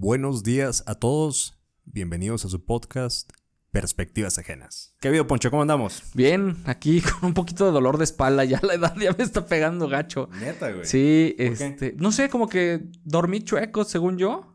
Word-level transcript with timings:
Buenos 0.00 0.44
días 0.44 0.84
a 0.86 0.94
todos. 0.94 1.58
Bienvenidos 1.84 2.44
a 2.44 2.48
su 2.48 2.64
podcast 2.64 3.28
Perspectivas 3.72 4.38
Ajenas. 4.38 4.94
¿Qué 5.00 5.08
ha 5.08 5.10
habido, 5.10 5.26
Poncho? 5.26 5.50
¿Cómo 5.50 5.62
andamos? 5.62 6.04
Bien, 6.14 6.56
aquí 6.66 7.00
con 7.20 7.30
un 7.30 7.34
poquito 7.34 7.66
de 7.66 7.72
dolor 7.72 7.98
de 7.98 8.04
espalda. 8.04 8.44
Ya 8.44 8.60
la 8.62 8.74
edad 8.74 8.94
ya 8.96 9.10
me 9.18 9.24
está 9.24 9.44
pegando 9.44 9.88
gacho. 9.88 10.28
Neta, 10.38 10.70
güey. 10.70 10.84
Sí, 10.86 11.34
este. 11.36 11.96
No 11.98 12.12
sé, 12.12 12.28
como 12.28 12.48
que 12.48 12.92
dormí 13.02 13.40
chueco, 13.42 13.82
según 13.82 14.18
yo. 14.18 14.54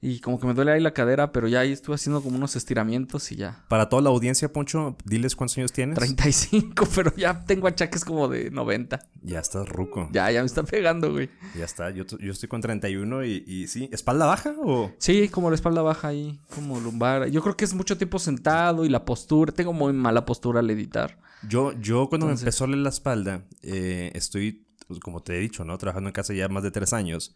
Y 0.00 0.20
como 0.20 0.38
que 0.38 0.46
me 0.46 0.54
duele 0.54 0.70
ahí 0.70 0.80
la 0.80 0.94
cadera, 0.94 1.32
pero 1.32 1.48
ya 1.48 1.58
ahí 1.58 1.72
estuve 1.72 1.96
haciendo 1.96 2.22
como 2.22 2.36
unos 2.36 2.54
estiramientos 2.54 3.32
y 3.32 3.36
ya. 3.36 3.64
Para 3.68 3.88
toda 3.88 4.00
la 4.00 4.10
audiencia, 4.10 4.52
Poncho, 4.52 4.96
diles 5.04 5.34
cuántos 5.34 5.58
años 5.58 5.72
tienes. 5.72 5.96
35, 5.96 6.86
pero 6.94 7.12
ya 7.16 7.44
tengo 7.44 7.66
achaques 7.66 8.04
como 8.04 8.28
de 8.28 8.52
90. 8.52 9.00
Ya 9.22 9.40
estás 9.40 9.68
ruco. 9.68 10.08
Ya, 10.12 10.30
ya 10.30 10.40
me 10.40 10.46
está 10.46 10.62
pegando, 10.62 11.10
güey. 11.10 11.28
Ya 11.56 11.64
está. 11.64 11.90
Yo, 11.90 12.04
yo 12.06 12.30
estoy 12.30 12.48
con 12.48 12.60
31 12.60 13.24
y, 13.24 13.42
y 13.44 13.66
sí. 13.66 13.88
¿Espalda 13.90 14.26
baja 14.26 14.54
o...? 14.62 14.92
Sí, 14.98 15.28
como 15.30 15.50
la 15.50 15.56
espalda 15.56 15.82
baja 15.82 16.06
ahí, 16.08 16.38
como 16.54 16.78
lumbar. 16.78 17.28
Yo 17.30 17.42
creo 17.42 17.56
que 17.56 17.64
es 17.64 17.74
mucho 17.74 17.98
tiempo 17.98 18.20
sentado 18.20 18.84
y 18.84 18.88
la 18.88 19.04
postura. 19.04 19.50
Tengo 19.52 19.72
muy 19.72 19.92
mala 19.92 20.24
postura 20.24 20.60
al 20.60 20.70
editar. 20.70 21.18
Yo, 21.48 21.72
yo 21.72 22.08
cuando 22.08 22.26
Entonces- 22.26 22.44
me 22.44 22.48
empezó 22.50 22.64
a 22.64 22.68
leer 22.68 22.78
la 22.78 22.88
espalda, 22.90 23.44
eh, 23.62 24.12
estoy, 24.14 24.64
pues, 24.86 25.00
como 25.00 25.24
te 25.24 25.36
he 25.36 25.40
dicho, 25.40 25.64
¿no? 25.64 25.76
Trabajando 25.76 26.08
en 26.08 26.12
casa 26.14 26.34
ya 26.34 26.48
más 26.48 26.62
de 26.62 26.70
tres 26.70 26.92
años. 26.92 27.34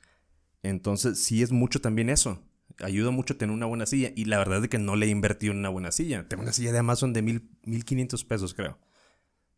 Entonces, 0.63 1.23
sí 1.25 1.43
es 1.43 1.51
mucho 1.51 1.81
también 1.81 2.09
eso. 2.09 2.41
Ayuda 2.83 3.11
mucho 3.11 3.37
tener 3.37 3.55
una 3.55 3.67
buena 3.67 3.87
silla. 3.87 4.11
Y 4.15 4.25
la 4.27 4.39
verdad 4.39 4.63
es 4.63 4.69
que 4.69 4.79
no 4.79 4.97
le 4.97 5.07
he 5.07 5.11
invertido 5.11 5.53
en 5.53 5.59
una 5.61 5.69
buena 5.69 5.93
silla. 5.93 6.27
Tengo 6.29 6.43
una 6.43 6.53
silla 6.53 6.73
de 6.73 6.79
Amazon 6.79 7.13
de 7.13 7.23
mil, 7.23 7.49
1500 7.65 8.25
pesos, 8.25 8.55
creo. 8.55 8.79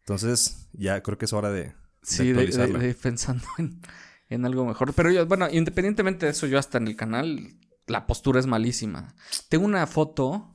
Entonces, 0.01 0.69
ya 0.73 1.03
creo 1.03 1.19
que 1.19 1.25
es 1.25 1.33
hora 1.33 1.51
de, 1.51 1.75
Sí, 2.03 2.33
de, 2.33 2.47
de- 2.47 2.95
pensando 2.95 3.45
en, 3.59 3.81
en 4.29 4.45
algo 4.45 4.67
mejor. 4.67 4.93
Pero 4.95 5.11
yo, 5.11 5.27
bueno, 5.27 5.49
independientemente 5.51 6.27
de 6.27 6.33
eso, 6.33 6.47
yo 6.47 6.59
hasta 6.59 6.79
en 6.79 6.89
el 6.89 6.97
canal, 6.97 7.57
la 7.87 8.07
postura 8.07 8.41
es 8.41 8.47
malísima. 8.47 9.15
Tengo 9.49 9.65
una 9.65 9.87
foto 9.87 10.53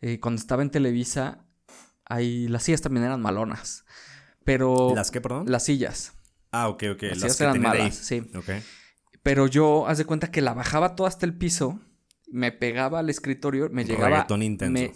eh, 0.00 0.20
cuando 0.20 0.40
estaba 0.40 0.62
en 0.62 0.70
Televisa, 0.70 1.44
ahí 2.04 2.46
las 2.48 2.62
sillas 2.64 2.82
también 2.82 3.04
eran 3.06 3.20
malonas. 3.20 3.84
Pero 4.44 4.94
¿Las 4.94 5.10
qué, 5.10 5.20
perdón? 5.20 5.46
las 5.48 5.64
sillas, 5.64 6.12
Ah, 6.52 6.68
ok, 6.68 6.84
ok. 6.92 7.02
las 7.02 7.18
Las 7.18 7.18
sillas 7.18 7.36
que 7.36 7.44
eran 7.44 7.56
ahí. 7.66 7.80
malas, 7.80 7.94
sí. 7.96 8.22
Ok. 8.36 8.50
Pero 9.22 9.46
yo, 9.48 9.88
haz 9.88 9.98
de 9.98 10.04
cuenta 10.04 10.30
que 10.30 10.40
la 10.40 10.54
bajaba 10.54 10.94
todo 10.94 11.06
hasta 11.06 11.26
el 11.26 11.36
piso, 11.36 11.80
me 12.26 12.52
pegaba 12.52 13.00
al 13.00 13.10
escritorio, 13.10 13.68
me 13.70 13.84
llegaba... 13.84 14.26
Intenso. 14.40 14.72
me- 14.72 14.92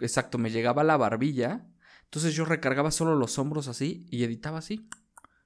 exacto, 0.00 0.38
me 0.38 0.50
llegaba 0.50 0.84
la 0.84 0.96
barbilla. 0.96 1.66
Entonces 2.04 2.34
yo 2.34 2.44
recargaba 2.44 2.90
solo 2.90 3.16
los 3.16 3.38
hombros 3.38 3.68
así 3.68 4.06
y 4.10 4.24
editaba 4.24 4.58
así. 4.58 4.88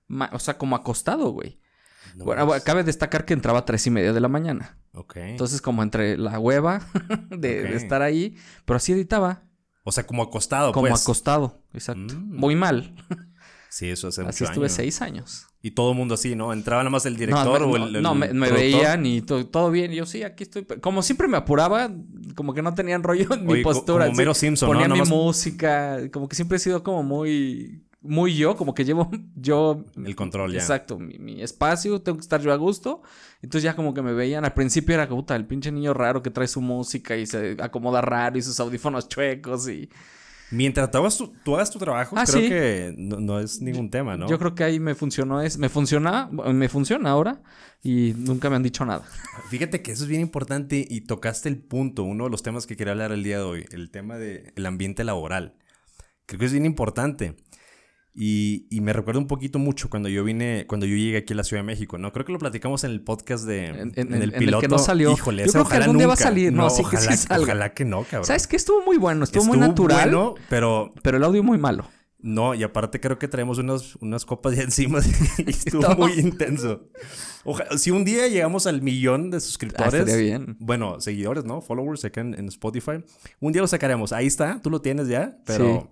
Ma- 0.07 0.31
o 0.33 0.39
sea, 0.39 0.59
como 0.59 0.77
acostado, 0.77 1.31
güey. 1.31 1.61
No 2.17 2.25
bueno, 2.25 2.47
más. 2.47 2.63
cabe 2.63 2.85
destacar 2.85 3.25
que 3.25 3.35
entraba 3.35 3.61
a 3.61 3.65
tres 3.65 3.87
y 3.87 3.91
media 3.91 4.13
de 4.13 4.21
la 4.21 4.29
mañana. 4.29 4.79
Ok. 4.93 5.17
Entonces, 5.17 5.61
como 5.61 5.83
entre 5.83 6.17
la 6.17 6.39
hueva 6.39 6.87
de, 7.31 7.75
estar 7.77 8.03
ahí, 8.03 8.37
pero 8.65 8.77
así 8.79 8.93
editaba, 8.93 9.43
o 9.85 9.93
sea, 9.93 10.07
como 10.07 10.23
acostado, 10.23 10.73
como 10.73 10.89
pues. 10.89 11.03
acostado. 11.03 11.63
Exacto. 11.73 12.15
Mm. 12.15 12.37
Muy 12.37 12.57
mal. 12.57 12.95
Sí, 13.71 13.91
eso 13.91 14.09
hace 14.09 14.23
Así 14.23 14.45
mucho 14.45 14.53
estuve 14.53 14.69
seis 14.71 15.03
años. 15.03 15.48
Y 15.61 15.73
todo 15.73 15.91
el 15.91 15.97
mundo 15.97 16.15
así, 16.15 16.37
¿no? 16.37 16.53
Entraba 16.53 16.83
nada 16.83 16.91
más 16.91 17.05
el 17.07 17.15
No, 17.15 17.19
director 17.19 17.61
me- 17.61 17.67
o 17.67 17.79
no, 17.79 17.87
el, 17.89 17.97
el 17.97 18.03
no, 18.03 18.15
me, 18.15 18.33
me 18.33 18.51
veían 18.53 19.05
y 19.07 19.23
to- 19.23 19.47
todo 19.47 19.71
bien. 19.73 19.93
Y 19.93 19.97
yo, 19.97 20.07
sí, 20.07 20.23
aquí 20.23 20.45
estoy. 20.45 20.65
Como 20.81 21.03
siempre 21.03 21.27
me 21.27 21.37
apuraba, 21.37 21.91
como 22.37 22.55
que 22.55 22.63
no 22.63 22.75
tenían 22.75 23.03
rollo 23.03 23.27
en 23.35 23.45
mi 23.45 23.55
Oye, 23.55 23.63
co- 23.63 23.73
postura. 23.73 24.07
como. 24.07 24.17
Mero 24.17 24.35
Simpson, 24.35 24.69
¿no? 24.69 24.73
Ponía 24.75 24.87
mi 24.87 24.93
Nada 25.01 25.01
más- 25.01 25.09
música. 25.11 25.99
Como 26.13 26.29
que 26.29 26.37
siempre 26.37 26.57
he 26.57 26.61
sido 26.61 26.83
como 26.83 27.03
muy... 27.03 27.83
Muy 28.01 28.37
yo, 28.37 28.55
como 28.57 28.73
que 28.75 28.85
llevo 28.85 29.11
yo... 29.35 29.85
El 29.97 30.15
control 30.15 30.53
ya. 30.53 30.61
Exacto, 30.61 31.01
mi, 31.01 31.19
mi 31.19 31.43
espacio, 31.43 32.01
tengo 32.01 32.17
que 32.19 32.23
estar 32.23 32.41
yo 32.41 32.53
a 32.53 32.57
gusto. 32.57 33.03
Entonces 33.43 33.65
ya 33.65 33.75
como 33.75 33.93
que 33.93 34.03
me 34.03 34.13
veían, 34.13 34.45
al 34.45 34.55
principio 34.55 34.95
era 34.95 35.09
puta, 35.09 35.35
el 35.35 35.45
pinche 35.47 35.73
niño 35.73 35.93
raro 35.93 36.23
que 36.23 36.31
trae 36.31 36.47
su 36.47 36.61
música 36.61 37.17
y 37.17 37.27
se 37.27 37.57
acomoda 37.61 38.01
raro 38.01 38.39
y 38.39 38.43
sus 38.43 38.61
audífonos 38.61 39.09
chuecos 39.09 39.69
y... 39.69 39.91
Mientras 40.51 40.91
tú 40.91 40.99
hagas 40.99 41.19
tu, 41.19 41.29
tú 41.45 41.55
hagas 41.57 41.71
tu 41.71 41.79
trabajo, 41.79 42.17
Ah, 42.19 42.25
creo 42.27 42.41
sí. 42.43 42.49
que 42.49 42.95
no, 42.97 43.21
no 43.21 43.39
es 43.41 43.61
ningún 43.61 43.91
tema, 43.91 44.17
¿no? 44.17 44.29
Yo 44.29 44.39
creo 44.39 44.55
que 44.55 44.65
ahí 44.65 44.81
me 44.81 44.95
funcionó, 44.95 45.43
es, 45.43 45.59
me 45.59 45.69
funciona, 45.69 46.29
me 46.33 46.69
funciona 46.69 47.11
ahora 47.11 47.43
y 47.83 48.15
nunca 48.17 48.49
me 48.49 48.57
han 48.57 48.63
dicho 48.63 48.85
nada. 48.87 49.05
Fíjate 49.51 49.83
que 49.83 49.93
eso 49.93 50.05
es 50.05 50.09
bien 50.09 50.23
importante 50.23 50.87
y 50.89 51.03
tocaste 51.03 51.49
el 51.51 51.59
punto, 51.59 52.03
uno 52.05 52.25
de 52.25 52.31
los 52.31 52.43
temas 52.43 52.67
que 52.67 52.77
quería 52.77 52.93
hablar 52.93 53.13
el 53.13 53.23
día 53.23 53.39
de 53.39 53.45
hoy, 53.45 53.67
el 53.73 53.91
tema 53.91 54.17
del 54.17 54.67
ambiente 54.67 55.05
laboral. 55.05 55.55
Creo 56.27 56.39
que 56.41 56.47
es 56.47 56.53
bien 56.53 56.67
importante. 56.67 57.37
Y, 58.21 58.67
y 58.69 58.81
me 58.81 58.93
recuerda 58.93 59.21
un 59.21 59.29
poquito 59.29 59.61
mucho 59.61 59.89
cuando 59.89 60.09
yo 60.09 60.25
vine, 60.25 60.65
cuando 60.67 60.87
yo 60.87 60.97
llegué 60.97 61.19
aquí 61.19 61.35
a 61.35 61.37
la 61.37 61.45
Ciudad 61.45 61.63
de 61.63 61.67
México, 61.67 61.99
¿no? 61.99 62.13
Creo 62.13 62.27
que 62.27 62.33
lo 62.33 62.41
platicamos 62.41 62.83
en 62.83 62.91
el 62.91 63.01
podcast 63.01 63.45
de... 63.45 63.67
En- 63.67 63.77
En, 63.77 63.93
en- 63.95 64.09
el 64.09 64.15
en 64.15 64.23
el 64.25 64.33
que 64.33 64.39
piloto. 64.39 64.67
no 64.67 64.79
salió. 64.79 65.13
Híjole, 65.13 65.45
Yo 65.47 65.53
creo 65.53 65.63
que 65.63 65.69
ojalá 65.69 65.85
algún 65.85 65.99
día 65.99 66.07
va 66.09 66.15
a 66.15 66.17
nunca. 66.17 66.25
salir. 66.25 66.53
No, 66.53 66.69
sí 66.69 66.83
que 66.83 66.97
sí 66.97 67.05
ojalá, 67.05 67.17
salga. 67.17 67.43
ojalá 67.45 67.75
que 67.75 67.85
no, 67.85 68.03
cabrón. 68.03 68.25
¿Sabes 68.25 68.49
qué? 68.49 68.57
Estuvo 68.57 68.85
muy 68.85 68.97
bueno, 68.97 69.23
estuvo, 69.23 69.45
muy 69.45 69.57
natural, 69.59 70.11
bueno, 70.11 70.35
pero 70.51 70.93
pero 71.03 71.17
el 71.19 71.23
audio 71.23 71.45
muy 71.45 71.59
malo. 71.59 71.85
No, 72.21 72.53
y 72.57 72.65
aparte 72.65 72.99
creo 72.99 73.17
que 73.21 73.29
traemos 73.29 73.59
unos, 73.59 73.95
unas 74.01 74.25
copas 74.25 74.57
ya 74.57 74.65
encima 74.65 74.99
y 75.39 75.51
estuvo 75.51 75.95
muy 75.95 76.15
intenso. 76.19 76.89
Oja- 77.45 77.79
si 77.79 77.93
un 77.93 78.05
día 78.05 78.27
llegamos 78.27 78.67
al 78.67 78.83
millón 78.83 79.31
de 79.31 79.37
Ah, 79.37 79.41
suscriptores, 79.41 79.95
estaría 79.95 80.17
bien. 80.17 80.57
bueno, 80.59 80.99
seguidores, 81.01 81.45
¿no? 81.45 81.61
Followers 81.61 82.05
acá 82.05 82.21
en, 82.23 82.35
en 82.35 82.49
Spotify, 82.49 83.05
un 83.39 83.53
día 83.53 83.63
lo 83.63 83.69
sacaremos. 83.69 84.13
Ahí 84.13 84.27
está, 84.27 84.61
tú 84.61 84.71
lo 84.71 84.81
tienes 84.81 85.07
ya, 85.07 85.39
pero 85.47 85.89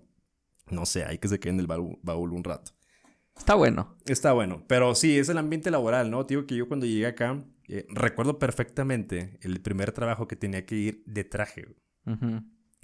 no 0.71 0.87
sé, 0.87 1.05
hay 1.05 1.19
que 1.19 1.29
se 1.29 1.39
quede 1.41 1.55
en 1.55 1.61
el 1.61 1.67
baúl, 1.67 1.99
baúl 2.03 2.33
un 2.33 2.45
rato. 2.45 2.73
Está 3.37 3.55
bueno. 3.55 3.97
Está 4.07 4.33
bueno, 4.33 4.65
pero 4.67 4.95
sí, 4.95 5.19
es 5.19 5.29
el 5.29 5.39
ambiente 5.39 5.71
laboral, 5.71 6.11
¿no? 6.11 6.25
Te 6.25 6.35
Digo 6.35 6.47
que 6.47 6.57
yo 6.57 6.69
cuando 6.69 6.87
llegué 6.87 7.07
acá, 7.07 7.45
eh, 7.69 7.85
recuerdo 7.91 8.39
perfectamente 8.39 9.39
el 9.43 9.61
primer 9.61 9.93
trabajo 9.93 10.27
que 10.27 10.37
tenía 10.37 10.65
que 10.65 10.75
ir 10.77 11.03
de 11.07 11.25
traje 11.25 11.67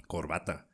corbata, 0.07 0.67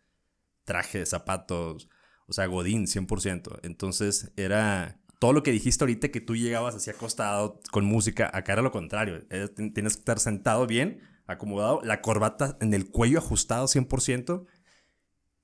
traje, 0.65 1.05
zapatos, 1.05 1.89
o 2.27 2.33
sea, 2.33 2.45
Godín 2.47 2.87
100%. 2.87 3.59
Entonces 3.63 4.31
era 4.35 4.99
todo 5.19 5.33
lo 5.33 5.43
que 5.43 5.51
dijiste 5.51 5.83
ahorita 5.83 6.09
que 6.09 6.21
tú 6.21 6.35
llegabas 6.35 6.75
así 6.75 6.89
acostado 6.89 7.59
con 7.71 7.85
música, 7.85 8.29
acá 8.33 8.53
era 8.53 8.61
lo 8.61 8.71
contrario. 8.71 9.25
Ten- 9.55 9.73
Tienes 9.73 9.93
que 9.95 9.99
estar 9.99 10.19
sentado 10.19 10.65
bien, 10.67 11.01
acomodado, 11.25 11.81
la 11.83 12.01
corbata 12.01 12.57
en 12.61 12.73
el 12.73 12.89
cuello 12.89 13.19
ajustado 13.19 13.67
100%. 13.67 14.45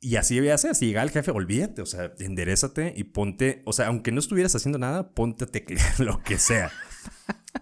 Y 0.06 0.18
así 0.18 0.36
debía 0.36 0.58
ser. 0.58 0.76
Si 0.76 0.86
llegaba 0.86 1.04
el 1.06 1.10
jefe, 1.10 1.32
olvídate, 1.32 1.82
o 1.82 1.86
sea, 1.86 2.14
enderezate 2.20 2.94
y 2.96 3.06
ponte, 3.06 3.62
o 3.66 3.74
sea, 3.74 3.88
aunque 3.88 4.12
no 4.12 4.20
estuvieras 4.20 4.54
haciendo 4.56 4.78
nada, 4.78 5.12
ponte 5.14 5.46
a 5.46 5.48
teclear 5.48 6.00
lo 6.00 6.22
que 6.22 6.38
sea. 6.38 6.72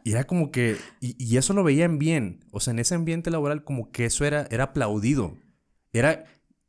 Y 0.04 0.12
era 0.12 0.26
como 0.26 0.52
que, 0.52 0.78
y, 1.00 1.16
y 1.24 1.38
eso 1.38 1.54
lo 1.54 1.64
veían 1.64 2.00
bien. 2.00 2.44
O 2.52 2.59
sea, 2.59 2.72
en 2.72 2.80
ese 2.80 2.96
ambiente 2.96 3.31
laboral, 3.31 3.64
como 3.64 3.92
que 3.92 4.06
eso 4.06 4.26
era, 4.26 4.48
era 4.52 4.66
aplaudido. 4.66 5.38
Era, 5.94 6.26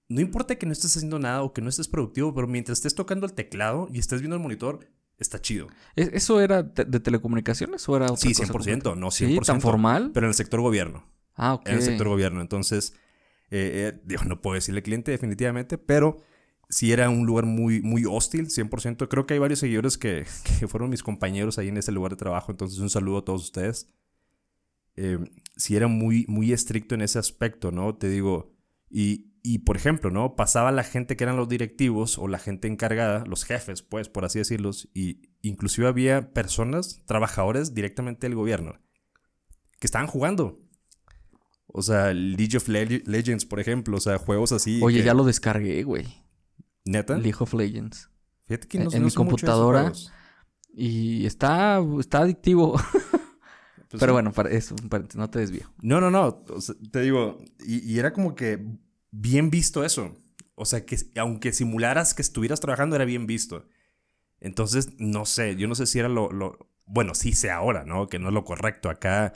no 0.09 0.21
importa 0.21 0.55
que 0.57 0.67
no 0.67 0.73
estés 0.73 0.97
haciendo 0.97 1.19
nada 1.19 1.43
o 1.43 1.53
que 1.53 1.61
no 1.63 1.69
estés 1.69 1.89
productivo, 1.89 2.33
pero 2.35 2.47
mientras 2.47 2.79
estés 2.79 2.95
tocando 2.95 3.27
el 3.27 3.33
teclado 3.33 3.89
y 3.93 3.99
estés 3.99 4.21
viendo 4.21 4.37
el 4.37 4.43
monitor, 4.43 4.79
está 5.19 5.41
chido. 5.41 5.67
¿E- 5.97 6.11
¿Eso 6.13 6.41
era 6.41 6.73
te- 6.73 6.85
de 6.85 7.01
telecomunicaciones 7.01 7.89
o 7.89 7.97
era 7.97 8.05
otra 8.07 8.17
Sí, 8.19 8.33
cosa 8.35 8.45
100%, 8.53 8.95
no 8.97 9.09
100%. 9.09 9.11
Sí, 9.11 9.39
tan 9.45 9.61
formal. 9.61 10.11
Pero 10.15 10.27
en 10.27 10.31
el 10.31 10.35
sector 10.35 10.61
gobierno. 10.61 11.05
Ah, 11.35 11.55
ok. 11.55 11.69
En 11.69 11.75
el 11.77 11.83
sector 11.83 12.07
gobierno. 12.09 12.41
Entonces, 12.43 12.95
eh, 13.57 14.01
eh, 14.09 14.17
no 14.27 14.43
puedo 14.43 14.55
decirle 14.55 14.83
cliente 14.83 15.13
definitivamente, 15.13 15.79
pero 15.79 16.17
sí 16.69 16.91
era 16.91 17.09
un 17.09 17.25
lugar 17.25 17.47
muy, 17.47 17.83
muy 17.83 18.05
hostil, 18.05 18.49
100%. 18.49 19.07
Creo 19.09 19.27
que 19.27 19.35
hay 19.35 19.39
varios 19.39 19.61
seguidores 19.61 19.97
que, 19.97 20.27
que 20.59 20.67
fueron 20.67 20.91
mis 20.91 21.05
compañeros 21.05 21.57
ahí 21.59 21.69
en 21.69 21.77
ese 21.77 21.93
lugar 21.93 22.11
de 22.11 22.17
trabajo. 22.17 22.51
Entonces, 22.51 22.81
un 22.81 22.91
saludo 22.91 23.19
a 23.19 23.25
todos 23.25 23.45
ustedes. 23.45 23.95
Eh, 24.97 25.19
sí 25.57 25.77
era 25.77 25.87
muy, 25.87 26.25
muy 26.29 26.53
estricto 26.53 26.97
en 26.97 27.03
ese 27.03 27.21
aspecto, 27.21 27.71
¿no? 27.71 27.95
Te 27.95 28.09
digo, 28.09 28.57
y, 28.91 29.33
y 29.45 29.61
por 29.61 29.77
ejemplo, 29.77 30.11
¿no? 30.11 30.35
Pasaba 30.35 30.73
la 30.73 30.83
gente 30.83 31.17
que 31.17 31.23
eran 31.23 31.37
los 31.37 31.49
directivos 31.49 32.19
o 32.19 32.27
la 32.27 32.41
gente 32.41 32.67
encargada, 32.67 33.25
los 33.25 33.45
jefes, 33.45 33.83
pues, 33.83 34.09
por 34.09 34.25
así 34.25 34.41
decirlos, 34.41 34.89
y 34.95 35.31
inclusive 35.43 35.87
había 35.87 36.33
personas, 36.33 37.05
trabajadores 37.07 37.73
directamente 37.73 38.27
del 38.27 38.35
gobierno, 38.35 38.81
que 39.79 39.87
estaban 39.87 40.09
jugando. 40.09 40.64
O 41.77 41.83
sea, 41.83 42.15
League 42.15 42.57
of 42.57 42.69
Le- 42.69 43.03
Legends, 43.05 43.45
por 43.45 43.59
ejemplo, 43.59 43.97
o 43.97 44.01
sea, 44.01 44.17
juegos 44.19 44.53
así. 44.53 44.81
Oye, 44.83 44.99
que- 44.99 45.05
ya 45.05 45.13
lo 45.15 45.25
descargué, 45.25 45.83
güey. 45.83 46.07
¿Neta? 46.85 47.17
League 47.19 47.37
of 47.41 47.53
Legends. 47.53 48.11
Fíjate 48.47 48.69
que 48.69 48.79
en- 48.79 48.85
no, 48.85 48.91
en 48.93 49.01
no 49.01 49.07
mi 49.07 49.13
computadora. 49.13 49.93
Y 50.73 51.27
está, 51.27 51.81
está 52.01 52.19
adictivo. 52.21 52.75
Pues 53.91 54.01
Pero 54.01 54.11
sí. 54.11 54.15
bueno, 54.15 54.33
para 54.33 54.51
eso, 54.51 54.75
para- 54.89 55.05
no 55.15 55.31
te 55.31 55.39
desvío. 55.39 55.73
No, 55.81 56.01
no, 56.01 56.11
no. 56.11 56.43
o 56.49 56.61
sea, 56.61 56.75
te 56.91 57.01
digo, 57.01 57.39
y, 57.65 57.79
y 57.89 58.01
era 58.01 58.13
como 58.13 58.35
que 58.35 58.59
bien 59.13 59.51
visto 59.51 59.85
eso. 59.85 60.17
O 60.57 60.65
sea, 60.65 60.85
que 60.85 60.97
aunque 61.17 61.53
simularas 61.53 62.13
que 62.13 62.23
estuvieras 62.23 62.59
trabajando, 62.59 62.97
era 62.97 63.05
bien 63.05 63.29
visto. 63.29 63.69
Entonces, 64.41 64.95
no 64.99 65.27
sé, 65.27 65.55
yo 65.55 65.69
no 65.69 65.77
sé 65.77 65.87
si 65.87 66.01
era 66.01 66.09
lo, 66.09 66.33
lo- 66.33 66.59
bueno, 66.87 67.15
sí 67.15 67.35
sé 67.35 67.53
ahora, 67.53 67.85
¿no? 67.85 68.09
Que 68.09 68.19
no 68.19 68.29
es 68.29 68.35
lo 68.35 68.45
correcto. 68.45 68.91
Acá 68.91 69.33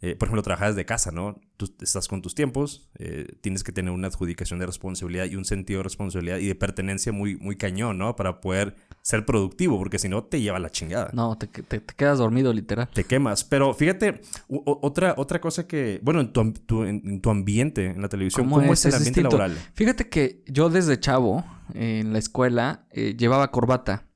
eh, 0.00 0.14
por 0.14 0.28
ejemplo, 0.28 0.42
trabajas 0.42 0.76
de 0.76 0.84
casa, 0.84 1.10
¿no? 1.10 1.40
Tú 1.56 1.74
estás 1.80 2.06
con 2.06 2.22
tus 2.22 2.34
tiempos, 2.36 2.88
eh, 2.98 3.26
tienes 3.40 3.64
que 3.64 3.72
tener 3.72 3.90
una 3.92 4.06
adjudicación 4.06 4.60
de 4.60 4.66
responsabilidad 4.66 5.24
y 5.24 5.34
un 5.34 5.44
sentido 5.44 5.80
de 5.80 5.84
responsabilidad 5.84 6.38
y 6.38 6.46
de 6.46 6.54
pertenencia 6.54 7.10
muy, 7.12 7.36
muy 7.36 7.56
cañón, 7.56 7.98
¿no? 7.98 8.14
Para 8.14 8.40
poder 8.40 8.76
ser 9.02 9.26
productivo, 9.26 9.76
porque 9.76 9.98
si 9.98 10.08
no 10.08 10.22
te 10.22 10.40
lleva 10.40 10.60
la 10.60 10.70
chingada. 10.70 11.10
No, 11.14 11.36
te, 11.36 11.48
te- 11.48 11.80
te 11.80 11.94
quedas 11.96 12.18
dormido 12.18 12.52
literal. 12.52 12.88
Te 12.92 13.02
quemas. 13.02 13.42
Pero 13.42 13.74
fíjate, 13.74 14.20
otra, 14.48 15.14
otra 15.16 15.40
cosa 15.40 15.66
que, 15.66 15.98
bueno, 16.02 16.20
en 16.20 16.32
tu, 16.32 16.84
en, 16.84 17.02
en 17.04 17.20
tu 17.20 17.30
ambiente, 17.30 17.86
en 17.86 18.00
la 18.00 18.08
televisión, 18.08 18.48
¿cómo, 18.48 18.60
es, 18.72 18.84
el 18.84 18.94
ambiente 18.94 19.20
distinto. 19.20 19.36
laboral? 19.38 19.58
Fíjate 19.74 20.08
que 20.08 20.44
yo 20.46 20.70
desde 20.70 21.00
chavo, 21.00 21.44
eh, 21.74 22.00
en 22.00 22.12
la 22.12 22.20
escuela, 22.20 22.86
eh, 22.92 23.16
llevaba 23.18 23.50
corbata. 23.50 24.06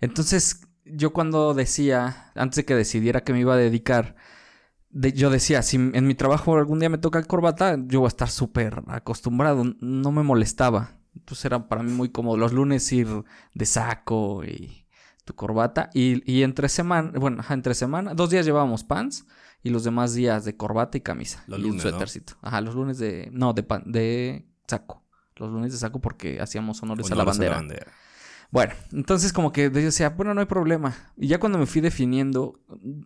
Entonces, 0.00 0.66
yo 0.84 1.12
cuando 1.12 1.54
decía, 1.54 2.30
antes 2.34 2.56
de 2.56 2.64
que 2.64 2.74
decidiera 2.74 3.22
que 3.22 3.32
me 3.32 3.40
iba 3.40 3.54
a 3.54 3.56
dedicar, 3.56 4.16
de- 4.92 5.12
yo 5.12 5.30
decía, 5.30 5.62
si 5.62 5.76
en 5.76 6.06
mi 6.06 6.14
trabajo 6.14 6.56
algún 6.56 6.78
día 6.78 6.88
me 6.88 6.98
toca 6.98 7.22
corbata, 7.24 7.76
yo 7.86 8.00
voy 8.00 8.06
a 8.06 8.08
estar 8.08 8.30
súper 8.30 8.82
acostumbrado, 8.86 9.64
no 9.80 10.12
me 10.12 10.22
molestaba. 10.22 10.96
Entonces 11.14 11.44
era 11.44 11.68
para 11.68 11.82
mí 11.82 11.92
muy 11.92 12.08
cómodo 12.10 12.36
los 12.38 12.52
lunes 12.52 12.90
ir 12.92 13.08
de 13.54 13.66
saco 13.66 14.44
y 14.44 14.86
tu 15.24 15.34
corbata. 15.34 15.90
Y, 15.92 16.22
y 16.30 16.42
entre 16.42 16.68
semana, 16.68 17.12
bueno, 17.18 17.42
entre 17.50 17.74
semana, 17.74 18.14
dos 18.14 18.30
días 18.30 18.46
llevábamos 18.46 18.82
pants 18.84 19.26
y 19.62 19.70
los 19.70 19.84
demás 19.84 20.14
días 20.14 20.44
de 20.44 20.56
corbata 20.56 20.96
y 20.96 21.02
camisa. 21.02 21.44
Los 21.46 21.58
y 21.58 21.62
lunes, 21.62 21.84
un 21.84 21.90
¿no? 21.90 21.96
suétercito. 21.96 22.34
Ajá, 22.42 22.60
los 22.60 22.74
lunes 22.74 22.98
de, 22.98 23.28
no, 23.32 23.52
de, 23.52 23.62
pan- 23.62 23.84
de 23.86 24.46
saco. 24.66 25.02
Los 25.36 25.50
lunes 25.50 25.72
de 25.72 25.78
saco 25.78 26.00
porque 26.00 26.40
hacíamos 26.40 26.82
honores, 26.82 27.10
a 27.10 27.14
la 27.14 27.24
bandera. 27.24 27.56
Bueno, 28.52 28.74
entonces 28.92 29.32
como 29.32 29.50
que 29.50 29.62
yo 29.64 29.70
decía, 29.70 30.10
bueno, 30.10 30.34
no 30.34 30.40
hay 30.40 30.46
problema. 30.46 30.94
Y 31.16 31.26
ya 31.28 31.40
cuando 31.40 31.58
me 31.58 31.64
fui 31.66 31.80
definiendo, 31.80 32.60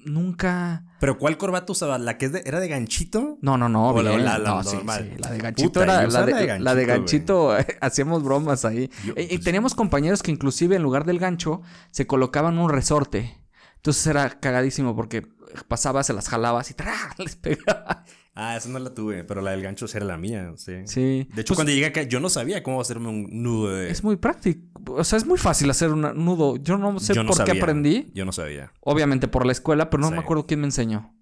nunca... 0.04 0.84
Pero 1.00 1.18
¿cuál 1.18 1.38
corbata 1.38 1.70
usaba? 1.72 1.98
¿La 1.98 2.18
que 2.18 2.26
es 2.26 2.32
de- 2.32 2.42
era 2.44 2.58
de 2.60 2.66
ganchito? 2.68 3.38
No, 3.42 3.56
no, 3.56 3.68
no, 3.68 3.90
O 3.90 4.02
la- 4.02 4.10
bien. 4.10 4.24
la- 4.24 4.38
la 4.38 4.48
No, 4.56 4.64
sí, 4.64 4.74
normal. 4.76 5.10
sí, 5.14 5.22
La 5.22 5.30
de 5.30 5.38
ganchito 5.38 5.68
Puta, 5.68 5.84
era... 5.84 6.06
La 6.08 6.26
de, 6.26 6.32
la 6.32 6.36
de 6.56 6.58
la 6.60 6.74
de 6.74 6.84
ganchito, 6.86 7.48
ganchito, 7.48 7.74
hacíamos 7.80 8.24
bromas 8.24 8.64
ahí. 8.64 8.90
Yo, 9.04 9.14
Y- 9.16 9.22
y 9.22 9.28
pues, 9.28 9.40
teníamos 9.42 9.74
compañeros 9.76 10.22
que 10.22 10.32
inclusive 10.32 10.74
en 10.76 10.82
lugar 10.82 11.04
del 11.04 11.18
gancho 11.20 11.62
se 11.92 12.06
colocaban 12.08 12.58
un 12.58 12.68
resorte. 12.70 13.40
Entonces 13.76 14.04
era 14.08 14.40
cagadísimo 14.40 14.96
porque 14.96 15.28
pasabas, 15.68 16.06
se 16.08 16.12
las 16.12 16.28
jalabas 16.28 16.70
y 16.72 16.74
¡tra! 16.74 16.92
les 17.18 17.36
pegaba. 17.36 18.04
Ah, 18.38 18.54
esa 18.54 18.68
no 18.68 18.78
la 18.78 18.92
tuve, 18.92 19.24
pero 19.24 19.40
la 19.40 19.52
del 19.52 19.62
gancho 19.62 19.86
era 19.94 20.04
la 20.04 20.18
mía, 20.18 20.52
sí. 20.56 20.74
Sí. 20.84 21.26
De 21.34 21.40
hecho, 21.40 21.54
Pues, 21.54 21.56
cuando 21.56 21.72
llegué 21.72 21.86
acá, 21.86 22.02
yo 22.02 22.20
no 22.20 22.28
sabía 22.28 22.62
cómo 22.62 22.82
hacerme 22.82 23.08
un 23.08 23.28
nudo 23.42 23.70
de... 23.74 23.90
es 23.90 24.04
muy 24.04 24.16
práctico. 24.16 24.60
O 24.92 25.02
sea, 25.04 25.16
es 25.16 25.24
muy 25.26 25.38
fácil 25.38 25.70
hacer 25.70 25.90
un 25.90 26.02
nudo. 26.02 26.56
Yo 26.58 26.76
no 26.76 27.00
sé 27.00 27.14
yo 27.14 27.22
no 27.24 27.30
por 27.30 27.44
qué 27.44 27.52
aprendí. 27.52 28.08
Yo 28.14 28.26
no 28.26 28.32
sabía. 28.32 28.72
Obviamente 28.80 29.26
por 29.26 29.46
la 29.46 29.52
escuela, 29.52 29.88
pero 29.88 30.02
no 30.02 30.08
Sí. 30.08 30.14
me 30.14 30.20
acuerdo 30.20 30.46
quién 30.46 30.60
me 30.60 30.66
enseñó. 30.66 31.14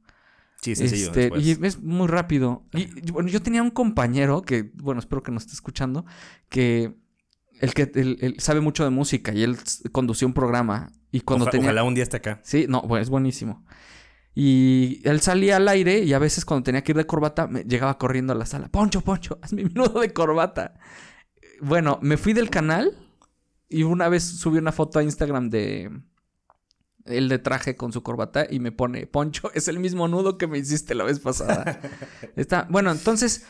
Sí, 0.61 0.75
sí, 0.75 0.89
sí. 0.89 1.05
Este, 1.05 1.31
y 1.39 1.51
es 1.65 1.81
muy 1.81 2.09
rápido. 2.09 2.65
Y 2.73 3.11
bueno, 3.13 3.29
yo 3.29 3.41
tenía 3.41 3.63
un 3.63 3.71
compañero 3.71 4.43
que, 4.43 4.73
bueno, 4.75 4.99
espero 4.99 5.23
que 5.23 5.31
nos 5.31 5.45
esté 5.45 5.55
escuchando, 5.55 6.05
que 6.49 6.95
el 7.61 7.75
que 7.75 7.93
él 7.95 8.35
sabe 8.39 8.61
mucho 8.61 8.83
de 8.83 8.91
música 8.91 9.33
y 9.33 9.45
él 9.45 9.57
condució 9.93 10.27
un 10.27 10.35
programa. 10.35 10.91
Y 11.13 11.21
cuando 11.21 11.47
tenía. 11.47 11.69
Ojalá 11.69 11.85
un 11.85 11.95
día 11.95 12.03
esté 12.03 12.17
acá. 12.17 12.41
Sí, 12.43 12.67
no, 12.69 12.83
bueno, 12.83 13.03
es 13.03 13.09
buenísimo. 13.11 13.65
Y 14.35 15.01
él 15.05 15.21
salía 15.21 15.57
al 15.57 15.69
aire 15.69 16.01
y 16.01 16.13
a 16.13 16.19
veces 16.19 16.45
cuando 16.45 16.65
tenía 16.65 16.83
que 16.83 16.93
ir 16.93 16.97
de 16.97 17.07
corbata, 17.07 17.47
me 17.47 17.63
llegaba 17.63 17.99
corriendo 17.99 18.33
a 18.33 18.37
la 18.37 18.47
sala. 18.47 18.69
Poncho, 18.69 19.01
Poncho, 19.01 19.39
hazme 19.43 19.65
mi 19.65 19.71
nudo 19.71 20.01
de 20.01 20.13
corbata. 20.13 20.75
Bueno, 21.61 21.99
me 22.03 22.17
fui 22.17 22.33
del 22.33 22.51
canal 22.51 22.97
y 23.69 23.85
una 23.85 24.09
vez 24.09 24.25
subí 24.25 24.59
una 24.59 24.73
foto 24.73 24.99
a 24.99 25.05
Instagram 25.05 25.51
de 25.51 25.91
él 27.07 27.29
de 27.29 27.39
traje 27.39 27.77
con 27.77 27.93
su 27.93 28.03
corbata 28.03 28.47
y 28.49 28.61
me 28.61 28.73
pone, 28.73 29.07
Poncho, 29.07 29.51
es 29.55 29.69
el 29.69 29.79
mismo 29.79 30.09
nudo 30.09 30.39
que 30.39 30.47
me 30.47 30.59
hiciste 30.59 30.95
la 30.95 31.05
vez 31.05 31.21
pasada. 31.21 31.81
Está, 32.37 32.67
bueno, 32.71 32.91
entonces, 32.91 33.45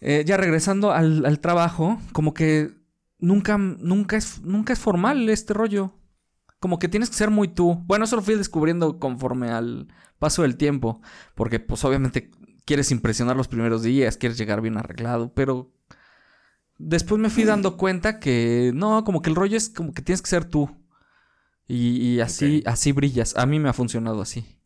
eh, 0.00 0.24
ya 0.26 0.36
regresando 0.36 0.92
al, 0.92 1.24
al 1.24 1.40
trabajo, 1.40 2.00
como 2.12 2.34
que 2.34 2.70
nunca, 3.18 3.56
nunca 3.56 4.16
es, 4.16 4.42
nunca 4.42 4.72
es 4.72 4.78
formal 4.78 5.28
este 5.28 5.54
rollo. 5.54 5.94
Como 6.62 6.78
que 6.78 6.86
tienes 6.86 7.10
que 7.10 7.16
ser 7.16 7.30
muy 7.30 7.48
tú. 7.48 7.82
Bueno, 7.86 8.04
eso 8.04 8.14
lo 8.14 8.22
fui 8.22 8.36
descubriendo 8.36 9.00
conforme 9.00 9.50
al 9.50 9.88
paso 10.20 10.42
del 10.42 10.56
tiempo. 10.56 11.02
Porque, 11.34 11.58
pues, 11.58 11.84
obviamente 11.84 12.30
quieres 12.64 12.92
impresionar 12.92 13.36
los 13.36 13.48
primeros 13.48 13.82
días, 13.82 14.16
quieres 14.16 14.38
llegar 14.38 14.60
bien 14.60 14.76
arreglado, 14.76 15.34
pero 15.34 15.72
después 16.78 17.20
me 17.20 17.30
fui 17.30 17.42
dando 17.42 17.76
cuenta 17.76 18.20
que 18.20 18.70
no, 18.76 19.02
como 19.02 19.22
que 19.22 19.30
el 19.30 19.34
rollo 19.34 19.56
es 19.56 19.70
como 19.70 19.92
que 19.92 20.02
tienes 20.02 20.22
que 20.22 20.30
ser 20.30 20.44
tú. 20.44 20.70
Y, 21.66 21.96
y 21.96 22.20
así, 22.20 22.62
así 22.64 22.92
brillas. 22.92 23.36
A 23.36 23.44
mí 23.44 23.58
me 23.58 23.68
ha 23.68 23.72
funcionado 23.72 24.22
así. 24.22 24.60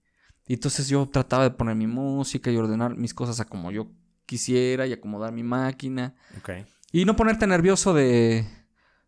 Y 0.47 0.53
entonces 0.53 0.89
yo 0.89 1.09
trataba 1.09 1.45
de 1.45 1.51
poner 1.53 1.77
mi 1.77 1.87
música 1.87 2.51
y 2.51 2.59
ordenar 2.59 2.95
mis 2.95 3.15
cosas 3.15 3.41
a 3.41 3.47
como 3.47 3.71
yo 3.71 3.91
quisiera 4.27 4.87
y 4.87 4.93
acomodar 4.93 5.33
mi 5.33 5.43
máquina. 5.43 6.15
Ok. 6.37 6.51
Y 6.93 7.07
no 7.07 7.17
ponerte 7.17 7.47
nervioso 7.47 7.95
de 7.95 8.47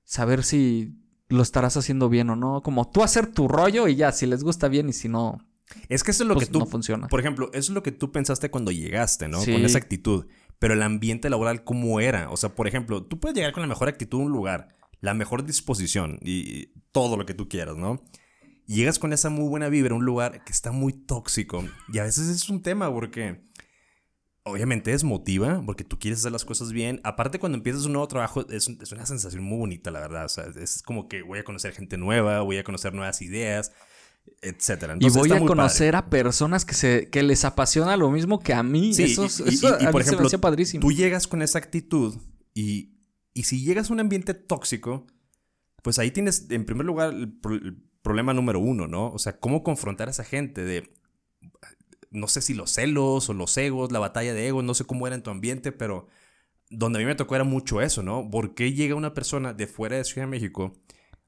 saber 0.05 0.43
si 0.43 0.98
lo 1.29 1.43
estarás 1.43 1.77
haciendo 1.77 2.09
bien 2.09 2.31
o 2.31 2.37
no. 2.37 2.63
Como 2.63 2.91
tú 2.91 3.03
hacer 3.03 3.27
tu 3.33 3.49
rollo 3.49 3.89
y 3.89 3.97
ya, 3.97 4.13
si 4.13 4.27
les 4.27 4.43
gusta 4.43 4.69
bien 4.69 4.89
y 4.89 4.93
si 4.93 5.09
no, 5.09 5.39
Es 5.89 6.03
que 6.03 6.11
eso 6.11 6.25
es 6.25 6.29
lo 6.29 6.35
pues 6.35 6.47
que 6.47 6.53
tú... 6.53 6.59
no 6.61 6.67
funciona. 6.67 7.09
Por 7.09 7.21
ejemplo, 7.21 7.51
eso 7.53 7.73
es 7.73 7.75
lo 7.75 7.83
que 7.83 7.93
tú 7.93 8.11
pensaste 8.13 8.51
cuando 8.51 8.71
llegaste, 8.71 9.29
¿no? 9.29 9.41
Sí. 9.41 9.53
Con 9.53 9.65
esa 9.65 9.79
actitud. 9.79 10.27
Pero 10.59 10.75
el 10.75 10.83
ambiente 10.83 11.31
laboral, 11.31 11.63
¿cómo 11.65 12.01
era? 12.01 12.31
O 12.31 12.37
sea, 12.37 12.55
por 12.55 12.67
ejemplo, 12.67 13.05
tú 13.05 13.21
puedes 13.21 13.37
llegar 13.37 13.53
con 13.53 13.63
la 13.63 13.69
mejor 13.69 13.89
actitud 13.89 14.21
a 14.21 14.25
un 14.25 14.33
lugar, 14.33 14.69
la 15.01 15.15
mejor 15.15 15.45
disposición 15.45 16.19
y 16.23 16.73
todo 16.91 17.17
lo 17.17 17.27
que 17.27 17.35
tú 17.35 17.49
quieras, 17.49 17.77
¿no? 17.77 18.03
Y 18.67 18.77
llegas 18.77 18.99
con 18.99 19.13
esa 19.13 19.31
muy 19.31 19.49
buena 19.49 19.69
vibra 19.69 19.95
a 19.95 19.97
un 19.97 20.05
lugar 20.05 20.45
que 20.45 20.53
está 20.53 20.73
muy 20.73 20.93
tóxico. 20.93 21.65
Y 21.93 21.99
a 21.99 22.03
veces 22.03 22.29
es 22.29 22.51
un 22.51 22.61
tema 22.63 22.93
porque 22.93 23.41
obviamente 24.51 24.91
desmotiva, 24.91 25.63
porque 25.65 25.85
tú 25.85 25.99
quieres 25.99 26.21
hacer 26.21 26.33
las 26.33 26.45
cosas 26.45 26.73
bien. 26.73 27.01
Aparte, 27.05 27.39
cuando 27.39 27.57
empiezas 27.57 27.85
un 27.87 27.93
nuevo 27.93 28.09
trabajo, 28.09 28.47
es, 28.51 28.69
es 28.69 28.93
una 28.93 29.07
sensación 29.07 29.43
muy 29.43 29.59
bonita, 29.59 29.91
la 29.91 30.01
verdad. 30.01 30.25
O 30.25 30.29
sea, 30.29 30.45
es 30.61 30.83
como 30.83 31.09
que 31.09 31.23
voy 31.23 31.39
a 31.39 31.45
conocer 31.45 31.73
gente 31.73 31.97
nueva, 31.97 32.41
voy 32.43 32.59
a 32.59 32.65
conocer 32.65 32.93
nuevas 32.95 33.21
ideas, 33.23 33.73
etcétera. 34.43 34.97
y 35.01 35.09
voy 35.11 35.29
a 35.31 35.35
padre. 35.35 35.47
conocer 35.47 35.97
a 35.97 36.11
personas 36.11 36.65
que, 36.65 36.75
se, 36.75 37.09
que 37.11 37.23
les 37.23 37.45
apasiona 37.45 37.97
lo 37.97 38.11
mismo 38.11 38.41
que 38.41 38.53
a 38.55 38.63
mí. 38.63 38.93
Sí, 38.95 39.05
eso, 39.05 39.23
y- 39.25 39.51
y- 39.51 39.55
eso 39.55 39.77
y- 39.81 39.85
y 39.85 39.87
a 39.87 39.91
por 39.91 40.01
mí 40.01 40.05
se 40.05 40.11
me 40.13 40.17
ejemplo. 40.17 40.29
Tú 40.81 40.93
llegas 40.93 41.27
con 41.27 41.43
esa 41.43 41.59
actitud 41.59 42.17
y, 42.55 42.95
y 43.35 43.45
si 43.45 43.65
llegas 43.65 43.91
a 43.91 43.93
un 43.93 44.01
ambiente 44.01 44.35
tóxico, 44.35 45.07
pues 45.83 45.99
ahí 45.99 46.11
tienes, 46.11 46.47
en 46.51 46.65
primer 46.65 46.85
lugar, 46.87 47.15
el, 47.15 47.33
pro- 47.33 47.55
el 47.55 47.77
problema 48.03 48.35
número 48.35 48.59
uno, 48.61 48.87
¿no? 48.87 49.11
O 49.13 49.19
sea, 49.19 49.39
cómo 49.39 49.63
confrontar 49.63 50.09
a 50.09 50.11
esa 50.11 50.25
gente 50.25 50.63
de, 50.65 50.91
no 52.11 52.29
sé 52.29 52.41
si 52.41 52.55
los 52.55 52.71
celos 52.71 53.29
o 53.29 53.35
los 53.35 53.57
egos, 53.57 53.93
la 53.93 53.99
batalla 53.99 54.35
de 54.35 54.49
egos, 54.49 54.65
no 54.65 54.75
sé 54.75 54.85
cómo 54.85 55.07
era 55.07 55.17
en 55.17 55.23
tu 55.23 55.31
ambiente, 55.31 55.73
pero 55.73 56.07
donde 56.71 56.99
a 56.99 57.01
mí 57.01 57.07
me 57.07 57.15
tocó 57.15 57.35
era 57.35 57.45
mucho 57.45 57.81
eso, 57.81 58.03
¿no? 58.03 58.29
¿Por 58.31 58.55
qué 58.55 58.73
llega 58.73 58.95
una 58.95 59.15
persona 59.15 59.53
de 59.53 59.67
fuera 59.67 59.97
de 59.97 60.05
Ciudad 60.05 60.27
de 60.27 60.31
México 60.31 60.73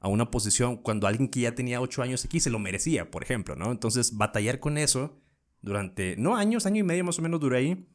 a 0.01 0.09
una 0.09 0.31
posición 0.31 0.77
cuando 0.77 1.07
alguien 1.07 1.29
que 1.29 1.41
ya 1.41 1.55
tenía 1.55 1.81
ocho 1.81 2.03
años 2.03 2.25
aquí 2.25 2.41
se 2.41 2.51
lo 2.51 2.59
merecía, 2.59 3.11
por 3.11 3.23
ejemplo, 3.23 3.57
¿no? 3.57 3.71
Entonces, 3.71 4.17
batallar 4.17 4.61
con 4.61 4.79
eso 4.79 5.21
durante, 5.63 6.17
no 6.17 6.37
años, 6.37 6.67
año 6.67 6.81
y 6.81 6.83
medio 6.83 7.05
más 7.05 7.19
o 7.19 7.23
menos 7.23 7.41
duré 7.41 7.59
ahí, 7.59 7.89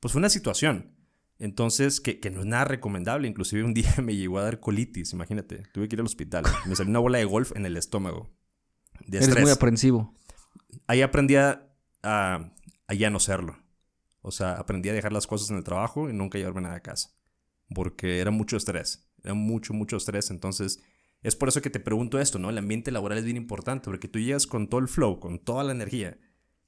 pues 0.00 0.12
fue 0.12 0.18
una 0.18 0.30
situación. 0.30 0.96
Entonces, 1.38 2.00
que, 2.00 2.20
que 2.20 2.30
no 2.30 2.40
es 2.40 2.46
nada 2.46 2.64
recomendable. 2.64 3.28
Inclusive 3.28 3.64
un 3.64 3.74
día 3.74 3.94
me 4.02 4.16
llegó 4.16 4.38
a 4.38 4.44
dar 4.44 4.60
colitis, 4.60 5.12
imagínate. 5.12 5.64
Tuve 5.72 5.88
que 5.88 5.96
ir 5.96 6.00
al 6.00 6.06
hospital. 6.06 6.44
Me 6.66 6.76
salió 6.76 6.90
una 6.90 7.00
bola 7.00 7.18
de 7.18 7.24
golf 7.24 7.52
en 7.56 7.66
el 7.66 7.76
estómago. 7.76 8.30
De 9.06 9.18
Eres 9.18 9.28
estrés. 9.28 9.44
muy 9.44 9.52
aprensivo. 9.52 10.14
Ahí 10.86 11.02
aprendí 11.02 11.36
a, 11.36 11.71
a, 12.02 12.52
a 12.86 12.94
ya 12.94 13.10
no 13.10 13.20
serlo. 13.20 13.58
O 14.20 14.30
sea, 14.30 14.52
aprendí 14.54 14.88
a 14.88 14.92
dejar 14.92 15.12
las 15.12 15.26
cosas 15.26 15.50
en 15.50 15.56
el 15.56 15.64
trabajo 15.64 16.08
y 16.08 16.12
nunca 16.12 16.38
llevarme 16.38 16.60
nada 16.62 16.76
a 16.76 16.80
casa. 16.82 17.10
Porque 17.74 18.20
era 18.20 18.30
mucho 18.30 18.56
estrés. 18.56 19.08
Era 19.24 19.34
mucho, 19.34 19.72
mucho 19.74 19.96
estrés. 19.96 20.30
Entonces, 20.30 20.80
es 21.22 21.36
por 21.36 21.48
eso 21.48 21.62
que 21.62 21.70
te 21.70 21.80
pregunto 21.80 22.18
esto, 22.20 22.38
¿no? 22.38 22.50
El 22.50 22.58
ambiente 22.58 22.90
laboral 22.90 23.18
es 23.18 23.24
bien 23.24 23.36
importante 23.36 23.84
porque 23.86 24.08
tú 24.08 24.18
llegas 24.18 24.46
con 24.46 24.68
todo 24.68 24.80
el 24.80 24.88
flow, 24.88 25.20
con 25.20 25.38
toda 25.38 25.64
la 25.64 25.72
energía 25.72 26.18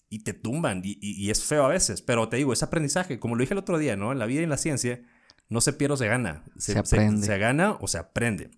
y 0.09 0.21
te 0.21 0.33
tumban 0.33 0.83
y, 0.85 0.99
y- 1.01 1.25
y 1.25 1.31
es 1.31 1.45
feo 1.45 1.65
a 1.65 1.69
veces. 1.69 2.03
Pero 2.03 2.29
te 2.29 2.37
digo, 2.37 2.53
es 2.53 2.63
aprendizaje. 2.63 3.19
Como 3.19 3.35
lo 3.37 3.41
dije 3.41 3.55
el 3.55 3.59
otro 3.59 3.79
día, 3.79 3.97
¿no? 3.97 4.13
En 4.13 4.19
la 4.19 4.27
vida 4.27 4.41
y 4.41 4.45
en 4.45 4.51
la 4.51 4.57
ciencia 4.57 5.03
no 5.49 5.61
se 5.61 5.73
pierde 5.73 5.95
o 5.95 5.97
se 5.97 6.07
gana. 6.09 6.45
Se 6.57 6.73
aprende. 6.79 7.27
Se, 7.27 7.39
gana 7.39 7.73
o 7.81 7.89
se 7.89 7.99
aprende. 7.99 8.51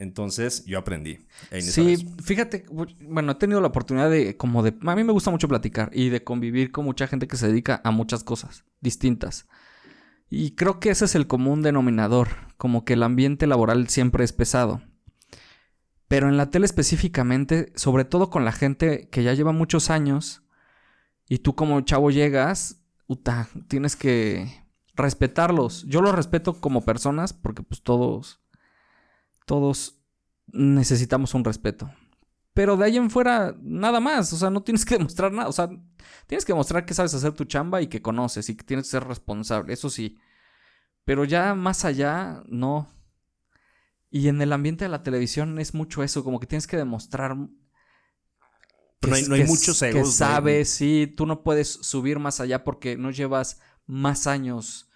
Entonces, 0.00 0.64
yo 0.64 0.78
aprendí. 0.78 1.18
en 1.50 1.58
esa 1.58 1.72
Sí, 1.72 1.84
vez. 1.84 2.06
fíjate, 2.24 2.64
bueno, 3.02 3.32
he 3.32 3.34
tenido 3.36 3.60
la 3.60 3.68
oportunidad 3.68 4.10
de, 4.10 4.36
como 4.36 4.62
de, 4.62 4.74
a 4.80 4.96
mí 4.96 5.04
me 5.04 5.12
gusta 5.12 5.30
mucho 5.30 5.46
platicar 5.46 5.90
y 5.92 6.08
de 6.08 6.24
convivir 6.24 6.72
con 6.72 6.86
mucha 6.86 7.06
gente 7.06 7.28
que 7.28 7.36
se 7.36 7.48
dedica 7.48 7.82
a 7.84 7.90
muchas 7.90 8.24
cosas 8.24 8.64
distintas. 8.80 9.46
Y 10.30 10.52
creo 10.54 10.80
que 10.80 10.88
ese 10.90 11.04
es 11.04 11.14
el 11.14 11.26
común 11.26 11.60
denominador, 11.60 12.28
como 12.56 12.84
que 12.86 12.94
el 12.94 13.02
ambiente 13.02 13.46
laboral 13.46 13.88
siempre 13.88 14.24
es 14.24 14.32
pesado. 14.32 14.80
Pero 16.08 16.28
en 16.28 16.38
la 16.38 16.50
tele 16.50 16.64
específicamente, 16.64 17.70
sobre 17.76 18.04
todo 18.06 18.30
con 18.30 18.44
la 18.46 18.52
gente 18.52 19.08
que 19.10 19.22
ya 19.22 19.34
lleva 19.34 19.52
muchos 19.52 19.90
años 19.90 20.42
y 21.28 21.38
tú 21.40 21.54
como 21.54 21.80
chavo 21.82 22.10
llegas, 22.10 22.82
uta, 23.06 23.48
tienes 23.68 23.96
que 23.96 24.64
respetarlos. 24.94 25.84
Yo 25.88 26.00
los 26.00 26.14
respeto 26.14 26.54
como 26.60 26.84
personas 26.86 27.32
porque 27.34 27.62
pues 27.62 27.82
todos 27.82 28.39
todos 29.50 30.00
necesitamos 30.46 31.34
un 31.34 31.42
respeto. 31.42 31.92
Pero 32.54 32.76
de 32.76 32.84
ahí 32.84 32.96
en 32.96 33.10
fuera, 33.10 33.56
nada 33.60 33.98
más. 33.98 34.32
O 34.32 34.36
sea, 34.36 34.48
no 34.48 34.62
tienes 34.62 34.84
que 34.84 34.94
demostrar 34.98 35.32
nada. 35.32 35.48
O 35.48 35.52
sea, 35.52 35.68
tienes 36.28 36.44
que 36.44 36.52
demostrar 36.52 36.86
que 36.86 36.94
sabes 36.94 37.14
hacer 37.14 37.32
tu 37.32 37.46
chamba 37.46 37.82
y 37.82 37.88
que 37.88 38.00
conoces 38.00 38.48
y 38.48 38.56
que 38.56 38.62
tienes 38.62 38.86
que 38.86 38.92
ser 38.92 39.08
responsable. 39.08 39.72
Eso 39.72 39.90
sí. 39.90 40.18
Pero 41.04 41.24
ya 41.24 41.56
más 41.56 41.84
allá, 41.84 42.44
no. 42.46 42.94
Y 44.08 44.28
en 44.28 44.40
el 44.40 44.52
ambiente 44.52 44.84
de 44.84 44.88
la 44.88 45.02
televisión 45.02 45.58
es 45.58 45.74
mucho 45.74 46.04
eso, 46.04 46.22
como 46.22 46.38
que 46.38 46.46
tienes 46.46 46.68
que 46.68 46.76
demostrar. 46.76 47.36
Pero 49.00 49.10
no 49.10 49.16
hay, 49.16 49.24
no 49.24 49.34
hay 49.34 49.44
muchos 49.46 49.82
egos. 49.82 49.94
Que 49.94 50.00
¿no? 50.00 50.06
sabes, 50.06 50.70
sí, 50.70 51.12
tú 51.16 51.26
no 51.26 51.42
puedes 51.42 51.72
subir 51.72 52.20
más 52.20 52.38
allá 52.38 52.62
porque 52.62 52.96
no 52.96 53.10
llevas 53.10 53.58
más 53.84 54.28
años 54.28 54.89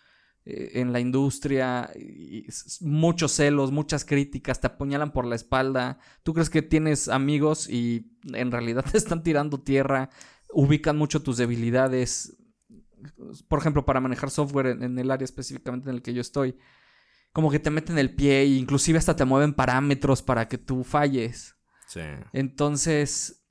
en 0.46 0.92
la 0.92 1.00
industria, 1.00 1.90
y 1.96 2.46
muchos 2.80 3.32
celos, 3.32 3.72
muchas 3.72 4.04
críticas, 4.04 4.60
te 4.60 4.66
apuñalan 4.66 5.12
por 5.12 5.24
la 5.24 5.36
espalda. 5.36 5.98
Tú 6.22 6.34
crees 6.34 6.50
que 6.50 6.60
tienes 6.62 7.08
amigos 7.08 7.68
y 7.68 8.12
en 8.32 8.50
realidad 8.50 8.84
te 8.90 8.98
están 8.98 9.22
tirando 9.22 9.60
tierra, 9.62 10.10
ubican 10.52 10.96
mucho 10.98 11.22
tus 11.22 11.36
debilidades. 11.38 12.36
Por 13.48 13.58
ejemplo, 13.58 13.84
para 13.84 14.00
manejar 14.00 14.30
software 14.30 14.66
en, 14.66 14.82
en 14.82 14.98
el 14.98 15.10
área 15.10 15.24
específicamente 15.24 15.88
en 15.88 15.96
el 15.96 16.02
que 16.02 16.14
yo 16.14 16.20
estoy, 16.20 16.56
como 17.32 17.50
que 17.50 17.58
te 17.58 17.70
meten 17.70 17.98
el 17.98 18.14
pie 18.14 18.42
e 18.42 18.46
inclusive 18.46 18.98
hasta 18.98 19.16
te 19.16 19.24
mueven 19.24 19.54
parámetros 19.54 20.22
para 20.22 20.46
que 20.48 20.58
tú 20.58 20.84
falles. 20.84 21.56
Sí. 21.88 22.00
Entonces, 22.32 23.44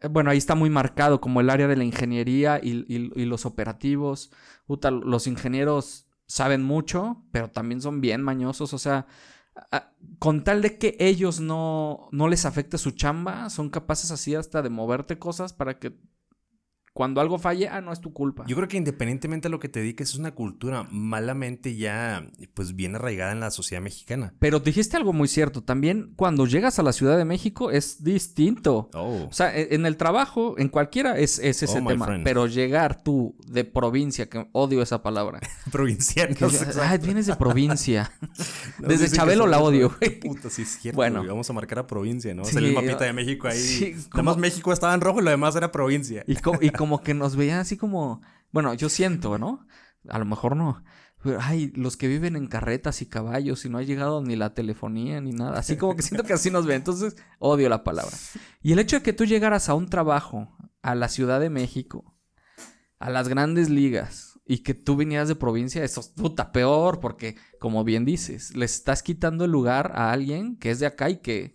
eh, 0.00 0.08
bueno, 0.08 0.30
ahí 0.30 0.38
está 0.38 0.54
muy 0.54 0.70
marcado 0.70 1.20
como 1.20 1.40
el 1.40 1.50
área 1.50 1.68
de 1.68 1.76
la 1.76 1.84
ingeniería 1.84 2.58
y, 2.62 2.84
y- 2.92 3.12
y 3.14 3.24
los 3.26 3.46
operativos. 3.46 4.30
Los 4.66 5.26
ingenieros 5.26 6.06
saben 6.32 6.62
mucho, 6.62 7.22
pero 7.30 7.50
también 7.50 7.82
son 7.82 8.00
bien 8.00 8.22
mañosos. 8.22 8.72
O 8.72 8.78
sea, 8.78 9.06
con 10.18 10.44
tal 10.44 10.62
de 10.62 10.78
que 10.78 10.96
ellos 10.98 11.40
no, 11.40 12.08
no 12.10 12.26
les 12.26 12.46
afecte 12.46 12.78
su 12.78 12.92
chamba, 12.92 13.50
son 13.50 13.68
capaces 13.68 14.10
así 14.10 14.34
hasta 14.34 14.62
de 14.62 14.70
moverte 14.70 15.18
cosas 15.18 15.52
para 15.52 15.78
que 15.78 16.00
cuando 16.94 17.20
algo 17.22 17.38
falle, 17.38 17.68
ah, 17.68 17.80
no 17.80 17.90
es 17.92 18.00
tu 18.00 18.12
culpa. 18.12 18.44
Yo 18.46 18.54
creo 18.56 18.68
que 18.68 18.76
independientemente 18.76 19.48
de 19.48 19.50
lo 19.50 19.58
que 19.58 19.68
te 19.70 19.80
dediques, 19.80 20.10
es 20.10 20.16
una 20.16 20.32
cultura 20.34 20.86
malamente 20.90 21.74
ya, 21.76 22.26
pues, 22.54 22.76
bien 22.76 22.94
arraigada 22.96 23.32
en 23.32 23.40
la 23.40 23.50
sociedad 23.50 23.82
mexicana. 23.82 24.34
Pero 24.38 24.60
dijiste 24.60 24.96
algo 24.98 25.12
muy 25.12 25.26
cierto. 25.28 25.62
También 25.62 26.12
cuando 26.16 26.46
llegas 26.46 26.78
a 26.78 26.82
la 26.82 26.92
Ciudad 26.92 27.16
de 27.16 27.24
México 27.24 27.70
es 27.70 28.04
distinto. 28.04 28.90
Oh. 28.94 29.26
O 29.28 29.32
sea, 29.32 29.56
e- 29.56 29.74
en 29.74 29.86
el 29.86 29.96
trabajo, 29.96 30.54
en 30.58 30.68
cualquiera, 30.68 31.18
es, 31.18 31.38
es 31.38 31.62
ese 31.62 31.78
Oh, 31.80 31.86
tema. 31.86 32.04
friend. 32.06 32.24
Pero 32.24 32.46
llegar 32.46 33.02
tú 33.02 33.36
de 33.46 33.64
provincia, 33.64 34.28
que 34.28 34.46
odio 34.52 34.82
esa 34.82 35.02
palabra. 35.02 35.40
Provincianos. 35.72 36.36
Que- 36.36 36.44
exacto. 36.44 36.80
Ay, 36.82 36.98
vienes 36.98 37.26
de 37.26 37.36
provincia. 37.36 38.12
No, 38.78 38.88
Desde 38.88 39.08
Chabelo 39.10 39.46
la 39.46 39.60
odio. 39.60 39.94
Qué 40.00 40.10
Puta, 40.10 40.50
sí 40.50 40.62
es 40.62 40.78
cierto. 40.80 40.96
Bueno. 40.96 41.18
güey. 41.20 41.28
Vamos 41.28 41.48
a 41.48 41.52
marcar 41.52 41.78
a 41.80 41.86
provincia, 41.86 42.34
¿no? 42.34 42.44
Sí, 42.44 42.56
el 42.56 42.72
mapita 42.72 42.92
yo- 42.92 43.04
de 43.04 43.12
México 43.12 43.46
ahí. 43.48 43.58
sí, 43.58 43.94
Nada 44.10 44.22
más 44.24 44.36
México 44.36 44.72
estaba 44.72 44.92
en 44.94 45.00
rojo 45.00 45.20
y 45.20 45.24
lo 45.24 45.30
demás 45.30 45.54
era 45.56 45.70
provincia. 45.70 46.24
Y, 46.26 46.32
y 46.60 46.70
como 46.82 47.00
que 47.00 47.14
nos 47.14 47.36
veían 47.36 47.60
así 47.60 47.76
como. 47.76 48.22
Bueno, 48.50 48.74
yo 48.74 48.88
siento, 48.88 49.38
¿no? 49.38 49.64
A 50.08 50.18
lo 50.18 50.24
mejor 50.24 50.56
no. 50.56 50.82
Pero, 51.22 51.38
ay, 51.40 51.70
los 51.76 51.96
que 51.96 52.08
viven 52.08 52.34
en 52.34 52.48
carretas 52.48 53.02
y 53.02 53.06
caballos 53.06 53.64
y 53.64 53.68
no 53.68 53.78
ha 53.78 53.82
llegado 53.82 54.20
ni 54.20 54.34
la 54.34 54.52
telefonía 54.52 55.20
ni 55.20 55.30
nada. 55.30 55.60
Así 55.60 55.76
como 55.76 55.94
que 55.94 56.02
siento 56.02 56.24
que 56.24 56.32
así 56.32 56.50
nos 56.50 56.66
ven. 56.66 56.78
Entonces, 56.78 57.14
odio 57.38 57.68
la 57.68 57.84
palabra. 57.84 58.16
Y 58.62 58.72
el 58.72 58.80
hecho 58.80 58.96
de 58.96 59.02
que 59.04 59.12
tú 59.12 59.24
llegaras 59.24 59.68
a 59.68 59.74
un 59.74 59.88
trabajo, 59.88 60.48
a 60.82 60.96
la 60.96 61.06
Ciudad 61.08 61.38
de 61.38 61.50
México, 61.50 62.16
a 62.98 63.10
las 63.10 63.28
grandes 63.28 63.70
ligas, 63.70 64.40
y 64.44 64.64
que 64.64 64.74
tú 64.74 64.96
vinieras 64.96 65.28
de 65.28 65.36
provincia, 65.36 65.84
eso 65.84 66.00
es 66.00 66.08
puta 66.08 66.50
peor, 66.50 66.98
porque, 66.98 67.36
como 67.60 67.84
bien 67.84 68.04
dices, 68.04 68.56
le 68.56 68.64
estás 68.64 69.04
quitando 69.04 69.44
el 69.44 69.52
lugar 69.52 69.92
a 69.94 70.10
alguien 70.10 70.56
que 70.56 70.72
es 70.72 70.80
de 70.80 70.86
acá 70.86 71.10
y 71.10 71.18
que, 71.18 71.54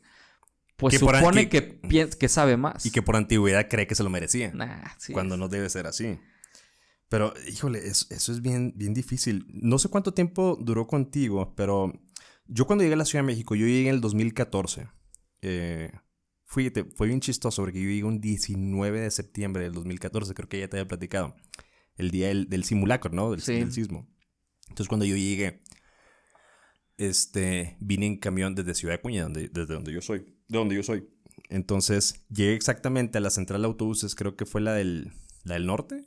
pues, 0.77 0.93
Que 0.93 0.99
supone 0.99 1.49
que- 1.49 1.79
que, 2.17 2.29
sabe 2.29 2.55
más. 2.55 2.85
Y 2.85 2.91
que 2.91 3.01
por 3.01 3.15
antigüedad 3.15 3.67
cree 3.69 3.87
que 3.87 3.95
se 3.95 4.03
lo 4.03 4.09
merecía. 4.09 4.51
Nah, 4.53 4.83
sí 4.99 5.11
cuando 5.13 5.35
es. 5.35 5.39
no 5.39 5.49
debe 5.49 5.69
ser 5.69 5.87
así. 5.87 6.19
Pero, 7.09 7.33
híjole, 7.47 7.79
es- 7.87 8.07
eso 8.11 8.31
es 8.31 8.41
bien, 8.41 8.73
bien 8.75 8.93
difícil. 8.93 9.45
No 9.49 9.79
sé 9.79 9.89
cuánto 9.89 10.13
tiempo 10.13 10.57
duró 10.61 10.87
contigo, 10.87 11.53
pero 11.55 11.91
yo 12.47 12.65
cuando 12.67 12.83
llegué 12.83 12.93
a 12.93 12.97
la 12.97 13.05
Ciudad 13.05 13.23
de 13.23 13.27
México, 13.27 13.55
yo 13.55 13.65
llegué 13.65 13.89
en 13.89 13.95
el 13.95 14.01
2014. 14.01 14.87
Eh, 15.41 15.91
fui, 16.45 16.69
te- 16.69 16.83
fue 16.85 17.07
bien 17.07 17.19
chistoso 17.21 17.61
porque 17.61 17.81
yo 17.81 17.89
llegué 17.89 18.03
un 18.03 18.19
19 18.21 19.01
de 19.01 19.11
septiembre 19.11 19.63
del 19.63 19.73
2014, 19.73 20.33
creo 20.33 20.47
que 20.49 20.59
ya 20.59 20.67
te 20.67 20.77
había 20.77 20.87
platicado. 20.87 21.35
El 21.95 22.11
día 22.11 22.27
del, 22.27 22.49
del 22.49 22.63
simulacro, 22.63 23.11
¿no? 23.11 23.31
Del, 23.31 23.41
Sí. 23.41 23.53
del 23.53 23.71
sismo. 23.71 24.07
Entonces, 24.69 24.87
cuando 24.87 25.05
yo 25.05 25.15
llegué, 25.15 25.63
este, 26.97 27.77
vine 27.79 28.05
en 28.05 28.17
camión 28.17 28.55
desde 28.55 28.73
Ciudad 28.75 28.93
de 28.93 28.99
Acuña, 28.99 29.23
donde, 29.23 29.49
desde 29.49 29.73
donde 29.73 29.91
yo 29.93 30.01
soy. 30.01 30.36
De 30.47 30.57
donde 30.57 30.75
yo 30.75 30.83
soy. 30.83 31.07
Entonces, 31.49 32.25
llegué 32.29 32.53
exactamente 32.53 33.17
a 33.17 33.21
la 33.21 33.29
central 33.29 33.61
de 33.61 33.67
autobuses, 33.67 34.15
creo 34.15 34.35
que 34.35 34.45
fue 34.45 34.61
la 34.61 34.73
del, 34.73 35.13
la 35.43 35.55
del 35.55 35.65
norte. 35.65 36.05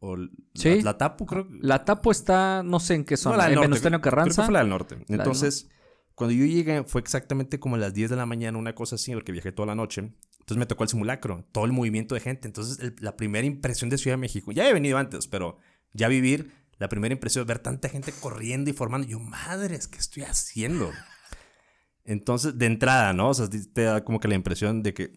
O 0.00 0.16
l- 0.16 0.30
Sí. 0.54 0.76
la, 0.78 0.92
la 0.92 0.98
Tapu, 0.98 1.26
creo. 1.26 1.46
La 1.60 1.84
Tapo 1.84 2.10
está, 2.10 2.62
no 2.64 2.80
sé 2.80 2.94
en 2.94 3.04
qué 3.04 3.14
No, 3.14 3.18
zona, 3.18 3.36
la 3.36 3.44
del 3.44 3.52
en 3.52 3.70
norte, 3.70 3.80
Creo 3.80 4.24
que 4.24 4.32
fue 4.32 4.52
la 4.52 4.58
del 4.58 4.68
norte. 4.68 4.96
del 4.96 5.04
Entonces, 5.08 5.68
cuando 6.14 6.34
yo 6.34 6.44
llegué, 6.44 6.82
fue 6.84 7.00
exactamente 7.00 7.60
como 7.60 7.76
a 7.76 7.78
las 7.78 7.94
10 7.94 8.10
de 8.10 8.16
la 8.16 8.26
mañana, 8.26 8.58
una 8.58 8.74
cosa 8.74 8.96
así, 8.96 9.12
porque 9.14 9.32
viajé 9.32 9.52
toda 9.52 9.66
la 9.66 9.74
noche. 9.76 10.00
Entonces 10.40 10.56
me 10.56 10.66
tocó 10.66 10.82
el 10.82 10.88
simulacro, 10.90 11.46
todo 11.52 11.64
el 11.66 11.72
movimiento 11.72 12.16
de 12.16 12.20
gente. 12.20 12.48
Entonces, 12.48 12.80
el- 12.80 12.96
la 12.98 13.16
primera 13.16 13.46
impresión 13.46 13.90
de 13.90 13.98
Ciudad 13.98 14.14
de 14.16 14.20
México, 14.20 14.50
ya 14.50 14.68
he 14.68 14.72
venido 14.72 14.98
antes, 14.98 15.28
pero 15.28 15.58
ya 15.92 16.08
vivir, 16.08 16.50
la 16.78 16.88
primera 16.88 17.12
impresión 17.12 17.42
es 17.42 17.46
ver 17.46 17.60
tanta 17.60 17.88
gente 17.88 18.12
corriendo 18.20 18.68
y 18.70 18.72
formando. 18.72 19.06
Yo, 19.06 19.20
madres, 19.20 19.86
¿qué 19.86 19.98
estoy 19.98 20.24
haciendo? 20.24 20.90
Entonces, 22.04 22.58
de 22.58 22.66
entrada, 22.66 23.12
¿no? 23.12 23.28
O 23.30 23.34
sea, 23.34 23.48
te 23.48 23.82
da 23.82 24.04
como 24.04 24.20
que 24.20 24.28
la 24.28 24.34
impresión 24.34 24.82
de 24.82 24.94
que 24.94 25.12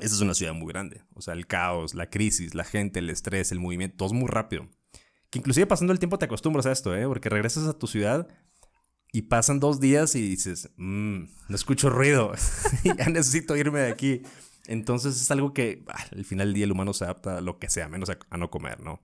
esta 0.00 0.16
es 0.16 0.20
una 0.20 0.34
ciudad 0.34 0.54
muy 0.54 0.68
grande. 0.72 1.02
O 1.14 1.20
sea, 1.20 1.34
el 1.34 1.46
caos, 1.46 1.94
la 1.94 2.08
crisis, 2.08 2.54
la 2.54 2.64
gente, 2.64 3.00
el 3.00 3.10
estrés, 3.10 3.52
el 3.52 3.60
movimiento, 3.60 3.96
todo 3.98 4.06
es 4.08 4.14
muy 4.14 4.28
rápido. 4.28 4.68
Que 5.30 5.38
inclusive 5.38 5.66
pasando 5.66 5.92
el 5.92 5.98
tiempo 5.98 6.18
te 6.18 6.24
acostumbras 6.24 6.66
a 6.66 6.72
esto, 6.72 6.94
¿eh? 6.94 7.06
Porque 7.06 7.28
regresas 7.28 7.66
a 7.66 7.78
tu 7.78 7.86
ciudad 7.86 8.28
y 9.12 9.22
pasan 9.22 9.60
dos 9.60 9.80
días 9.80 10.14
y 10.14 10.22
dices, 10.22 10.70
"Mm, 10.76 11.24
no 11.48 11.54
escucho 11.54 11.90
ruido, 11.90 12.32
ya 12.84 13.08
necesito 13.10 13.56
irme 13.56 13.80
de 13.80 13.92
aquí. 13.92 14.22
Entonces 14.66 15.20
es 15.20 15.30
algo 15.30 15.52
que 15.52 15.84
ah, 15.88 16.04
al 16.12 16.24
final 16.24 16.48
del 16.48 16.54
día 16.54 16.64
el 16.64 16.72
humano 16.72 16.92
se 16.94 17.04
adapta 17.04 17.38
a 17.38 17.40
lo 17.40 17.58
que 17.58 17.68
sea, 17.68 17.88
menos 17.88 18.10
a, 18.10 18.18
a 18.30 18.36
no 18.38 18.50
comer, 18.50 18.80
¿no? 18.80 19.02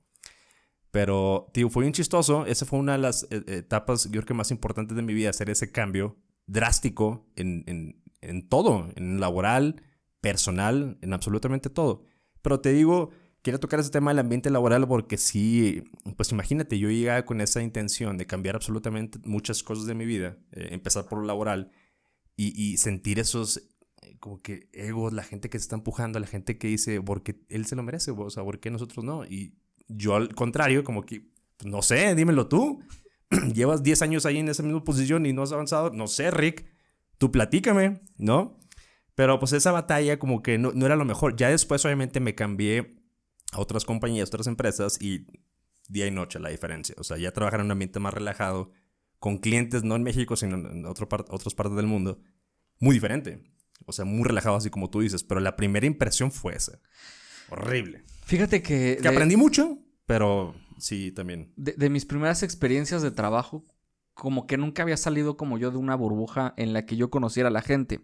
Pero, 0.91 1.51
tío, 1.53 1.69
fue 1.69 1.83
bien 1.85 1.93
chistoso. 1.93 2.47
Esa 2.47 2.65
fue 2.65 2.79
una 2.79 2.93
de 2.93 2.99
las 2.99 3.25
eh, 3.31 3.43
etapas, 3.49 4.05
yo 4.05 4.13
creo 4.13 4.25
que 4.25 4.35
más 4.35 4.51
importantes 4.51 4.97
de 4.97 5.03
mi 5.03 5.13
vida, 5.13 5.31
hacer 5.31 5.51
ese 5.51 5.71
cambio 5.71 6.17
drástico 6.49 7.25
en, 7.37 7.63
en, 7.69 8.03
en 8.21 8.49
todo, 8.49 8.89
en 8.97 9.21
laboral, 9.21 9.83
personal, 10.21 10.99
en 11.01 11.13
absolutamente 11.13 11.71
todo. 11.71 12.03
Pero 12.43 12.61
te 12.61 12.73
digo, 12.73 13.11
quiero 13.43 13.61
tocar 13.61 13.81
ese 13.81 13.91
tema 13.91 14.11
del 14.11 14.19
ambiente 14.19 14.51
laboral 14.51 14.87
porque 14.89 15.17
sí, 15.17 15.85
pues 16.17 16.33
imagínate, 16.33 16.79
yo 16.79 16.91
llegaba 16.91 17.25
con 17.25 17.41
esa 17.41 17.63
intención 17.63 18.19
de 18.19 18.27
cambiar 18.27 18.57
absolutamente 18.57 19.19
muchas 19.25 19.63
cosas 19.63 19.87
de 19.87 19.95
mi 19.95 20.07
vida, 20.07 20.37
eh, 20.53 20.69
empezar 20.73 21.07
por 21.07 21.21
lo 21.21 21.25
laboral 21.25 21.71
y, 22.41 22.77
sentir 22.77 23.19
esos 23.19 23.57
eh, 24.03 24.17
como 24.21 24.39
que 24.39 24.69
egos, 24.73 25.13
la 25.13 25.25
gente 25.25 25.51
que 25.51 25.59
se 25.59 25.63
está 25.63 25.75
empujando, 25.75 26.21
la 26.21 26.27
gente 26.29 26.57
que 26.57 26.69
dice, 26.69 27.03
porque 27.03 27.41
él 27.49 27.67
se 27.67 27.75
lo 27.75 27.83
merece, 27.83 28.13
o 28.13 28.31
sea, 28.31 28.45
¿por 28.45 28.61
qué 28.61 28.71
nosotros 28.71 29.05
no? 29.05 29.25
Y 29.25 29.55
yo 29.89 30.15
al 30.15 30.35
contrario, 30.37 30.85
como 30.85 31.05
que, 31.05 31.33
no 31.65 31.83
sé, 31.83 32.15
dímelo 32.15 32.47
tú. 32.47 32.81
Llevas 33.55 33.83
10 33.83 34.03
años 34.03 34.27
ahí 34.27 34.39
en 34.39 34.49
esa 34.49 34.63
misma 34.63 34.85
posición 34.85 35.27
y 35.27 35.33
no 35.33 35.43
has 35.43 35.53
avanzado. 35.53 35.91
No 35.91 36.07
sé, 36.09 36.31
Rick, 36.31 36.67
tú 37.19 37.31
platícame, 37.31 38.01
¿no? 38.17 38.59
Pero 39.15 39.39
pues 39.39 39.53
esa 39.53 39.73
batalla 39.73 40.19
como 40.19 40.43
que 40.43 40.59
no, 40.59 40.73
no 40.73 40.87
era 40.87 40.97
lo 40.97 41.05
mejor. 41.05 41.37
Ya 41.37 41.49
después 41.51 41.85
obviamente 41.85 42.21
me 42.21 42.35
cambié 42.35 42.97
a 43.53 43.61
otras 43.61 43.85
compañías, 43.85 44.29
otras 44.29 44.47
empresas 44.47 45.01
y 45.03 45.27
día 45.89 46.07
y 46.07 46.11
noche 46.11 46.39
la 46.39 46.51
diferencia. 46.51 46.95
O 46.99 47.05
sea, 47.05 47.17
ya 47.19 47.33
trabajar 47.33 47.61
en 47.61 47.67
un 47.67 47.73
ambiente 47.73 47.99
más 47.99 48.15
relajado, 48.15 48.71
con 49.19 49.39
clientes 49.39 49.83
no 49.83 49.97
en 49.97 50.05
México, 50.05 50.37
sino 50.37 50.57
en 50.57 50.87
otro 50.87 51.09
par- 51.09 51.25
otras 51.31 51.55
partes 51.55 51.75
del 51.77 51.87
mundo, 51.87 52.21
muy 52.79 52.95
diferente. 52.95 53.43
O 53.87 53.93
sea, 53.93 54.05
muy 54.05 54.23
relajado 54.23 54.55
así 54.57 54.71
como 54.71 54.89
tú 54.91 55.01
dices. 55.01 55.25
Pero 55.25 55.41
la 55.41 55.57
primera 55.57 55.87
impresión 55.87 56.31
fue 56.31 56.55
esa. 56.55 56.79
Horrible. 57.51 58.05
Fíjate 58.25 58.63
que... 58.63 58.97
Que 58.97 59.03
de- 59.03 59.09
aprendí 59.09 59.37
mucho, 59.37 59.79
pero 60.07 60.55
sí, 60.79 61.13
también. 61.13 61.53
de, 61.57 61.91
mis 61.91 62.05
primeras 62.07 62.43
experiencias 62.43 63.03
de 63.03 63.11
trabajo, 63.11 63.65
como 64.15 64.47
que 64.47 64.57
nunca 64.57 64.83
había 64.83 64.97
salido 64.97 65.37
como 65.37 65.59
yo 65.59 65.71
de 65.71 65.79
una 65.79 65.95
burbuja 65.95 66.55
en 66.57 66.73
la 66.73 66.87
que 66.87 66.97
yo 66.97 67.11
conociera 67.11 67.49
a 67.49 67.53
la 67.53 67.63
gente. 67.63 68.01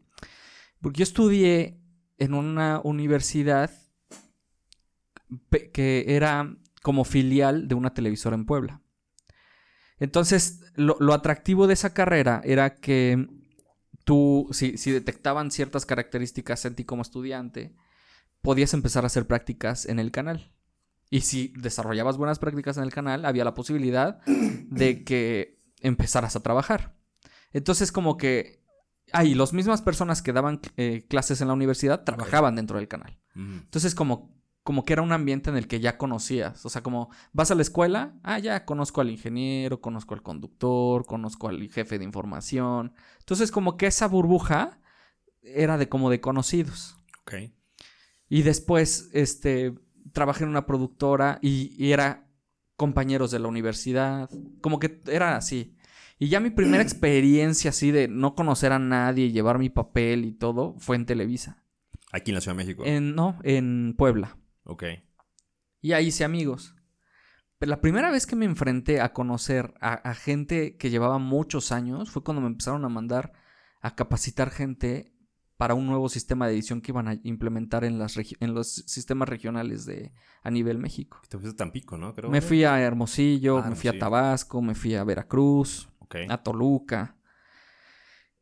Porque 0.80 0.98
yo 0.98 1.02
estudié 1.02 1.80
en 2.18 2.34
una 2.34 2.80
universidad 2.84 3.70
que 5.72 6.04
era 6.08 6.56
como 6.82 7.04
filial 7.04 7.66
de 7.66 7.74
una 7.74 7.94
televisora 7.94 8.36
en 8.36 8.46
Puebla. 8.46 8.82
Entonces, 9.98 10.60
lo, 10.74 10.96
lo 11.00 11.14
atractivo 11.14 11.66
de 11.66 11.74
esa 11.74 11.94
carrera 11.94 12.40
era 12.44 12.76
que 12.76 13.26
tú, 14.04 14.48
si, 14.52 14.76
si 14.76 14.90
detectaban 14.90 15.50
ciertas 15.50 15.86
características 15.86 16.64
en 16.64 16.74
ti 16.74 16.84
como 16.84 17.02
estudiante, 17.02 17.74
podías 18.42 18.74
empezar 18.74 19.04
a 19.04 19.06
hacer 19.08 19.26
prácticas 19.26 19.86
en 19.86 19.98
el 19.98 20.10
canal. 20.10 20.53
Y 21.10 21.20
si 21.20 21.48
desarrollabas 21.56 22.16
buenas 22.16 22.38
prácticas 22.38 22.76
en 22.76 22.84
el 22.84 22.92
canal, 22.92 23.24
había 23.24 23.44
la 23.44 23.54
posibilidad 23.54 24.24
de 24.26 25.04
que 25.04 25.60
empezaras 25.80 26.36
a 26.36 26.42
trabajar. 26.42 26.94
Entonces, 27.52 27.92
como 27.92 28.16
que 28.16 28.64
Ah, 29.14 29.24
y 29.24 29.34
las 29.34 29.52
mismas 29.52 29.80
personas 29.80 30.22
que 30.22 30.32
daban 30.32 30.60
eh, 30.76 31.06
clases 31.08 31.40
en 31.40 31.46
la 31.46 31.54
universidad 31.54 32.02
trabajaban 32.02 32.56
dentro 32.56 32.78
del 32.78 32.88
canal. 32.88 33.16
Entonces, 33.36 33.94
como, 33.94 34.36
como 34.64 34.84
que 34.84 34.92
era 34.92 35.02
un 35.02 35.12
ambiente 35.12 35.50
en 35.50 35.56
el 35.56 35.68
que 35.68 35.78
ya 35.78 35.98
conocías. 35.98 36.66
O 36.66 36.68
sea, 36.68 36.82
como 36.82 37.10
vas 37.32 37.52
a 37.52 37.54
la 37.54 37.62
escuela, 37.62 38.18
ah, 38.24 38.40
ya 38.40 38.64
conozco 38.64 39.00
al 39.00 39.10
ingeniero, 39.10 39.80
conozco 39.80 40.14
al 40.14 40.22
conductor, 40.22 41.06
conozco 41.06 41.48
al 41.48 41.68
jefe 41.70 41.98
de 41.98 42.04
información. 42.04 42.92
Entonces, 43.20 43.52
como 43.52 43.76
que 43.76 43.86
esa 43.86 44.08
burbuja 44.08 44.80
era 45.42 45.78
de 45.78 45.88
como 45.88 46.10
de 46.10 46.20
conocidos. 46.20 46.96
Ok. 47.20 47.34
Y 48.28 48.42
después, 48.42 49.10
este, 49.12 49.74
trabajé 50.12 50.44
en 50.44 50.50
una 50.50 50.66
productora 50.66 51.38
y, 51.42 51.74
y 51.78 51.92
era 51.92 52.28
compañeros 52.76 53.30
de 53.30 53.38
la 53.38 53.48
universidad. 53.48 54.30
Como 54.60 54.78
que 54.78 55.00
era 55.06 55.36
así. 55.36 55.76
Y 56.18 56.28
ya 56.28 56.40
mi 56.40 56.50
primera 56.50 56.82
experiencia 56.82 57.70
así 57.70 57.90
de 57.90 58.08
no 58.08 58.34
conocer 58.34 58.72
a 58.72 58.78
nadie, 58.78 59.32
llevar 59.32 59.58
mi 59.58 59.70
papel 59.70 60.24
y 60.24 60.32
todo, 60.32 60.74
fue 60.78 60.96
en 60.96 61.06
Televisa. 61.06 61.62
Aquí 62.12 62.30
en 62.30 62.36
la 62.36 62.40
Ciudad 62.40 62.56
de 62.56 62.64
México. 62.64 62.82
En, 62.86 63.14
no, 63.14 63.38
en 63.42 63.94
Puebla. 63.96 64.36
Ok. 64.64 64.84
Y 65.80 65.92
ahí 65.92 66.06
hice 66.06 66.24
amigos. 66.24 66.76
Pero 67.58 67.70
la 67.70 67.80
primera 67.80 68.10
vez 68.10 68.26
que 68.26 68.36
me 68.36 68.44
enfrenté 68.44 69.00
a 69.00 69.12
conocer 69.12 69.74
a, 69.80 69.94
a 69.94 70.14
gente 70.14 70.76
que 70.76 70.90
llevaba 70.90 71.18
muchos 71.18 71.72
años 71.72 72.10
fue 72.10 72.22
cuando 72.22 72.40
me 72.40 72.48
empezaron 72.48 72.84
a 72.84 72.88
mandar 72.88 73.32
a 73.80 73.94
capacitar 73.94 74.50
gente 74.50 75.13
para 75.56 75.74
un 75.74 75.86
nuevo 75.86 76.08
sistema 76.08 76.46
de 76.46 76.54
edición 76.54 76.80
que 76.80 76.92
iban 76.92 77.08
a 77.08 77.14
implementar 77.22 77.84
en, 77.84 77.98
las 77.98 78.16
en 78.16 78.54
los 78.54 78.68
sistemas 78.86 79.28
regionales 79.28 79.86
de 79.86 80.12
a 80.42 80.50
nivel 80.50 80.78
México. 80.78 81.20
Te 81.28 81.38
fuiste 81.38 81.54
a 81.54 81.56
Tampico, 81.56 81.96
¿no? 81.96 82.14
Creo. 82.14 82.30
Me 82.30 82.40
fui 82.40 82.64
a 82.64 82.80
Hermosillo, 82.80 83.58
Ah, 83.58 83.70
me 83.70 83.76
fui 83.76 83.88
a. 83.88 83.98
Tabasco, 83.98 84.60
me 84.60 84.74
fui 84.74 84.94
a 84.94 85.04
Veracruz, 85.04 85.88
a 86.28 86.42
Toluca. 86.42 87.13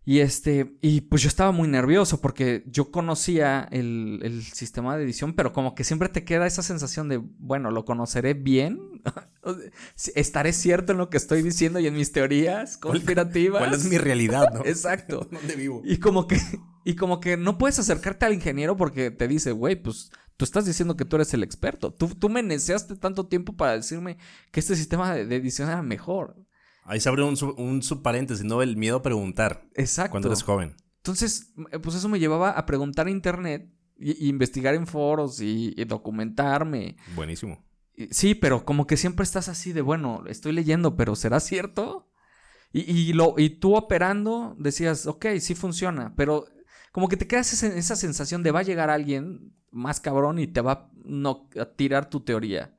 Y 0.05 0.19
este, 0.19 0.77
y 0.81 1.03
pues 1.03 1.23
yo 1.23 1.29
estaba 1.29 1.53
muy 1.53 1.69
nervioso 1.69 2.21
porque 2.21 2.65
yo 2.67 2.91
conocía 2.91 3.69
el, 3.71 4.19
el 4.25 4.43
sistema 4.43 4.97
de 4.97 5.05
edición, 5.05 5.35
pero 5.35 5.53
como 5.53 5.77
que 5.77 5.85
siempre 5.85 6.09
te 6.09 6.25
queda 6.25 6.47
esa 6.47 6.63
sensación 6.65 7.09
de, 7.09 7.19
bueno, 7.39 7.71
lo 7.71 7.85
conoceré 7.85 8.35
bien, 8.35 9.01
estaré 10.17 10.53
cierto 10.53 10.91
en 10.91 10.99
lo 10.99 11.09
que 11.09 11.19
estoy 11.19 11.43
diciendo 11.43 11.79
y 11.79 11.87
en 11.87 11.95
mis 11.95 12.11
teorías 12.11 12.79
conspirativas. 12.79 13.61
¿Cuál 13.63 13.75
es 13.75 13.85
mi 13.85 13.97
realidad, 13.97 14.53
no? 14.53 14.61
Exacto. 14.67 15.29
¿Dónde 15.31 15.55
vivo? 15.55 15.83
Y 15.85 15.99
como 15.99 16.27
que, 16.27 16.41
y 16.85 16.97
como 16.97 17.21
que 17.21 17.37
no 17.37 17.57
puedes 17.57 17.79
acercarte 17.79 18.27
al 18.27 18.35
ingeniero 18.35 18.77
porque 18.77 19.13
te 19.13 19.29
dice, 19.29 19.53
güey, 19.53 19.81
pues 19.81 20.11
tú 20.37 20.45
estás 20.45 20.67
diciendo 20.67 20.97
que 20.97 21.05
tú 21.05 21.15
eres 21.15 21.33
el 21.33 21.45
experto. 21.45 21.93
Tú, 21.93 22.09
tú 22.09 22.29
me 22.29 22.43
neceaste 22.43 22.97
tanto 22.97 23.29
tiempo 23.29 23.57
para 23.57 23.77
decirme 23.77 24.17
que 24.51 24.59
este 24.59 24.75
sistema 24.75 25.15
de, 25.15 25.27
de 25.27 25.37
edición 25.37 25.69
era 25.69 25.83
mejor. 25.83 26.45
Ahí 26.85 27.01
se 27.01 27.09
abre 27.09 27.23
un, 27.23 27.37
sub- 27.37 27.59
un 27.59 27.83
subparéntesis, 27.83 28.45
¿no? 28.45 28.61
El 28.63 28.77
miedo 28.77 28.97
a 28.99 29.03
preguntar 29.03 29.69
Exacto. 29.75 30.11
cuando 30.13 30.29
eres 30.29 30.43
joven. 30.43 30.77
Entonces, 30.99 31.53
eh, 31.73 31.79
pues 31.79 31.97
eso 31.97 32.09
me 32.09 32.19
llevaba 32.19 32.51
a 32.51 32.67
preguntar 32.67 33.09
en 33.09 33.15
internet 33.15 33.73
y, 33.99 34.27
y 34.27 34.29
investigar 34.29 34.75
en 34.75 34.87
foros 34.87 35.41
y, 35.41 35.75
y 35.77 35.85
documentarme. 35.85 36.97
Buenísimo. 37.15 37.65
Sí, 38.11 38.35
pero 38.35 38.65
como 38.65 38.87
que 38.87 38.97
siempre 38.97 39.23
estás 39.23 39.49
así 39.49 39.73
de, 39.73 39.81
bueno, 39.83 40.25
estoy 40.27 40.53
leyendo, 40.53 40.97
pero 40.97 41.15
¿será 41.15 41.41
cierto? 41.41 42.09
Y, 42.73 42.81
y 42.91 43.13
lo, 43.13 43.35
y 43.39 43.51
tú 43.51 43.77
operando 43.77 44.57
decías, 44.59 45.07
ok, 45.07 45.27
sí 45.41 45.55
funciona, 45.55 46.15
pero 46.17 46.47
como 46.91 47.09
que 47.09 47.17
te 47.19 47.27
quedas 47.27 47.53
ese- 47.53 47.79
esa 47.79 47.97
sensación 47.97 48.43
de 48.43 48.51
va 48.51 48.61
a 48.61 48.65
llegar 48.65 48.89
alguien 48.91 49.55
más 49.71 50.01
cabrón 50.01 50.39
y 50.39 50.47
te 50.47 50.61
va 50.63 50.73
a, 50.73 50.91
no, 51.05 51.49
a 51.61 51.65
tirar 51.67 52.09
tu 52.11 52.21
teoría. 52.21 52.75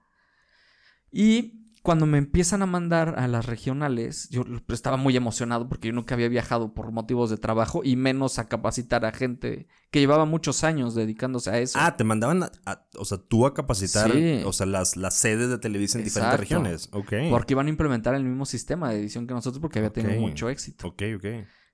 Y 1.11 1.62
cuando 1.83 2.05
me 2.05 2.17
empiezan 2.17 2.61
a 2.61 2.65
mandar 2.65 3.15
a 3.19 3.27
las 3.27 3.45
regionales, 3.45 4.29
yo 4.29 4.45
estaba 4.69 4.95
muy 4.97 5.15
emocionado 5.17 5.67
porque 5.67 5.89
yo 5.89 5.93
nunca 5.93 6.15
había 6.15 6.29
viajado 6.29 6.73
por 6.73 6.91
motivos 6.93 7.29
de 7.29 7.35
trabajo 7.37 7.81
y 7.83 7.97
menos 7.97 8.39
a 8.39 8.47
capacitar 8.47 9.05
a 9.05 9.11
gente 9.11 9.67
que 9.91 9.99
llevaba 9.99 10.23
muchos 10.25 10.63
años 10.63 10.95
dedicándose 10.95 11.49
a 11.49 11.59
eso. 11.59 11.77
Ah, 11.81 11.97
te 11.97 12.05
mandaban, 12.05 12.43
a- 12.43 12.51
a- 12.65 12.87
o 12.97 13.03
sea, 13.03 13.17
tú 13.17 13.45
a 13.45 13.53
capacitar, 13.53 14.09
Sí. 14.11 14.41
o 14.45 14.53
sea, 14.53 14.65
las, 14.65 14.95
las 14.95 15.13
sedes 15.13 15.49
de 15.49 15.57
Televisa 15.57 15.97
en 15.97 16.05
diferentes 16.05 16.39
regiones. 16.39 16.87
Ok. 16.93 17.13
Porque 17.29 17.53
iban 17.53 17.67
a 17.67 17.69
implementar 17.69 18.15
el 18.15 18.23
mismo 18.23 18.45
sistema 18.45 18.89
de 18.89 18.99
edición 18.99 19.27
que 19.27 19.33
nosotros 19.33 19.59
porque 19.61 19.79
había 19.79 19.91
tenido 19.91 20.19
mucho 20.21 20.49
éxito. 20.49 20.87
Ok, 20.87 21.03
ok. 21.17 21.25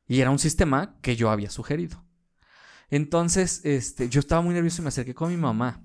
Y 0.07 0.21
era 0.21 0.31
un 0.31 0.39
sistema 0.39 0.97
que 1.03 1.15
yo 1.15 1.29
había 1.29 1.51
sugerido. 1.51 2.03
Entonces, 2.89 3.61
este, 3.63 4.09
yo 4.09 4.19
estaba 4.19 4.41
muy 4.41 4.55
nervioso 4.55 4.81
y 4.81 4.85
me 4.85 4.89
acerqué 4.89 5.13
con 5.13 5.29
mi 5.29 5.37
mamá. 5.37 5.83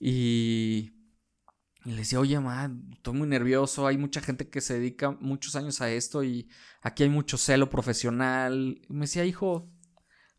Y, 0.00 0.92
y 1.84 1.90
le 1.90 1.98
decía, 1.98 2.20
oye, 2.20 2.38
mamá, 2.38 2.70
estoy 2.92 3.14
muy 3.14 3.28
nervioso. 3.28 3.86
Hay 3.86 3.96
mucha 3.98 4.20
gente 4.20 4.48
que 4.48 4.60
se 4.60 4.74
dedica 4.74 5.12
muchos 5.12 5.56
años 5.56 5.80
a 5.80 5.90
esto 5.90 6.22
y 6.24 6.48
aquí 6.82 7.04
hay 7.04 7.08
mucho 7.08 7.38
celo 7.38 7.70
profesional. 7.70 8.80
Y 8.88 8.92
me 8.92 9.02
decía, 9.02 9.24
hijo, 9.24 9.70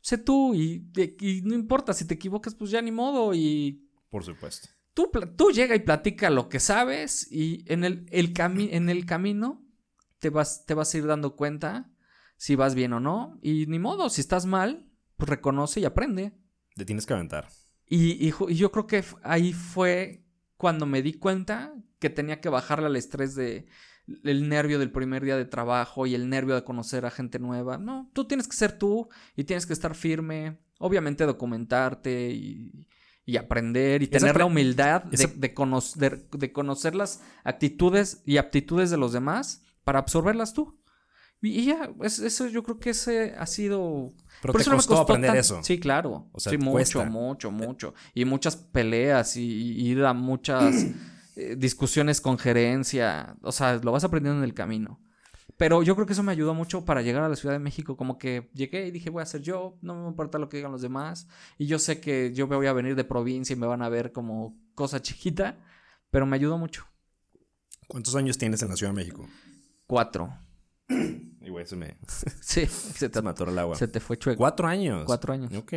sé 0.02 0.18
tú 0.18 0.54
y, 0.54 0.92
y 1.20 1.42
no 1.44 1.56
importa, 1.56 1.94
si 1.94 2.06
te 2.06 2.14
equivocas, 2.16 2.56
pues 2.56 2.72
ya 2.72 2.82
ni 2.82 2.92
modo. 2.92 3.34
Y 3.34 3.90
Por 4.10 4.24
supuesto. 4.24 4.68
tú, 4.94 5.10
tú 5.38 5.52
llega 5.52 5.76
y 5.76 5.80
platica 5.80 6.30
lo 6.30 6.50
que 6.50 6.60
sabes 6.60 7.32
y 7.32 7.64
en 7.72 7.84
el, 7.84 8.06
el 8.12 8.34
cami- 8.34 8.70
en 8.72 8.90
el 8.90 9.06
camino 9.06 9.66
te 10.20 10.30
vas, 10.30 10.66
te 10.66 10.74
vas 10.74 10.94
a 10.94 10.98
ir 10.98 11.06
dando 11.08 11.36
cuenta 11.36 11.90
si 12.38 12.56
vas 12.56 12.76
bien 12.76 12.94
o 12.94 13.00
no. 13.00 13.40
Y 13.42 13.66
ni 13.68 13.80
modo, 13.80 14.10
si 14.10 14.22
estás 14.22 14.46
mal, 14.46 14.92
pues 15.18 15.30
reconoce 15.30 15.80
y 15.80 15.86
aprende. 15.86 16.34
Te 16.76 16.86
tienes 16.86 17.06
que 17.06 17.14
aventar. 17.14 17.48
Y, 17.88 18.28
y 18.28 18.34
y 18.50 18.56
yo 18.56 18.72
creo 18.72 18.86
que 18.88 19.04
ahí 19.24 19.52
fue 19.54 20.26
cuando 20.60 20.86
me 20.86 21.02
di 21.02 21.14
cuenta 21.14 21.74
que 22.00 22.10
tenía 22.10 22.42
que 22.42 22.50
bajarle 22.50 22.88
al 22.88 22.98
estrés 22.98 23.34
de 23.34 23.66
el 24.26 24.50
nervio 24.50 24.78
del 24.78 24.92
primer 24.92 25.24
día 25.24 25.38
de 25.38 25.46
trabajo 25.46 26.06
y 26.06 26.16
el 26.16 26.30
nervio 26.30 26.54
de 26.56 26.64
conocer 26.66 27.06
a 27.06 27.12
gente 27.12 27.40
nueva. 27.40 27.78
No, 27.78 28.10
tú 28.12 28.26
tienes 28.26 28.48
que 28.48 28.58
ser 28.58 28.74
tú 28.78 29.08
y 29.38 29.46
tienes 29.46 29.66
que 29.66 29.72
estar 29.74 29.96
firme. 29.96 30.58
Obviamente 30.80 31.26
documentarte 31.26 32.32
y, 32.32 32.88
y 33.26 33.38
aprender 33.38 34.02
y 34.02 34.06
Esa 34.06 34.20
tener 34.20 34.38
la 34.38 34.46
humildad 34.46 35.04
de, 35.04 35.16
esa- 35.16 35.28
de 35.34 35.54
cono- 35.54 35.80
de- 35.96 36.26
de 36.32 36.52
conocer 36.52 36.94
las 36.94 37.22
actitudes 37.44 38.22
y 38.26 38.36
aptitudes 38.38 38.90
de 38.90 38.98
los 38.98 39.14
demás 39.14 39.64
para 39.86 40.00
absorberlas 40.00 40.54
tú. 40.54 40.79
Y, 41.42 41.66
ya, 41.66 41.90
es- 42.02 42.20
eso 42.20 42.48
yo 42.48 42.64
creo 42.64 42.80
que 42.80 42.90
ese 42.90 43.34
ha 43.38 43.46
sido... 43.46 44.14
Pero 44.42 44.52
Por 44.54 44.60
te 44.60 44.62
eso 44.64 44.72
no 44.72 44.76
me 44.76 44.78
costó 44.80 44.90
costó 44.96 45.02
aprender 45.04 45.32
tan- 45.32 45.38
eso. 45.40 45.64
Sí, 45.64 45.80
claro. 45.80 46.28
O 46.34 46.40
sea, 46.40 46.52
sí, 46.52 46.58
mucho, 46.58 46.72
cuesta. 46.72 47.06
mucho, 47.06 47.52
mucho. 47.52 47.94
Y 48.14 48.26
muchas 48.26 48.56
peleas 48.56 49.36
y, 49.38 49.44
y 49.44 49.88
ir 49.90 50.04
a 50.04 50.14
muchas 50.14 50.86
eh, 51.36 51.56
discusiones 51.58 52.20
con 52.22 52.38
gerencia. 52.38 53.36
O 53.42 53.52
sea, 53.52 53.76
lo 53.82 53.92
vas 53.92 54.04
aprendiendo 54.04 54.40
en 54.40 54.44
el 54.46 54.54
camino. 54.54 55.00
Pero 55.58 55.84
yo 55.84 55.94
creo 55.96 56.06
que 56.08 56.14
eso 56.14 56.24
me 56.24 56.32
ayudó 56.32 56.54
mucho 56.54 56.86
para 56.86 57.02
llegar 57.02 57.22
a 57.24 57.28
la 57.30 57.36
Ciudad 57.36 57.54
de 57.56 57.60
México. 57.60 57.98
Como 57.98 58.18
que 58.18 58.50
llegué 58.54 58.88
y 58.88 58.92
dije, 58.92 59.10
voy 59.10 59.22
a 59.22 59.26
ser 59.26 59.42
yo, 59.42 59.78
no 59.82 59.96
me 60.04 60.08
importa 60.08 60.40
lo 60.40 60.48
que 60.48 60.58
digan 60.58 60.72
los 60.72 60.82
demás. 60.82 61.28
Y 61.58 61.66
yo 61.68 61.80
sé 61.80 62.00
que 62.00 62.32
yo 62.34 62.48
me 62.48 62.56
voy 62.56 62.68
a 62.68 62.74
venir 62.74 62.96
de 62.96 63.04
provincia 63.04 63.54
y 63.54 63.58
me 63.60 63.68
van 63.68 63.82
a 63.82 63.90
ver 63.90 64.12
como 64.14 64.58
cosa 64.74 65.02
chiquita. 65.02 65.58
Pero 66.12 66.26
me 66.26 66.36
ayudó 66.38 66.58
mucho. 66.58 66.86
¿Cuántos 67.88 68.16
años 68.16 68.38
tienes 68.38 68.62
en 68.62 68.70
la 68.70 68.76
Ciudad 68.78 68.92
de 68.94 68.98
México? 68.98 69.28
Cuatro. 69.88 70.34
Y 71.50 71.52
güey, 71.52 71.66
se 71.66 71.76
me, 71.76 71.98
Sí, 72.42 72.68
se 72.68 73.10
te, 73.10 73.16
se 73.16 73.22
me 73.24 73.32
atoró 73.32 73.50
el 73.52 73.58
agua. 73.58 73.76
se 73.76 73.88
te 73.88 74.00
fue 74.00 74.18
chueco. 74.20 74.38
Cuatro 74.38 74.68
años. 74.68 75.04
Cuatro 75.08 75.34
años. 75.34 75.52
Ok. 75.56 75.74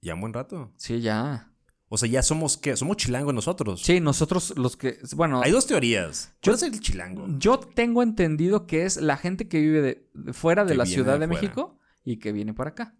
Ya 0.00 0.14
un 0.14 0.20
buen 0.20 0.32
rato. 0.32 0.72
Sí, 0.76 1.00
ya. 1.00 1.52
O 1.88 1.98
sea, 1.98 2.08
ya 2.08 2.22
somos, 2.22 2.56
¿qué? 2.56 2.76
Somos 2.76 2.96
chilangos 2.96 3.34
nosotros. 3.34 3.82
Sí, 3.82 3.98
nosotros 4.00 4.54
los 4.56 4.76
que... 4.76 4.98
Bueno, 5.16 5.40
Hay 5.42 5.50
dos 5.50 5.66
teorías. 5.66 6.32
Yo- 6.42 6.52
¿Cuál 6.52 6.56
es 6.56 6.62
el 6.62 6.80
chilango? 6.80 7.26
Yo 7.38 7.58
tengo 7.58 8.02
entendido 8.04 8.66
que 8.68 8.84
es 8.84 8.98
la 8.98 9.16
gente 9.16 9.48
que 9.48 9.60
vive 9.60 9.82
de, 9.82 10.08
de 10.14 10.32
fuera 10.32 10.64
de 10.64 10.72
Que 10.72 10.78
la 10.78 10.86
Ciudad 10.86 11.18
de. 11.18 11.26
México 11.26 11.78
y 12.04 12.18
que 12.18 12.30
viene 12.32 12.54
para 12.54 12.70
acá. 12.70 12.94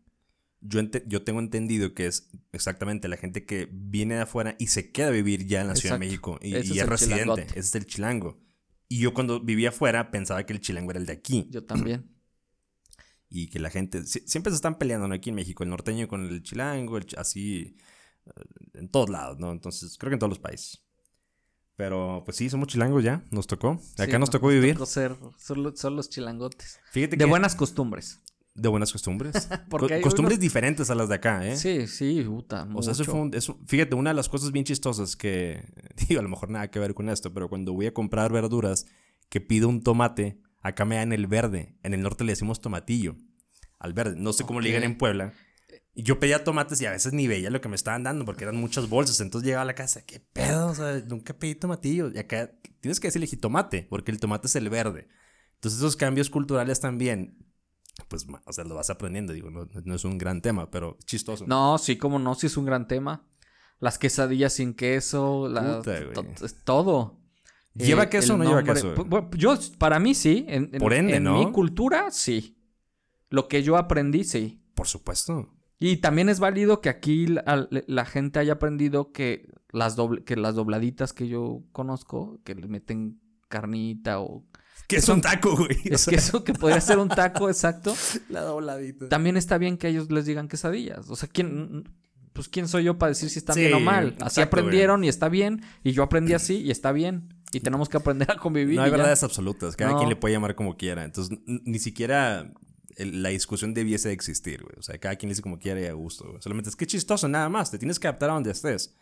Yo, 0.61 0.81
ente- 0.81 1.05
yo 1.07 1.23
tengo 1.23 1.39
entendido 1.41 1.95
que 1.95 2.07
es 2.07 2.29
exactamente 2.53 3.07
la 3.09 3.17
gente 3.17 3.45
que 3.45 3.69
viene 3.73 4.17
de 4.17 4.23
afuera 4.23 4.57
y 4.59 4.67
se 4.69 4.91
queda 4.91 5.09
a 5.09 5.11
vivir 5.11 5.47
ya 5.47 5.61
en 5.61 5.69
la 5.69 5.77
Ciudad 5.77 5.95
de. 5.97 6.07
México 6.07 6.39
y, 6.43 6.55
es 6.57 6.69
residente. 6.87 6.97
chilangote. 6.99 7.43
Ese 7.51 7.59
es 7.61 7.75
el 7.77 7.87
chilango. 7.87 8.39
Y 8.89 8.99
yo 9.01 9.13
cuando 9.15 9.41
vivía 9.41 9.71
afuera 9.71 10.11
pensaba 10.11 10.45
que 10.47 10.53
el 10.53 10.61
chilango 10.61 10.91
era 10.91 11.01
el 11.01 11.07
de 11.07 11.13
aquí. 11.13 11.49
Yo 11.51 11.65
también. 11.65 12.11
Y 13.29 13.49
que 13.49 13.59
la 13.59 13.71
gente... 13.71 14.05
si- 14.07 14.21
siempre 14.21 14.53
se 14.53 14.57
están 14.57 14.79
peleando 14.79 15.09
¿no? 15.09 15.15
aquí 15.15 15.31
en 15.31 15.35
México. 15.35 15.65
El 15.65 15.71
norteño 15.71 16.07
con 16.07 16.25
el 16.29 16.43
chilango, 16.45 16.97
el 16.97 17.07
así... 17.19 17.77
eh, 18.27 18.31
En 18.75 18.89
todos 18.89 19.11
lados, 19.11 19.39
¿no? 19.41 19.51
Entonces, 19.51 19.99
creo 19.99 20.11
que 20.11 20.15
en 20.15 20.21
todos 20.21 20.31
los 20.31 20.39
países. 20.39 20.85
Pero, 21.75 22.23
pues 22.25 22.37
sí, 22.37 22.49
somos 22.49 22.69
chilangos 22.69 23.03
ya. 23.03 23.25
Nos 23.33 23.49
tocó. 23.49 23.81
Acá 23.99 24.13
Sí, 24.13 24.19
nos 24.19 24.31
tocó 24.31 24.47
vivir. 24.49 24.75
tocó 24.75 24.87
ser- 24.87 25.17
son, 25.39 25.63
lo- 25.65 25.75
son 25.77 25.97
los 25.97 26.09
chilangotes. 26.09 26.79
Fíjate 26.93 27.17
De 27.17 27.25
que... 27.25 27.29
buenas 27.29 27.57
costumbres. 27.57 28.21
De 28.57 28.69
buenas 28.69 28.91
costumbres. 28.93 29.49
Porque 29.69 30.01
costumbres 30.01 30.41
diferentes 30.41 30.89
a 30.91 30.95
las 30.95 31.09
de 31.09 31.15
acá, 31.17 31.47
¿eh? 31.47 31.57
Sí, 31.57 31.87
sí, 31.87 32.23
puta. 32.25 32.67
O 32.75 32.83
sea, 32.83 32.93
eso 32.93 33.05
fue 33.05 33.21
un- 33.21 33.35
eso- 33.35 33.59
fíjate, 33.67 33.95
una 33.95 34.11
de 34.11 34.15
las 34.15 34.29
cosas 34.29 34.51
bien 34.53 34.65
chistosas 34.65 35.15
que, 35.17 35.63
digo, 36.09 36.21
a 36.21 36.23
lo 36.23 36.29
mejor 36.29 36.51
nada 36.51 36.71
que 36.71 36.79
ver 36.79 36.95
con 36.95 37.09
esto, 37.09 37.33
pero 37.35 37.49
cuando 37.49 37.73
voy 37.75 37.87
a 37.87 37.95
comprar 37.95 38.33
verduras, 38.33 38.87
que 39.29 39.41
pido 39.41 39.69
un 39.69 39.83
tomate, 39.83 40.41
acá 40.63 40.85
me 40.85 40.97
dan 40.97 41.13
el 41.13 41.27
verde, 41.27 41.77
en 41.83 41.95
el 41.95 42.01
norte 42.03 42.25
le 42.25 42.33
decimos 42.33 42.61
tomatillo, 42.61 43.17
al 43.79 43.93
verde, 43.93 44.15
no 44.17 44.33
sé 44.33 44.45
cómo 44.45 44.61
le 44.61 44.69
digan 44.69 44.85
en 44.85 44.97
Puebla. 44.99 45.33
Y 45.95 46.03
yo 46.03 46.19
pedía 46.21 46.45
tomates 46.45 46.81
y 46.83 46.87
a 46.87 46.91
veces 46.91 47.13
ni 47.15 47.27
veía 47.27 47.49
lo 47.51 47.61
que 47.63 47.69
me 47.69 47.75
estaban 47.77 48.03
dando 48.03 48.25
porque 48.27 48.45
eran 48.45 48.57
muchas 48.57 48.89
bolsas, 48.89 49.21
entonces 49.21 49.47
llegaba 49.47 49.63
a 49.63 49.67
la 49.67 49.75
casa, 49.75 50.05
¿qué 50.05 50.21
pedo? 50.21 50.69
O 50.69 50.75
sea, 50.75 51.03
nunca 51.09 51.33
pedí 51.35 51.55
tomatillo. 51.55 52.11
Y 52.15 52.19
acá 52.19 52.51
tienes 52.81 53.01
que 53.01 53.09
decirle 53.09 53.27
jitomate, 53.27 53.87
porque 53.89 54.11
el 54.13 54.21
tomate 54.21 54.47
es 54.47 54.57
el 54.57 54.69
verde. 54.69 55.09
Entonces 55.55 55.79
esos 55.81 55.97
cambios 55.97 56.29
culturales 56.29 56.81
también 56.81 57.39
pues, 58.09 58.27
o 58.45 58.53
sea, 58.53 58.65
lo 58.65 58.75
vas 58.75 58.91
aprendiendo, 58.91 59.33
digo, 59.33 59.51
no, 59.51 59.69
no 59.85 59.95
es 59.95 60.05
un 60.05 60.19
gran 60.19 60.43
tema, 60.43 60.71
pero 60.71 60.97
chistoso. 61.05 61.45
No, 61.47 61.79
sí, 61.79 61.97
como 61.97 62.19
no, 62.19 62.35
sí 62.35 62.47
es 62.47 62.57
un 62.57 62.65
gran 62.67 62.87
tema. 62.89 63.27
Las 63.79 63.99
quesadillas 63.99 64.55
sin 64.55 64.75
queso, 64.75 65.49
la, 65.49 65.79
Puta, 65.79 66.13
to- 66.13 66.25
todo. 66.65 67.21
¿Lleva 67.75 68.05
Eh, 68.05 68.09
queso 68.09 68.35
o 68.35 68.37
no 68.39 68.45
lleva 68.45 68.63
queso? 68.63 68.95
Yo, 69.37 69.55
para 69.79 69.99
mí 69.99 70.15
sí. 70.15 70.47
En, 70.49 70.71
en- 70.73 70.79
Por 70.81 70.95
ende, 70.95 71.17
en 71.17 71.25
¿no? 71.25 71.39
mi 71.39 71.53
cultura, 71.53 72.11
sí. 72.11 72.57
Lo 73.29 73.49
que 73.49 73.63
yo 73.63 73.77
aprendí, 73.77 74.25
sí. 74.25 74.63
Por 74.75 74.87
supuesto. 74.87 75.53
Y 75.79 75.99
también 75.99 76.31
es 76.31 76.41
válido 76.41 76.81
que 76.81 76.89
aquí 76.89 77.27
la, 77.27 77.69
la 77.71 78.05
gente 78.07 78.39
haya 78.39 78.55
aprendido 78.55 79.13
que 79.13 79.51
las, 79.73 79.95
doble- 79.99 80.25
que 80.25 80.37
las 80.37 80.55
dobladitas 80.55 81.13
que 81.13 81.29
yo 81.29 81.65
conozco, 81.73 82.41
que 82.45 82.55
le 82.55 82.67
meten 82.69 83.21
carnita 83.49 84.21
o... 84.21 84.45
Que 84.89 84.97
es 84.97 85.09
un 85.09 85.21
taco, 85.21 85.57
güey. 85.57 85.77
O 85.91 85.95
Es 85.95 86.03
sea, 86.03 86.11
que 86.13 86.17
eso 86.17 86.45
que 86.45 86.53
podría 86.55 86.81
ser 86.81 86.99
un 86.99 87.09
taco, 87.09 87.49
exacto. 87.51 87.95
la 88.29 88.43
dobladita. 88.43 89.09
También 89.09 89.37
está 89.37 89.59
bien 89.59 89.77
que 89.79 89.89
ellos 89.89 90.11
les 90.11 90.27
digan 90.27 90.49
quesadillas. 90.49 91.09
O 91.11 91.17
sea, 91.17 91.29
¿quién, 91.29 91.89
pues 92.33 92.49
quién 92.49 92.69
soy 92.69 92.85
yo 92.85 92.99
para 92.99 93.11
decir 93.11 93.29
si 93.31 93.39
está 93.39 93.53
Sí, 93.53 93.61
bien 93.61 93.75
o 93.75 93.81
mal? 93.81 94.09
Así 94.21 94.41
exacto, 94.41 94.43
aprendieron 94.59 95.03
y 95.05 95.09
está 95.09 95.29
bien. 95.29 95.63
Y 95.83 95.93
yo 95.93 96.03
aprendí 96.03 96.35
así 96.35 96.57
y 96.59 96.71
está 96.71 96.93
bien. 96.93 97.35
Y 97.53 97.61
tenemos 97.61 97.89
que 97.89 97.97
aprender 97.97 98.31
a 98.31 98.37
convivir. 98.37 98.77
No 98.77 98.83
hay 98.83 98.91
ya. 98.91 98.97
verdades 98.97 99.23
absolutas. 99.23 99.77
Cada 99.77 99.93
No. 99.93 99.97
quien 99.99 100.09
le 100.09 100.17
puede 100.17 100.35
llamar 100.35 100.55
como 100.55 100.77
quiera. 100.77 101.05
Entonces, 101.05 101.37
ni 101.47 101.79
siquiera 101.79 102.53
la 102.99 103.29
discusión 103.31 103.75
debiese 103.75 104.09
de 104.09 104.15
existir, 104.15 104.63
güey. 104.63 104.75
O 104.79 104.83
sea, 104.83 104.99
cada 104.99 105.17
quien 105.17 105.29
le 105.29 105.33
dice 105.33 105.43
como 105.43 105.59
quiera 105.59 105.81
y 105.81 105.87
a 105.87 105.93
gusto, 105.93 106.29
güey. 106.29 106.43
Solamente 106.43 106.71
es 106.71 106.77
que 106.77 106.87
chistoso, 106.87 107.29
nada 107.29 107.49
más. 107.49 107.71
Te 107.71 107.79
tienes 107.79 107.99
que 107.99 108.07
adaptar 108.09 108.31
a 108.31 108.35
donde 108.35 108.51
estés. 108.53 108.95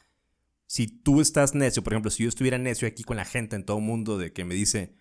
Si 0.66 0.86
tú 0.86 1.20
estás 1.20 1.54
necio, 1.54 1.82
por 1.82 1.92
ejemplo, 1.92 2.10
si 2.10 2.22
yo 2.22 2.28
estuviera 2.28 2.56
necio 2.58 2.88
aquí 2.88 3.02
con 3.04 3.16
la 3.16 3.24
gente 3.24 3.54
en 3.56 3.64
todo 3.64 3.78
el 3.78 3.84
mundo 3.84 4.16
de 4.18 4.32
que 4.32 4.44
me 4.44 4.54
dice, 4.54 4.94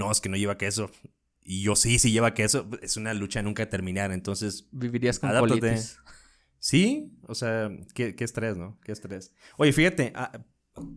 no, 0.00 0.10
es 0.10 0.20
que 0.20 0.28
no 0.28 0.36
lleva 0.36 0.56
queso. 0.58 0.90
Y 1.42 1.62
yo 1.62 1.76
sí, 1.76 1.98
sí 1.98 2.10
lleva 2.12 2.34
queso. 2.34 2.68
Es 2.82 2.96
una 2.96 3.14
lucha 3.14 3.42
nunca 3.42 3.68
terminar. 3.68 4.12
Entonces, 4.12 4.68
Vivirías 4.72 5.18
con 5.18 5.30
Adáptate. 5.30 5.60
colitis. 5.60 5.98
Sí, 6.58 7.16
o 7.26 7.34
sea, 7.34 7.70
qué, 7.94 8.14
qué 8.14 8.24
estrés, 8.24 8.56
¿no? 8.56 8.78
Qué 8.84 8.92
estrés. 8.92 9.32
Oye, 9.56 9.72
fíjate, 9.72 10.12
ah, 10.14 10.44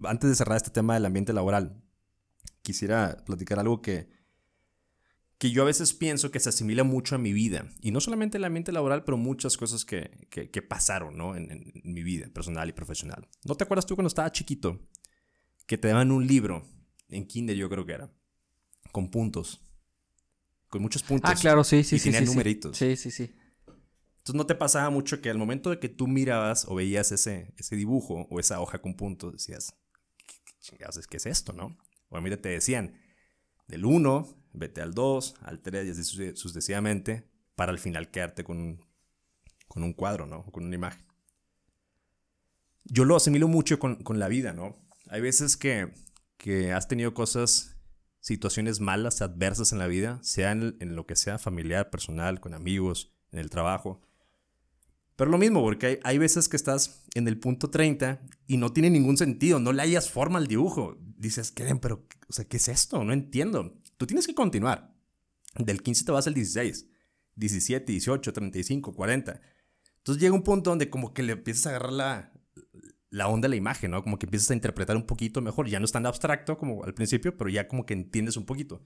antes 0.03 0.29
de 0.29 0.35
cerrar 0.35 0.57
este 0.57 0.71
tema 0.71 0.93
del 0.95 1.05
ambiente 1.05 1.31
laboral, 1.33 1.81
quisiera 2.61 3.23
platicar 3.25 3.59
algo 3.59 3.81
que, 3.81 4.09
que 5.37 5.51
yo 5.51 5.61
a 5.63 5.65
veces 5.65 5.93
pienso 5.93 6.31
que 6.31 6.39
se 6.39 6.49
asimila 6.49 6.83
mucho 6.83 7.15
a 7.15 7.17
mi 7.17 7.33
vida. 7.33 7.67
Y 7.81 7.91
no 7.91 7.99
solamente 8.01 8.37
el 8.37 8.43
ambiente 8.45 8.71
laboral, 8.71 9.03
pero 9.05 9.17
muchas 9.17 9.57
cosas 9.57 9.85
que, 9.85 10.27
que- 10.29 10.49
que 10.51 10.61
pasaron, 10.61 11.17
¿no? 11.17 11.35
En, 11.35 11.49
en- 11.51 11.71
en 11.83 11.93
mi 11.93 12.03
vida 12.03 12.27
personal 12.33 12.67
y 12.69 12.73
profesional. 12.73 13.27
¿No 13.45 13.55
te 13.55 13.63
acuerdas 13.63 13.85
tú 13.85 13.95
cuando 13.95 14.07
estaba 14.09 14.31
chiquito? 14.31 14.79
Que 15.65 15.77
te 15.77 15.87
daban 15.87 16.11
un 16.11 16.27
libro, 16.27 16.63
en 17.09 17.25
kinder 17.25 17.55
yo 17.55 17.69
creo 17.69 17.85
que 17.85 17.93
era, 17.93 18.11
con 18.93 19.09
puntos. 19.11 19.59
Con 20.69 20.81
muchos 20.81 21.03
puntos. 21.03 21.29
Ah, 21.29 21.35
claro, 21.35 21.63
sí, 21.65 21.83
sí, 21.83 21.97
y 21.97 21.99
sí. 21.99 22.05
tenían 22.05 22.25
sí, 22.25 22.31
numeritos. 22.31 22.77
Sí, 22.77 22.95
sí, 22.95 23.11
sí. 23.11 23.35
Entonces 24.19 24.35
no 24.35 24.45
te 24.45 24.55
pasaba 24.55 24.89
mucho 24.89 25.21
que 25.21 25.29
al 25.29 25.37
momento 25.37 25.69
de 25.69 25.79
que 25.79 25.89
tú 25.89 26.07
mirabas 26.07 26.65
o 26.69 26.75
veías 26.75 27.11
ese, 27.11 27.53
ese 27.57 27.75
dibujo 27.75 28.27
o 28.29 28.39
esa 28.39 28.61
hoja 28.61 28.81
con 28.81 28.95
puntos, 28.95 29.33
decías, 29.33 29.75
¿qué, 30.25 30.35
chingados 30.61 30.95
es 30.97 31.07
que 31.07 31.17
es 31.17 31.25
esto, 31.25 31.51
no? 31.51 31.77
O 32.09 32.21
mira, 32.21 32.37
te 32.37 32.49
decían, 32.49 32.95
del 33.67 33.85
1, 33.85 34.27
vete 34.53 34.81
al 34.81 34.93
2, 34.93 35.35
al 35.41 35.61
3 35.61 35.87
y 35.87 35.89
así 35.91 36.03
suce- 36.03 36.35
sucesivamente, 36.37 37.27
para 37.55 37.71
al 37.71 37.79
final 37.79 38.11
quedarte 38.11 38.43
con 38.45 38.59
un, 38.59 38.85
con 39.67 39.83
un 39.83 39.93
cuadro, 39.93 40.25
¿no? 40.25 40.39
O 40.47 40.51
con 40.51 40.65
una 40.65 40.75
imagen. 40.75 41.05
Yo 42.85 43.05
lo 43.05 43.15
asimilo 43.15 43.47
mucho 43.47 43.79
con, 43.79 44.03
con 44.03 44.19
la 44.19 44.27
vida, 44.27 44.53
¿no? 44.53 44.77
Hay 45.09 45.21
veces 45.21 45.57
que, 45.57 45.91
que 46.37 46.71
has 46.73 46.87
tenido 46.87 47.13
cosas, 47.13 47.72
situaciones 48.23 48.79
malas, 48.79 49.21
adversas 49.21 49.73
en 49.73 49.79
la 49.79 49.87
vida, 49.87 50.17
sea 50.23 50.53
en, 50.53 50.95
lo 50.95 51.05
que 51.05 51.17
sea, 51.17 51.37
familiar, 51.37 51.89
personal, 51.89 52.39
con 52.39 52.53
amigos, 52.53 53.11
en 53.33 53.39
el 53.39 53.49
trabajo. 53.49 54.01
Pero 55.17 55.29
lo 55.29 55.37
mismo, 55.37 55.61
porque 55.61 55.85
hay, 55.85 55.99
hay 56.05 56.17
veces 56.19 56.47
que 56.47 56.55
estás 56.55 57.03
en 57.15 57.27
el 57.27 57.37
punto 57.37 57.69
30 57.69 58.21
y 58.47 58.55
no 58.55 58.71
tiene 58.71 58.89
ningún 58.89 59.17
sentido, 59.17 59.59
no 59.59 59.73
le 59.73 59.81
hayas 59.81 60.09
forma 60.09 60.39
al 60.39 60.47
dibujo. 60.47 60.97
Dices, 61.17 61.51
¿qué? 61.51 61.75
Pero, 61.75 62.07
o 62.29 62.33
sea, 62.33 62.45
¿qué 62.45 62.55
es 62.55 62.69
esto? 62.69 63.03
No 63.03 63.11
entiendo. 63.11 63.77
Tú 63.97 64.07
tienes 64.07 64.25
que 64.25 64.33
continuar. 64.33 64.95
Del 65.55 65.83
15 65.83 66.05
te 66.05 66.11
vas 66.13 66.25
al 66.25 66.33
16, 66.33 66.87
17, 67.35 67.91
18, 67.91 68.31
35, 68.31 68.93
40. 68.93 69.41
Entonces 69.97 70.21
llega 70.21 70.33
un 70.33 70.43
punto 70.43 70.69
donde 70.69 70.89
como 70.89 71.13
que 71.13 71.23
le 71.23 71.33
empiezas 71.33 71.67
a 71.67 71.69
agarrar 71.71 71.91
la, 71.91 72.33
la 73.13 73.27
onda 73.27 73.45
de 73.45 73.49
la 73.49 73.55
imagen, 73.57 73.91
¿no? 73.91 74.01
Como 74.01 74.17
que 74.17 74.25
empiezas 74.25 74.49
a 74.49 74.55
interpretar 74.55 74.95
un 74.95 75.05
poquito 75.05 75.39
mejor. 75.39 75.69
Ya 75.69 75.77
no 75.77 75.85
es 75.85 75.91
tan 75.91 76.07
abstracto 76.07 76.57
como 76.57 76.83
al 76.83 76.95
principio, 76.95 77.37
pero 77.37 77.47
ya 77.47 77.67
como 77.67 77.85
que 77.85 77.93
entiendes 77.93 78.37
un 78.37 78.45
poquito. 78.47 78.83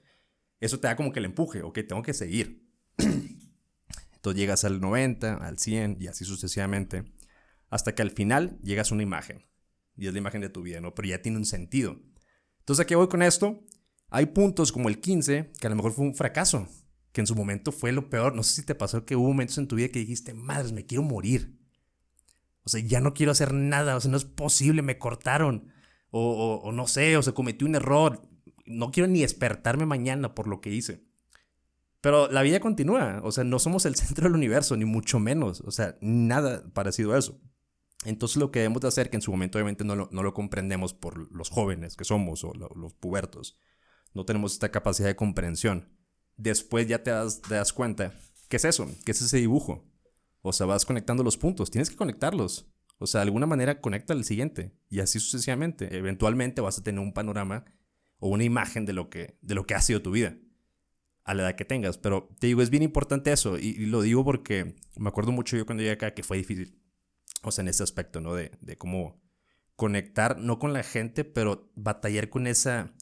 Eso 0.59 0.81
te 0.81 0.87
da 0.87 0.97
como 0.97 1.13
que 1.13 1.19
el 1.19 1.25
empuje, 1.25 1.61
ok, 1.61 1.79
tengo 1.87 2.03
que 2.03 2.13
seguir. 2.13 2.67
Entonces 2.97 4.37
llegas 4.37 4.65
al 4.65 4.81
90, 4.81 5.35
al 5.35 5.57
100 5.57 5.99
y 6.01 6.07
así 6.07 6.25
sucesivamente, 6.25 7.05
hasta 7.69 7.95
que 7.95 8.01
al 8.01 8.11
final 8.11 8.59
llegas 8.61 8.91
a 8.91 8.95
una 8.95 9.03
imagen. 9.03 9.45
Y 9.95 10.07
es 10.07 10.13
la 10.13 10.19
imagen 10.19 10.41
de 10.41 10.49
tu 10.49 10.61
vida, 10.61 10.81
¿no? 10.81 10.93
Pero 10.93 11.07
ya 11.07 11.21
tiene 11.21 11.37
un 11.37 11.45
sentido. 11.45 11.97
Entonces, 12.59 12.83
¿a 12.83 12.85
qué 12.85 12.97
voy 12.97 13.07
con 13.07 13.21
esto? 13.21 13.63
Hay 14.09 14.25
puntos 14.25 14.73
como 14.73 14.89
el 14.89 14.99
15, 14.99 15.53
que 15.57 15.67
a 15.67 15.69
lo 15.69 15.77
mejor 15.77 15.93
fue 15.93 16.03
un 16.03 16.15
fracaso, 16.15 16.67
que 17.13 17.21
en 17.21 17.27
su 17.27 17.35
momento 17.35 17.71
fue 17.71 17.93
lo 17.93 18.09
peor. 18.09 18.35
No 18.35 18.43
sé 18.43 18.55
si 18.55 18.65
te 18.65 18.75
pasó 18.75 19.05
que 19.05 19.15
hubo 19.15 19.29
momentos 19.29 19.57
en 19.57 19.69
tu 19.69 19.77
vida 19.77 19.87
que 19.87 19.99
dijiste, 19.99 20.33
madres, 20.33 20.73
me 20.73 20.85
quiero 20.85 21.03
morir. 21.03 21.57
O 22.67 22.69
sea, 22.69 22.81
ya 22.81 22.99
no 22.99 23.13
quiero 23.13 23.31
hacer 23.31 23.53
nada, 23.53 23.95
o 23.95 24.01
sea, 24.01 24.11
no 24.11 24.17
es 24.17 24.25
posible, 24.25 24.81
me 24.81 24.97
cortaron. 24.97 25.71
O, 26.11 26.69
no 26.73 26.85
sé, 26.85 27.15
o 27.15 27.23
se 27.23 27.33
cometió 27.33 27.65
un 27.65 27.75
error. 27.75 28.21
No 28.65 28.91
quiero 28.91 29.07
ni 29.07 29.21
despertarme 29.21 29.85
mañana 29.85 30.35
por 30.35 30.47
lo 30.49 30.59
que 30.59 30.69
hice. 30.73 31.05
Pero 32.01 32.29
la 32.29 32.41
vida 32.41 32.59
continúa, 32.59 33.21
o 33.23 33.31
sea, 33.31 33.45
no 33.45 33.57
somos 33.57 33.85
el 33.85 33.95
centro 33.95 34.25
del 34.25 34.35
universo, 34.35 34.75
ni 34.75 34.83
mucho 34.83 35.17
menos, 35.17 35.61
o 35.61 35.71
sea, 35.71 35.97
nada 36.01 36.65
parecido 36.73 37.13
a 37.13 37.19
eso. 37.19 37.39
Entonces 38.03 38.35
lo 38.35 38.51
que 38.51 38.59
debemos 38.59 38.81
de 38.81 38.89
hacer, 38.89 39.09
que 39.09 39.15
en 39.15 39.21
su 39.21 39.31
momento 39.31 39.57
obviamente 39.57 39.85
no 39.85 39.95
lo, 39.95 40.33
comprendemos 40.33 40.93
por 40.93 41.31
los 41.33 41.49
jóvenes 41.49 41.95
que 41.95 42.03
somos 42.03 42.43
o 42.43 42.53
lo- 42.53 42.69
los 42.75 42.93
pubertos, 42.95 43.57
no 44.13 44.25
tenemos 44.25 44.51
esta 44.51 44.71
capacidad 44.71 45.07
de 45.07 45.15
comprensión. 45.15 45.87
Después 46.35 46.85
ya 46.85 47.01
te 47.01 47.11
das, 47.11 47.41
te 47.41 47.55
das 47.55 47.71
cuenta, 47.71 48.13
¿qué 48.49 48.57
es 48.57 48.65
eso? 48.65 48.89
¿Qué 49.05 49.11
es 49.11 49.21
ese 49.21 49.37
dibujo? 49.37 49.85
O 50.47 50.53
sea, 50.53 50.65
vas 50.65 50.85
conectando 50.85 51.23
los 51.23 51.37
puntos, 51.37 51.69
tienes 51.69 51.89
que 51.89 51.95
conectarlos. 51.95 52.67
O 52.99 53.05
sea, 53.05 53.19
de 53.19 53.25
alguna 53.25 53.45
manera 53.45 53.79
conecta 53.79 54.13
al 54.13 54.23
siguiente 54.23 54.71
y 54.89 55.01
así 55.01 55.19
sucesivamente. 55.19 55.95
Eventualmente 55.95 56.61
vas 56.61 56.79
a 56.79 56.83
tener 56.83 56.99
un 56.99 57.13
panorama 57.13 57.65
o 58.19 58.29
una 58.29 58.43
imagen 58.43 58.85
de 58.85 58.93
lo 58.93 59.09
que, 59.09 59.37
de 59.41 59.55
lo 59.55 59.65
que 59.65 59.75
ha 59.75 59.81
sido 59.81 60.01
tu 60.01 60.11
vida 60.11 60.37
a 61.23 61.33
la 61.33 61.43
edad 61.43 61.55
que 61.55 61.65
tengas. 61.65 61.97
Pero 61.97 62.29
te 62.39 62.47
digo, 62.47 62.61
es 62.61 62.69
bien 62.69 62.83
importante 62.83 63.31
eso. 63.31 63.57
Y, 63.57 63.85
lo 63.85 64.01
digo 64.01 64.23
porque 64.23 64.75
me 64.95 65.09
acuerdo 65.09 65.31
mucho 65.31 65.57
yo 65.57 65.65
cuando 65.65 65.83
llegué 65.83 65.93
acá 65.93 66.13
que 66.13 66.23
fue 66.23 66.37
difícil. 66.37 66.81
O 67.43 67.51
sea, 67.51 67.61
en 67.61 67.67
ese 67.67 67.83
aspecto, 67.83 68.21
¿no? 68.21 68.33
De, 68.33 68.51
de 68.61 68.77
cómo 68.77 69.21
conectar, 69.75 70.39
no 70.39 70.57
con 70.57 70.73
la 70.73 70.81
gente, 70.81 71.23
pero 71.23 71.71
batallar 71.75 72.29
con 72.29 72.47
esa, 72.47 72.93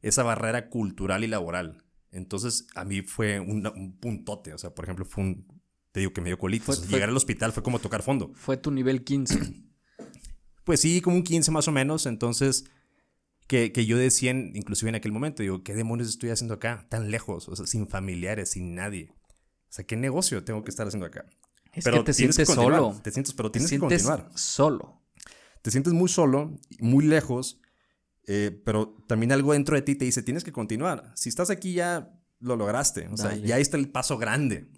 esa 0.00 0.24
barrera 0.24 0.70
cultural 0.70 1.22
y 1.22 1.28
laboral. 1.28 1.84
Entonces, 2.10 2.66
a 2.74 2.84
mí 2.84 3.02
fue 3.02 3.38
un 3.40 3.98
puntote. 4.00 4.54
O 4.54 4.58
sea, 4.58 4.74
por 4.74 4.86
ejemplo, 4.86 5.04
fue 5.04 5.22
un. 5.22 5.55
Te 5.96 6.00
digo 6.00 6.12
que 6.12 6.20
me 6.20 6.28
dio 6.28 6.38
colitis. 6.38 6.66
Fue- 6.66 6.88
Llegar 6.88 7.08
al 7.08 7.16
hospital 7.16 7.54
fue 7.54 7.62
como 7.62 7.78
tocar 7.78 8.02
fondo. 8.02 8.30
Fue 8.34 8.58
tu 8.58 8.70
nivel 8.70 9.02
15. 9.02 9.38
Pues 10.64 10.80
sí, 10.80 11.00
como 11.00 11.16
un 11.16 11.22
15 11.22 11.50
más 11.52 11.68
o 11.68 11.72
menos. 11.72 12.04
Entonces, 12.04 12.66
que, 13.46 13.72
que 13.72 13.86
yo 13.86 13.96
decía, 13.96 14.32
inclusive 14.32 14.90
en 14.90 14.96
aquel 14.96 15.10
momento, 15.12 15.42
digo, 15.42 15.62
¿qué 15.62 15.72
demonios 15.74 16.08
estoy 16.10 16.28
haciendo 16.28 16.52
acá? 16.52 16.86
Tan 16.90 17.10
lejos, 17.10 17.48
o 17.48 17.56
sea, 17.56 17.66
sin 17.66 17.88
familiares, 17.88 18.50
sin 18.50 18.74
nadie. 18.74 19.08
O 19.10 19.70
sea, 19.70 19.86
¿qué 19.86 19.96
negocio 19.96 20.44
tengo 20.44 20.64
que 20.64 20.70
estar 20.70 20.86
haciendo 20.86 21.06
acá? 21.06 21.24
Es 21.72 21.82
pero 21.82 21.98
que 21.98 22.04
te 22.06 22.12
sientes 22.12 22.46
solo. 22.46 23.00
Te 23.02 23.10
sientes, 23.10 23.32
pero 23.32 23.50
Te 23.50 23.58
tienes 23.60 23.70
que 23.70 23.78
continuar. 23.78 24.28
solo. 24.34 25.02
Te 25.62 25.70
sientes 25.70 25.94
muy 25.94 26.10
solo, 26.10 26.58
muy 26.80 27.06
lejos, 27.06 27.58
eh, 28.26 28.60
pero 28.66 29.02
también 29.08 29.32
algo 29.32 29.54
dentro 29.54 29.76
de 29.76 29.80
ti 29.82 29.94
te 29.94 30.04
dice, 30.04 30.22
tienes 30.22 30.44
que 30.44 30.52
continuar. 30.52 31.10
Si 31.14 31.30
estás 31.30 31.48
aquí 31.48 31.72
ya 31.72 32.12
lo 32.40 32.56
lograste, 32.56 33.08
o 33.08 33.16
sea, 33.16 33.34
ya 33.34 33.58
está 33.58 33.78
el 33.78 33.88
paso 33.88 34.18
grande. 34.18 34.68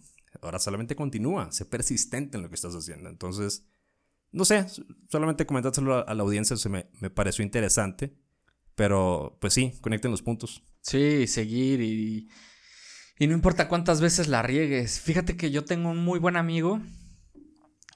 Ahora 0.43 0.59
solamente 0.59 0.97
continúa, 0.97 1.51
sé 1.53 1.65
persistente 1.65 2.37
en 2.37 2.43
lo 2.43 2.49
que 2.49 2.55
estás 2.55 2.75
haciendo. 2.75 3.09
Entonces, 3.09 3.67
no 4.31 4.45
sé, 4.45 4.67
solamente 5.09 5.47
comentárselo 5.47 6.07
a, 6.09 6.15
la 6.15 6.23
audiencia, 6.23 6.57
se 6.57 6.69
me, 6.69 6.91
me 7.01 7.11
pareció 7.11 7.45
interesante, 7.45 8.17
pero 8.75 9.39
pues 9.41 9.55
sí, 9.55 9.75
conecten 9.81 10.11
los 10.11 10.23
puntos. 10.23 10.63
Sí, 10.81 11.27
seguir 11.27 11.81
y, 11.81 12.29
y 13.19 13.27
no 13.27 13.35
importa 13.35 13.69
cuántas 13.69 14.01
veces 14.01 14.29
la 14.29 14.43
riegues. 14.43 15.01
Fíjate 15.01 15.37
que 15.37 15.51
yo 15.51 15.65
tengo 15.65 15.91
un 15.91 15.99
muy 16.05 16.19
buen 16.19 16.37
amigo 16.37 16.81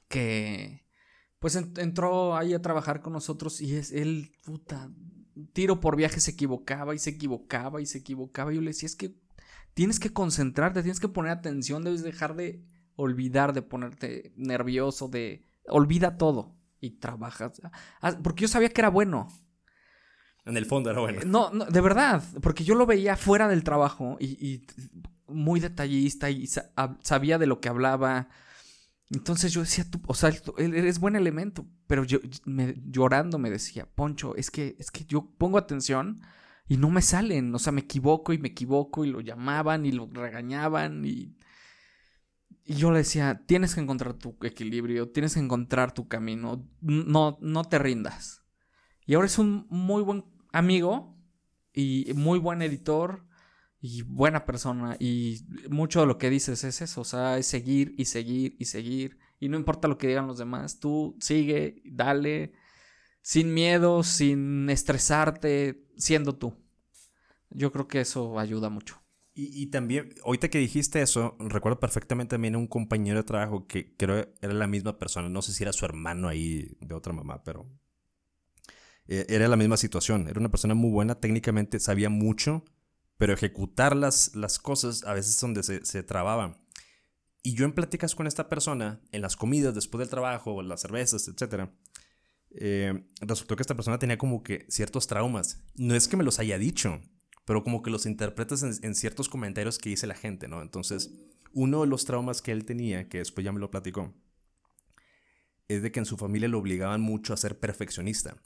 que 0.09 0.85
pues 1.39 1.57
en- 1.57 1.73
entró 1.77 2.37
ahí 2.37 2.55
a 2.55 2.63
trabajar 2.63 3.01
con 3.03 3.13
nosotros 3.13 3.61
y 3.61 3.75
es 3.75 3.93
él, 3.93 4.33
puta, 4.45 4.91
tiro 5.53 5.81
por 5.81 5.97
viaje 5.97 6.21
se 6.21 6.33
equivocaba 6.33 6.95
y 6.95 6.99
se 6.99 7.11
equivocaba 7.11 7.81
y 7.81 7.87
se 7.87 7.99
equivocaba. 7.99 8.53
Y 8.53 8.57
yo 8.57 8.61
le 8.63 8.71
decía, 8.71 8.87
es 8.87 8.97
que 8.97 9.15
tienes 9.75 10.01
que 10.01 10.13
concentrarte, 10.13 10.83
tienes 10.83 11.01
que 11.01 11.09
poner 11.09 11.33
atención, 11.33 11.85
debes 11.85 12.03
dejar 12.03 12.35
de 12.35 12.65
olvidar, 12.97 13.53
de 13.53 13.63
ponerte 13.63 14.33
nervioso, 14.37 15.09
de 15.09 15.45
olvida 15.67 16.17
todo 16.17 16.55
y 16.81 16.99
trabajas. 16.99 17.61
Ah, 18.01 18.19
Porque 18.23 18.43
yo 18.43 18.49
sabía 18.49 18.69
que 18.69 18.81
era 18.81 18.91
bueno. 18.91 19.29
En 20.45 20.57
el 20.57 20.67
fondo 20.67 20.91
era 20.91 21.01
bueno. 21.01 21.21
No, 21.25 21.51
no, 21.53 21.67
de 21.67 21.81
verdad, 21.81 22.23
porque 22.43 22.65
yo 22.65 22.75
lo 22.75 22.85
veía 22.85 23.17
fuera 23.17 23.47
del 23.49 23.63
trabajo 23.63 24.17
y, 24.19 24.27
y 24.45 24.67
muy 25.29 25.61
detallista 25.61 26.31
y 26.31 26.49
sabía 27.03 27.39
de 27.39 27.47
lo 27.47 27.61
que 27.61 27.69
hablaba. 27.69 28.29
Entonces 29.11 29.53
yo 29.53 29.61
decía, 29.61 29.89
tú, 29.89 30.01
o 30.07 30.15
sea, 30.15 30.33
eres 30.57 30.99
buen 30.99 31.17
elemento, 31.17 31.67
pero 31.87 32.03
yo 32.05 32.19
llorando 32.87 33.39
me 33.39 33.51
decía, 33.51 33.87
Poncho, 33.87 34.35
es 34.37 34.51
que, 34.51 34.75
es 34.79 34.91
que 34.91 35.05
yo 35.05 35.31
pongo 35.39 35.59
atención 35.59 36.21
y 36.69 36.77
no 36.77 36.91
me 36.91 37.03
salen, 37.03 37.55
o 37.55 37.59
sea, 37.59 37.73
me 37.73 37.83
equivoco 37.83 38.33
y 38.33 38.39
me 38.39 38.49
equivoco 38.49 39.05
y 39.05 39.11
lo 39.11 39.21
llamaban 39.21 39.85
y 39.85 39.93
lo 39.93 40.07
regañaban 40.07 41.05
y, 41.05 41.37
y 42.65 42.75
yo 42.75 42.91
le 42.91 42.99
decía, 42.99 43.43
tienes 43.47 43.75
que 43.75 43.81
encontrar 43.81 44.15
tu 44.15 44.37
equilibrio, 44.43 45.11
tienes 45.11 45.35
que 45.35 45.41
encontrar 45.41 45.93
tu 45.93 46.09
camino, 46.09 46.69
no, 46.81 47.39
no 47.41 47.65
te 47.65 47.79
rindas. 47.79 48.45
Y 49.05 49.15
ahora 49.15 49.27
es 49.27 49.39
un 49.39 49.67
muy 49.69 50.03
buen 50.03 50.25
amigo 50.53 51.19
y 51.73 52.13
muy 52.15 52.39
buen 52.39 52.63
editor 52.63 53.27
y 53.81 54.03
buena 54.03 54.45
persona 54.45 54.97
y 55.01 55.41
mucho 55.69 56.01
de 56.01 56.07
lo 56.07 56.19
que 56.19 56.31
dices 56.31 56.63
es 56.63 56.81
eso, 56.83 57.01
o 57.01 57.05
sea, 57.05 57.37
es 57.39 57.47
seguir 57.47 57.95
y 57.99 58.05
seguir 58.05 58.57
y 58.59 58.67
seguir 58.67 59.19
y 59.41 59.49
no 59.49 59.57
importa 59.57 59.89
lo 59.89 59.99
que 59.99 60.07
digan 60.07 60.29
los 60.29 60.39
demás, 60.39 60.79
tú 60.79 61.17
sigue, 61.19 61.83
dale, 61.85 62.53
sin 63.23 63.55
miedo, 63.55 64.03
sin 64.03 64.69
estresarte, 64.69 65.87
siendo 65.97 66.37
tú. 66.37 66.55
Yo 67.51 67.73
creo 67.73 67.89
que 67.89 68.01
eso 68.01 68.39
ayuda 68.39 68.69
mucho. 68.69 69.03
Y, 69.35 69.69
también, 69.69 70.15
ahorita 70.27 70.51
que 70.51 70.59
dijiste 70.59 71.01
eso, 71.01 71.37
recuerdo 71.39 71.81
perfectamente 71.81 72.35
también 72.35 72.55
a 72.55 72.59
un 72.59 72.67
compañero 72.67 73.17
de 73.17 73.23
trabajo 73.23 73.67
que 73.67 73.97
creo 73.97 74.29
era 74.43 74.53
la 74.53 74.67
misma 74.67 74.99
persona, 74.99 75.31
no 75.31 75.41
sé 75.41 75.55
si 75.55 75.63
era 75.63 75.73
su 75.73 75.87
hermano 75.87 76.29
ahí 76.29 76.77
de 76.81 76.95
otra 76.95 77.15
mamá, 77.15 77.43
pero 77.43 77.67
eh, 79.09 79.25
era 79.31 79.49
la 79.49 79.57
misma 79.57 79.79
situación. 79.79 80.29
Era 80.29 80.39
una 80.39 80.51
persona 80.51 80.75
muy 80.75 80.91
buena, 80.91 81.15
técnicamente 81.15 81.81
sabía 81.81 82.11
mucho, 82.11 82.63
pero 83.17 83.33
ejecutar 83.33 83.97
las, 83.97 84.37
las 84.37 84.59
cosas 84.59 85.03
a 85.05 85.15
veces 85.15 85.37
es 85.37 85.41
donde 85.41 85.63
se, 85.63 85.83
se 85.83 86.03
trababan. 86.03 86.59
Y 87.43 87.55
yo 87.55 87.65
en 87.65 87.73
pláticas 87.73 88.15
con 88.15 88.27
esta 88.27 88.51
persona, 88.51 89.01
en 89.13 89.23
las 89.23 89.37
comidas, 89.37 89.75
después 89.75 90.01
del 90.01 90.11
trabajo, 90.11 90.61
las 90.61 90.83
cervezas, 90.83 91.27
etc., 91.27 91.71
eh, 92.55 93.09
resultó 93.21 93.57
que 93.57 93.63
esta 93.63 93.75
persona 93.75 93.99
tenía 93.99 94.19
como 94.19 94.43
que 94.43 94.67
ciertos 94.69 95.07
traumas. 95.07 95.63
No 95.75 95.95
es 95.95 96.09
que 96.09 96.17
me 96.17 96.25
los 96.25 96.39
haya 96.39 96.59
dicho, 96.59 97.01
pero 97.45 97.63
como 97.65 97.83
que 97.83 97.91
los 97.91 98.07
interpretas 98.07 98.63
en, 98.63 98.95
ciertos 98.95 99.29
comentarios 99.29 99.79
que 99.79 99.91
dice 99.91 100.07
la 100.07 100.15
gente, 100.15 100.49
¿no? 100.49 100.63
Entonces, 100.63 101.11
uno 101.53 101.83
de 101.83 101.87
los 101.87 102.05
traumas 102.05 102.43
que 102.43 102.53
él 102.53 102.65
tenía, 102.65 103.09
que 103.09 103.19
después 103.19 103.45
ya 103.45 103.53
me 103.53 103.61
lo 103.61 103.71
platicó, 103.71 104.15
es 105.69 105.83
de 105.83 105.91
que 105.91 106.01
en 106.01 106.07
su 106.07 106.17
familia 106.17 106.49
lo 106.49 106.59
obligaban 106.59 107.01
mucho 107.01 107.33
a 107.33 107.39
ser 107.39 107.59
perfeccionista. 107.59 108.37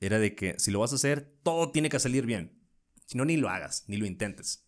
Era 0.00 0.18
de 0.18 0.34
que 0.34 0.56
si 0.58 0.72
lo 0.72 0.80
vas 0.80 0.92
a 0.92 0.96
hacer, 0.96 1.38
todo 1.42 1.70
tiene 1.70 1.88
que 1.88 2.00
salir 2.00 2.26
bien. 2.26 2.60
Si 3.06 3.16
no, 3.16 3.24
ni 3.24 3.36
lo 3.36 3.48
hagas, 3.48 3.84
ni 3.86 3.96
lo 3.96 4.06
intentes. 4.06 4.66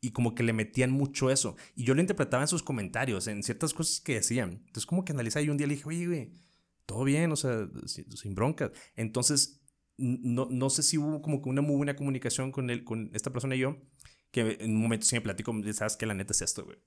Y 0.00 0.12
como 0.12 0.34
que 0.34 0.42
le 0.42 0.52
metían 0.52 0.90
mucho 0.90 1.30
eso. 1.30 1.56
Y 1.74 1.84
yo 1.84 1.94
lo 1.94 2.00
interpretaba 2.00 2.42
en 2.42 2.48
sus 2.48 2.62
comentarios, 2.62 3.26
en 3.26 3.42
ciertas 3.42 3.74
cosas 3.74 4.00
que 4.00 4.14
decían. 4.14 4.62
Entonces, 4.66 4.86
como 4.86 5.04
que 5.04 5.12
analizaba 5.12 5.44
y 5.44 5.50
un 5.50 5.58
día 5.58 5.66
le 5.66 5.74
dije, 5.74 5.88
oye, 5.88 6.06
güey, 6.06 6.32
todo 6.86 7.04
bien, 7.04 7.32
o 7.32 7.36
sea, 7.36 7.68
sin, 7.86 8.34
broncas. 8.34 8.70
Entonces, 8.96 9.60
no, 9.96 10.48
no 10.50 10.70
sé 10.70 10.82
si 10.82 10.98
hubo 10.98 11.22
como 11.22 11.42
que 11.42 11.48
una 11.48 11.62
muy 11.62 11.76
buena 11.76 11.96
comunicación 11.96 12.52
con, 12.52 12.70
él, 12.70 12.84
con 12.84 13.10
esta 13.14 13.30
persona 13.30 13.54
y 13.54 13.60
yo, 13.60 13.78
que 14.30 14.58
en 14.60 14.74
un 14.74 14.82
momento 14.82 15.06
sí 15.06 15.14
me 15.14 15.20
platico, 15.20 15.54
sabes 15.72 15.96
que 15.96 16.06
la 16.06 16.14
neta 16.14 16.32
es 16.32 16.42
esto, 16.42 16.64
güey. 16.64 16.78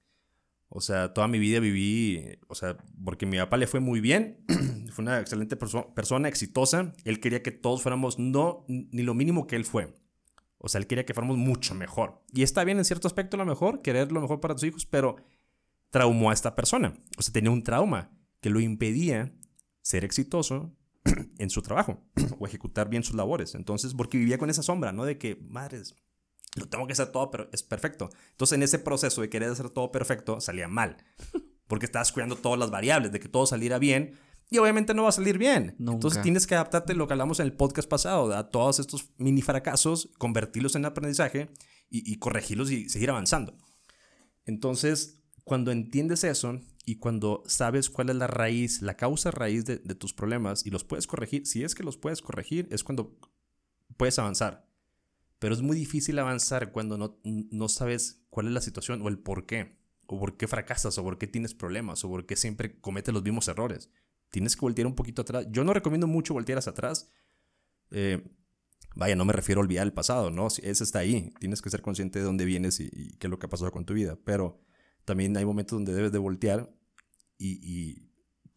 O 0.70 0.82
sea, 0.82 1.14
toda 1.14 1.28
mi 1.30 1.40
vida 1.40 1.60
viví, 1.60 2.22
o 2.48 2.56
sea, 2.56 2.78
porque 3.04 3.26
mi 3.26 3.38
papá 3.38 3.56
le 3.56 3.68
fue 3.68 3.80
muy 3.80 4.02
bien, 4.02 4.44
fue 4.92 5.04
una 5.04 5.20
excelente 5.20 5.56
persona, 5.56 6.28
exitosa. 6.28 6.94
Él 7.06 7.22
quería 7.22 7.42
que 7.42 7.52
todos 7.52 7.82
fuéramos 7.82 8.20
no 8.20 8.66
ni 8.68 9.04
lo 9.04 9.14
mínimo 9.14 9.48
que 9.48 9.56
él 9.56 9.64
fue. 9.64 9.94
O 10.58 10.68
sea, 10.68 10.80
él 10.80 10.88
quería 10.88 11.06
que 11.06 11.14
fuéramos 11.14 11.38
mucho 11.38 11.74
mejor. 11.74 12.22
Y 12.34 12.44
está 12.44 12.66
bien 12.66 12.80
en 12.80 12.86
cierto 12.86 13.08
aspecto 13.08 13.38
lo 13.38 13.46
mejor, 13.46 13.82
querer 13.82 14.12
lo 14.12 14.20
mejor 14.20 14.42
para 14.42 14.56
tus 14.56 14.64
hijos, 14.66 14.86
pero 14.86 15.16
traumó 15.90 16.32
a 16.32 16.34
esta 16.34 16.54
persona. 16.56 16.94
O 17.18 17.22
sea, 17.22 17.32
tenía 17.32 17.52
un 17.52 17.64
trauma 17.64 18.12
que 18.42 18.50
lo 18.50 18.60
impedía 18.60 19.34
ser 19.88 20.04
exitoso 20.04 20.76
en 21.38 21.50
su 21.50 21.62
trabajo 21.62 22.04
o 22.40 22.46
ejecutar 22.46 22.90
bien 22.90 23.04
sus 23.04 23.16
labores. 23.16 23.56
Entonces, 23.56 23.94
porque 23.94 24.18
vivía 24.18 24.38
con 24.38 24.50
esa 24.50 24.62
sombra, 24.62 24.92
¿no? 24.92 25.06
De 25.06 25.18
que, 25.18 25.38
madres, 25.48 25.96
lo 26.56 26.68
tengo 26.68 26.86
que 26.88 26.94
hacer 26.94 27.14
todo, 27.14 27.32
pero 27.32 27.50
es 27.54 27.64
perfecto. 27.64 28.10
Entonces, 28.32 28.58
en 28.58 28.64
ese 28.64 28.80
proceso 28.80 29.22
de 29.22 29.30
querer 29.30 29.50
hacer 29.50 29.70
todo 29.70 29.90
perfecto, 29.90 30.42
salía 30.42 30.68
mal. 30.68 30.98
Porque 31.68 31.86
estabas 31.86 32.12
cuidando 32.12 32.36
todas 32.36 32.60
las 32.60 32.70
variables, 32.70 33.14
de 33.14 33.22
que 33.22 33.30
todo 33.30 33.46
saliera 33.46 33.80
bien. 33.80 34.20
Y 34.50 34.58
obviamente 34.58 34.94
no 34.94 35.04
va 35.04 35.10
a 35.10 35.14
salir 35.14 35.38
bien. 35.38 35.76
Entonces 35.80 36.22
tienes 36.22 36.48
que 36.48 36.56
adaptarte 36.56 36.94
lo 36.94 37.08
que 37.08 37.14
hablamos 37.14 37.40
en 37.40 37.46
el 37.48 37.54
podcast 37.54 37.88
pasado, 37.88 38.34
a 38.34 38.50
todos 38.50 38.80
estos 38.80 39.10
mini 39.18 39.42
fracasos, 39.42 40.10
convertirlos 40.18 40.76
en 40.76 40.86
aprendizaje 40.86 41.50
y, 41.90 42.18
corregirlos 42.18 42.72
y 42.72 42.88
seguir 42.88 43.10
avanzando. 43.10 43.58
Entonces, 44.46 45.22
cuando 45.44 45.72
entiendes 45.72 46.24
eso 46.24 46.62
y 46.90 47.00
cuando 47.00 47.44
sabes 47.48 47.90
cuál 47.90 48.10
es 48.10 48.16
la 48.16 48.28
raíz, 48.28 48.82
la 48.82 48.96
causa 48.96 49.30
raíz 49.30 49.66
de, 49.66 49.78
tus 49.78 50.14
problemas 50.14 50.66
y 50.66 50.70
los 50.70 50.86
puedes 50.86 51.06
corregir, 51.06 51.46
si 51.46 51.62
es 51.66 51.76
que 51.76 51.84
los 51.84 51.98
puedes 51.98 52.22
corregir, 52.22 52.66
es 52.72 52.82
cuando 52.82 53.20
puedes 53.98 54.18
avanzar. 54.20 54.66
Pero 55.38 55.54
es 55.54 55.62
muy 55.62 55.76
difícil 55.76 56.18
avanzar 56.18 56.72
cuando 56.72 56.98
no, 56.98 57.20
no 57.26 57.68
sabes 57.68 58.26
cuál 58.30 58.48
es 58.48 58.54
la 58.54 58.62
situación 58.62 59.02
o 59.02 59.10
el 59.10 59.20
por 59.20 59.46
qué, 59.46 59.78
o 60.06 60.18
por 60.18 60.38
qué 60.38 60.48
fracasas, 60.48 60.98
o 60.98 61.04
por 61.04 61.18
qué 61.18 61.28
tienes 61.28 61.54
problemas, 61.54 62.06
o 62.06 62.10
por 62.10 62.26
qué 62.26 62.38
siempre 62.38 62.80
cometes 62.80 63.14
los 63.14 63.22
mismos 63.22 63.50
errores. 63.50 63.90
Tienes 64.32 64.56
que 64.56 64.62
voltear 64.62 64.88
un 64.88 64.96
poquito 64.96 65.24
atrás. 65.24 65.46
Yo 65.52 65.66
no 65.66 65.74
recomiendo 65.74 66.08
mucho 66.08 66.36
voltear 66.36 66.60
hacia 66.60 66.72
atrás. 66.72 67.12
Eh, 67.92 68.26
vaya, 68.96 69.18
no 69.18 69.26
me 69.26 69.34
refiero 69.34 69.60
a 69.60 69.66
olvidar 69.66 69.86
el 69.86 69.92
pasado, 69.92 70.32
¿no? 70.32 70.48
Ese 70.48 70.86
está 70.86 71.00
ahí. 71.00 71.34
Tienes 71.42 71.62
que 71.62 71.70
ser 71.70 71.82
consciente 71.82 72.20
de 72.20 72.24
dónde 72.24 72.46
vienes 72.46 72.80
y, 72.80 73.18
qué 73.20 73.28
es 73.28 73.30
lo 73.30 73.40
que 73.40 73.48
ha 73.48 73.50
pasado 73.50 73.72
con 73.72 73.84
tu 73.84 73.94
vida. 73.94 74.18
Pero 74.24 74.62
también 75.04 75.36
hay 75.36 75.44
momentos 75.44 75.76
donde 75.76 75.94
debes 75.94 76.14
de 76.14 76.18
voltear 76.18 76.77
y, 77.38 77.60
y 77.62 78.08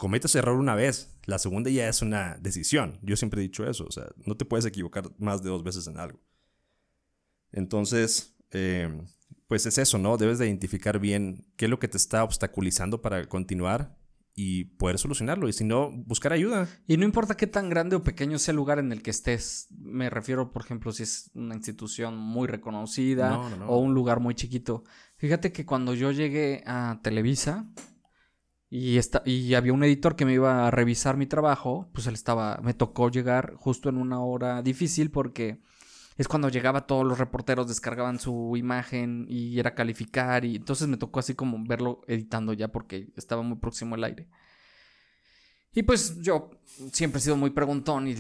cometes 0.01 0.35
error 0.35 0.59
una 0.59 0.75
vez. 0.75 1.15
La 1.27 1.39
segunda 1.39 1.71
ya 1.71 1.89
es 1.89 2.03
una 2.03 2.37
decisión. 2.41 2.99
Yo 3.03 3.17
siempre 3.17 3.41
he 3.41 3.43
dicho 3.43 3.69
eso. 3.69 3.85
O 3.85 3.93
sea, 3.93 4.07
no 4.25 4.37
te 4.37 4.45
puedes 4.45 4.65
equivocar 4.65 5.11
más 5.19 5.43
de 5.43 5.51
dos 5.51 5.63
veces 5.63 5.87
en 5.87 5.99
algo. 5.99 6.19
Entonces, 7.53 8.35
eh, 8.51 8.89
pues 9.47 9.67
es 9.67 9.79
eso, 9.79 9.99
¿no? 9.99 10.17
Debes 10.17 10.39
de 10.39 10.47
identificar 10.47 10.99
bien 10.99 11.47
qué 11.57 11.67
es 11.67 11.71
lo 11.71 11.79
que 11.79 11.89
te 11.89 11.99
está 11.99 12.25
obstaculizando 12.25 13.03
para 13.03 13.29
continuar 13.29 13.99
y 14.35 14.65
poder 14.65 14.99
solucionarlo. 14.99 15.49
Y 15.49 15.53
si 15.53 15.65
no, 15.65 15.91
buscar 15.91 16.33
ayuda. 16.33 16.67
Y 16.87 16.97
no 16.97 17.05
importa 17.05 17.37
qué 17.37 17.47
tan 17.47 17.69
grande 17.69 17.97
o 17.97 18.03
pequeño 18.03 18.39
sea 18.39 18.53
el 18.53 18.57
lugar 18.57 18.79
en 18.79 18.93
el 18.93 19.03
que 19.03 19.11
estés. 19.11 19.69
Me 19.71 20.09
refiero, 20.09 20.51
por 20.51 20.63
ejemplo, 20.63 20.93
si 20.93 21.03
es 21.03 21.31
una 21.35 21.57
institución 21.57 22.17
muy 22.17 22.49
reconocida 22.49 23.39
o 23.67 23.79
un 23.79 23.93
lugar 23.93 24.21
muy 24.21 24.35
chiquito. 24.35 24.85
Fíjate 25.17 25.53
que 25.53 25.67
cuando 25.67 25.95
yo 25.95 26.11
llegué 26.11 26.63
a 26.65 27.01
Televisa 27.03 27.69
y, 28.71 29.01
y 29.25 29.55
había 29.55 29.73
un 29.73 29.83
editor 29.83 30.15
que 30.15 30.25
me 30.25 30.35
iba 30.35 30.69
a 30.69 30.71
revisar 30.71 31.17
mi 31.17 31.27
trabajo, 31.27 31.91
pues 31.93 32.07
él 32.07 32.15
estaba, 32.15 32.61
me 32.63 32.73
tocó 32.73 33.11
llegar 33.11 33.55
justo 33.57 33.89
en 33.89 33.97
una 33.97 34.21
hora 34.21 34.63
difícil 34.63 35.11
porque 35.11 35.61
es 36.17 36.29
cuando 36.29 36.49
llegaba 36.49 36.87
todos 36.87 37.05
los 37.05 37.19
reporteros, 37.19 37.67
descargaban 37.67 38.21
su 38.21 38.57
imagen 38.57 39.27
y 39.29 39.59
era 39.59 39.75
calificar 39.75 40.45
y 40.45 40.57
entonces 40.57 40.87
me 40.87 40.99
tocó 40.99 41.19
así 41.19 41.35
como 41.35 41.65
verlo 41.67 42.03
editando 42.07 42.53
ya 42.53 42.69
porque 42.69 43.09
estaba 43.17 43.43
muy 43.43 43.59
próximo 43.59 43.97
al 43.97 44.05
aire. 44.05 44.29
Y 45.73 45.83
pues 45.83 46.21
yo 46.21 46.51
siempre 46.93 47.19
he 47.19 47.23
sido 47.23 47.37
muy 47.37 47.51
preguntón 47.51 48.07
y, 48.07 48.15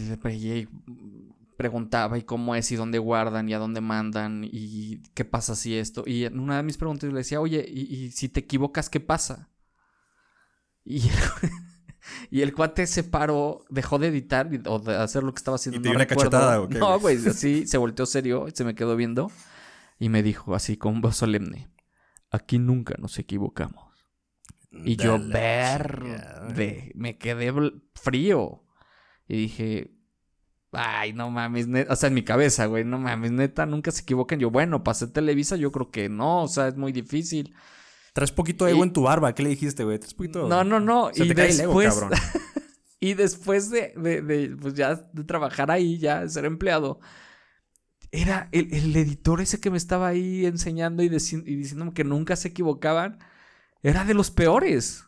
preguntaba 1.57 2.17
y 2.17 2.23
cómo 2.23 2.55
es 2.55 2.73
y 2.73 2.77
dónde 2.77 2.99
guardan 2.99 3.49
y 3.49 3.55
a 3.55 3.59
dónde 3.59 3.83
mandan 3.83 4.49
y 4.51 5.03
qué 5.15 5.25
pasa 5.27 5.55
si 5.55 5.77
esto. 5.77 6.05
Y 6.07 6.25
en 6.25 6.41
una 6.41 6.57
de 6.57 6.63
mis 6.63 6.79
preguntas 6.79 7.11
le 7.11 7.19
decía, 7.19 7.41
oye, 7.41 7.65
¿y, 7.69 7.95
y 7.95 8.11
si 8.13 8.31
te 8.31 8.41
equivocas, 8.41 8.89
qué 8.89 9.01
pasa? 9.01 9.50
Y 10.85 11.03
Y 12.31 12.43
el 12.43 12.55
cuate 12.55 12.87
se 12.87 13.05
paró, 13.05 13.65
dejó 13.69 13.99
de 13.99 14.09
editar 14.09 14.49
o 14.67 14.79
de 14.79 14.97
hacer 14.97 15.23
lo 15.23 15.33
que 15.33 15.39
estaba 15.39 15.57
haciendo. 15.57 15.79
¿Y 15.79 15.83
te 15.83 15.89
dio 15.89 15.97
una 15.97 16.07
cachetada 16.07 16.61
o 16.61 16.69
qué? 16.69 16.79
No, 16.79 16.99
güey, 16.99 17.17
así 17.27 17.67
se 17.67 17.79
volteó 17.79 18.07
serio, 18.07 18.47
se 18.53 18.65
me 18.65 18.75
quedó 18.75 18.97
viendo 18.97 19.31
y 19.99 20.09
me 20.09 20.23
dijo 20.23 20.55
así 20.55 20.77
con 20.77 21.01
voz 21.01 21.17
solemne: 21.17 21.71
Aquí 22.31 22.59
nunca 22.59 22.95
nos 22.99 23.19
equivocamos. 23.19 23.91
Y 24.73 24.97
yo, 24.97 25.19
verde, 25.19 26.93
me 26.95 27.19
quedé 27.19 27.53
frío. 27.95 28.63
Y 29.27 29.37
dije, 29.37 29.97
ay, 30.71 31.13
no 31.13 31.29
mames, 31.31 31.67
neta. 31.67 31.93
O 31.93 31.97
sea, 31.97 32.07
en 32.07 32.15
mi 32.15 32.23
cabeza, 32.23 32.67
güey, 32.67 32.85
no 32.85 32.99
mames, 32.99 33.33
neta, 33.33 33.67
nunca 33.67 33.91
se 33.91 34.03
equivocan. 34.03 34.39
Yo, 34.39 34.51
bueno, 34.51 34.85
pasé 34.85 35.09
Televisa, 35.09 35.57
yo 35.57 35.73
creo 35.73 35.91
que 35.91 36.09
no, 36.09 36.45
o 36.45 36.49
sea, 36.49 36.69
es 36.69 36.77
muy 36.77 36.93
difícil. 36.93 37.55
Traes 38.13 38.33
poquito 38.33 38.65
de 38.65 38.73
ego 38.73 38.85
en 38.85 38.93
tu 38.93 39.03
barba. 39.03 39.35
¿Qué 39.35 39.43
le 39.43 39.51
dijiste, 39.51 39.85
güey? 39.85 39.99
Traes 39.99 40.15
poquito. 40.15 40.49
No, 40.49 40.65
no, 40.65 40.81
no. 40.81 41.11
y 41.15 41.33
después. 41.33 41.95
y 43.01 43.15
después 43.15 43.71
de, 43.71 43.93
de, 43.97 44.57
pues 44.61 44.75
ya 44.75 44.95
de 44.95 45.25
trabajar 45.25 45.71
ahí, 45.71 45.99
ya 45.99 46.23
de 46.23 46.29
ser 46.29 46.45
empleado, 46.45 47.01
era 48.13 48.49
el, 48.53 48.73
el 48.75 48.97
editor 48.97 49.41
ese 49.41 49.61
que 49.61 49.71
me 49.71 49.77
estaba 49.77 50.09
ahí 50.09 50.45
enseñando 50.47 51.03
y, 51.03 51.07
y 51.07 51.55
diciéndome 51.57 51.93
que 51.93 52.05
nunca 52.05 52.37
se 52.37 52.49
equivocaban. 52.49 53.19
Era 53.83 54.05
de 54.05 54.15
los 54.15 54.31
peores. 54.31 55.05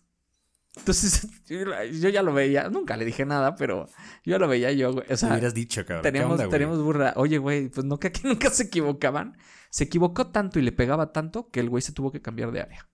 Entonces, 0.76 1.28
yo 1.46 2.08
ya 2.08 2.22
lo 2.22 2.32
veía, 2.32 2.68
nunca 2.70 2.96
le 2.96 3.04
dije 3.04 3.26
nada, 3.26 3.56
pero 3.56 3.86
yo 4.24 4.38
lo 4.38 4.48
veía 4.48 4.72
yo, 4.72 4.92
güey. 4.92 5.06
O 5.10 5.16
sea, 5.16 5.30
hubieras 5.30 5.54
dicho, 5.54 5.84
cabrón. 5.84 6.02
teníamos, 6.02 6.38
¿Qué 6.38 6.44
onda, 6.44 6.50
teníamos 6.56 6.82
burla. 6.82 7.12
Oye, 7.16 7.38
güey, 7.38 7.68
pues 7.68 7.84
no 7.84 7.98
que 7.98 8.08
aquí 8.08 8.22
nunca 8.24 8.50
se 8.50 8.64
equivocaban. 8.64 9.36
Se 9.70 9.84
equivocó 9.84 10.28
tanto 10.28 10.58
y 10.58 10.62
le 10.62 10.72
pegaba 10.72 11.12
tanto 11.12 11.50
que 11.50 11.60
el 11.60 11.68
güey 11.68 11.82
se 11.82 11.92
tuvo 11.92 12.12
que 12.12 12.20
cambiar 12.20 12.52
de 12.52 12.60
área. 12.60 12.88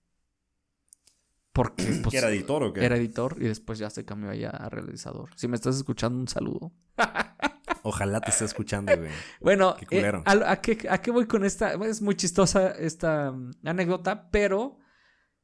Porque, 1.59 1.83
pues, 2.03 2.11
¿Que 2.13 2.17
era 2.19 2.29
editor 2.29 2.63
o 2.63 2.71
qué? 2.71 2.85
era 2.85 2.95
editor 2.95 3.35
y 3.37 3.43
después 3.43 3.79
ya 3.79 3.89
se 3.89 4.05
cambió 4.05 4.29
allá 4.29 4.49
a 4.49 4.69
realizador. 4.69 5.31
Si 5.35 5.49
me 5.49 5.57
estás 5.57 5.75
escuchando, 5.75 6.17
un 6.17 6.29
saludo. 6.29 6.71
Ojalá 7.83 8.21
te 8.21 8.29
esté 8.29 8.45
escuchando, 8.45 8.95
güey. 8.95 9.09
Bueno, 9.41 9.75
Qué 9.89 9.99
eh. 9.99 10.21
¿a, 10.23 10.51
a 10.51 10.61
qué, 10.61 10.87
¿a 10.89 11.01
qué 11.01 11.11
voy 11.11 11.25
con 11.25 11.43
esta? 11.43 11.73
Es 11.73 12.01
muy 12.01 12.15
chistosa 12.15 12.71
esta 12.71 13.33
mm, 13.33 13.51
anécdota, 13.65 14.29
pero, 14.31 14.77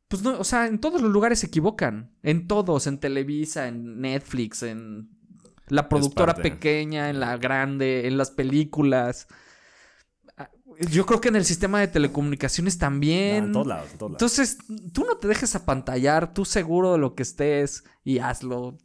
pues 0.08 0.24
no, 0.24 0.40
o 0.40 0.46
sea, 0.46 0.68
en 0.68 0.80
todos 0.80 1.02
los 1.02 1.12
lugares 1.12 1.40
se 1.40 1.48
equivocan. 1.48 2.16
En 2.24 2.48
todos, 2.48 2.88
en 2.88 2.98
Televisa, 3.02 3.68
en 3.68 4.00
Netflix, 4.00 4.64
en 4.64 5.10
la 5.68 5.90
productora 5.90 6.34
pequeña, 6.34 7.10
en 7.10 7.20
la 7.20 7.36
grande, 7.36 8.08
en 8.08 8.18
las 8.18 8.32
películas. 8.32 9.28
Yo 10.92 11.06
creo 11.06 11.22
que 11.22 11.30
en 11.30 11.36
el 11.36 11.46
sistema 11.46 11.80
de 11.80 11.88
telecomunicaciones 11.88 12.76
No, 12.76 12.80
también. 12.80 13.46
en 13.46 13.52
todos 13.52 13.68
lados, 13.68 13.92
en 13.92 13.98
todos 13.98 14.12
lados. 14.14 14.22
Entonces, 14.38 14.58
tú 14.94 15.06
no 15.06 15.18
te 15.18 15.28
dejes 15.28 15.56
apantallar, 15.56 16.34
tú 16.34 16.46
seguro 16.46 16.92
de 16.94 16.98
lo 17.00 17.16
que 17.16 17.24
estés 17.24 17.84
y 18.04 18.20
hazlo. 18.20 18.78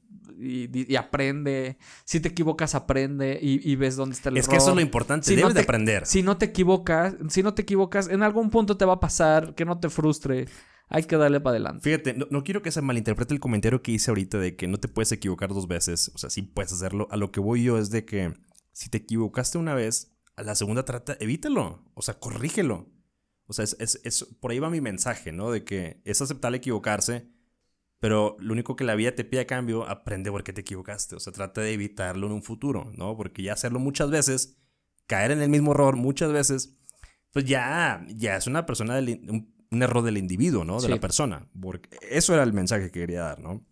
Y, 0.42 0.90
y 0.90 0.96
aprende. 0.96 1.76
Si 2.04 2.18
te 2.18 2.28
equivocas, 2.28 2.74
aprende 2.74 3.38
y, 3.42 3.60
y 3.70 3.76
ves 3.76 3.96
dónde 3.96 4.14
está 4.16 4.30
el 4.30 4.38
es 4.38 4.44
error. 4.44 4.52
que 4.52 4.56
eso 4.58 4.70
es 4.70 4.74
lo 4.76 4.80
importante. 4.80 5.26
Si 5.26 5.34
no 5.34 5.40
Debes 5.42 5.54
de 5.54 5.60
te- 5.60 5.64
aprender. 5.64 6.06
Si 6.06 6.22
no 6.22 6.38
te 6.38 6.46
equivocas, 6.46 7.14
si 7.28 7.42
no 7.42 7.52
te 7.52 7.60
equivocas, 7.62 8.08
en 8.08 8.22
algún 8.22 8.48
punto 8.48 8.78
te 8.78 8.86
va 8.86 8.94
a 8.94 9.00
pasar, 9.00 9.54
que 9.54 9.66
no 9.66 9.78
te 9.80 9.90
frustre. 9.90 10.46
Hay 10.88 11.04
que 11.04 11.16
darle 11.16 11.40
para 11.40 11.56
adelante. 11.56 11.82
Fíjate, 11.84 12.14
no, 12.14 12.26
no 12.30 12.42
quiero 12.42 12.62
que 12.62 12.72
se 12.72 12.80
malinterprete 12.80 13.34
el 13.34 13.38
comentario 13.40 13.82
que 13.82 13.92
hice 13.92 14.10
ahorita 14.10 14.38
de 14.38 14.56
que 14.56 14.66
no 14.66 14.78
te 14.80 14.88
puedes 14.88 15.12
equivocar 15.12 15.50
dos 15.50 15.68
veces. 15.68 16.10
O 16.14 16.18
sea, 16.18 16.30
sí 16.30 16.40
puedes 16.42 16.72
hacerlo. 16.72 17.06
A 17.10 17.16
lo 17.18 17.30
que 17.30 17.40
voy 17.40 17.62
yo 17.62 17.76
es 17.78 17.90
de 17.90 18.06
que 18.06 18.32
si 18.72 18.88
te 18.88 18.96
equivocaste 18.98 19.58
una 19.58 19.74
vez, 19.74 20.10
a 20.40 20.44
la 20.44 20.54
segunda 20.54 20.84
trata, 20.84 21.16
evítalo. 21.20 21.84
O 21.94 22.02
sea, 22.02 22.18
corrígelo. 22.18 22.88
O 23.46 23.52
sea, 23.52 23.64
es, 23.64 23.76
es- 23.80 24.00
es- 24.04 24.24
por 24.40 24.50
ahí 24.50 24.58
va 24.58 24.70
mi 24.70 24.80
mensaje, 24.80 25.32
¿no? 25.32 25.50
De 25.50 25.64
que 25.64 26.00
es 26.04 26.20
aceptable 26.22 26.58
equivocarse, 26.58 27.28
pero 27.98 28.36
lo 28.40 28.52
único 28.52 28.76
que 28.76 28.84
la 28.84 28.94
vida 28.94 29.14
te 29.14 29.24
pide 29.24 29.40
a 29.42 29.46
cambio, 29.46 29.86
aprende 29.88 30.30
por 30.30 30.42
qué 30.44 30.52
te 30.52 30.62
equivocaste. 30.62 31.16
O 31.16 31.20
sea, 31.20 31.32
trata 31.32 31.60
de 31.60 31.72
evitarlo 31.72 32.26
en 32.26 32.32
un 32.32 32.42
futuro, 32.42 32.90
¿no? 32.96 33.16
Porque 33.16 33.42
ya 33.42 33.52
hacerlo 33.54 33.78
muchas 33.78 34.10
veces, 34.10 34.56
caer 35.06 35.32
en 35.32 35.42
el 35.42 35.48
mismo 35.50 35.72
error 35.72 35.96
muchas 35.96 36.32
veces, 36.32 36.78
pues 37.32 37.44
ya, 37.44 38.04
ya 38.08 38.36
es 38.36 38.46
una 38.46 38.64
persona, 38.66 38.94
del 38.96 39.20
un, 39.28 39.54
un 39.70 39.82
error 39.82 40.02
del 40.02 40.16
individuo, 40.18 40.64
¿no? 40.64 40.76
De 40.80 40.86
Sí. 40.86 40.92
la 40.92 41.00
persona. 41.00 41.48
Porque 41.60 41.90
eso 42.08 42.32
era 42.34 42.42
el 42.44 42.52
mensaje 42.52 42.86
que 42.86 43.00
quería 43.00 43.22
dar, 43.22 43.40
¿no? 43.40 43.66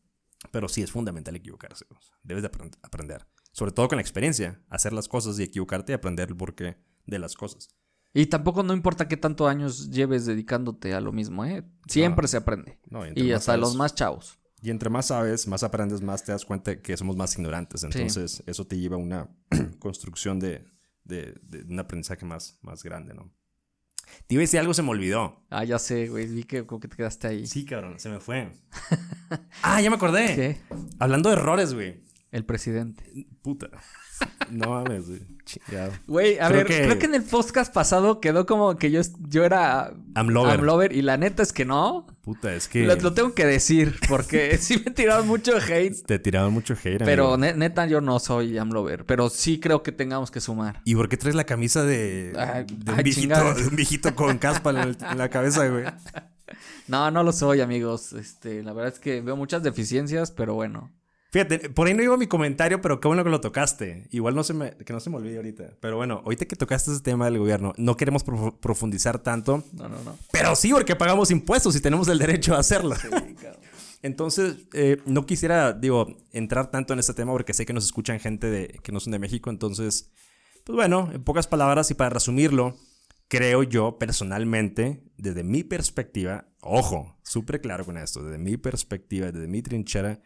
Pero 0.50 0.68
sí 0.68 0.82
es 0.82 0.92
fundamental 0.92 1.34
equivocarse. 1.36 1.84
o 1.88 2.00
sea, 2.00 2.16
debes 2.22 2.42
de 2.42 2.50
aprend- 2.52 2.78
aprender. 2.82 3.26
Sobre 3.58 3.72
todo 3.72 3.88
con 3.88 3.96
la 3.96 4.02
experiencia. 4.02 4.60
Hacer 4.68 4.92
las 4.92 5.08
cosas 5.08 5.36
y 5.40 5.42
equivocarte 5.42 5.90
y 5.90 5.94
aprender 5.96 6.28
el 6.28 6.36
porqué 6.36 6.76
de 7.06 7.18
las 7.18 7.34
cosas. 7.34 7.68
Y 8.14 8.26
tampoco 8.26 8.62
no 8.62 8.72
importa 8.72 9.08
qué 9.08 9.16
tantos 9.16 9.48
años 9.50 9.90
lleves 9.90 10.26
dedicándote 10.26 10.94
a 10.94 11.00
lo 11.00 11.10
mismo, 11.10 11.44
¿eh? 11.44 11.64
Siempre 11.88 12.22
No. 12.22 12.28
se 12.28 12.36
aprende. 12.36 12.78
No, 12.88 13.04
Y 13.04 13.10
más 13.10 13.38
hasta 13.38 13.40
sabes- 13.52 13.60
los 13.60 13.74
más 13.74 13.94
chavos. 13.96 14.38
Y 14.62 14.70
entre 14.70 14.90
más 14.90 15.06
sabes, 15.06 15.48
más 15.48 15.64
aprendes, 15.64 16.00
más 16.02 16.22
te 16.22 16.30
das 16.30 16.44
cuenta 16.44 16.80
que 16.80 16.96
somos 16.96 17.16
más 17.16 17.34
ignorantes. 17.34 17.82
Entonces, 17.82 18.42
eso 18.46 18.64
te 18.64 18.78
lleva 18.78 18.94
a 18.94 18.98
una 19.00 19.28
construcción 19.80 20.38
de, 20.38 20.64
de- 21.04 21.34
de 21.42 21.62
un 21.64 21.80
aprendizaje 21.80 22.24
más, 22.24 22.58
más 22.62 22.82
grande, 22.84 23.12
¿no? 23.14 23.28
Te 24.28 24.34
iba 24.36 24.40
a 24.40 24.42
decir 24.44 24.58
algo, 24.60 24.72
se 24.72 24.82
me 24.82 24.90
olvidó. 24.90 25.44
Ah, 25.50 25.64
ya 25.64 25.78
sé, 25.78 26.08
güey. 26.08 26.26
Vi 26.26 26.44
que 26.44 26.64
como 26.64 26.80
que 26.80 26.88
te 26.88 26.96
quedaste 26.96 27.26
ahí. 27.26 27.46
Sí, 27.46 27.64
cabrón, 27.64 27.98
se 28.00 28.08
me 28.08 28.20
fue. 28.20 28.52
ah, 29.62 29.80
ya 29.80 29.90
me 29.90 29.96
acordé. 29.96 30.34
¿Qué? 30.34 30.60
Hablando 30.98 31.28
de 31.28 31.36
errores, 31.36 31.74
güey. 31.74 32.02
El 32.30 32.44
presidente. 32.44 33.26
Puta. 33.42 33.68
No 34.50 34.70
mames, 34.70 35.06
güey. 35.06 35.20
Güey, 36.08 36.38
a 36.40 36.48
Creo 36.48 36.58
ver, 36.58 36.66
que- 36.66 36.82
creo 36.82 36.98
que 36.98 37.06
en 37.06 37.14
el 37.14 37.22
podcast 37.22 37.72
pasado 37.72 38.20
quedó 38.20 38.46
como 38.46 38.76
que 38.76 38.90
yo, 38.90 39.00
yo 39.28 39.44
era 39.44 39.92
Amlover. 40.16 40.54
Amlover 40.58 40.92
y 40.92 41.02
la 41.02 41.16
neta 41.18 41.42
es 41.44 41.52
que 41.52 41.64
no. 41.64 42.06
Puta, 42.22 42.52
es 42.54 42.66
que 42.66 42.84
Lo, 42.84 42.96
lo 42.96 43.12
tengo 43.14 43.32
que 43.34 43.46
decir 43.46 43.94
porque 44.08 44.56
sí 44.60 44.82
me 44.84 44.90
tiraron 44.90 45.26
mucho 45.28 45.52
hate. 45.58 46.02
te 46.04 46.18
tiraban 46.18 46.52
mucho 46.52 46.74
hate, 46.74 47.04
Pero 47.04 47.34
amigo. 47.34 47.54
neta 47.56 47.86
yo 47.86 48.00
no 48.00 48.18
soy 48.18 48.58
Amlover. 48.58 49.04
Pero 49.04 49.28
sí 49.28 49.60
creo 49.60 49.82
que 49.84 49.92
tengamos 49.92 50.30
que 50.32 50.40
sumar. 50.40 50.80
¿Y 50.84 50.96
por 50.96 51.08
qué 51.08 51.16
traes 51.16 51.36
la 51.36 51.44
camisa 51.44 51.84
de, 51.84 52.32
Ay, 52.36 52.64
de, 52.64 52.90
un, 52.92 52.98
ay, 52.98 53.04
viejito, 53.04 53.20
chingada. 53.20 53.54
de 53.54 53.68
un 53.68 53.76
viejito 53.76 54.14
con 54.16 54.38
caspa 54.38 54.70
en, 54.70 54.76
el- 54.78 54.96
en 55.12 55.18
la 55.18 55.28
cabeza, 55.28 55.68
güey? 55.68 55.84
No, 56.88 57.10
no 57.12 57.22
lo 57.22 57.32
soy, 57.32 57.60
amigos. 57.60 58.14
Este, 58.14 58.62
la 58.64 58.72
verdad 58.72 58.92
es 58.94 58.98
que 58.98 59.20
veo 59.20 59.36
muchas 59.36 59.62
deficiencias, 59.62 60.30
pero 60.32 60.54
bueno. 60.54 60.90
Fíjate, 61.30 61.68
por 61.70 61.86
ahí 61.86 61.92
no 61.94 62.02
iba 62.02 62.16
mi 62.16 62.26
comentario, 62.26 62.80
pero 62.80 63.00
qué 63.00 63.08
bueno 63.08 63.22
que 63.22 63.28
lo 63.30 63.40
tocaste. 63.40 64.06
Igual 64.10 64.34
no 64.34 64.42
se 64.44 64.54
me, 64.54 64.70
que 64.76 64.92
no 64.94 65.00
se 65.00 65.10
me 65.10 65.16
olvide 65.16 65.36
ahorita. 65.36 65.74
Pero 65.80 65.96
bueno, 65.96 66.22
ahorita 66.24 66.46
que 66.46 66.56
tocaste 66.56 66.90
ese 66.92 67.02
tema 67.02 67.26
del 67.26 67.38
gobierno, 67.38 67.74
no 67.76 67.96
queremos 67.98 68.24
profu- 68.24 68.58
profundizar 68.58 69.18
tanto, 69.18 69.62
No, 69.74 69.88
no, 69.90 70.02
no. 70.04 70.16
pero 70.32 70.56
sí 70.56 70.70
porque 70.72 70.96
pagamos 70.96 71.30
impuestos 71.30 71.76
y 71.76 71.80
tenemos 71.82 72.08
el 72.08 72.18
derecho 72.18 72.54
a 72.54 72.60
hacerlo. 72.60 72.96
Entonces, 74.02 74.56
eh, 74.74 74.98
no 75.06 75.26
quisiera, 75.26 75.72
digo, 75.72 76.16
entrar 76.32 76.70
tanto 76.70 76.92
en 76.92 76.98
este 77.00 77.14
tema 77.14 77.32
porque 77.32 77.52
sé 77.52 77.66
que 77.66 77.72
nos 77.72 77.84
escuchan 77.84 78.20
gente 78.20 78.48
de, 78.48 78.68
que 78.82 78.92
no 78.92 79.00
son 79.00 79.10
de 79.12 79.18
México. 79.18 79.50
Entonces, 79.50 80.10
pues 80.64 80.76
bueno, 80.76 81.10
en 81.12 81.22
pocas 81.24 81.46
palabras 81.46 81.90
y 81.90 81.94
para 81.94 82.10
resumirlo, 82.10 82.76
creo 83.26 83.64
yo 83.64 83.98
personalmente, 83.98 85.02
desde 85.16 85.42
mi 85.42 85.64
perspectiva, 85.64 86.46
ojo, 86.60 87.18
súper 87.24 87.60
claro 87.60 87.84
con 87.84 87.98
esto, 87.98 88.22
desde 88.22 88.38
mi 88.38 88.56
perspectiva, 88.56 89.32
desde 89.32 89.48
mi 89.48 89.62
trinchera, 89.62 90.20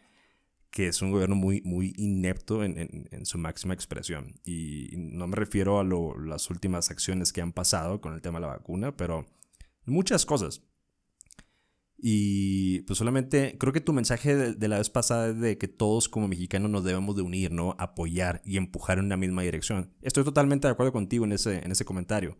que 0.73 0.87
es 0.87 1.03
un 1.03 1.11
gobierno 1.11 1.35
muy, 1.35 1.61
muy 1.61 1.93
inepto 1.97 2.63
en, 2.63 2.79
en- 2.79 3.07
en 3.11 3.25
su 3.27 3.37
máxima 3.37 3.75
expresión. 3.75 4.33
Y 4.43 4.89
no 4.97 5.27
me 5.27 5.35
refiero 5.35 5.79
a 5.79 5.83
lo- 5.83 6.17
las 6.17 6.49
últimas 6.49 6.89
acciones 6.89 7.31
que 7.31 7.41
han 7.41 7.51
pasado 7.53 8.01
con 8.01 8.15
el 8.15 8.21
tema 8.23 8.39
de 8.39 8.47
la 8.47 8.53
vacuna, 8.57 8.97
pero 8.97 9.27
muchas 9.85 10.25
cosas. 10.25 10.63
Y 12.05 12.81
pues 12.81 12.97
solamente 12.97 13.55
creo 13.59 13.71
que 13.71 13.81
tu 13.81 13.93
mensaje 13.93 14.35
de, 14.35 14.53
de 14.55 14.67
la 14.67 14.79
vez 14.79 14.89
pasada 14.89 15.31
de 15.31 15.57
que 15.59 15.67
todos 15.67 16.09
como 16.09 16.27
mexicanos 16.27 16.69
nos 16.71 16.83
debemos 16.83 17.15
de 17.15 17.21
unir, 17.21 17.51
¿no? 17.51 17.75
Apoyar 17.77 18.41
y 18.43 18.57
empujar 18.57 18.97
en 18.97 19.05
una 19.05 19.15
misma 19.15 19.43
dirección. 19.43 19.93
Estoy 20.01 20.23
totalmente 20.23 20.67
de 20.67 20.71
acuerdo 20.71 20.91
contigo 20.91 21.23
en 21.25 21.33
ese, 21.33 21.63
en 21.63 21.71
ese 21.71 21.85
comentario. 21.85 22.37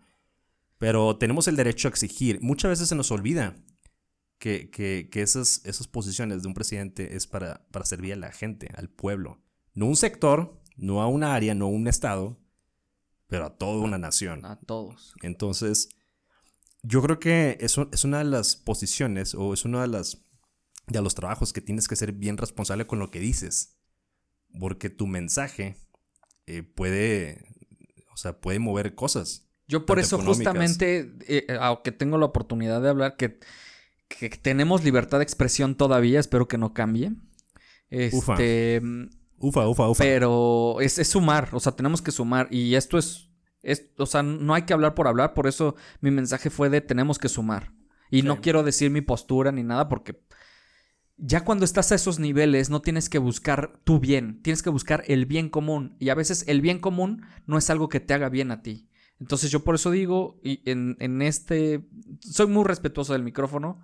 Pero 0.79 1.17
tenemos 1.17 1.47
el 1.47 1.55
derecho 1.55 1.87
a 1.87 1.91
exigir. 1.91 2.39
Muchas 2.41 2.69
veces 2.71 2.89
se 2.89 2.95
nos 2.95 3.11
olvida 3.11 3.55
que, 4.43 4.69
que- 4.69 5.07
que 5.09 5.21
esas, 5.21 5.61
esas 5.63 5.87
posiciones 5.87 6.41
de 6.41 6.49
un 6.49 6.53
presidente 6.53 7.15
es 7.15 7.27
para, 7.27 7.65
para 7.71 7.85
servir 7.85 8.11
a 8.11 8.17
la 8.17 8.31
gente, 8.33 8.67
al 8.75 8.89
pueblo. 8.89 9.41
No 9.73 9.85
a 9.85 9.89
un 9.89 9.95
sector, 9.95 10.59
no 10.75 11.01
a 11.01 11.07
una 11.07 11.33
área, 11.33 11.55
no 11.55 11.65
a 11.65 11.69
un 11.69 11.87
estado, 11.87 12.37
pero 13.27 13.45
a 13.45 13.57
toda 13.57 13.81
una 13.81 13.97
nación. 13.97 14.43
A 14.45 14.59
todos. 14.59 15.13
Entonces, 15.21 15.87
yo 16.81 17.01
creo 17.01 17.19
que 17.21 17.57
eso 17.61 17.87
es 17.93 18.03
una 18.03 18.17
de 18.17 18.25
las 18.25 18.57
posiciones 18.57 19.33
o 19.33 19.53
es 19.53 19.63
uno 19.63 19.79
de, 19.79 19.87
las, 19.87 20.17
de 20.87 21.01
los 21.01 21.15
trabajos 21.15 21.53
que 21.53 21.61
tienes 21.61 21.87
que 21.87 21.95
ser 21.95 22.11
bien 22.11 22.35
responsable 22.35 22.85
con 22.85 22.99
lo 22.99 23.11
que 23.11 23.19
dices. 23.21 23.77
Porque 24.59 24.89
tu 24.89 25.07
mensaje 25.07 25.77
eh, 26.47 26.63
puede, 26.63 27.45
o 28.11 28.17
sea, 28.17 28.41
puede 28.41 28.59
mover 28.59 28.93
cosas. 28.93 29.47
Yo 29.69 29.85
por 29.85 29.99
eso 29.99 30.17
justamente, 30.35 31.15
eh, 31.29 31.45
eh, 31.47 31.57
aunque 31.61 31.93
tengo 31.93 32.17
la 32.17 32.25
oportunidad 32.25 32.81
de 32.81 32.89
hablar, 32.89 33.15
que, 33.15 33.39
que 34.07 34.29
tenemos 34.29 34.83
libertad 34.83 35.19
de 35.19 35.23
expresión 35.23 35.75
todavía, 35.75 36.19
espero 36.19 36.47
que 36.47 36.57
no 36.57 36.73
cambie. 36.73 37.13
Ufa. 38.11 38.33
Este, 38.33 38.81
Ufa, 39.37 39.67
ufa, 39.67 39.89
ufa. 39.89 40.03
pero 40.03 40.77
es, 40.79 40.97
es 40.99 41.09
sumar, 41.09 41.49
o 41.51 41.59
sea, 41.59 41.73
tenemos 41.73 42.01
que 42.01 42.11
sumar 42.11 42.47
y 42.49 42.75
esto 42.75 42.97
es, 42.97 43.29
es, 43.61 43.91
o 43.97 44.05
sea, 44.05 44.23
no 44.23 44.53
hay 44.53 44.63
que 44.63 44.73
hablar 44.73 44.95
por 44.95 45.07
hablar, 45.07 45.33
por 45.33 45.47
eso 45.47 45.75
mi 46.01 46.11
mensaje 46.11 46.49
fue 46.49 46.69
de 46.69 46.81
tenemos 46.81 47.19
que 47.19 47.29
sumar. 47.29 47.71
Y 48.09 48.21
Sí. 48.21 48.27
no 48.27 48.41
quiero 48.41 48.63
decir 48.63 48.89
mi 48.91 49.01
postura 49.01 49.51
ni 49.51 49.63
nada 49.63 49.89
porque 49.89 50.21
ya 51.17 51.43
cuando 51.43 51.65
estás 51.65 51.91
a 51.91 51.95
esos 51.95 52.19
niveles 52.19 52.69
no 52.69 52.81
tienes 52.81 53.09
que 53.09 53.17
buscar 53.19 53.79
tu 53.83 53.99
bien, 53.99 54.41
tienes 54.43 54.63
que 54.63 54.69
buscar 54.69 55.03
el 55.07 55.25
bien 55.25 55.49
común 55.49 55.95
y 55.99 56.09
a 56.09 56.15
veces 56.15 56.45
el 56.47 56.61
bien 56.61 56.79
común 56.79 57.25
no 57.45 57.57
es 57.57 57.69
algo 57.69 57.89
que 57.89 57.99
te 57.99 58.13
haga 58.13 58.29
bien 58.29 58.51
a 58.51 58.61
ti. 58.61 58.87
Entonces 59.23 59.51
yo 59.51 59.63
por 59.63 59.75
eso 59.75 59.89
digo, 59.89 60.37
y 60.43 60.69
en, 60.69 60.97
en 60.99 61.21
este, 61.21 61.81
soy 62.19 62.47
muy 62.47 62.65
respetuoso 62.65 63.13
del 63.13 63.23
micrófono, 63.23 63.81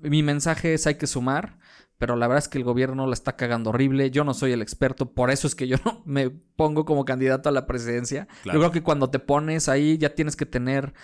mi 0.00 0.22
mensaje 0.22 0.72
es 0.72 0.86
hay 0.86 0.94
que 0.94 1.06
sumar, 1.06 1.58
pero 1.98 2.16
la 2.16 2.26
verdad 2.28 2.44
es 2.44 2.48
que 2.48 2.56
el 2.56 2.64
gobierno 2.64 3.06
la 3.06 3.12
está 3.12 3.36
cagando 3.36 3.68
horrible, 3.68 4.10
yo 4.10 4.24
no 4.24 4.32
soy 4.32 4.52
el 4.52 4.62
experto, 4.62 5.12
por 5.12 5.30
eso 5.30 5.46
es 5.46 5.54
que 5.54 5.68
yo 5.68 5.76
no 5.84 6.00
me 6.06 6.30
pongo 6.30 6.86
como 6.86 7.04
candidato 7.04 7.50
a 7.50 7.52
la 7.52 7.66
presidencia. 7.66 8.26
Claro. 8.42 8.58
Yo 8.58 8.62
creo 8.62 8.72
que 8.72 8.82
cuando 8.82 9.10
te 9.10 9.18
pones 9.18 9.68
ahí 9.68 9.98
ya 9.98 10.14
tienes 10.14 10.34
que 10.34 10.46
tener 10.46 10.94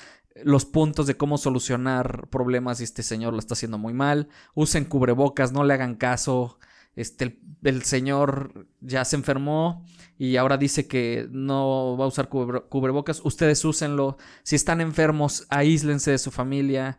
los 0.43 0.65
puntos 0.65 1.07
de 1.07 1.19
cómo 1.19 1.37
solucionar 1.37 2.29
problemas 2.29 2.81
y 2.81 2.85
este 2.85 3.03
señor 3.03 3.35
lo 3.35 3.41
está 3.41 3.53
haciendo 3.53 3.77
muy 3.77 3.93
mal. 3.93 4.29
Usen 4.55 4.87
cubrebocas, 4.87 5.53
no 5.53 5.65
le 5.65 5.75
hagan 5.75 5.97
caso. 5.97 6.59
Este, 6.97 7.25
el, 7.25 7.41
el 7.63 7.83
señor 7.83 8.67
ya 8.81 9.05
se 9.05 9.17
enfermó 9.17 9.85
y 10.21 10.37
ahora 10.37 10.59
dice 10.59 10.87
que 10.87 11.27
no 11.31 11.97
va 11.99 12.05
a 12.05 12.09
usar 12.09 12.29
cubre- 12.29 12.69
cubrebocas. 12.69 13.23
Ustedes 13.25 13.65
úsenlo. 13.65 14.19
Si 14.43 14.55
están 14.55 14.83
enfermos, 14.83 15.47
aíslense 15.49 16.11
de 16.11 16.19
su 16.19 16.31
familia. 16.31 16.99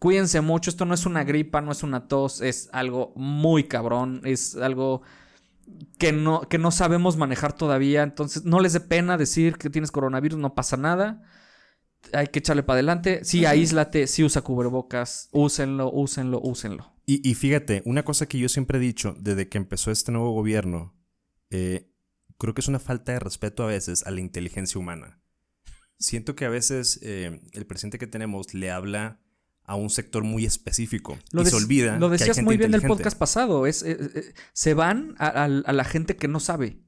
Cuídense 0.00 0.40
mucho, 0.40 0.68
esto 0.68 0.84
no 0.84 0.92
es 0.92 1.06
una 1.06 1.22
gripa, 1.22 1.60
no 1.60 1.70
es 1.70 1.84
una 1.84 2.08
tos, 2.08 2.40
es 2.40 2.68
algo 2.72 3.12
muy 3.14 3.68
cabrón, 3.68 4.20
es 4.24 4.56
algo 4.56 5.02
que 5.96 6.10
no, 6.10 6.40
que 6.40 6.58
no 6.58 6.72
sabemos 6.72 7.16
manejar 7.16 7.52
todavía. 7.52 8.02
Entonces, 8.02 8.44
no 8.44 8.58
les 8.58 8.72
dé 8.72 8.80
pena 8.80 9.16
decir 9.16 9.58
que 9.58 9.70
tienes 9.70 9.92
coronavirus, 9.92 10.40
no 10.40 10.56
pasa 10.56 10.76
nada. 10.76 11.22
Hay 12.12 12.26
que 12.26 12.40
echarle 12.40 12.64
para 12.64 12.78
adelante. 12.78 13.20
Sí, 13.22 13.44
aíslate, 13.44 14.08
sí 14.08 14.24
usa 14.24 14.42
cubrebocas, 14.42 15.28
úsenlo, 15.30 15.92
úsenlo, 15.92 16.40
úsenlo. 16.42 16.92
Y, 17.06 17.28
y, 17.30 17.34
fíjate, 17.34 17.82
una 17.84 18.02
cosa 18.04 18.26
que 18.26 18.40
yo 18.40 18.48
siempre 18.48 18.78
he 18.78 18.80
dicho 18.80 19.14
desde 19.20 19.48
que 19.48 19.56
empezó 19.56 19.92
este 19.92 20.10
nuevo 20.10 20.32
gobierno, 20.32 20.96
eh, 21.50 21.92
creo 22.38 22.54
que 22.54 22.60
es 22.60 22.68
una 22.68 22.78
falta 22.78 23.12
de 23.12 23.18
respeto 23.18 23.64
a 23.64 23.66
veces 23.66 24.06
a 24.06 24.10
la 24.10 24.20
inteligencia 24.20 24.78
humana. 24.78 25.20
Siento 25.98 26.36
que 26.36 26.44
a 26.44 26.50
veces 26.50 26.98
eh, 27.02 27.40
el 27.52 27.66
presidente 27.66 27.98
que 27.98 28.06
tenemos 28.06 28.52
le 28.54 28.70
habla 28.70 29.20
a 29.64 29.74
un 29.74 29.90
sector 29.90 30.22
muy 30.22 30.44
específico 30.44 31.18
lo 31.32 31.42
y 31.42 31.46
se 31.46 31.56
olvida. 31.56 31.98
Lo 31.98 32.08
decías 32.08 32.42
muy 32.42 32.56
bien 32.56 32.74
el 32.74 32.82
podcast 32.82 33.18
pasado, 33.18 33.66
es, 33.66 33.82
eh, 33.82 33.96
eh, 34.14 34.34
se 34.52 34.74
van 34.74 35.14
a, 35.18 35.26
a, 35.26 35.48
la 35.48 35.84
gente 35.84 36.16
que 36.16 36.28
no 36.28 36.38
sabe. 36.38 36.78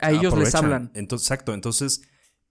A 0.00 0.12
ellos 0.12 0.36
les 0.38 0.54
hablan. 0.54 0.90
Entonces, 0.94 1.26
exacto, 1.26 1.52
entonces 1.52 2.02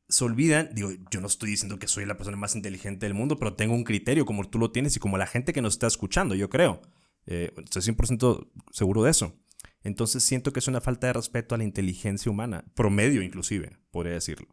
se 0.09 0.23
olvidan, 0.23 0.69
digo, 0.73 0.91
yo 1.09 1.21
no 1.21 1.27
estoy 1.27 1.51
diciendo 1.51 1.79
que 1.79 1.87
soy 1.87 2.05
la 2.05 2.17
persona 2.17 2.35
más 2.35 2.55
inteligente 2.55 3.05
del 3.05 3.13
mundo, 3.13 3.39
pero 3.39 3.55
tengo 3.55 3.73
un 3.73 3.83
criterio 3.83 4.25
como 4.25 4.49
tú 4.49 4.59
lo 4.59 4.71
tienes 4.71 4.95
y 4.97 4.99
como 4.99 5.17
la 5.17 5.25
gente 5.25 5.53
que 5.53 5.61
nos 5.61 5.73
está 5.73 5.87
escuchando, 5.87 6.35
yo 6.35 6.49
creo. 6.49 6.81
Estoy 7.25 7.81
100% 7.81 8.49
seguro 8.71 9.03
de 9.03 9.11
eso. 9.11 9.39
Entonces 9.83 10.23
siento 10.23 10.53
que 10.53 10.59
es 10.59 10.67
una 10.67 10.81
falta 10.81 11.07
de 11.07 11.13
respeto 11.13 11.55
a 11.55 11.57
la 11.57 11.63
inteligencia 11.63 12.31
humana, 12.31 12.65
promedio 12.75 13.21
inclusive, 13.21 13.77
podría 13.89 14.13
decirlo. 14.13 14.47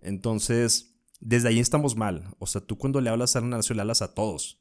Entonces, 0.00 0.94
desde 1.20 1.48
ahí 1.48 1.60
estamos 1.60 1.96
mal. 1.96 2.34
O 2.38 2.46
sea, 2.46 2.60
tú 2.60 2.78
cuando 2.78 3.00
le 3.00 3.10
hablas 3.10 3.36
a 3.36 3.40
una 3.40 3.56
nación, 3.56 3.76
le 3.76 3.82
hablas 3.82 4.02
a 4.02 4.14
todos, 4.14 4.60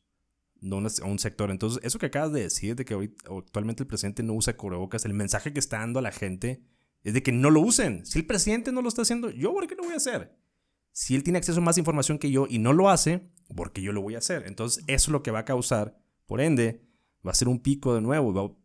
no 0.60 0.78
a 0.78 1.06
un 1.06 1.20
sector. 1.20 1.52
Entonces, 1.52 1.80
eso 1.84 2.00
que 2.00 2.08
acabas 2.08 2.32
de 2.32 2.42
decir, 2.42 2.76
de 2.76 2.86
que 2.86 2.96
hoy, 2.96 3.16
actualmente 3.30 3.84
el 3.84 3.88
presidente 3.88 4.24
no 4.24 4.34
usa 4.34 4.58
cubrebocas, 4.58 5.06
el 5.06 5.14
mensaje 5.14 5.54
que 5.54 5.60
está 5.60 5.80
dando 5.80 6.00
a 6.00 6.04
la 6.04 6.12
gente 6.12 6.64
es 7.04 7.14
de 7.14 7.24
que 7.24 7.32
no 7.32 7.50
lo 7.50 7.62
usen. 7.62 8.06
Si 8.06 8.20
el 8.20 8.26
presidente 8.26 8.72
no 8.72 8.82
lo 8.82 8.90
está 8.90 9.02
haciendo, 9.02 9.30
¿yo 9.32 9.54
por 9.54 9.68
qué 9.68 9.76
lo 9.76 9.84
voy 9.84 9.94
a 9.94 9.98
hacer? 9.98 10.38
Si 10.92 11.16
él 11.16 11.24
tiene 11.24 11.40
acceso 11.40 11.60
a 11.60 11.64
más 11.64 11.78
información 11.78 12.20
que 12.20 12.30
yo 12.30 12.48
y 12.50 12.60
no 12.60 12.74
lo 12.74 12.90
hace, 12.90 13.32
¿por 13.56 13.72
qué 13.72 13.82
yo 13.82 13.92
lo 13.92 14.02
voy 14.02 14.16
a 14.16 14.20
hacer? 14.20 14.44
Entonces, 14.46 14.84
eso 14.88 15.10
es 15.10 15.12
lo 15.12 15.24
que 15.24 15.32
va 15.32 15.40
a 15.40 15.46
causar, 15.46 15.98
por 16.26 16.42
ende, 16.42 16.86
va 17.26 17.32
a 17.32 17.36
ser 17.36 17.48
un 17.48 17.60
pico 17.60 17.96
de 17.96 18.02
nuevo, 18.02 18.61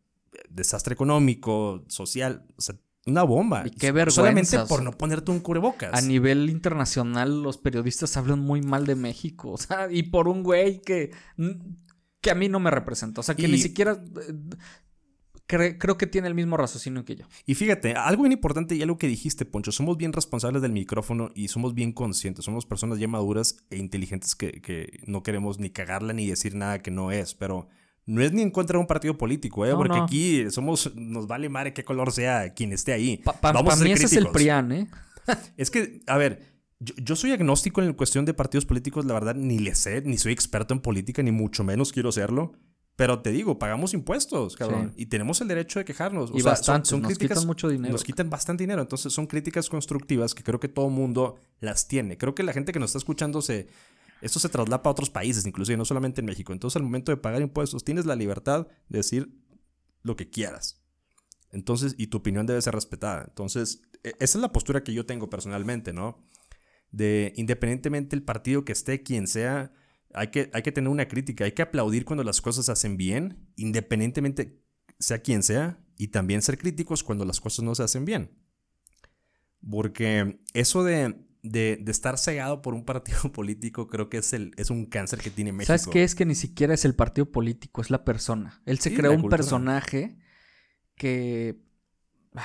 desastre 0.48 0.94
económico, 0.94 1.84
social, 1.88 2.46
o 2.56 2.60
sea, 2.60 2.76
una 3.06 3.22
bomba. 3.22 3.62
Y 3.66 3.70
qué 3.70 3.92
vergüenza. 3.92 4.16
Solamente 4.16 4.58
por 4.68 4.82
no 4.82 4.92
ponerte 4.92 5.30
un 5.30 5.40
cubrebocas. 5.40 5.94
A 5.94 6.00
nivel 6.02 6.50
internacional, 6.50 7.42
los 7.42 7.56
periodistas 7.56 8.16
hablan 8.16 8.40
muy 8.40 8.60
mal 8.62 8.84
de 8.84 8.96
México. 8.96 9.52
O 9.56 9.58
sea, 9.58 9.88
y 9.90 10.02
por 10.02 10.28
un 10.28 10.42
güey 10.42 10.82
que, 10.82 11.12
que 12.20 12.30
a 12.30 12.34
mí 12.34 12.48
no 12.48 12.60
me 12.60 12.70
representa. 12.70 13.20
O 13.20 13.24
sea, 13.24 13.34
que 13.34 13.46
y... 13.46 13.52
ni 13.52 13.58
siquiera. 13.58 14.02
Cre 15.46 15.78
creo 15.78 15.96
que 15.96 16.08
tiene 16.08 16.26
el 16.26 16.34
mismo 16.34 16.56
raciocinio 16.56 17.04
que 17.04 17.14
yo. 17.14 17.26
Y 17.46 17.54
fíjate, 17.54 17.94
algo 17.94 18.24
bien 18.24 18.32
importante 18.32 18.74
y 18.74 18.82
algo 18.82 18.98
que 18.98 19.06
dijiste, 19.06 19.44
Poncho, 19.44 19.70
somos 19.70 19.96
bien 19.96 20.12
responsables 20.12 20.60
del 20.60 20.72
micrófono 20.72 21.30
y 21.36 21.48
somos 21.48 21.72
bien 21.72 21.92
conscientes, 21.92 22.44
somos 22.44 22.66
personas 22.66 22.98
ya 22.98 23.06
maduras 23.06 23.64
e 23.70 23.76
inteligentes 23.76 24.34
que, 24.34 24.60
que 24.60 25.00
no 25.06 25.22
queremos 25.22 25.60
ni 25.60 25.70
cagarla 25.70 26.12
ni 26.12 26.26
decir 26.26 26.56
nada 26.56 26.80
que 26.80 26.90
no 26.90 27.12
es, 27.12 27.34
pero 27.34 27.68
no 28.06 28.22
es 28.22 28.32
ni 28.32 28.42
en 28.42 28.50
contra 28.50 28.76
de 28.76 28.80
un 28.80 28.86
partido 28.86 29.18
político, 29.18 29.66
¿eh? 29.66 29.70
No, 29.70 29.78
Porque 29.78 29.98
no. 29.98 30.04
aquí 30.04 30.50
somos, 30.50 30.94
nos 30.94 31.26
vale 31.26 31.48
madre 31.48 31.72
qué 31.72 31.84
color 31.84 32.12
sea 32.12 32.54
quien 32.54 32.72
esté 32.72 32.92
ahí. 32.92 33.18
Pa, 33.18 33.32
pa, 33.32 33.52
Vamos 33.52 33.70
pa 33.70 33.74
a 33.74 33.76
ser 33.76 33.84
mí 33.84 33.90
críticos. 33.90 34.12
ese 34.12 34.20
es 34.20 34.26
el 34.26 34.32
PRIAN, 34.32 34.72
¿eh? 34.72 34.88
es 35.56 35.70
que, 35.70 36.02
a 36.06 36.16
ver, 36.16 36.40
yo, 36.78 36.94
yo, 36.96 37.16
soy 37.16 37.32
agnóstico 37.32 37.82
en 37.82 37.92
cuestión 37.94 38.24
de 38.24 38.32
partidos 38.32 38.64
políticos, 38.64 39.04
la 39.04 39.14
verdad, 39.14 39.34
ni 39.34 39.58
le 39.58 39.74
sé, 39.74 40.02
ni 40.02 40.18
soy 40.18 40.32
experto 40.32 40.72
en 40.72 40.80
política, 40.80 41.22
ni 41.22 41.32
mucho 41.32 41.64
menos 41.64 41.92
quiero 41.92 42.12
serlo. 42.12 42.52
Pero 42.94 43.20
te 43.20 43.30
digo, 43.30 43.58
pagamos 43.58 43.92
impuestos, 43.92 44.56
cabrón. 44.56 44.92
Sí. 44.96 45.02
Y 45.02 45.06
tenemos 45.06 45.40
el 45.42 45.48
derecho 45.48 45.78
de 45.78 45.84
quejarnos. 45.84 46.30
Y 46.34 46.40
sea, 46.40 46.52
bastante, 46.52 46.88
son, 46.88 46.96
son 46.96 47.02
nos 47.02 47.08
críticas, 47.10 47.38
quitan 47.38 47.46
mucho 47.46 47.68
dinero. 47.68 47.92
Nos 47.92 48.04
quitan 48.04 48.30
bastante 48.30 48.62
dinero. 48.62 48.80
Entonces 48.80 49.12
son 49.12 49.26
críticas 49.26 49.68
constructivas 49.68 50.34
que 50.34 50.42
creo 50.42 50.60
que 50.60 50.68
todo 50.68 50.88
mundo 50.88 51.36
las 51.60 51.88
tiene. 51.88 52.16
Creo 52.16 52.34
que 52.34 52.42
la 52.42 52.54
gente 52.54 52.72
que 52.72 52.78
nos 52.78 52.88
está 52.88 52.98
escuchando 52.98 53.42
se, 53.42 53.68
esto 54.20 54.38
se 54.38 54.48
traslapa 54.48 54.88
a 54.88 54.92
otros 54.92 55.10
países, 55.10 55.46
inclusive 55.46 55.76
no 55.76 55.84
solamente 55.84 56.20
en 56.20 56.26
México. 56.26 56.52
Entonces, 56.52 56.76
al 56.76 56.82
momento 56.82 57.12
de 57.12 57.16
pagar 57.16 57.42
impuestos, 57.42 57.84
tienes 57.84 58.06
la 58.06 58.16
libertad 58.16 58.66
de 58.88 58.98
decir 58.98 59.30
lo 60.02 60.16
que 60.16 60.30
quieras. 60.30 60.82
Entonces, 61.52 61.94
y 61.98 62.08
tu 62.08 62.18
opinión 62.18 62.46
debe 62.46 62.62
ser 62.62 62.74
respetada. 62.74 63.24
Entonces, 63.28 63.82
esa 64.02 64.38
es 64.38 64.42
la 64.42 64.52
postura 64.52 64.82
que 64.84 64.94
yo 64.94 65.06
tengo 65.06 65.28
personalmente, 65.28 65.92
¿no? 65.92 66.26
De 66.90 67.32
independientemente 67.36 68.16
el 68.16 68.22
partido 68.22 68.64
que 68.64 68.72
esté, 68.72 69.02
quien 69.02 69.26
sea, 69.26 69.72
hay 70.14 70.28
que, 70.28 70.50
hay 70.52 70.62
que 70.62 70.72
tener 70.72 70.88
una 70.88 71.08
crítica, 71.08 71.44
hay 71.44 71.52
que 71.52 71.62
aplaudir 71.62 72.04
cuando 72.04 72.24
las 72.24 72.40
cosas 72.40 72.66
se 72.66 72.72
hacen 72.72 72.96
bien, 72.96 73.50
independientemente 73.56 74.62
sea 74.98 75.18
quien 75.18 75.42
sea, 75.42 75.82
y 75.98 76.08
también 76.08 76.42
ser 76.42 76.58
críticos 76.58 77.02
cuando 77.02 77.24
las 77.24 77.40
cosas 77.40 77.64
no 77.64 77.74
se 77.74 77.82
hacen 77.82 78.04
bien. 78.04 78.38
Porque 79.68 80.40
eso 80.54 80.84
de 80.84 81.25
de, 81.50 81.78
de, 81.80 81.92
estar 81.92 82.18
cegado 82.18 82.62
por 82.62 82.74
un 82.74 82.84
partido 82.84 83.18
político, 83.32 83.86
creo 83.86 84.08
que 84.08 84.18
es, 84.18 84.32
el, 84.32 84.52
es 84.56 84.70
un 84.70 84.86
cáncer 84.86 85.20
que 85.20 85.30
tiene 85.30 85.52
México. 85.52 85.68
¿Sabes 85.68 85.86
qué? 85.86 86.02
Es 86.02 86.14
que 86.14 86.26
ni 86.26 86.34
siquiera 86.34 86.74
es 86.74 86.84
el 86.84 86.94
partido 86.94 87.30
político, 87.30 87.80
es 87.80 87.90
la 87.90 88.04
persona. 88.04 88.60
Él 88.66 88.78
se 88.78 88.90
sí, 88.90 88.96
creó 88.96 89.12
un 89.12 89.20
cultura. 89.22 89.38
personaje 89.38 90.16
que. 90.94 91.64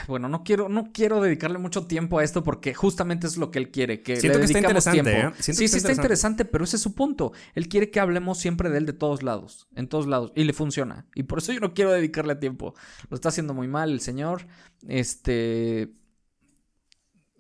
Bueno, 0.08 0.30
no 0.30 0.46
quiero, 0.46 0.70
no 0.70 0.94
quiero 0.94 1.20
dedicarle 1.22 1.58
mucho 1.58 1.86
tiempo 1.86 2.20
a 2.20 2.24
esto 2.24 2.46
porque 2.46 2.74
justamente 2.74 3.28
es 3.28 3.36
lo 3.36 3.52
que 3.52 3.60
él 3.60 3.72
quiere. 3.72 4.02
Que 4.02 4.16
Siento 4.16 4.40
le 4.40 4.46
que 4.46 4.46
está 4.46 4.60
interesante, 4.60 5.04
tiempo. 5.04 5.36
¿eh? 5.38 5.40
sí, 5.40 5.54
sí, 5.54 5.66
está, 5.66 5.78
está 5.78 5.92
interesante, 5.92 6.46
pero 6.46 6.64
ese 6.64 6.78
es 6.78 6.82
su 6.82 6.96
punto. 6.96 7.34
Él 7.56 7.68
quiere 7.68 7.92
que 7.92 8.00
hablemos 8.00 8.38
siempre 8.38 8.70
de 8.70 8.78
él 8.78 8.86
de 8.86 8.94
todos 8.94 9.22
lados, 9.22 9.68
en 9.76 9.90
todos 9.90 10.08
lados, 10.08 10.32
y 10.34 10.46
le 10.46 10.54
funciona. 10.54 11.08
Y 11.14 11.24
por 11.24 11.40
eso 11.40 11.52
yo 11.52 11.60
no 11.60 11.74
quiero 11.74 11.92
dedicarle 11.92 12.36
tiempo. 12.36 12.74
Lo 13.10 13.16
está 13.16 13.28
haciendo 13.28 13.54
muy 13.54 13.68
mal 13.68 13.92
el 13.92 14.00
señor. 14.00 14.48
Este 14.88 15.92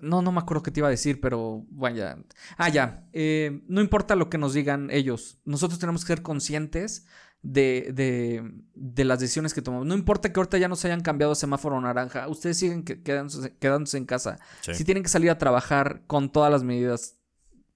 no, 0.01 0.21
no 0.21 0.31
me 0.31 0.39
acuerdo 0.39 0.63
qué 0.63 0.71
te 0.71 0.79
iba 0.79 0.87
a 0.87 0.91
decir, 0.91 1.21
pero 1.21 1.65
vaya. 1.69 2.17
Ah, 2.57 2.69
ya. 2.69 3.07
Eh, 3.13 3.61
no 3.67 3.81
importa 3.81 4.15
lo 4.15 4.29
que 4.29 4.37
nos 4.37 4.53
digan 4.53 4.89
ellos. 4.91 5.39
Nosotros 5.45 5.79
tenemos 5.79 6.03
que 6.03 6.07
ser 6.07 6.21
conscientes 6.21 7.05
de, 7.41 7.91
de, 7.93 8.51
de, 8.75 9.05
las 9.05 9.19
decisiones 9.19 9.53
que 9.53 9.61
tomamos. 9.61 9.87
No 9.87 9.95
importa 9.95 10.31
que 10.31 10.39
ahorita 10.39 10.57
ya 10.57 10.67
nos 10.67 10.83
hayan 10.85 11.01
cambiado 11.01 11.35
semáforo 11.35 11.79
naranja. 11.81 12.27
Ustedes 12.27 12.57
siguen 12.57 12.83
quedándose, 12.83 13.55
quedándose 13.57 13.97
en 13.97 14.05
casa. 14.05 14.39
Sí. 14.61 14.73
Si 14.75 14.83
tienen 14.83 15.03
que 15.03 15.09
salir 15.09 15.29
a 15.29 15.37
trabajar 15.37 16.03
con 16.07 16.31
todas 16.31 16.51
las 16.51 16.63
medidas 16.63 17.17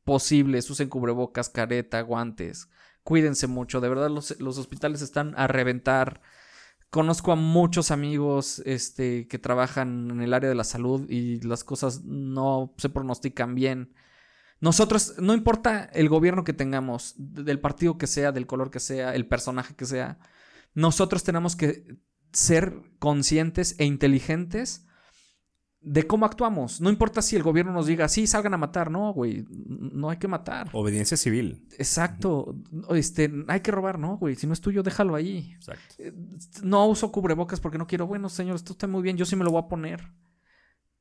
posibles, 0.03 0.69
usen 0.69 0.89
cubrebocas, 0.89 1.49
careta, 1.49 2.01
guantes. 2.01 2.69
Cuídense 3.03 3.47
mucho. 3.47 3.81
De 3.81 3.89
verdad, 3.89 4.09
los, 4.09 4.39
los 4.39 4.57
hospitales 4.57 5.01
están 5.01 5.33
a 5.37 5.47
reventar. 5.47 6.21
Conozco 6.89 7.31
a 7.31 7.35
muchos 7.35 7.91
amigos 7.91 8.61
este, 8.65 9.27
que 9.27 9.39
trabajan 9.39 10.09
en 10.11 10.21
el 10.21 10.33
área 10.33 10.49
de 10.49 10.55
la 10.55 10.63
salud 10.63 11.09
y 11.09 11.41
las 11.41 11.63
cosas 11.63 12.03
no 12.05 12.73
se 12.77 12.89
pronostican 12.89 13.55
bien. 13.55 13.93
Nosotros, 14.61 15.15
no 15.19 15.33
importa 15.33 15.85
el 15.85 16.07
gobierno 16.09 16.43
que 16.43 16.53
tengamos, 16.53 17.15
del 17.17 17.59
partido 17.59 17.97
que 17.97 18.07
sea, 18.07 18.31
del 18.31 18.47
color 18.47 18.71
que 18.71 18.79
sea, 18.79 19.13
el 19.13 19.27
personaje 19.27 19.75
que 19.75 19.85
sea, 19.85 20.19
nosotros 20.73 21.23
tenemos 21.23 21.55
que 21.55 21.97
ser 22.31 22.81
conscientes 22.99 23.75
e 23.77 23.85
inteligentes 23.85 24.85
de 25.85 26.07
cómo 26.07 26.25
actuamos. 26.25 26.81
No 26.81 26.89
importa 26.89 27.21
si 27.21 27.35
el 27.35 27.43
gobierno 27.43 27.71
nos 27.71 27.85
diga, 27.85 28.09
sí, 28.09 28.25
salgan 28.25 28.55
a 28.55 28.57
matar. 28.57 28.89
No, 28.89 29.13
güey, 29.13 29.45
no 29.49 30.09
hay 30.09 30.17
que 30.17 30.27
matar. 30.27 30.69
Obediencia 30.73 31.15
civil. 31.15 31.67
Exacto. 31.77 32.55
Este, 32.89 33.31
hay 33.47 33.59
que 33.59 33.71
robar, 33.71 33.99
no, 33.99 34.17
güey. 34.17 34.35
Si 34.35 34.47
no 34.47 34.53
es 34.53 34.61
tuyo, 34.61 34.81
déjalo 34.81 35.13
ahí. 35.13 35.53
Exacto. 35.53 35.95
Eh, 35.99 36.11
no 36.63 36.87
uso 36.87 37.11
cubrebocas 37.11 37.59
porque 37.59 37.77
no 37.77 37.85
quiero. 37.85 38.07
Bueno, 38.07 38.29
señor, 38.29 38.55
esto 38.55 38.73
está 38.73 38.87
muy 38.87 39.03
bien. 39.03 39.15
Yo 39.15 39.25
sí 39.25 39.35
me 39.35 39.45
lo 39.45 39.51
voy 39.51 39.61
a 39.61 39.67
poner. 39.67 40.11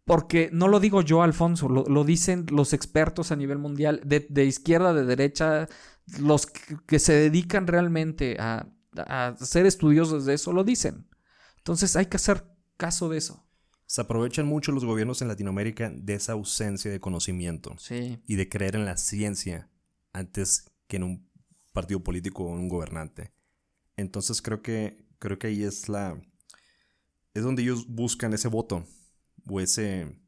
Porque 0.05 0.51
no 0.53 0.69
lo 0.69 0.81
digo 0.81 1.01
yo, 1.01 1.23
Alfonso, 1.23 1.71
lo, 1.71 1.85
lo 1.85 2.05
dicen 2.05 2.45
los 2.51 2.75
expertos 2.75 3.33
a 3.33 3.37
nivel 3.37 3.57
mundial, 3.57 4.03
de, 4.05 4.27
de 4.29 4.45
izquierda, 4.45 4.93
de 4.93 5.07
derecha, 5.07 5.67
los 6.21 6.45
que, 6.45 6.99
se 6.99 7.15
dedican 7.15 7.67
realmente 7.67 8.37
a, 8.39 8.69
a 8.99 9.35
ser 9.39 9.65
estudiosos 9.65 10.27
de 10.27 10.35
eso, 10.35 10.53
lo 10.53 10.63
dicen. 10.63 11.09
Entonces 11.57 11.97
hay 11.97 12.05
que 12.05 12.19
hacer 12.19 12.45
caso 12.77 13.09
de 13.09 13.17
eso. 13.17 13.44
Se 13.87 14.01
aprovechan 14.01 14.47
mucho 14.47 14.73
los 14.73 14.85
gobiernos 14.85 15.23
en 15.23 15.29
Latinoamérica 15.29 15.91
de 15.91 16.15
esa 16.15 16.33
ausencia 16.33 16.91
de 16.91 17.01
conocimiento 17.01 17.77
sí. 17.79 18.19
y 18.27 18.37
de 18.37 18.49
creer 18.49 18.77
en 18.77 18.85
la 18.85 18.97
ciencia 18.97 19.71
antes 20.13 20.71
que 20.87 20.97
en 20.97 21.03
un 21.03 21.31
partido 21.73 22.01
político 22.01 22.45
o 22.45 22.55
en 22.55 22.61
un 22.61 22.69
gobernante. 22.69 23.33
Entonces 23.97 24.41
creo 24.41 24.63
que 24.63 25.05
creo 25.19 25.39
que 25.39 25.49
ahí 25.49 25.65
es 25.65 25.89
la 25.89 26.21
es 27.35 27.43
donde 27.43 27.63
ellos 27.63 27.87
buscan 27.89 28.33
ese 28.33 28.49
voto 28.49 28.87
o 29.47 29.61
ese 29.61 30.19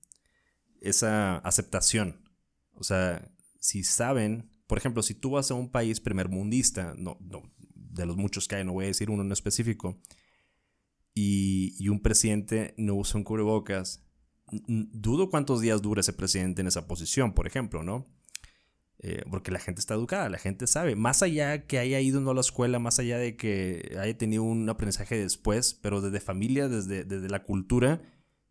esa 0.80 1.38
aceptación. 1.38 2.28
O 2.74 2.84
sea, 2.84 3.30
si 3.58 3.82
saben, 3.82 4.50
por 4.66 4.78
ejemplo, 4.78 5.02
si 5.02 5.14
tú 5.14 5.30
vas 5.30 5.50
a 5.50 5.54
un 5.54 5.70
país 5.70 6.00
primermundista, 6.00 6.94
no, 6.96 7.16
no 7.20 7.42
de 7.74 8.06
los 8.06 8.16
muchos 8.16 8.46
que 8.46 8.56
hay, 8.56 8.64
no 8.64 8.74
voy 8.74 8.84
a 8.84 8.88
decir 8.88 9.10
uno 9.10 9.22
en 9.22 9.32
específico, 9.32 9.98
y, 11.18 11.88
un 11.88 12.00
presidente 12.00 12.74
no 12.76 12.94
usa 12.94 13.16
un 13.16 13.24
cubrebocas, 13.24 14.04
dudo 14.68 15.30
cuántos 15.30 15.62
días 15.62 15.80
dura 15.80 16.00
ese 16.00 16.12
presidente 16.12 16.60
en 16.60 16.68
esa 16.68 16.86
posición, 16.86 17.32
por 17.32 17.46
ejemplo, 17.46 17.82
¿no? 17.82 18.04
Eh, 18.98 19.22
porque 19.30 19.50
la 19.50 19.58
gente 19.58 19.80
está 19.80 19.94
educada, 19.94 20.28
la 20.28 20.38
gente 20.38 20.66
sabe. 20.66 20.94
Más 20.94 21.22
allá 21.22 21.66
que 21.66 21.78
haya 21.78 22.00
ido 22.00 22.20
no 22.20 22.32
a 22.32 22.34
la 22.34 22.42
escuela, 22.42 22.78
más 22.78 22.98
allá 22.98 23.16
de 23.16 23.34
que 23.34 23.96
haya 23.98 24.16
tenido 24.18 24.42
un 24.42 24.68
aprendizaje 24.68 25.16
después, 25.16 25.72
pero 25.74 26.02
desde 26.02 26.20
familia, 26.20 26.68
desde, 26.68 27.04
desde 27.04 27.30
la 27.30 27.42
cultura, 27.44 28.02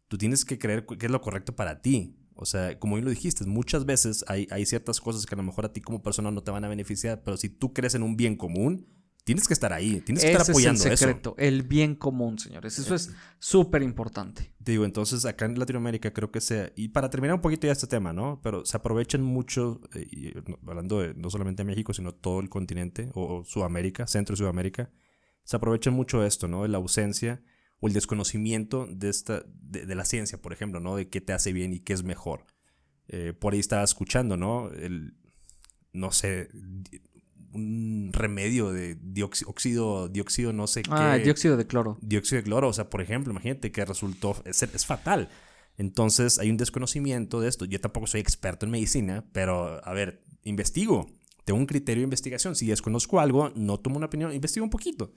tú 0.08 0.18
tienes 0.18 0.44
que 0.44 0.58
creer 0.58 0.88
que 0.88 1.06
es 1.06 1.12
lo 1.12 1.22
correcto 1.22 1.56
para 1.56 1.82
ti. 1.84 2.18
O 2.34 2.46
sea, 2.46 2.80
como 2.80 2.96
bien 2.96 3.06
lo 3.06 3.12
dijiste, 3.12 3.46
muchas 3.46 3.86
veces 3.86 4.26
hay, 4.28 4.48
hay 4.50 4.66
ciertas 4.66 5.00
cosas 5.00 5.28
que 5.28 5.36
a 5.36 5.38
lo 5.38 5.44
mejor 5.44 5.66
a 5.66 5.72
ti 5.72 5.82
como 5.82 6.02
persona 6.02 6.32
no 6.32 6.42
te 6.42 6.52
van 6.52 6.66
a 6.66 6.68
beneficiar, 6.68 7.22
pero 7.24 7.38
si 7.38 7.50
tú 7.50 7.74
crees 7.74 7.94
en 7.94 8.02
un 8.02 8.18
bien 8.18 8.36
común, 8.36 8.88
Tienes 9.26 9.48
que 9.48 9.56
estar 9.56 9.74
ahí, 9.74 10.02
tienes 10.02 10.24
que 10.24 10.32
estar 10.32 10.48
apoyando 10.48 10.80
es 10.80 10.86
el 10.86 10.98
secreto, 11.00 11.34
el 11.40 11.64
bien 11.64 11.96
común, 11.96 12.38
señores. 12.38 12.78
Eso 12.78 12.94
es 12.94 13.10
súper 13.40 13.82
importante. 13.82 14.54
Te 14.64 14.74
digo, 14.74 14.86
entonces 14.86 15.26
acá 15.26 15.46
en 15.46 15.58
Latinoamérica 15.58 16.14
creo 16.14 16.32
que 16.32 16.40
sea, 16.40 16.72
y 16.76 16.90
para 16.90 17.10
terminar 17.10 17.34
un 17.34 17.42
poquito 17.42 17.66
ya 17.66 17.74
este 17.74 17.88
tema, 17.88 18.14
¿no? 18.14 18.40
Pero 18.44 18.64
se 18.66 18.78
aprovechan 18.78 19.24
mucho, 19.24 19.82
eh, 19.96 20.40
hablando 20.68 21.00
de 21.00 21.16
no 21.16 21.32
solamente 21.32 21.64
México, 21.64 21.92
sino 21.92 22.14
todo 22.14 22.40
el 22.40 22.50
continente, 22.50 23.10
o, 23.16 23.44
Sudamérica, 23.44 24.06
Centro 24.06 24.36
y 24.36 24.38
Sudamérica, 24.38 24.92
se 25.44 25.56
aprovechan 25.56 25.96
mucho 25.96 26.24
esto, 26.24 26.48
¿no? 26.48 26.62
De 26.62 26.68
la 26.68 26.78
ausencia 26.78 27.42
o 27.80 27.88
el 27.88 27.94
desconocimiento 27.94 28.86
de, 28.86 29.10
esta, 29.10 29.44
de, 29.48 29.96
la 29.96 30.06
ciencia, 30.06 30.40
por 30.40 30.54
ejemplo, 30.54 30.80
¿no? 30.80 30.98
De 30.98 31.10
qué 31.10 31.20
te 31.20 31.34
hace 31.34 31.52
bien 31.52 31.74
y 31.74 31.80
qué 31.80 31.94
es 31.94 32.04
mejor. 32.04 32.46
Eh, 33.08 33.34
por 33.34 33.54
ahí 33.54 33.60
estaba 33.60 33.84
escuchando, 33.84 34.38
¿no? 34.38 34.70
El, 34.70 35.18
no 35.94 36.12
sé, 36.12 36.50
un 37.56 38.12
remedio 38.12 38.72
de 38.72 38.96
dióxido, 38.96 40.10
dióxido, 40.10 40.54
no 40.54 40.68
sé 40.68 40.82
ah, 40.82 40.84
qué. 40.84 41.04
Ah, 41.04 41.18
dióxido 41.18 41.58
de 41.58 41.66
cloro. 41.66 41.98
Dióxido 42.02 42.42
de 42.42 42.44
cloro, 42.44 42.68
o 42.68 42.74
sea, 42.74 42.90
por 42.90 43.02
ejemplo, 43.02 43.32
imagínate 43.32 43.72
que 43.72 43.86
resultó, 43.86 44.36
es, 44.46 44.62
es, 44.62 44.86
fatal. 44.86 45.30
Entonces 45.78 46.38
hay 46.40 46.50
un 46.50 46.58
desconocimiento 46.58 47.40
de 47.40 47.50
esto. 47.50 47.66
Yo 47.66 47.80
tampoco 47.80 48.08
soy 48.08 48.22
experto 48.22 48.66
en 48.66 48.72
medicina, 48.72 49.26
pero 49.32 49.86
a 49.86 49.94
ver, 49.94 50.24
investigo. 50.44 51.08
Tengo 51.46 51.60
un 51.60 51.66
criterio 51.66 52.02
de 52.02 52.06
investigación. 52.06 52.56
Si 52.56 52.68
desconozco 52.68 53.20
algo, 53.20 53.52
no 53.56 53.80
tomo 53.80 53.98
una 53.98 54.08
opinión, 54.08 54.34
investigo 54.34 54.64
un 54.64 54.70
poquito. 54.70 55.14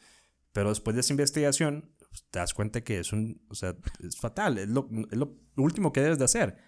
Pero 0.53 0.69
después 0.69 0.95
de 0.95 1.01
esa 1.01 1.13
investigación, 1.13 1.91
pues, 1.99 2.25
te 2.31 2.39
das 2.39 2.55
cuenta 2.55 2.83
que 2.83 2.99
es 3.01 3.13
un, 3.13 3.43
o 3.49 3.55
sea, 3.55 3.75
es 4.05 4.17
fatal. 4.17 4.59
Es 4.59 4.69
lo, 4.69 4.89
es 5.11 5.17
lo 5.17 5.37
último 5.57 5.93
que 5.93 6.01
debes 6.01 6.19
de 6.19 6.25
hacer. 6.25 6.59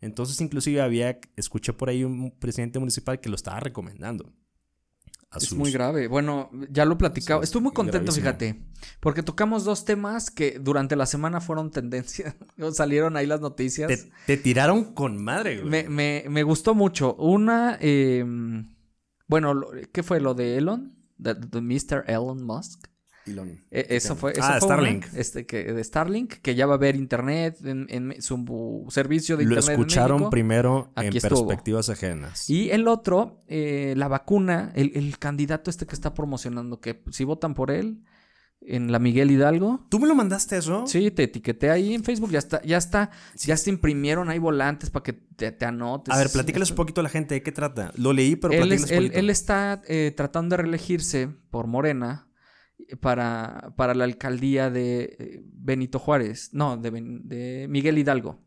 Entonces, 0.00 0.40
inclusive 0.40 0.80
había, 0.80 1.20
escuché 1.36 1.72
por 1.72 1.90
ahí 1.90 2.04
un 2.04 2.30
presidente 2.38 2.78
municipal 2.78 3.20
que 3.20 3.28
lo 3.28 3.34
estaba 3.36 3.60
recomendando 3.60 4.32
es 5.36 5.52
muy 5.52 5.70
grave. 5.70 6.08
Bueno, 6.08 6.50
ya 6.70 6.84
lo 6.84 6.94
he 6.94 6.96
platicado. 6.96 7.42
Estoy 7.42 7.60
muy 7.60 7.72
contento, 7.72 8.12
fíjate, 8.12 8.62
porque 9.00 9.22
tocamos 9.22 9.64
dos 9.64 9.84
temas 9.84 10.30
que 10.30 10.58
durante 10.58 10.96
la 10.96 11.06
semana 11.06 11.40
fueron 11.40 11.70
tendencia. 11.70 12.36
Salieron 12.72 13.16
ahí 13.16 13.26
las 13.26 13.40
noticias. 13.40 14.08
Te, 14.26 14.36
tiraron 14.36 14.92
con 14.94 15.22
madre, 15.22 15.60
güey. 15.60 15.88
Me, 15.88 16.42
gustó 16.42 16.74
mucho. 16.74 17.14
Una, 17.14 17.78
em, 17.80 18.74
bueno, 19.28 19.60
¿qué 19.92 20.02
fue 20.02 20.20
lo 20.20 20.34
de 20.34 20.58
Elon? 20.58 20.96
De, 21.16 21.34
de 21.34 21.60
Mr. 21.60 22.04
Elon 22.06 22.42
Musk. 22.42 22.88
E, 23.26 23.86
eso 23.90 24.16
fue, 24.16 24.32
eso 24.32 24.42
ah, 24.42 24.60
Starlink. 24.60 25.06
este, 25.14 25.46
que, 25.46 25.72
de 25.72 25.84
Starlink, 25.84 26.34
que 26.34 26.54
ya 26.54 26.66
va 26.66 26.74
a 26.74 26.76
haber 26.76 26.96
internet 26.96 27.58
en, 27.64 28.20
su 28.20 28.86
servicio 28.90 29.36
de 29.36 29.44
internet. 29.44 29.66
Lo 29.66 29.72
escucharon 29.72 30.30
primero 30.30 30.92
en 30.96 31.12
perspectivas 31.12 31.88
ajenas. 31.90 32.48
Y 32.48 32.70
el 32.70 32.88
otro, 32.88 33.42
eh, 33.46 33.94
la 33.96 34.08
vacuna, 34.08 34.72
el, 34.74 35.18
candidato 35.18 35.70
este 35.70 35.86
que 35.86 35.94
está 35.94 36.14
promocionando, 36.14 36.80
que 36.80 37.02
si 37.10 37.24
votan 37.24 37.54
por 37.54 37.70
él, 37.70 38.02
en 38.62 38.92
la 38.92 38.98
Miguel 38.98 39.30
Hidalgo. 39.30 39.86
¿Tú 39.88 39.98
me 39.98 40.06
lo 40.06 40.14
mandaste 40.14 40.58
eso? 40.58 40.86
Sí, 40.86 41.10
te 41.10 41.22
etiqueté 41.22 41.70
ahí 41.70 41.94
en 41.94 42.04
Facebook, 42.04 42.30
ya 42.30 42.38
está, 42.38 42.60
ya 42.62 42.76
está, 42.76 43.10
ya 43.34 43.56
se 43.56 43.70
imprimieron 43.70 44.28
ahí 44.28 44.38
volantes 44.38 44.90
para 44.90 45.02
que 45.02 45.14
te, 45.14 45.64
anotes. 45.64 46.14
A 46.14 46.18
ver, 46.18 46.30
platícales 46.30 46.70
un 46.70 46.76
poquito 46.76 47.00
a 47.00 47.04
la 47.04 47.08
gente 47.08 47.34
de 47.34 47.42
qué 47.42 47.52
trata. 47.52 47.90
Lo 47.96 48.12
leí, 48.12 48.36
pero 48.36 48.52
él, 48.52 48.72
él, 48.90 49.30
está 49.30 49.80
eh, 49.88 50.12
tratando 50.14 50.56
de 50.56 50.62
reelegirse 50.62 51.28
por 51.50 51.66
Morena 51.66 52.29
para, 53.00 53.72
para 53.76 53.94
la 53.94 54.04
alcaldía 54.04 54.70
de 54.70 55.16
eh, 55.18 55.42
Benito 55.44 55.98
Juárez, 55.98 56.50
no, 56.52 56.76
de, 56.76 57.66
Miguel 57.68 57.98
Hidalgo. 57.98 58.38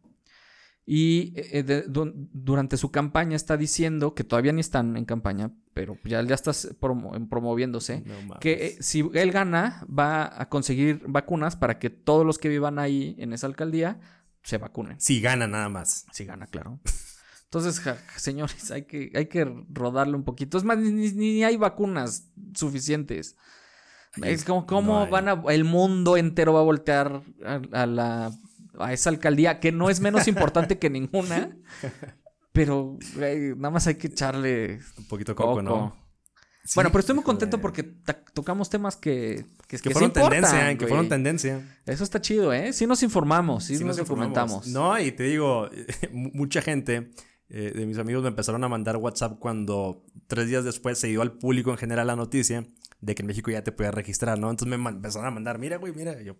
Y 0.85 1.33
eh, 1.37 1.63
eh, 1.65 1.83
durante 1.87 2.75
su 2.75 2.91
campaña 2.91 3.35
está 3.35 3.55
diciendo, 3.55 4.13
que 4.13 4.23
todavía 4.23 4.51
ni 4.51 4.59
están 4.61 4.97
en 4.97 5.05
campaña, 5.05 5.51
pero 5.73 5.97
ya, 6.03 6.21
ya 6.23 6.35
está 6.35 6.51
promoviéndose, 6.79 8.03
que 8.41 8.77
si 8.81 9.09
él 9.13 9.31
gana 9.31 9.85
va 9.87 10.41
a 10.41 10.49
conseguir 10.49 11.01
vacunas 11.07 11.55
para 11.55 11.79
que 11.79 11.89
todos 11.89 12.25
los 12.25 12.37
que 12.37 12.49
vivan 12.49 12.79
ahí 12.79 13.15
en 13.17 13.31
esa 13.31 13.47
alcaldía 13.47 13.99
se 14.43 14.57
vacunen. 14.57 14.99
Si 14.99 15.21
gana 15.21 15.47
nada 15.47 15.69
más. 15.69 16.05
Si 16.11 16.25
gana, 16.25 16.47
claro. 16.47 16.79
Entonces, 17.45 17.81
señores, 18.17 18.71
hay 18.71 18.85
que, 18.85 19.11
hay 19.13 19.27
que 19.27 19.45
rodarle 19.69 20.15
un 20.15 20.23
poquito. 20.23 20.57
Es 20.57 20.63
más, 20.63 20.79
ni 20.79 21.43
hay 21.43 21.55
vacunas 21.55 22.27
suficientes. 22.55 23.37
Es 24.21 24.43
como 24.43 24.65
cómo 24.65 25.07
van 25.07 25.27
a, 25.27 25.43
el 25.49 25.63
mundo 25.63 26.17
entero 26.17 26.53
va 26.53 26.59
a 26.59 26.63
voltear 26.63 27.21
a, 27.43 27.85
la 27.85 28.31
a 28.79 28.93
esa 28.93 29.09
alcaldía 29.09 29.59
que 29.59 29.71
no 29.71 29.89
es 29.89 29.99
menos 29.99 30.27
importante 30.27 30.77
que 30.77 30.89
ninguna. 30.89 31.57
Pero 32.51 32.99
nada 33.57 33.71
más 33.71 33.87
hay 33.87 33.95
que 33.95 34.07
echarle 34.07 34.79
un 34.97 35.07
poquito 35.07 35.35
coco, 35.35 35.63
¿no? 35.63 36.03
bueno, 36.75 36.91
pero 36.91 36.99
estoy 36.99 37.15
muy 37.15 37.23
contento 37.23 37.59
porque 37.59 37.83
tocamos 38.33 38.69
temas 38.69 38.95
que 38.95 39.43
que, 39.67 39.79
que, 39.79 39.89
fueron 39.89 40.13
tendencia, 40.13 40.77
que 40.77 40.87
fueron 40.87 41.09
tendencia. 41.09 41.81
Eso 41.85 42.03
está 42.03 42.21
chido, 42.21 42.53
¿eh? 42.53 42.71
Sí 42.71 42.85
nos 42.85 43.01
informamos, 43.01 43.65
sí, 43.65 43.83
nos, 43.83 43.97
documentamos. 43.97 44.67
No, 44.67 44.97
y 44.99 45.11
te 45.11 45.23
digo, 45.23 45.69
mucha 46.11 46.61
gente 46.61 47.11
eh, 47.49 47.71
de 47.75 47.85
mis 47.85 47.97
amigos 47.97 48.23
me 48.23 48.29
empezaron 48.29 48.63
a 48.63 48.69
mandar 48.69 48.97
WhatsApp 48.97 49.39
cuando 49.39 50.05
tres 50.27 50.47
días 50.47 50.63
después 50.63 50.99
se 50.99 51.07
dio 51.07 51.21
al 51.21 51.33
público 51.33 51.71
en 51.71 51.77
general 51.77 52.07
la 52.07 52.15
noticia 52.15 52.65
de 53.03 53.15
que 53.15 53.21
en 53.21 53.27
México 53.27 53.51
ya 53.51 53.63
te 53.63 53.71
podías 53.71 53.93
registrar, 53.93 54.39
¿no? 54.39 54.49
Entonces 54.49 54.79
me 54.79 54.89
empezaron 54.89 55.27
a 55.27 55.31
mandar, 55.31 55.59
mira, 55.59 55.77
güey, 55.77 55.93
mira. 55.93 56.21
yo, 56.21 56.37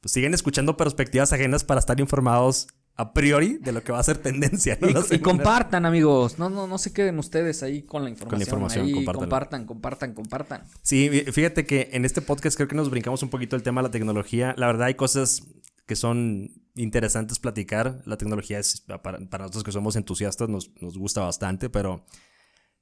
pues 0.00 0.12
siguen 0.12 0.34
escuchando 0.34 0.76
perspectivas 0.76 1.32
ajenas 1.32 1.64
para 1.64 1.78
estar 1.80 1.98
informados 2.00 2.66
a 2.96 3.12
priori 3.12 3.58
de 3.58 3.72
lo 3.72 3.82
que 3.82 3.92
va 3.92 3.98
a 3.98 4.02
ser 4.02 4.18
tendencia. 4.18 4.78
Y, 5.10 5.18
compartan, 5.18 5.86
amigos. 5.86 6.38
No, 6.38 6.50
no, 6.50 6.66
no 6.66 6.78
se 6.78 6.92
queden 6.92 7.18
ustedes 7.18 7.62
ahí 7.62 7.82
con 7.82 8.04
la 8.04 8.10
información. 8.10 8.30
Con 8.30 8.38
la 8.38 8.66
información, 8.66 9.04
compartan, 9.04 9.66
compartan, 9.66 10.14
compartan. 10.14 10.62
Sí, 10.82 11.08
fíjate 11.32 11.64
que 11.64 11.90
en 11.92 12.04
este 12.04 12.20
podcast 12.20 12.56
creo 12.56 12.68
que 12.68 12.76
nos 12.76 12.90
brincamos 12.90 13.22
un 13.22 13.30
poquito 13.30 13.56
el 13.56 13.62
tema 13.62 13.80
de 13.80 13.88
la 13.88 13.92
tecnología. 13.92 14.54
La 14.58 14.66
verdad 14.66 14.88
hay 14.88 14.94
cosas 14.94 15.42
que 15.86 15.96
son 15.96 16.50
interesantes 16.74 17.38
platicar. 17.38 18.02
La 18.04 18.16
tecnología 18.16 18.58
es, 18.58 18.80
para, 18.80 19.18
nosotros 19.18 19.64
que 19.64 19.72
somos 19.72 19.96
entusiastas, 19.96 20.48
nos, 20.48 20.70
nos 20.80 20.98
gusta 20.98 21.20
bastante, 21.20 21.70
pero 21.70 22.04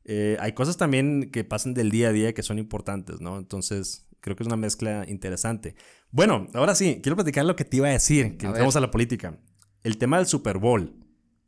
eh, 0.04 0.36
hay 0.40 0.52
cosas 0.52 0.76
también 0.76 1.30
que 1.30 1.44
pasan 1.44 1.74
del 1.74 1.90
día 1.90 2.08
a 2.08 2.12
día 2.12 2.32
que 2.34 2.42
son 2.42 2.58
importantes, 2.58 3.20
¿no? 3.20 3.38
Entonces, 3.38 4.08
creo 4.20 4.36
que 4.36 4.42
es 4.42 4.46
una 4.46 4.56
mezcla 4.56 5.04
interesante. 5.08 5.74
Bueno, 6.10 6.48
ahora 6.54 6.74
sí, 6.74 7.00
quiero 7.02 7.16
platicar 7.16 7.44
lo 7.44 7.56
que 7.56 7.64
te 7.64 7.78
iba 7.78 7.88
a 7.88 7.92
decir, 7.92 8.36
que 8.36 8.46
entramos 8.46 8.76
a 8.76 8.80
la 8.80 8.90
política. 8.90 9.38
El 9.82 9.98
tema 9.98 10.18
del 10.18 10.26
Super 10.26 10.58
Bowl. 10.58 10.94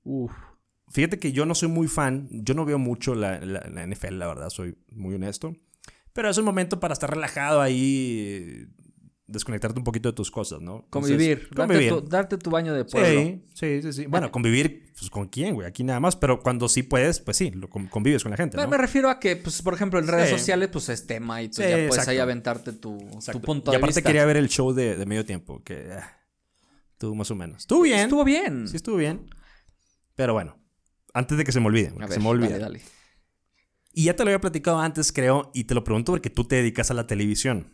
Uf. 0.03 0.33
Fíjate 0.91 1.19
que 1.19 1.33
yo 1.33 1.47
no 1.47 1.55
soy 1.55 1.69
muy 1.69 1.89
fan, 1.89 2.29
yo 2.31 2.55
no 2.55 2.65
veo 2.65 2.79
mucho 2.79 3.15
la, 3.15 3.41
la 3.41 3.87
NFL, 3.87 4.19
la 4.19 4.29
verdad, 4.29 4.51
soy 4.51 4.77
muy 4.91 5.15
honesto. 5.15 5.57
Pero 6.13 6.31
es 6.31 6.39
un 6.39 6.45
momento 6.45 6.79
para 6.79 6.93
estar 6.93 7.11
relajado 7.11 7.61
ahí, 7.61 8.69
desconectarte 9.27 9.79
un 9.79 9.85
poquito 9.85 10.11
de 10.11 10.14
tus 10.14 10.31
cosas, 10.31 10.61
¿no? 10.61 10.87
convivir, 10.91 11.49
Darte, 12.09 12.37
tu, 12.37 12.51
baño 12.51 12.75
de 12.75 12.85
pueblo. 12.85 13.20
Sí, 13.20 13.43
sí, 13.55 13.83
sí, 13.83 13.93
sí. 13.93 14.07
Bueno, 14.07 14.31
convivir, 14.31 14.93
pues 14.99 15.11
con 15.11 15.29
quién, 15.29 15.55
güey, 15.55 15.66
aquí 15.66 15.83
nada 15.83 15.99
más, 16.01 16.14
pero 16.16 16.41
cuando 16.41 16.68
sí 16.68 16.83
puedes, 16.83 17.20
pues 17.20 17.37
sí, 17.37 17.51
lo 17.51 17.68
convives 17.68 18.22
con 18.22 18.31
la 18.31 18.37
gente, 18.37 18.57
¿no? 18.57 18.68
Me 18.68 18.77
refiero 18.77 19.09
a 19.09 19.18
que, 19.18 19.37
pues, 19.37 19.62
por 19.62 19.75
ejemplo, 19.75 19.99
en 19.99 20.07
redes 20.07 20.31
sociales, 20.31 20.68
pues 20.70 20.89
es 20.89 21.07
tema 21.07 21.43
y 21.43 21.49
tú 21.49 21.62
ya 21.62 21.89
puedes 21.89 22.07
ahí 22.09 22.18
aventarte 22.18 22.72
tu, 22.72 22.99
tu 22.99 23.41
punto 23.41 23.70
de 23.70 23.77
vista. 23.77 23.87
Y 23.87 23.91
aparte 23.91 24.03
quería 24.03 24.25
ver 24.25 24.37
el 24.37 24.49
show 24.49 24.72
de, 24.72 25.05
medio 25.07 25.25
tiempo, 25.25 25.62
que 25.62 25.93
ah, 25.93 26.20
estuvo 26.93 27.14
más 27.14 27.31
o 27.31 27.35
menos. 27.35 27.59
Estuvo 27.62 27.83
bien. 27.83 28.01
Estuvo 28.01 28.25
bien. 28.25 28.68
Sí, 28.68 28.77
estuvo 28.77 28.97
bien. 28.97 29.31
Pero 30.14 30.33
bueno, 30.33 30.57
antes 31.12 31.39
de 31.39 31.45
que 31.45 31.53
se 31.53 31.61
me 31.61 31.66
olvide, 31.66 31.93
se 32.09 32.20
me 32.20 32.29
olvide. 32.29 32.51
Dale, 32.51 32.61
dale. 32.61 32.83
Y 33.97 34.05
ya 34.05 34.16
te 34.16 34.25
lo 34.25 34.31
había 34.31 34.41
platicado 34.41 34.81
antes, 34.81 35.12
creo, 35.12 35.53
y 35.55 35.64
te 35.64 35.75
lo 35.75 35.85
pregunto 35.85 36.12
porque 36.12 36.29
tú 36.29 36.45
te 36.45 36.57
dedicas 36.57 36.91
a 36.91 36.95
la 36.95 37.07
televisión. 37.07 37.74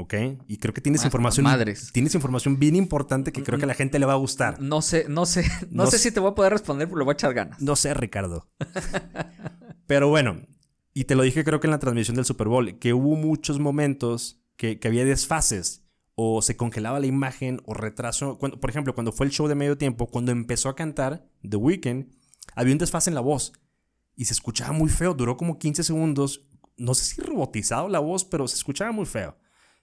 ¿Ok? 0.00 0.14
Y 0.46 0.58
creo 0.58 0.74
que 0.74 0.80
tienes 0.80 1.02
ah, 1.02 1.06
información. 1.06 1.44
Madres. 1.44 1.90
Tienes 1.92 2.14
información 2.14 2.58
bien 2.58 2.76
importante 2.76 3.32
que 3.32 3.42
creo 3.42 3.58
que 3.58 3.64
a 3.64 3.68
la 3.68 3.74
gente 3.74 3.98
le 3.98 4.06
va 4.06 4.14
a 4.14 4.16
gustar. 4.16 4.60
No 4.60 4.82
sé, 4.82 5.06
no 5.08 5.26
sé, 5.26 5.44
no, 5.70 5.86
sé 5.86 5.98
si 5.98 6.10
te 6.10 6.20
voy 6.20 6.30
a 6.30 6.34
poder 6.34 6.52
responder, 6.52 6.88
pero 6.88 6.98
lo 6.98 7.04
voy 7.04 7.12
a 7.12 7.14
echar 7.14 7.34
ganas. 7.34 7.60
No 7.60 7.76
sé, 7.76 7.94
Ricardo. 7.94 8.48
pero 9.86 10.08
bueno, 10.08 10.40
y 10.94 11.04
te 11.04 11.14
lo 11.14 11.22
dije 11.22 11.44
creo 11.44 11.60
que 11.60 11.66
en 11.66 11.72
la 11.72 11.78
transmisión 11.78 12.16
del 12.16 12.24
Super 12.24 12.48
Bowl, 12.48 12.78
que 12.78 12.92
hubo 12.92 13.16
muchos 13.16 13.58
momentos 13.58 14.40
que, 14.60 14.78
había 14.84 15.04
desfases. 15.04 15.86
O 16.22 16.42
se 16.42 16.54
congelaba 16.54 17.00
la 17.00 17.06
imagen 17.06 17.62
o 17.64 17.72
retraso. 17.72 18.36
Cuando, 18.36 18.60
por 18.60 18.68
ejemplo, 18.68 18.94
cuando 18.94 19.10
fue 19.10 19.24
el 19.24 19.32
show 19.32 19.48
de 19.48 19.54
medio 19.54 19.78
tiempo, 19.78 20.06
cuando 20.06 20.32
empezó 20.32 20.68
a 20.68 20.76
cantar 20.76 21.26
The 21.48 21.56
Weeknd, 21.56 22.12
había 22.54 22.74
un 22.74 22.78
desfase 22.78 23.08
en 23.08 23.14
la 23.14 23.22
voz. 23.22 23.54
Y 24.16 24.26
se 24.26 24.34
escuchaba 24.34 24.72
muy 24.72 24.90
feo. 24.90 25.14
Duró 25.14 25.38
como 25.38 25.58
15 25.58 25.82
segundos. 25.82 26.46
No 26.76 26.92
sé 26.92 27.04
si 27.04 27.22
robotizado 27.22 27.88
la 27.88 28.00
voz, 28.00 28.26
pero 28.26 28.46
se 28.48 28.56
escuchaba 28.56 28.92
muy 28.92 29.06
feo. 29.06 29.38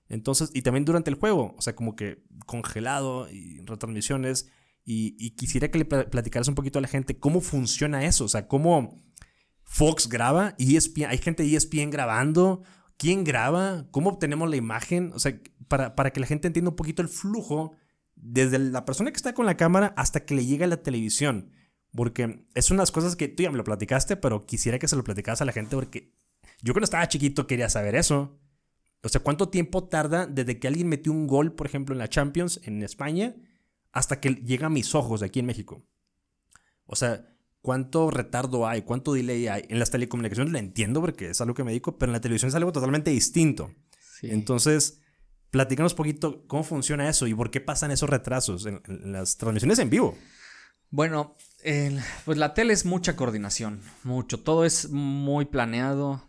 Entonces, 0.10 0.52
y 0.54 0.62
también 0.62 0.86
durante 0.86 1.10
el 1.10 1.16
juego, 1.16 1.56
o 1.58 1.62
sea, 1.62 1.76
como 1.76 1.96
que 1.96 2.24
congelado 2.46 3.30
y 3.30 3.60
retransmisiones. 3.62 4.50
Y, 4.90 5.32
quisiera 5.32 5.70
que 5.70 5.80
le 5.80 5.86
platicaras 5.86 6.48
un 6.48 6.56
poquito 6.56 6.80
a 6.80 6.82
la 6.82 6.88
gente 6.88 7.20
cómo 7.20 7.42
funciona 7.42 8.06
eso, 8.06 8.24
o 8.24 8.30
sea, 8.30 8.48
cómo, 8.48 9.04
Fox 9.64 10.08
graba, 10.08 10.56
ESPN, 10.60 11.08
hay 11.10 11.18
gente 11.18 11.44
de 11.44 11.54
ESPN 11.54 11.90
grabando. 11.90 12.64
¿Quién 12.96 13.26
graba? 13.26 13.86
¿Cómo 13.92 14.12
obtenemos 14.12 14.50
la 14.50 14.56
imagen? 14.56 15.12
O 15.14 15.20
sea, 15.20 15.40
para, 15.68 15.94
para 15.94 16.12
que 16.12 16.22
la 16.22 16.26
gente 16.26 16.48
entienda 16.48 16.72
un 16.72 16.78
poquito 16.78 17.02
el 17.02 17.10
flujo 17.10 17.74
desde 18.16 18.60
la 18.60 18.86
persona 18.86 19.12
que 19.12 19.18
está 19.18 19.34
con 19.34 19.46
la 19.46 19.58
cámara 19.58 19.94
hasta 19.98 20.26
que 20.26 20.36
le 20.36 20.46
llega 20.46 20.66
a 20.66 20.70
la 20.70 20.82
televisión. 20.82 21.52
Porque 21.92 22.46
es 22.56 22.72
unas 22.72 22.92
cosas 22.92 23.16
que 23.16 23.28
tú 23.28 23.44
ya 23.44 23.52
me 23.52 23.58
lo 23.58 23.64
platicaste, 23.64 24.18
pero 24.18 24.46
quisiera 24.46 24.80
que 24.80 24.88
se 24.88 24.96
lo 24.96 25.04
platicaras 25.04 25.42
a 25.42 25.46
la 25.46 25.52
gente 25.52 25.76
porque 25.76 26.14
yo 26.62 26.74
cuando 26.74 26.86
estaba 26.86 27.08
chiquito 27.08 27.46
quería 27.46 27.70
saber 27.70 27.96
eso. 27.96 28.40
O 29.08 29.10
sea, 29.10 29.22
¿cuánto 29.22 29.48
tiempo 29.48 29.86
tarda 29.86 30.28
desde 30.28 30.60
que 30.60 30.68
alguien 30.68 30.90
metió 30.90 31.14
un 31.14 31.28
gol, 31.28 31.54
por 31.54 31.66
ejemplo, 31.66 31.96
en 31.96 32.00
la 32.00 32.10
Champions 32.10 32.60
en 32.66 32.84
España, 32.84 33.38
hasta 33.94 34.20
que 34.20 34.32
llega 34.32 34.68
a 34.68 34.70
mis 34.70 34.94
ojos 34.96 35.22
aquí 35.22 35.40
en 35.40 35.46
México? 35.46 35.82
O 36.86 36.98
sea, 36.98 37.26
¿cuánto 37.62 38.12
retardo 38.12 38.68
hay? 38.68 38.82
¿Cuánto 38.82 39.14
delay 39.14 39.48
hay? 39.48 39.64
En 39.70 39.80
las 39.80 39.92
telecomunicaciones 39.92 40.52
lo 40.52 40.60
entiendo 40.60 41.00
porque 41.00 41.30
es 41.30 41.40
algo 41.40 41.54
que 41.54 41.64
me 41.64 41.72
dedico, 41.72 41.98
pero 41.98 42.10
en 42.10 42.16
la 42.16 42.20
televisión 42.20 42.50
es 42.50 42.56
algo 42.56 42.74
totalmente 42.74 43.10
distinto. 43.10 43.72
Entonces, 44.24 45.00
platícanos 45.52 45.94
un 45.94 45.98
poquito 45.98 46.46
cómo 46.46 46.66
funciona 46.66 47.08
eso 47.08 47.28
y 47.28 47.34
por 47.34 47.50
qué 47.50 47.62
pasan 47.62 47.92
esos 47.92 48.10
retrasos 48.10 48.66
en, 48.66 48.82
en 48.90 49.14
las 49.14 49.38
transmisiones 49.38 49.80
en 49.80 49.90
vivo. 49.90 50.18
Bueno, 50.90 51.38
pues 52.26 52.38
la 52.38 52.54
tele 52.54 52.74
es 52.74 52.86
mucha 52.86 53.16
coordinación, 53.16 53.82
mucho. 54.04 54.42
Todo 54.42 54.66
es 54.66 54.90
muy 54.90 55.46
planeado. 55.46 56.24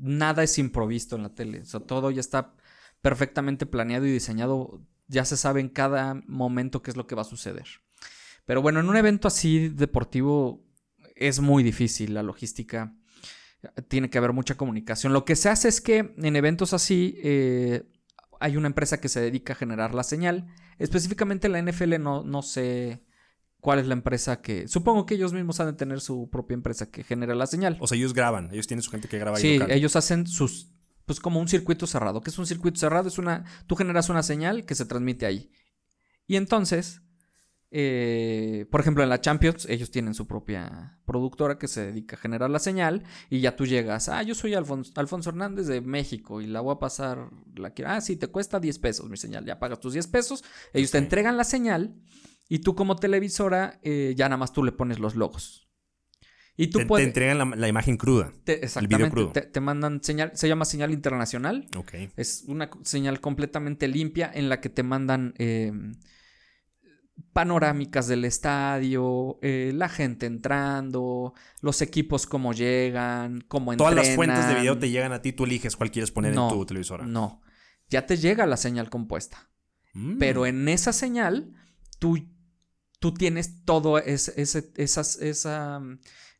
Nada 0.00 0.42
es 0.42 0.58
improvisto 0.58 1.16
en 1.16 1.22
la 1.22 1.34
tele. 1.34 1.60
O 1.60 1.64
sea, 1.64 1.80
todo 1.80 2.10
ya 2.10 2.20
está 2.20 2.54
perfectamente 3.02 3.66
planeado 3.66 4.06
y 4.06 4.12
diseñado. 4.12 4.82
Ya 5.08 5.24
se 5.24 5.36
sabe 5.36 5.60
en 5.60 5.68
cada 5.68 6.14
momento 6.26 6.82
qué 6.82 6.90
es 6.90 6.96
lo 6.96 7.06
que 7.06 7.14
va 7.14 7.22
a 7.22 7.26
suceder. 7.26 7.66
Pero 8.46 8.62
bueno, 8.62 8.80
en 8.80 8.88
un 8.88 8.96
evento 8.96 9.28
así 9.28 9.68
deportivo 9.68 10.64
es 11.14 11.40
muy 11.40 11.62
difícil 11.62 12.14
la 12.14 12.22
logística. 12.22 12.94
Tiene 13.88 14.10
que 14.10 14.18
haber 14.18 14.32
mucha 14.32 14.56
comunicación. 14.56 15.12
Lo 15.12 15.24
que 15.24 15.36
se 15.36 15.48
hace 15.48 15.68
es 15.68 15.80
que 15.80 16.14
en 16.16 16.36
eventos 16.36 16.74
así 16.74 17.18
eh, 17.22 17.84
hay 18.40 18.56
una 18.56 18.66
empresa 18.66 19.00
que 19.00 19.08
se 19.08 19.20
dedica 19.20 19.54
a 19.54 19.56
generar 19.56 19.94
la 19.94 20.02
señal. 20.02 20.46
Específicamente 20.78 21.48
la 21.48 21.62
NFL 21.62 22.00
no, 22.00 22.24
no 22.24 22.42
sé 22.42 23.02
cuál 23.64 23.78
es 23.78 23.86
la 23.86 23.94
empresa 23.94 24.42
que... 24.42 24.68
Supongo 24.68 25.06
que 25.06 25.14
ellos 25.14 25.32
mismos 25.32 25.58
han 25.58 25.68
de 25.68 25.72
tener 25.72 26.02
su 26.02 26.28
propia 26.28 26.52
empresa 26.52 26.90
que 26.90 27.02
genera 27.02 27.34
la 27.34 27.46
señal. 27.46 27.78
O 27.80 27.86
sea, 27.86 27.96
ellos 27.96 28.12
graban, 28.12 28.50
ellos 28.52 28.66
tienen 28.66 28.82
su 28.82 28.90
gente 28.90 29.08
que 29.08 29.18
graba. 29.18 29.38
Sí, 29.38 29.58
ellos 29.70 29.96
hacen 29.96 30.26
sus... 30.26 30.70
Pues 31.06 31.18
como 31.18 31.40
un 31.40 31.48
circuito 31.48 31.86
cerrado. 31.86 32.20
¿Qué 32.20 32.28
es 32.28 32.38
un 32.38 32.46
circuito 32.46 32.78
cerrado? 32.78 33.08
Es 33.08 33.16
una... 33.16 33.46
Tú 33.66 33.74
generas 33.74 34.10
una 34.10 34.22
señal 34.22 34.66
que 34.66 34.74
se 34.74 34.84
transmite 34.84 35.24
ahí. 35.24 35.50
Y 36.26 36.36
entonces, 36.36 37.00
eh, 37.70 38.66
por 38.70 38.82
ejemplo, 38.82 39.02
en 39.02 39.08
la 39.08 39.22
Champions, 39.22 39.66
ellos 39.70 39.90
tienen 39.90 40.12
su 40.12 40.26
propia 40.26 40.98
productora 41.06 41.56
que 41.56 41.66
se 41.66 41.86
dedica 41.86 42.16
a 42.16 42.18
generar 42.18 42.50
la 42.50 42.58
señal 42.58 43.04
y 43.30 43.40
ya 43.40 43.56
tú 43.56 43.64
llegas, 43.64 44.10
ah, 44.10 44.22
yo 44.22 44.34
soy 44.34 44.52
Alfonso, 44.52 44.92
Alfonso 44.96 45.30
Hernández 45.30 45.68
de 45.68 45.80
México 45.80 46.42
y 46.42 46.48
la 46.48 46.60
voy 46.60 46.74
a 46.74 46.78
pasar, 46.78 47.30
la 47.56 47.70
quiero, 47.70 47.92
ah, 47.92 48.02
sí, 48.02 48.16
te 48.16 48.26
cuesta 48.26 48.60
10 48.60 48.78
pesos 48.78 49.08
mi 49.08 49.16
señal, 49.16 49.46
ya 49.46 49.58
pagas 49.58 49.80
tus 49.80 49.94
10 49.94 50.06
pesos, 50.08 50.44
ellos 50.74 50.90
te 50.90 50.98
entregan 50.98 51.38
la 51.38 51.44
señal 51.44 51.94
y 52.48 52.60
tú 52.60 52.74
como 52.74 52.96
televisora, 52.96 53.80
eh, 53.82 54.14
ya 54.16 54.28
nada 54.28 54.36
más 54.36 54.52
tú 54.52 54.62
le 54.62 54.72
pones 54.72 54.98
los 54.98 55.14
logos. 55.14 55.68
Y 56.56 56.68
tú 56.68 56.78
te, 56.78 56.86
puedes, 56.86 57.04
te 57.04 57.08
entregan 57.08 57.60
la, 57.60 57.68
imagen 57.68 57.96
cruda. 57.96 58.32
exactamente. 58.46 58.78
El 58.78 58.86
video 58.86 59.10
crudo. 59.10 59.32
Te, 59.32 59.60
mandan 59.60 60.02
señal, 60.04 60.30
se 60.34 60.46
llama 60.46 60.64
señal 60.64 60.92
internacional. 60.92 61.66
Ok. 61.76 61.94
Es 62.16 62.44
una 62.46 62.70
señal 62.82 63.20
completamente 63.20 63.88
limpia 63.88 64.30
en 64.32 64.48
la 64.48 64.60
que 64.60 64.68
te 64.68 64.84
mandan 64.84 65.34
em, 65.38 65.94
panorámicas 67.32 68.06
del 68.06 68.24
estadio, 68.24 69.38
eh, 69.42 69.72
la 69.74 69.88
gente 69.88 70.26
entrando, 70.26 71.34
los 71.60 71.82
equipos 71.82 72.26
cómo 72.26 72.52
llegan, 72.52 73.40
cómo 73.48 73.72
entrenan. 73.72 73.92
Todas 73.94 74.06
las 74.06 74.14
fuentes 74.14 74.48
de 74.48 74.54
video 74.54 74.78
te 74.78 74.90
llegan 74.90 75.12
a 75.12 75.20
ti, 75.22 75.32
tú 75.32 75.44
eliges 75.44 75.76
cuál 75.76 75.90
quieres 75.90 76.12
poner 76.12 76.34
en 76.34 76.48
tu 76.48 76.64
televisora. 76.64 77.04
No, 77.04 77.42
ya 77.88 78.06
te 78.06 78.16
llega 78.16 78.46
la 78.46 78.56
señal 78.56 78.90
compuesta. 78.90 79.50
Mm. 79.92 80.18
Pero 80.18 80.46
en 80.46 80.68
esa 80.68 80.92
señal, 80.92 81.52
tú 81.98 82.18
tú 82.98 83.14
tienes 83.14 83.64
todo 83.64 83.98
esas, 83.98 85.18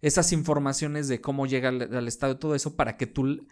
esas 0.00 0.32
informaciones 0.32 1.08
de 1.08 1.20
cómo 1.20 1.46
llega 1.46 1.68
al, 1.68 2.08
estado 2.08 2.34
y 2.34 2.38
todo 2.38 2.54
eso 2.54 2.76
para 2.76 2.96
que 2.96 3.06
tú 3.06 3.46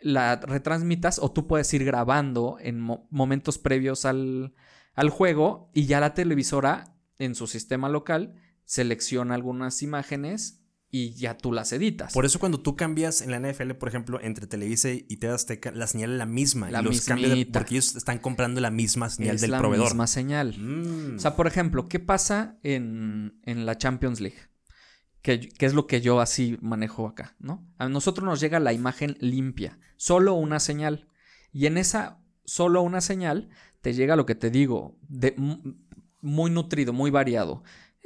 la 0.00 0.36
retransmitas 0.36 1.18
o 1.18 1.32
tú 1.32 1.46
puedes 1.46 1.72
ir 1.74 1.84
grabando 1.84 2.58
en 2.60 2.80
momentos 3.10 3.58
previos 3.58 4.04
al, 4.04 4.54
al 4.94 5.10
juego 5.10 5.70
y 5.74 5.86
ya 5.86 6.00
la 6.00 6.14
televisora 6.14 6.94
en 7.18 7.34
su 7.34 7.46
sistema 7.46 7.88
local 7.88 8.34
selecciona 8.64 9.34
algunas 9.34 9.82
imágenes 9.82 10.60
y 10.90 11.12
ya 11.12 11.36
tú 11.36 11.52
las 11.52 11.72
editas. 11.72 12.12
Por 12.12 12.24
eso 12.24 12.38
cuando 12.38 12.60
tú 12.60 12.74
cambias 12.74 13.20
en 13.20 13.30
la 13.30 13.38
NFL, 13.38 13.72
por 13.72 13.88
ejemplo, 13.88 14.20
entre 14.22 14.46
Televisa 14.46 14.90
y 14.90 15.16
TV 15.16 15.34
Azteca, 15.34 15.70
la 15.70 15.86
señal 15.86 16.12
es 16.12 16.18
la 16.18 16.26
misma. 16.26 16.70
La 16.70 16.80
y 16.80 16.84
los 16.84 17.02
cambios 17.02 17.46
porque 17.52 17.74
ellos 17.74 17.94
están 17.94 18.18
comprando 18.18 18.60
la 18.60 18.70
misma 18.70 19.10
señal 19.10 19.38
del 19.38 19.50
proveedor. 19.50 19.88
la 19.88 19.90
misma 19.90 20.06
señal. 20.06 20.56
Mm. 20.58 21.16
O 21.16 21.18
sea, 21.18 21.36
por 21.36 21.46
ejemplo, 21.46 21.88
¿qué 21.88 22.00
pasa 22.00 22.58
en, 22.62 23.32
la 23.44 23.76
Champions 23.76 24.20
League? 24.20 24.38
Que, 25.20 25.50
es 25.58 25.74
lo 25.74 25.86
que 25.86 26.00
yo 26.00 26.20
así 26.20 26.56
manejo 26.62 27.06
acá, 27.06 27.36
¿no? 27.38 27.66
A 27.76 27.88
nosotros 27.88 28.24
nos 28.24 28.40
llega 28.40 28.60
la 28.60 28.72
imagen 28.72 29.18
limpia, 29.20 29.78
solo 29.96 30.34
una 30.34 30.58
señal. 30.58 31.06
Y 31.52 31.66
en 31.66 31.76
esa 31.76 32.18
solo 32.44 32.80
una 32.80 33.02
señal 33.02 33.50
te 33.82 33.92
llega 33.92 34.16
lo 34.16 34.24
que 34.24 34.34
te 34.34 34.50
digo, 34.50 34.96
de, 35.06 35.36
muy 36.22 36.50
nutrido, 36.50 36.94
muy 36.94 37.10
variado 37.10 37.62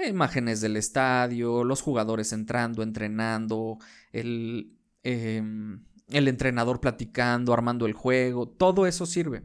imágenes 0.09 0.61
del 0.61 0.77
estadio, 0.77 1.65
los 1.65 1.81
jugadores 1.81 2.33
entrando, 2.33 2.83
entrenando, 2.83 3.79
el, 4.13 4.77
em, 5.03 5.85
el 6.09 6.29
entrenador 6.29 6.81
platicando, 6.81 7.53
armando 7.53 7.87
el 7.87 7.93
juego, 7.93 8.49
todo 8.49 8.87
eso 8.87 9.07
sirve. 9.07 9.43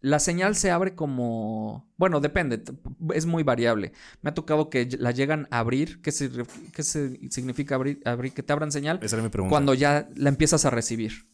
La 0.00 0.20
señal 0.20 0.54
se 0.54 0.70
abre 0.70 0.94
como... 0.94 1.92
Bueno, 1.96 2.20
depende, 2.20 2.62
es 3.14 3.26
muy 3.26 3.42
variable. 3.42 3.92
Me 4.22 4.30
ha 4.30 4.34
tocado 4.34 4.70
que 4.70 4.88
la 4.98 5.10
llegan 5.10 5.48
a 5.50 5.58
abrir. 5.58 6.00
¿Qué, 6.02 6.12
se, 6.12 6.30
qué 6.72 6.82
significa 6.84 7.74
abrir, 7.74 8.00
abrir? 8.04 8.32
Que 8.32 8.44
te 8.44 8.52
abran 8.52 8.70
señal. 8.70 9.00
Esa 9.02 9.16
era 9.16 9.24
mi 9.24 9.28
pregunta. 9.28 9.50
Cuando 9.50 9.74
ya 9.74 10.08
la 10.14 10.28
empiezas 10.28 10.64
a 10.64 10.70
recibir. 10.70 11.28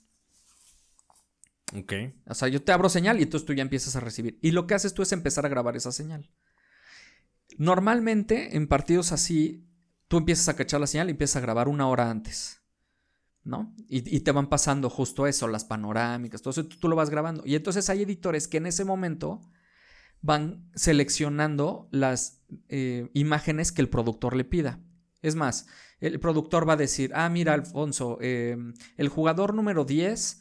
Ok. 1.77 1.93
O 2.27 2.35
sea, 2.35 2.49
yo 2.49 2.63
te 2.63 2.73
abro 2.73 2.89
señal 2.89 3.19
y 3.21 3.25
entonces 3.25 3.45
tú 3.45 3.53
ya 3.53 3.63
empiezas 3.63 3.97
a 3.97 4.01
recibir. 4.01 4.39
Y 4.41 4.53
lo 4.53 4.67
que 4.67 4.75
haces 4.75 4.95
tú 4.95 5.03
es 5.03 5.13
empezar 5.13 5.45
a 5.45 5.51
grabar 5.51 5.77
esa 5.77 5.93
señal. 5.93 6.31
Normalmente 7.59 8.57
en 8.57 8.67
partidos 8.67 9.13
así, 9.13 9.67
tú 10.09 10.19
empiezas 10.19 10.49
a 10.49 10.57
cachar 10.57 10.81
la 10.81 10.87
señal 10.87 11.09
y 11.09 11.13
empiezas 11.13 11.37
a 11.37 11.41
grabar 11.41 11.69
una 11.69 11.89
hora 11.89 12.11
antes. 12.11 12.61
¿No? 13.43 13.75
Y, 13.89 14.21
te 14.21 14.33
van 14.33 14.49
pasando 14.49 14.89
justo 14.89 15.27
eso, 15.27 15.49
las 15.49 15.67
panorámicas, 15.67 16.41
todo 16.41 16.53
eso, 16.53 16.67
tú, 16.67 16.89
lo 16.89 16.97
vas 16.97 17.11
grabando. 17.11 17.43
Y 17.45 17.55
entonces 17.57 17.91
hay 17.91 18.01
editores 18.01 18.49
que 18.49 18.57
en 18.57 18.65
ese 18.65 18.87
momento 18.87 19.43
van 20.23 20.71
seleccionando 20.75 21.87
las 21.91 22.43
eh, 22.69 23.11
imágenes 23.13 23.71
que 23.71 23.83
el 23.83 23.91
productor 23.91 24.35
le 24.35 24.45
pida. 24.45 24.81
Es 25.21 25.35
más, 25.35 25.67
el 26.01 26.19
productor 26.21 26.67
va 26.67 26.73
a 26.73 26.77
decir, 26.77 27.13
ah, 27.15 27.29
mira, 27.29 27.53
Alfonso, 27.53 28.17
eh, 28.23 28.57
el 28.97 29.09
jugador 29.11 29.53
número 29.53 29.85
10 29.85 30.41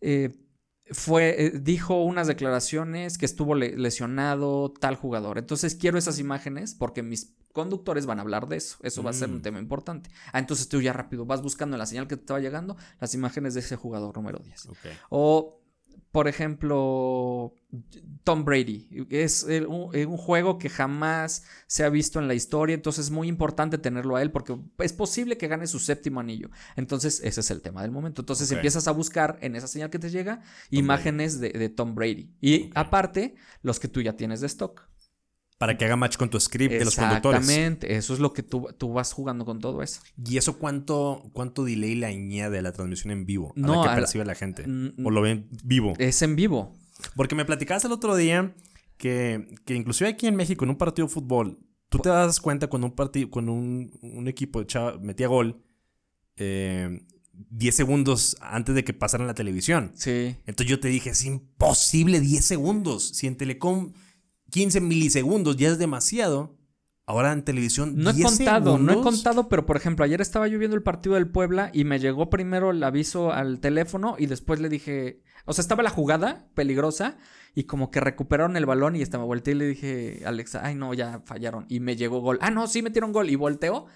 eh, 0.00 0.43
fue, 0.90 1.46
eh, 1.46 1.50
dijo 1.50 2.02
unas 2.02 2.26
declaraciones 2.26 3.16
que 3.18 3.26
estuvo 3.26 3.54
lesionado 3.54 4.72
tal 4.72 4.96
jugador. 4.96 5.38
Entonces 5.38 5.74
quiero 5.74 5.98
esas 5.98 6.18
imágenes 6.18 6.74
porque 6.74 7.02
mis 7.02 7.34
conductores 7.52 8.06
van 8.06 8.18
a 8.18 8.22
hablar 8.22 8.48
de 8.48 8.56
eso. 8.56 8.76
Eso 8.82 9.02
va 9.02 9.10
a 9.10 9.14
ser 9.14 9.30
un 9.30 9.38
mm. 9.38 9.42
tema 9.42 9.58
importante. 9.58 10.10
Ah, 10.32 10.38
entonces 10.38 10.68
tú 10.68 10.82
ya 10.82 10.92
rápido 10.92 11.24
vas 11.24 11.40
buscando 11.40 11.76
en 11.76 11.78
la 11.78 11.86
señal 11.86 12.06
que 12.06 12.16
te 12.16 12.22
estaba 12.22 12.40
llegando 12.40 12.76
las 13.00 13.14
imágenes 13.14 13.54
de 13.54 13.60
ese 13.60 13.76
jugador 13.76 14.16
número 14.16 14.40
10. 14.40 14.68
O 15.08 15.63
por 16.12 16.28
ejemplo, 16.28 17.54
Tom 18.22 18.44
Brady. 18.44 18.88
Es 19.10 19.44
un, 19.44 20.16
juego 20.16 20.58
que 20.58 20.68
jamás 20.68 21.44
se 21.66 21.82
ha 21.82 21.88
visto 21.88 22.20
en 22.20 22.28
la 22.28 22.34
historia, 22.34 22.74
entonces 22.74 23.06
es 23.06 23.10
muy 23.10 23.26
importante 23.26 23.78
tenerlo 23.78 24.16
a 24.16 24.22
él 24.22 24.30
porque 24.30 24.56
es 24.78 24.92
posible 24.92 25.36
que 25.36 25.48
gane 25.48 25.66
su 25.66 25.80
séptimo 25.80 26.20
anillo. 26.20 26.50
Entonces, 26.76 27.20
ese 27.24 27.40
es 27.40 27.50
el 27.50 27.62
tema 27.62 27.82
del 27.82 27.90
momento. 27.90 28.22
Entonces 28.22 28.50
empiezas 28.52 28.86
a 28.86 28.92
buscar 28.92 29.38
en 29.40 29.56
esa 29.56 29.66
señal 29.66 29.90
que 29.90 29.98
te 29.98 30.10
llega 30.10 30.40
imágenes 30.70 31.40
de, 31.40 31.68
Tom 31.68 31.94
Brady. 31.94 32.30
Y 32.40 32.70
aparte, 32.74 33.34
los 33.62 33.80
que 33.80 33.88
tú 33.88 34.00
ya 34.00 34.12
tienes 34.12 34.40
de 34.40 34.46
stock. 34.46 34.88
Para 35.58 35.78
que 35.78 35.84
haga 35.84 35.96
match 35.96 36.16
con 36.16 36.28
tu 36.28 36.38
script 36.40 36.74
de 36.74 36.84
los 36.84 36.96
conductores. 36.96 37.40
Exactamente, 37.40 37.96
eso 37.96 38.12
es 38.12 38.20
lo 38.20 38.32
que 38.32 38.42
tú, 38.42 38.68
tú, 38.76 38.92
vas 38.92 39.12
jugando 39.12 39.44
con 39.44 39.60
todo 39.60 39.82
eso. 39.82 40.00
¿Y 40.22 40.36
eso 40.36 40.58
cuánto, 40.58 41.30
cuánto 41.32 41.64
delay 41.64 41.94
le 41.94 42.06
añade 42.06 42.58
a 42.58 42.62
la 42.62 42.72
transmisión 42.72 43.12
en 43.12 43.24
vivo? 43.24 43.52
A 43.56 43.60
no, 43.60 43.84
la 43.84 43.90
que 43.90 44.00
percibe 44.00 44.24
la 44.24 44.34
gente. 44.34 44.64
¿O 45.02 45.10
lo 45.10 45.20
ven 45.22 45.48
vivo? 45.62 45.94
Es 45.98 46.22
en 46.22 46.34
vivo. 46.34 46.74
Porque 47.14 47.34
me 47.34 47.44
platicabas 47.44 47.84
el 47.84 47.92
otro 47.92 48.16
día 48.16 48.54
que, 48.96 49.54
que 49.64 49.74
inclusive 49.74 50.10
aquí 50.10 50.26
en 50.26 50.36
México, 50.36 50.64
en 50.64 50.70
un 50.70 50.76
partido 50.76 51.06
de 51.06 51.14
fútbol, 51.14 51.58
tú 51.88 51.98
te 51.98 52.08
das 52.08 52.40
cuenta 52.40 52.66
cuando 52.66 52.88
un 52.88 52.94
partido, 52.94 53.30
cuando 53.30 53.52
un, 53.52 53.92
un 54.02 54.26
equipo 54.26 54.60
echaba, 54.60 54.98
metía 54.98 55.28
gol, 55.28 55.62
eh, 56.36 57.00
10 57.50 57.74
segundos 57.74 58.36
antes 58.40 58.74
de 58.74 58.84
que 58.84 58.92
pasaran 58.92 59.26
la 59.26 59.34
televisión. 59.34 59.92
Sí. 59.94 60.36
Entonces 60.46 60.66
yo 60.70 60.80
te 60.80 60.88
dije, 60.88 61.10
es 61.10 61.24
imposible 61.24 62.20
10 62.20 62.44
segundos. 62.44 63.08
Si 63.08 63.26
en 63.26 63.36
Telecom 63.36 63.92
15 64.54 64.80
milisegundos 64.82 65.56
ya 65.56 65.68
es 65.68 65.78
demasiado. 65.78 66.56
Ahora 67.06 67.32
en 67.32 67.42
televisión. 67.42 67.96
No 67.96 68.10
he 68.10 68.12
10 68.12 68.24
contado, 68.28 68.78
no 68.78 68.92
he 68.92 69.00
contado, 69.02 69.48
pero 69.48 69.66
por 69.66 69.76
ejemplo, 69.76 70.04
ayer 70.04 70.20
estaba 70.20 70.46
yo 70.46 70.60
viendo 70.60 70.76
el 70.76 70.82
partido 70.84 71.16
del 71.16 71.28
Puebla 71.28 71.70
y 71.74 71.82
me 71.82 71.98
llegó 71.98 72.30
primero 72.30 72.70
el 72.70 72.82
aviso 72.84 73.32
al 73.32 73.58
teléfono 73.58 74.14
y 74.16 74.26
después 74.26 74.60
le 74.60 74.68
dije, 74.68 75.22
o 75.44 75.52
sea, 75.52 75.60
estaba 75.60 75.82
la 75.82 75.90
jugada 75.90 76.46
peligrosa 76.54 77.18
y 77.52 77.64
como 77.64 77.90
que 77.90 77.98
recuperaron 77.98 78.56
el 78.56 78.64
balón 78.64 78.94
y 78.94 79.02
hasta 79.02 79.18
me 79.18 79.24
volteé 79.24 79.54
y 79.54 79.56
le 79.56 79.66
dije, 79.66 80.22
Alexa, 80.24 80.60
ay 80.64 80.76
no, 80.76 80.94
ya 80.94 81.20
fallaron 81.24 81.66
y 81.68 81.80
me 81.80 81.96
llegó 81.96 82.20
gol. 82.20 82.38
Ah, 82.40 82.52
no, 82.52 82.68
sí 82.68 82.80
metieron 82.80 83.12
gol 83.12 83.30
y 83.30 83.34
volteó. 83.34 83.86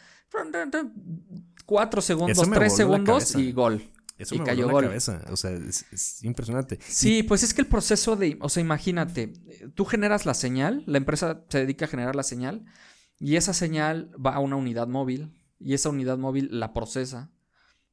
Cuatro 1.66 2.02
segundos, 2.02 2.50
tres 2.50 2.74
segundos 2.74 3.36
y 3.36 3.52
gol. 3.52 3.80
Eso 4.19 4.35
y 4.35 4.39
me 4.41 4.45
cayó 4.45 4.64
voló 4.64 4.73
gol. 4.75 4.83
la 4.85 4.89
cabeza. 4.91 5.25
O 5.31 5.37
sea, 5.37 5.53
es, 5.53 5.85
es 5.93 6.25
impresionante. 6.25 6.79
Sí, 6.83 7.23
pues 7.23 7.43
es 7.43 7.55
que 7.55 7.61
el 7.62 7.66
proceso 7.69 8.16
de, 8.16 8.37
o 8.41 8.49
sea, 8.49 8.61
imagínate, 8.61 9.33
tú 9.75 9.85
generas 9.85 10.27
la 10.27 10.35
señal, 10.35 10.83
la 10.87 10.99
empresa 10.99 11.45
se 11.49 11.59
dedica 11.61 11.85
a 11.85 11.89
generar 11.89 12.16
la 12.16 12.23
señal 12.25 12.64
y 13.21 13.37
esa 13.37 13.53
señal 13.55 14.11
va 14.14 14.35
a 14.35 14.41
una 14.41 14.57
unidad 14.57 14.89
móvil 14.89 15.33
y 15.61 15.75
esa 15.75 15.89
unidad 15.89 16.19
móvil 16.19 16.49
la 16.53 16.73
procesa 16.73 17.31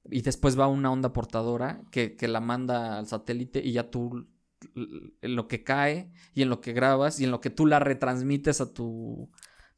y 0.10 0.22
después 0.22 0.60
va 0.60 0.66
a 0.66 0.68
una 0.68 0.92
onda 0.92 1.14
portadora 1.14 1.82
que, 1.92 2.16
que 2.16 2.28
la 2.28 2.40
manda 2.42 2.98
al 3.00 3.08
satélite 3.08 3.62
y 3.64 3.72
ya 3.74 3.90
tú 3.90 4.28
en 4.76 5.36
lo 5.36 5.48
que 5.48 5.64
cae 5.64 6.12
y 6.34 6.42
en 6.42 6.50
lo 6.50 6.60
que 6.62 6.74
grabas 6.74 7.20
y 7.20 7.24
en 7.26 7.32
lo 7.32 7.40
que 7.42 7.50
tú 7.52 7.66
la 7.68 7.80
retransmites 7.80 8.62
a 8.62 8.74
tu 8.74 9.30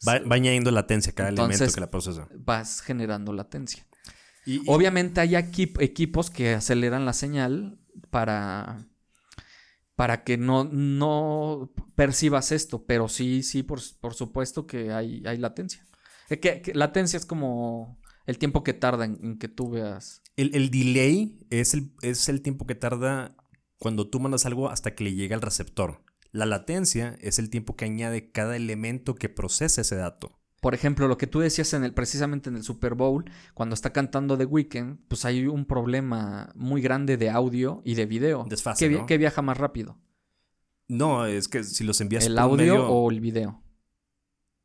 Va, 0.08 0.20
va 0.20 0.36
añadiendo 0.36 0.70
latencia 0.72 1.12
cada 1.14 1.30
elemento 1.30 1.54
Entonces- 1.56 1.76
que 1.76 1.82
la 1.82 1.89
procesa. 1.91 2.28
vas 2.38 2.82
generando 2.82 3.34
latencia. 3.34 3.86
Y, 4.48 4.56
y- 4.56 4.64
Obviamente 4.68 5.22
hay 5.22 5.32
equip- 5.36 5.82
equipos 5.82 6.30
que 6.32 6.54
aceleran 6.56 7.06
la 7.06 7.14
señal 7.14 7.80
para, 8.10 8.88
para 9.95 10.24
que 10.24 10.38
no, 10.38 10.64
no 10.64 11.72
percibas 11.95 12.52
esto, 12.52 12.86
pero 12.86 13.08
sí, 13.10 13.43
sí, 13.43 13.64
por, 13.64 13.80
por 14.00 14.14
supuesto 14.14 14.66
que 14.66 14.91
hay, 14.93 15.22
hay 15.26 15.38
latencia. 15.38 15.86
Eh, 16.30 16.39
que- 16.39 16.62
que 16.62 16.74
latencia 16.74 17.18
es 17.18 17.26
como 17.26 18.00
el 18.26 18.38
tiempo 18.38 18.64
que 18.64 18.74
tarda 18.74 19.06
en, 19.06 19.20
en 19.24 19.38
que 19.38 19.48
tú 19.48 19.70
veas. 19.70 20.22
el, 20.36 20.54
el 20.56 20.70
delay 20.72 21.45
es 21.50 21.74
el, 21.74 21.91
es 22.02 22.30
el 22.30 22.41
tiempo 22.41 22.66
que 22.68 22.76
tarda 22.76 23.36
cuando 23.80 24.10
tú 24.10 24.20
mandas 24.20 24.45
algo 24.45 24.70
hasta 24.70 24.95
que 24.95 25.04
le 25.04 25.14
llega 25.14 25.36
al 25.36 25.41
receptor. 25.41 26.04
La 26.32 26.45
latencia 26.45 27.18
es 27.22 27.39
el 27.39 27.50
tiempo 27.50 27.76
que 27.76 27.86
añade 27.86 28.32
cada 28.32 28.56
elemento 28.56 29.16
que 29.16 29.30
procesa 29.30 29.82
ese 29.82 29.95
dato. 29.95 30.39
Por 30.62 30.74
ejemplo, 30.74 31.08
lo 31.08 31.18
que 31.18 31.28
tú 31.28 31.39
decías 31.39 31.72
en 31.74 31.84
el, 31.84 31.93
precisamente 31.93 32.49
en 32.49 32.55
el 32.55 32.64
Super 32.64 32.95
Bowl, 32.95 33.26
cuando 33.53 33.76
está 33.76 33.93
cantando 33.93 34.38
The 34.38 34.45
Weeknd, 34.45 34.97
pues 35.08 35.24
hay 35.24 35.45
un 35.45 35.66
problema 35.66 36.51
muy 36.55 36.82
grande 36.82 37.16
de 37.18 37.30
audio 37.30 37.82
y 37.86 37.93
de 37.93 38.05
video. 38.08 38.45
Desfase, 38.49 38.84
¿Qué, 38.86 38.89
vi- 38.89 38.97
¿no? 38.99 39.05
qué 39.05 39.18
viaja 39.20 39.41
más 39.43 39.58
rápido? 39.58 39.97
No, 40.88 41.26
es 41.26 41.47
que 41.47 41.64
si 41.64 41.84
los 41.84 42.01
envías 42.01 42.26
¿El 42.26 42.38
audio 42.39 42.58
medio- 42.58 42.88
o 42.89 43.12
el 43.12 43.20
video? 43.22 43.62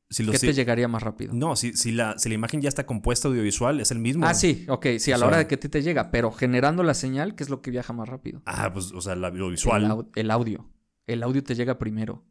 si 0.09 0.23
los- 0.23 0.33
¿Qué 0.33 0.39
si- 0.39 0.47
te 0.47 0.53
llegaría 0.55 0.89
más 0.89 1.03
rápido? 1.03 1.33
No, 1.35 1.57
si, 1.57 1.73
si, 1.75 1.91
la, 1.93 2.19
si 2.19 2.29
la 2.29 2.35
imagen 2.37 2.61
ya 2.63 2.69
está 2.69 2.87
compuesta 2.87 3.29
audiovisual, 3.29 3.81
es 3.81 3.91
el 3.91 3.99
mismo. 3.99 4.27
Ah, 4.27 4.35
sí, 4.35 4.65
ok, 4.69 4.87
sí, 4.99 5.13
a 5.13 5.17
O 5.17 5.19
la 5.21 5.27
hora 5.27 5.37
de 5.39 5.47
que 5.47 5.55
a 5.57 5.61
ti 5.61 5.69
te 5.69 5.83
llega, 5.83 6.11
pero 6.11 6.31
generando 6.33 6.83
la 6.83 6.95
señal, 6.95 7.35
¿qué 7.35 7.43
es 7.43 7.51
lo 7.51 7.61
que 7.63 7.71
viaja 7.71 7.93
más 7.93 8.09
rápido? 8.09 8.41
Ah, 8.47 8.71
pues, 8.73 8.93
o 8.93 9.01
sea, 9.01 9.15
la 9.17 9.29
audiovisual. 9.29 9.85
El, 9.85 9.91
au- 9.91 10.09
el 10.15 10.31
audio. 10.31 10.69
El 11.07 11.23
audio 11.23 11.43
te 11.43 11.55
llega 11.55 11.79
primero. 11.79 12.23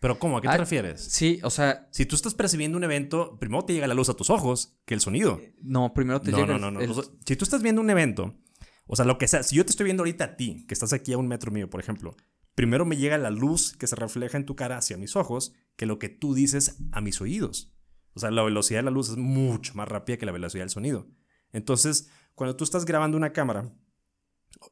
Pero 0.00 0.18
¿cómo? 0.18 0.38
¿A 0.38 0.40
qué 0.40 0.48
Ah, 0.48 0.52
te 0.52 0.58
refieres? 0.58 1.00
Sí, 1.02 1.40
o 1.42 1.50
sea, 1.50 1.88
Si 1.90 2.06
tú 2.06 2.14
estás 2.14 2.34
percibiendo 2.34 2.78
un 2.78 2.84
evento, 2.84 3.36
primero 3.40 3.64
te 3.64 3.72
llega 3.74 3.86
la 3.88 3.94
luz 3.94 4.08
a 4.08 4.14
tus 4.14 4.30
ojos 4.30 4.78
que 4.84 4.94
el 4.94 5.00
sonido. 5.00 5.40
no, 5.60 5.92
primero 5.92 6.20
te 6.20 6.30
No, 6.30 6.38
llega 6.38 6.52
no, 6.54 6.58
no, 6.58 6.70
no. 6.70 6.80
el- 6.80 6.90
O 6.90 6.94
sea, 7.02 7.12
si 7.26 7.36
tú 7.36 7.44
estás 7.44 7.62
viendo 7.62 7.80
un 7.80 7.90
evento, 7.90 8.34
o 8.86 8.94
sea, 8.96 9.04
lo 9.04 9.18
que 9.18 9.26
sea, 9.26 9.42
si 9.42 9.56
yo 9.56 9.64
te 9.64 9.70
estoy 9.70 9.84
viendo 9.84 10.02
ahorita 10.02 10.24
a 10.24 10.36
ti, 10.36 10.64
que 10.68 10.74
estás 10.74 10.92
aquí 10.92 11.12
a 11.12 11.18
un 11.18 11.26
metro 11.26 11.50
mío, 11.50 11.68
por 11.68 11.80
ejemplo, 11.80 12.14
primero 12.54 12.84
me 12.86 12.96
llega 12.96 13.18
la 13.18 13.30
luz 13.30 13.76
que 13.76 13.86
se 13.88 13.96
refleja 13.96 14.36
en 14.38 14.46
tu 14.46 14.54
cara 14.56 14.76
hacia 14.78 14.96
mis 14.96 15.16
ojos 15.16 15.52
que 15.76 15.86
lo 15.86 15.98
que 15.98 16.08
tú 16.08 16.34
dices 16.34 16.76
a 16.92 17.00
mis 17.00 17.20
oídos. 17.20 17.74
O 18.14 18.20
sea, 18.20 18.30
la 18.30 18.42
velocidad 18.42 18.78
de 18.80 18.84
la 18.84 18.90
luz 18.90 19.10
es 19.10 19.16
mucho 19.16 19.74
más 19.74 19.88
rápida 19.88 20.16
que 20.16 20.26
la 20.26 20.32
velocidad 20.32 20.62
del 20.62 20.70
sonido. 20.70 21.08
Entonces, 21.52 22.08
cuando 22.34 22.56
tú 22.56 22.64
estás 22.64 22.84
grabando 22.84 23.16
una 23.16 23.32
cámara 23.32 23.72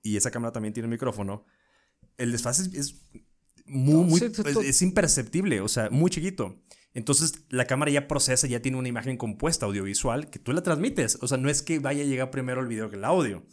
y 0.02 0.16
esa 0.16 0.30
cámara 0.30 0.52
también 0.52 0.72
tiene 0.72 0.86
un 0.86 0.90
micrófono, 0.92 1.44
el 2.16 2.32
desfase 2.32 2.62
es, 2.62 2.74
es 2.74 3.06
muy, 3.66 4.04
muy- 4.04 4.18
Sí, 4.20 4.26
es, 4.26 4.32
to- 4.54 4.60
es 4.60 4.82
imperceptible, 4.82 5.60
o 5.60 5.68
sea, 5.68 5.90
muy 5.90 6.10
chiquito. 6.10 6.62
Entonces, 6.94 7.44
la 7.50 7.66
cámara 7.66 7.90
ya 7.90 8.08
procesa, 8.08 8.46
ya 8.46 8.60
tiene 8.62 8.78
una 8.78 8.88
imagen 8.88 9.16
compuesta 9.18 9.66
audiovisual 9.66 10.30
que 10.30 10.38
tú 10.38 10.52
la 10.52 10.62
transmites. 10.62 11.18
O 11.20 11.28
sea, 11.28 11.36
no 11.36 11.50
es 11.50 11.62
que 11.62 11.78
vaya 11.78 12.02
a 12.02 12.06
llegar 12.06 12.30
primero 12.30 12.60
el 12.62 12.68
video 12.68 12.88
que 12.88 12.96
el 12.96 13.04
audio. 13.04 13.44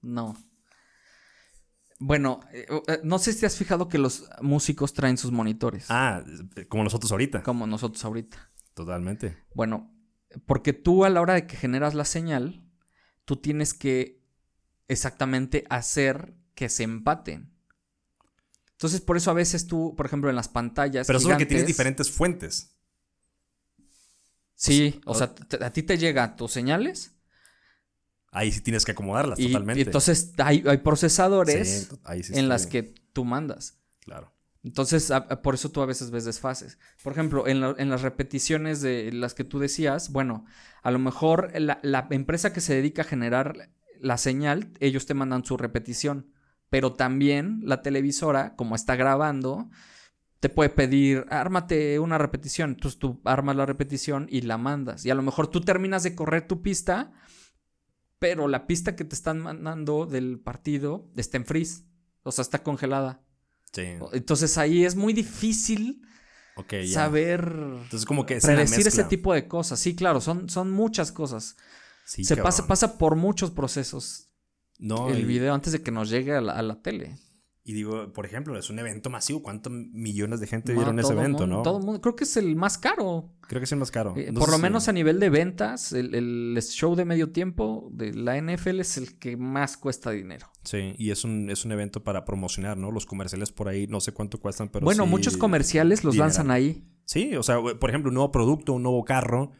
No. 0.00 0.34
Bueno, 1.98 2.40
eh, 2.52 2.66
eh, 2.88 3.00
no 3.04 3.18
sé 3.18 3.32
si 3.34 3.40
te 3.40 3.46
has 3.46 3.56
fijado 3.56 3.88
que 3.88 3.98
los 3.98 4.24
músicos 4.40 4.94
traen 4.94 5.18
sus 5.18 5.32
monitores, 5.32 5.86
Ah, 5.90 6.24
como 6.70 6.82
nosotros 6.84 7.12
ahorita. 7.12 7.42
como 7.42 7.66
nosotros 7.66 8.02
ahorita. 8.04 8.50
Totalmente. 8.72 9.36
Bueno, 9.54 9.94
porque 10.46 10.72
tú 10.72 11.04
a 11.04 11.10
la 11.10 11.20
hora 11.20 11.34
de 11.34 11.46
que 11.46 11.56
generas 11.56 11.92
la 11.94 12.06
señal, 12.06 12.64
tú 13.26 13.36
tienes 13.36 13.74
que 13.74 14.22
exactamente 14.88 15.64
hacer 15.68 16.34
que 16.54 16.70
se 16.70 16.84
empaten. 16.84 17.49
Entonces, 18.80 19.02
por 19.02 19.18
eso 19.18 19.30
a 19.30 19.34
veces 19.34 19.66
tú, 19.66 19.94
por 19.94 20.06
ejemplo, 20.06 20.30
en 20.30 20.36
las 20.36 20.48
pantallas. 20.48 21.06
Pero 21.06 21.18
eso 21.18 21.28
es 21.28 21.34
porque 21.34 21.44
tienes 21.44 21.64
gigantes- 21.64 21.66
diferentes 21.66 22.10
fuentes. 22.10 22.74
Sí, 24.54 25.00
o 25.06 25.14
sea, 25.14 25.34
a 25.60 25.70
ti 25.70 25.82
te 25.82 25.96
llegan 25.98 26.36
tus 26.36 26.52
señales 26.52 27.12
Ahí 28.32 28.52
sí 28.52 28.60
tienes 28.60 28.84
que 28.84 28.92
acomodarlas 28.92 29.40
y, 29.40 29.46
totalmente. 29.48 29.80
y 29.80 29.82
entonces 29.82 30.32
hay, 30.38 30.62
hay 30.66 30.78
procesadores 30.78 31.68
Sí, 31.68 31.86
to- 31.88 31.98
ahí 32.04 32.22
sí 32.22 32.32
en 32.38 32.48
las 32.48 32.66
que 32.68 32.82
tú 33.12 33.24
mandas. 33.24 33.80
Claro. 34.00 34.32
Entonces, 34.62 35.10
a- 35.10 35.16
a- 35.16 35.42
por 35.42 35.54
eso 35.54 35.70
tú 35.72 35.80
a 35.82 35.86
veces 35.86 36.10
ves 36.12 36.24
desfases. 36.26 36.78
Por 37.02 37.12
ejemplo, 37.12 37.48
en, 37.48 37.60
la- 37.60 37.74
en 37.76 37.90
las 37.90 38.02
repeticiones 38.02 38.82
de 38.82 39.10
las 39.12 39.34
que 39.34 39.42
tú 39.42 39.58
decías, 39.58 40.12
bueno, 40.12 40.44
a 40.82 40.90
lo 40.92 41.00
mejor 41.00 41.50
la, 41.58 41.80
la 41.82 42.06
empresa 42.10 42.52
que 42.52 42.60
se 42.60 42.72
dedica 42.74 43.02
a 43.02 43.04
generar 43.06 43.70
la 43.98 44.16
señal, 44.16 44.70
ellos 44.78 45.06
te 45.06 45.14
mandan 45.14 45.44
su 45.44 45.56
repetición, 45.56 46.30
pero 46.70 46.94
también 46.94 47.60
la 47.64 47.82
televisora, 47.82 48.54
como 48.54 48.76
está 48.76 48.94
grabando, 48.96 49.68
te 50.38 50.48
puede 50.48 50.70
pedir, 50.70 51.26
ármate 51.28 51.98
una 51.98 52.16
repetición. 52.16 52.70
Entonces 52.70 52.98
tú 52.98 53.20
armas 53.24 53.56
la 53.56 53.66
repetición 53.66 54.26
y 54.30 54.40
la 54.42 54.56
mandas. 54.56 55.04
Y 55.04 55.10
a 55.10 55.14
lo 55.14 55.22
mejor 55.22 55.48
tú 55.48 55.60
terminas 55.60 56.02
de 56.04 56.14
correr 56.14 56.46
tu 56.46 56.62
pista, 56.62 57.12
pero 58.18 58.48
la 58.48 58.66
pista 58.66 58.96
que 58.96 59.04
te 59.04 59.14
están 59.14 59.40
mandando 59.40 60.06
del 60.06 60.38
partido 60.38 61.10
está 61.16 61.36
en 61.36 61.44
freeze, 61.44 61.82
o 62.22 62.32
sea, 62.32 62.42
está 62.42 62.62
congelada. 62.62 63.20
Sí. 63.72 63.82
Entonces 64.12 64.56
ahí 64.56 64.84
es 64.84 64.94
muy 64.96 65.12
difícil 65.12 66.02
saber 66.92 67.40
Entonces, 67.82 68.04
como 68.04 68.26
que 68.26 68.36
predecir 68.36 68.86
ese 68.86 69.04
tipo 69.04 69.34
de 69.34 69.48
cosas. 69.48 69.80
Sí, 69.80 69.94
claro, 69.96 70.20
son, 70.20 70.48
son 70.48 70.70
muchas 70.70 71.12
cosas. 71.12 71.56
Sí, 72.04 72.24
Se 72.24 72.34
cabrón. 72.34 72.48
pasa, 72.48 72.66
pasa 72.66 72.98
por 72.98 73.16
muchos 73.16 73.50
procesos 73.50 74.29
No, 74.80 75.08
el 75.10 75.20
y- 75.20 75.24
video 75.24 75.54
antes 75.54 75.72
de 75.72 75.82
que 75.82 75.90
nos 75.90 76.10
llegue 76.10 76.34
a 76.34 76.40
la, 76.40 76.52
a 76.54 76.62
la 76.62 76.80
tele. 76.82 77.16
Y 77.62 77.74
digo, 77.74 78.10
por 78.14 78.24
ejemplo, 78.24 78.58
es 78.58 78.70
un 78.70 78.78
evento 78.78 79.10
masivo. 79.10 79.42
¿Cuántos 79.42 79.70
millones 79.72 80.40
de 80.40 80.46
gente 80.46 80.72
vieron 80.72 80.98
ese 80.98 81.12
evento, 81.12 81.40
mundo- 81.40 81.58
no? 81.58 81.62
Todo 81.62 81.78
el 81.78 81.84
mundo, 81.84 82.00
creo 82.00 82.16
que 82.16 82.24
es 82.24 82.36
el 82.38 82.56
más 82.56 82.78
caro. 82.78 83.34
Creo 83.46 83.60
que 83.60 83.64
es 83.64 83.72
el 83.72 83.78
más 83.78 83.90
caro. 83.90 84.14
Eh, 84.16 84.30
No 84.32 84.40
por 84.40 84.48
lo 84.48 84.56
si- 84.56 84.62
menos 84.62 84.88
a 84.88 84.92
nivel 84.92 85.20
de 85.20 85.28
ventas, 85.28 85.92
el, 85.92 86.14
el 86.14 86.58
show 86.62 86.96
de 86.96 87.04
medio 87.04 87.30
tiempo 87.30 87.90
de 87.92 88.14
la 88.14 88.38
NFL 88.40 88.80
es 88.80 88.96
el 88.96 89.18
que 89.18 89.36
más 89.36 89.76
cuesta 89.76 90.10
dinero. 90.10 90.46
Sí, 90.64 90.94
y 90.98 91.10
es 91.10 91.22
un, 91.22 91.50
es 91.50 91.64
un 91.66 91.72
evento 91.72 92.02
para 92.02 92.24
promocionar, 92.24 92.78
¿no? 92.78 92.90
Los 92.90 93.04
comerciales 93.04 93.52
por 93.52 93.68
ahí, 93.68 93.86
no 93.86 94.00
sé 94.00 94.12
cuánto 94.12 94.40
cuestan, 94.40 94.70
pero 94.70 94.84
bueno, 94.84 95.04
sí 95.04 95.10
muchos 95.10 95.36
comerciales 95.36 96.02
los 96.02 96.16
lanzan 96.16 96.50
ahí. 96.50 96.88
Sí, 97.04 97.36
o 97.36 97.42
sea, 97.42 97.58
por 97.60 97.90
ejemplo, 97.90 98.08
un 98.08 98.14
nuevo 98.14 98.32
producto, 98.32 98.72
un 98.72 98.82
nuevo 98.82 99.04
carro, 99.04 99.52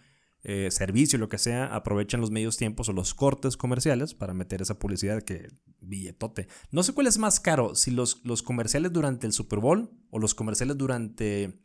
eh, 0.42 0.70
servicio, 0.70 1.18
lo 1.18 1.28
que 1.28 1.38
sea, 1.38 1.66
aprovechan 1.74 2.20
los 2.20 2.30
medios 2.30 2.56
tiempos 2.56 2.88
o 2.88 2.92
los 2.92 3.14
cortes 3.14 3.56
comerciales 3.56 4.14
para 4.14 4.32
meter 4.34 4.62
esa 4.62 4.78
publicidad 4.78 5.22
que 5.22 5.48
billetote. 5.80 6.48
No 6.70 6.82
sé 6.82 6.92
cuál 6.94 7.06
es 7.06 7.18
más 7.18 7.40
caro, 7.40 7.74
si 7.74 7.90
los, 7.90 8.20
los 8.24 8.42
comerciales 8.42 8.92
durante 8.92 9.26
el 9.26 9.32
Super 9.32 9.58
Bowl 9.58 9.90
o 10.10 10.18
los 10.18 10.34
comerciales 10.34 10.76
durante 10.78 11.60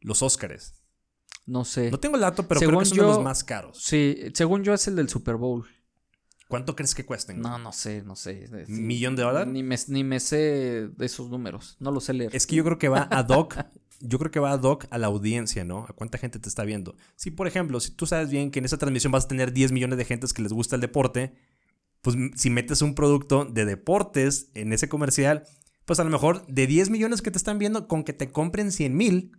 los 0.00 0.22
Óscares. 0.22 0.74
No 1.46 1.64
sé. 1.64 1.90
No 1.90 1.98
tengo 1.98 2.16
el 2.16 2.20
dato, 2.22 2.46
pero 2.46 2.60
creo 2.60 2.70
Según 2.70 2.82
que 2.84 2.88
son 2.90 2.98
yo- 2.98 3.02
de 3.04 3.08
los 3.14 3.22
más 3.24 3.42
caros. 3.44 3.82
Sí, 3.82 4.16
según 4.34 4.62
yo 4.64 4.74
es 4.74 4.86
el 4.86 4.96
del 4.96 5.08
Super 5.08 5.36
Bowl. 5.36 5.66
¿Cuánto 6.48 6.74
crees 6.74 6.94
que 6.96 7.06
cuesten? 7.06 7.40
No, 7.40 7.58
no 7.58 7.72
sé, 7.72 8.02
no 8.02 8.16
sé. 8.16 8.48
¿Millón 8.66 9.14
de 9.14 9.22
dólares? 9.22 9.52
Ni 9.52 9.62
me, 9.62 9.76
ni 9.86 10.02
me 10.02 10.18
sé 10.18 10.88
de 10.96 11.06
esos 11.06 11.30
números. 11.30 11.76
No 11.78 11.92
lo 11.92 12.00
sé 12.00 12.12
leer. 12.12 12.34
Es 12.34 12.44
que 12.46 12.56
yo 12.56 12.64
creo 12.64 12.76
que 12.76 12.88
va 12.88 13.02
ad 13.10 13.28
hoc. 13.30 13.56
Yo 14.00 14.18
creo 14.18 14.30
que 14.30 14.40
va 14.40 14.52
ad 14.52 14.62
hoc 14.62 14.86
a 14.90 14.98
la 14.98 15.06
audiencia, 15.08 15.64
¿no? 15.64 15.84
A 15.88 15.92
cuánta 15.92 16.18
gente 16.18 16.38
te 16.38 16.48
está 16.48 16.64
viendo. 16.64 16.96
Si, 17.16 17.30
por 17.30 17.46
ejemplo, 17.46 17.80
si 17.80 17.90
tú 17.92 18.06
sabes 18.06 18.30
bien 18.30 18.50
que 18.50 18.58
en 18.58 18.64
esa 18.64 18.78
transmisión 18.78 19.12
vas 19.12 19.26
a 19.26 19.28
tener 19.28 19.52
10 19.52 19.72
millones 19.72 19.98
de 19.98 20.04
gentes 20.04 20.32
que 20.32 20.42
les 20.42 20.52
gusta 20.52 20.74
el 20.76 20.80
deporte, 20.80 21.34
pues 22.00 22.16
si 22.36 22.48
metes 22.50 22.80
un 22.82 22.94
producto 22.94 23.44
de 23.44 23.64
deportes 23.66 24.50
en 24.54 24.72
ese 24.72 24.88
comercial, 24.88 25.44
pues 25.84 26.00
a 26.00 26.04
lo 26.04 26.10
mejor 26.10 26.46
de 26.46 26.66
10 26.66 26.88
millones 26.90 27.20
que 27.20 27.30
te 27.30 27.36
están 27.38 27.58
viendo, 27.58 27.88
con 27.88 28.04
que 28.04 28.12
te 28.14 28.30
compren 28.30 28.72
100 28.72 28.96
mil, 28.96 29.32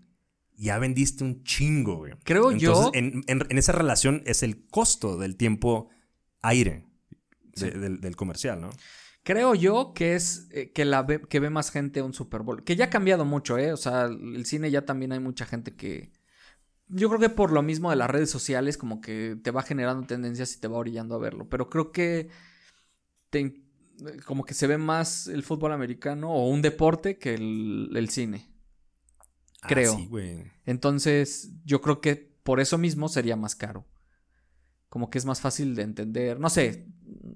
ya 0.57 0.78
vendiste 0.78 1.24
un 1.24 1.43
chingo, 1.43 1.95
güey. 1.97 2.14
Creo 2.24 2.51
yo- 2.51 2.70
Entonces, 2.70 2.91
En, 2.93 3.24
en- 3.28 3.47
en 3.49 3.57
esa 3.57 3.72
relación 3.72 4.22
es 4.28 4.43
el 4.43 4.68
costo 4.68 5.18
del 5.18 5.38
tiempo 5.38 5.89
aire 6.41 6.86
de- 7.55 7.72
Sí. 7.72 7.78
del, 7.80 7.99
del 7.99 8.16
comercial, 8.16 8.62
¿no? 8.62 8.70
Creo 9.24 9.53
yo 9.55 9.93
que 9.93 10.15
es 10.15 10.47
eh, 10.51 10.72
que, 10.72 10.84
la 10.86 11.03
ve, 11.03 11.22
que 11.22 11.39
ve 11.39 11.49
más 11.49 11.69
gente 11.72 12.01
un 12.01 12.13
Super 12.13 12.41
Bowl. 12.41 12.63
Que 12.63 12.76
ya 12.76 12.86
ha 12.86 12.89
cambiado 12.89 13.24
mucho, 13.26 13.57
¿eh? 13.57 13.72
O 13.74 13.78
sea, 13.78 14.05
el 14.05 14.45
cine 14.45 14.72
ya 14.72 14.86
también 14.86 15.11
hay 15.11 15.19
mucha 15.19 15.45
gente 15.45 15.76
que... 15.76 16.11
yo 16.88 17.09
creo 17.09 17.19
que 17.22 17.30
por 17.30 17.51
lo 17.51 17.61
mismo 17.63 17.89
de 17.91 17.97
las 17.97 18.09
redes 18.09 18.32
sociales, 18.32 18.78
como 18.78 19.01
que 19.01 19.38
te 19.43 19.51
va 19.51 19.63
generando 19.63 20.07
tendencias 20.07 20.55
y 20.55 20.59
te 20.59 20.67
va 20.67 20.78
orillando 20.78 21.15
a 21.15 21.19
verlo. 21.19 21.49
Pero 21.49 21.69
creo 21.69 21.91
que 21.91 22.30
te- 23.30 23.61
como 24.26 24.43
que 24.45 24.53
se 24.53 24.67
ve 24.67 24.78
más 24.78 25.28
el 25.28 25.43
fútbol 25.43 25.74
americano 25.74 26.32
o 26.34 26.47
un 26.49 26.61
deporte 26.61 27.17
que 27.17 27.36
el, 27.36 27.91
el 27.95 28.09
cine. 28.09 28.49
Ah, 29.61 29.67
creo. 29.69 29.95
sí, 29.95 30.07
güey. 30.07 30.51
Entonces, 30.65 31.51
yo 31.65 31.82
creo 31.82 32.01
que 32.01 32.15
por 32.43 32.59
eso 32.59 32.78
mismo 32.78 33.09
sería 33.09 33.36
más 33.36 33.55
caro. 33.55 33.86
Como 34.92 35.10
que 35.10 35.18
es 35.20 35.26
más 35.26 35.39
fácil 35.39 35.74
de 35.74 35.84
entender. 35.84 36.38
No 36.38 36.50
sé. 36.50 36.86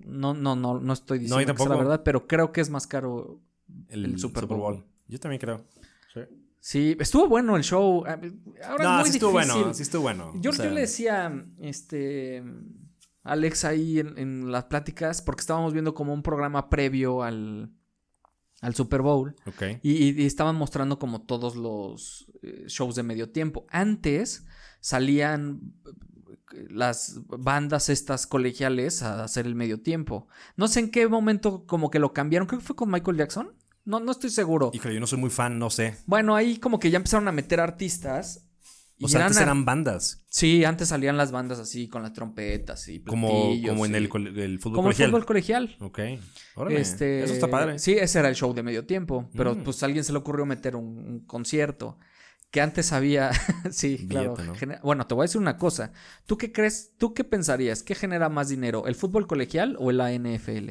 No, 0.06 0.34
no, 0.34 0.58
no, 0.58 0.78
no 0.82 0.92
estoy 0.92 1.20
diciendo 1.20 1.56
que 1.56 1.64
sea 1.64 1.70
la 1.70 1.78
verdad, 1.78 2.04
pero 2.04 2.28
creo 2.28 2.52
que 2.52 2.60
es 2.60 2.70
más 2.70 2.86
caro 2.86 3.40
El, 3.88 4.04
El 4.04 4.20
Super 4.20 4.42
Super, 4.44 4.58
Bowl. 4.58 4.84
Yo 5.08 5.22
también 5.22 5.40
creo. 5.40 5.66
Sí. 6.14 6.20
Sí, 6.60 6.98
estuvo 7.00 7.30
bueno 7.30 7.56
el 7.56 7.64
show. 7.64 8.04
Ah, 8.06 8.20
Ahora 8.68 8.84
no, 8.84 8.98
es 8.98 9.06
muy 9.06 9.10
sí 9.10 9.18
estuvo 9.18 9.40
difícil. 9.40 9.54
bueno, 9.62 9.74
sí 9.74 9.84
estuvo 9.84 10.02
bueno. 10.02 10.34
Yo, 10.42 10.50
O 10.50 10.54
sea, 10.54 10.66
yo 10.66 10.72
le 10.72 10.82
decía, 10.82 11.46
este, 11.60 12.44
Alex 13.24 13.64
ahí 13.64 14.00
en, 14.00 14.18
en 14.18 14.52
las 14.52 14.66
pláticas, 14.66 15.22
porque 15.22 15.40
estábamos 15.40 15.72
viendo 15.72 15.94
como 15.94 16.14
un 16.14 16.24
programa 16.24 16.70
previo 16.70 17.24
al, 17.24 17.72
al 18.60 18.76
Super 18.76 19.02
Bowl 19.02 19.34
Ok. 19.46 19.80
y, 19.82 20.26
estaban 20.26 20.58
mostrando 20.58 21.00
como 21.00 21.22
todos 21.22 21.56
los 21.56 22.30
eh, 22.42 22.66
shows 22.68 22.96
de 22.96 23.04
medio 23.04 23.30
tiempo. 23.30 23.66
Antes 23.70 24.46
salían 24.82 25.62
las 26.70 27.20
bandas 27.28 27.90
estas 27.90 28.28
colegiales 28.28 29.02
a 29.04 29.24
hacer 29.24 29.46
el 29.46 29.56
medio 29.56 29.82
tiempo. 29.82 30.28
No 30.56 30.68
sé 30.68 30.80
en 30.82 30.92
qué 30.92 31.08
momento 31.08 31.66
como 31.66 31.90
que 31.90 32.00
lo 32.00 32.14
cambiaron, 32.14 32.48
creo 32.48 32.60
que 32.60 32.66
fue 32.66 32.76
con 32.76 32.90
Michael 32.92 33.18
Jackson. 33.18 33.52
No, 33.84 34.00
no 34.00 34.12
estoy 34.12 34.30
seguro. 34.32 34.72
Híjole, 34.74 34.96
yo 34.96 35.00
no 35.00 35.08
soy 35.08 35.20
muy 35.20 35.30
fan, 35.30 35.60
no 35.60 35.70
sé. 35.70 35.96
Bueno, 36.08 36.36
ahí 36.36 36.58
como 36.58 36.80
que 36.80 36.90
ya 36.90 36.98
empezaron 36.98 37.28
a 37.28 37.32
meter 37.32 37.60
artistas. 37.60 38.42
y 38.98 39.06
O 39.06 39.08
sea, 39.10 39.24
antes 39.26 39.38
a- 39.40 39.44
eran 39.44 39.66
bandas. 39.66 40.24
Sí, 40.30 40.64
antes 40.64 40.88
salían 40.88 41.18
las 41.18 41.32
bandas 41.34 41.60
así 41.60 41.90
con 41.90 42.02
las 42.02 42.14
trompetas 42.14 42.88
y 42.88 43.02
Como, 43.04 43.28
como 43.68 43.86
en 43.86 43.92
y- 43.92 43.96
el, 43.98 44.04
el 44.40 44.60
fútbol 44.60 44.76
como 44.76 44.88
el 44.90 44.94
colegial. 44.96 45.10
fútbol 45.12 45.26
colegial. 45.26 45.76
Ok. 45.82 46.00
Órale. 46.56 46.80
Este, 46.80 47.24
Eso 47.26 47.34
está 47.34 47.50
padre. 47.50 47.78
Sí, 47.78 47.92
ese 47.92 48.20
era 48.20 48.30
el 48.30 48.36
show 48.36 48.54
de 48.54 48.64
medio 48.64 48.86
tiempo, 48.86 49.30
pero 49.36 49.54
Mm. 49.54 49.64
pues 49.66 49.84
a 49.84 49.88
alguien 49.88 50.06
se 50.06 50.14
le 50.14 50.20
ocurrió 50.20 50.46
meter 50.46 50.78
un, 50.78 50.98
un 50.98 51.20
concierto 51.26 51.98
que 52.56 52.62
antes 52.62 52.94
había, 52.94 53.32
sí, 53.70 53.98
Billete, 54.08 54.34
claro. 54.34 54.80
Bueno, 54.82 55.06
te 55.08 55.14
voy 55.14 55.24
a 55.24 55.28
decir 55.28 55.42
una 55.42 55.58
cosa. 55.58 55.92
¿Tú 56.26 56.38
qué 56.38 56.54
crees? 56.54 56.94
¿Tú 56.98 57.14
qué 57.14 57.26
pensarías? 57.26 57.84
¿Qué 57.84 57.96
genera 57.96 58.30
más 58.30 58.48
dinero, 58.48 58.88
el 58.88 58.96
fútbol 58.96 59.28
colegial 59.28 59.76
o 59.78 59.92
la 59.92 60.14
NFL? 60.14 60.70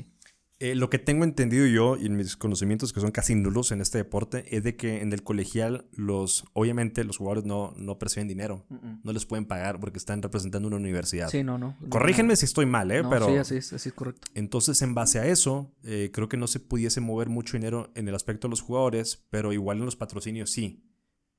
Eh, 0.61 0.74
lo 0.74 0.89
que 0.89 0.99
tengo 0.99 1.24
entendido 1.24 1.66
yo 1.66 1.99
y 1.99 2.07
en 2.07 2.16
mis 2.16 2.39
conocimientos 2.39 2.95
que 2.95 3.01
son 3.01 3.11
casi 3.11 3.35
nulos 3.35 3.70
en 3.70 3.82
este 3.82 3.99
deporte 3.99 4.47
es 4.57 4.62
de 4.62 4.76
que 4.76 5.03
en 5.03 5.12
el 5.12 5.22
colegial 5.22 5.85
los 5.93 6.47
obviamente 6.55 7.05
los 7.05 7.18
jugadores 7.18 7.45
no, 7.45 7.74
no 7.76 7.99
perciben 7.99 8.28
dinero. 8.28 8.64
No 9.03 9.12
les 9.12 9.26
pueden 9.26 9.45
pagar 9.45 9.78
porque 9.78 9.99
están 9.99 10.22
representando 10.22 10.66
una 10.68 10.78
universidad. 10.78 11.28
Sí, 11.28 11.45
no, 11.45 11.59
no. 11.59 11.76
Corrígenme 11.91 12.35
si 12.37 12.47
estoy 12.47 12.64
mal, 12.64 12.91
¿eh? 12.93 13.03
No, 13.03 13.11
Pero 13.11 13.26
Sí, 13.26 13.37
así 13.37 13.57
es, 13.57 13.74
así 13.74 13.91
es 13.91 13.95
correcto. 13.95 14.26
entonces 14.32 14.80
en 14.80 14.95
base 14.95 15.18
a 15.18 15.26
eso 15.26 15.70
eh, 15.82 16.09
creo 16.14 16.30
que 16.30 16.39
no 16.39 16.47
se 16.47 16.61
pudiese 16.61 17.03
mover 17.03 17.28
mucho 17.28 17.59
dinero 17.59 17.91
en 17.95 18.09
el 18.09 18.14
aspecto 18.14 18.49
de 18.49 18.53
los 18.53 18.62
jugadores, 18.62 19.26
pero 19.28 19.53
igual 19.53 19.80
en 19.80 19.85
los 19.85 19.97
patrocinios 19.97 20.51
sí. 20.51 20.82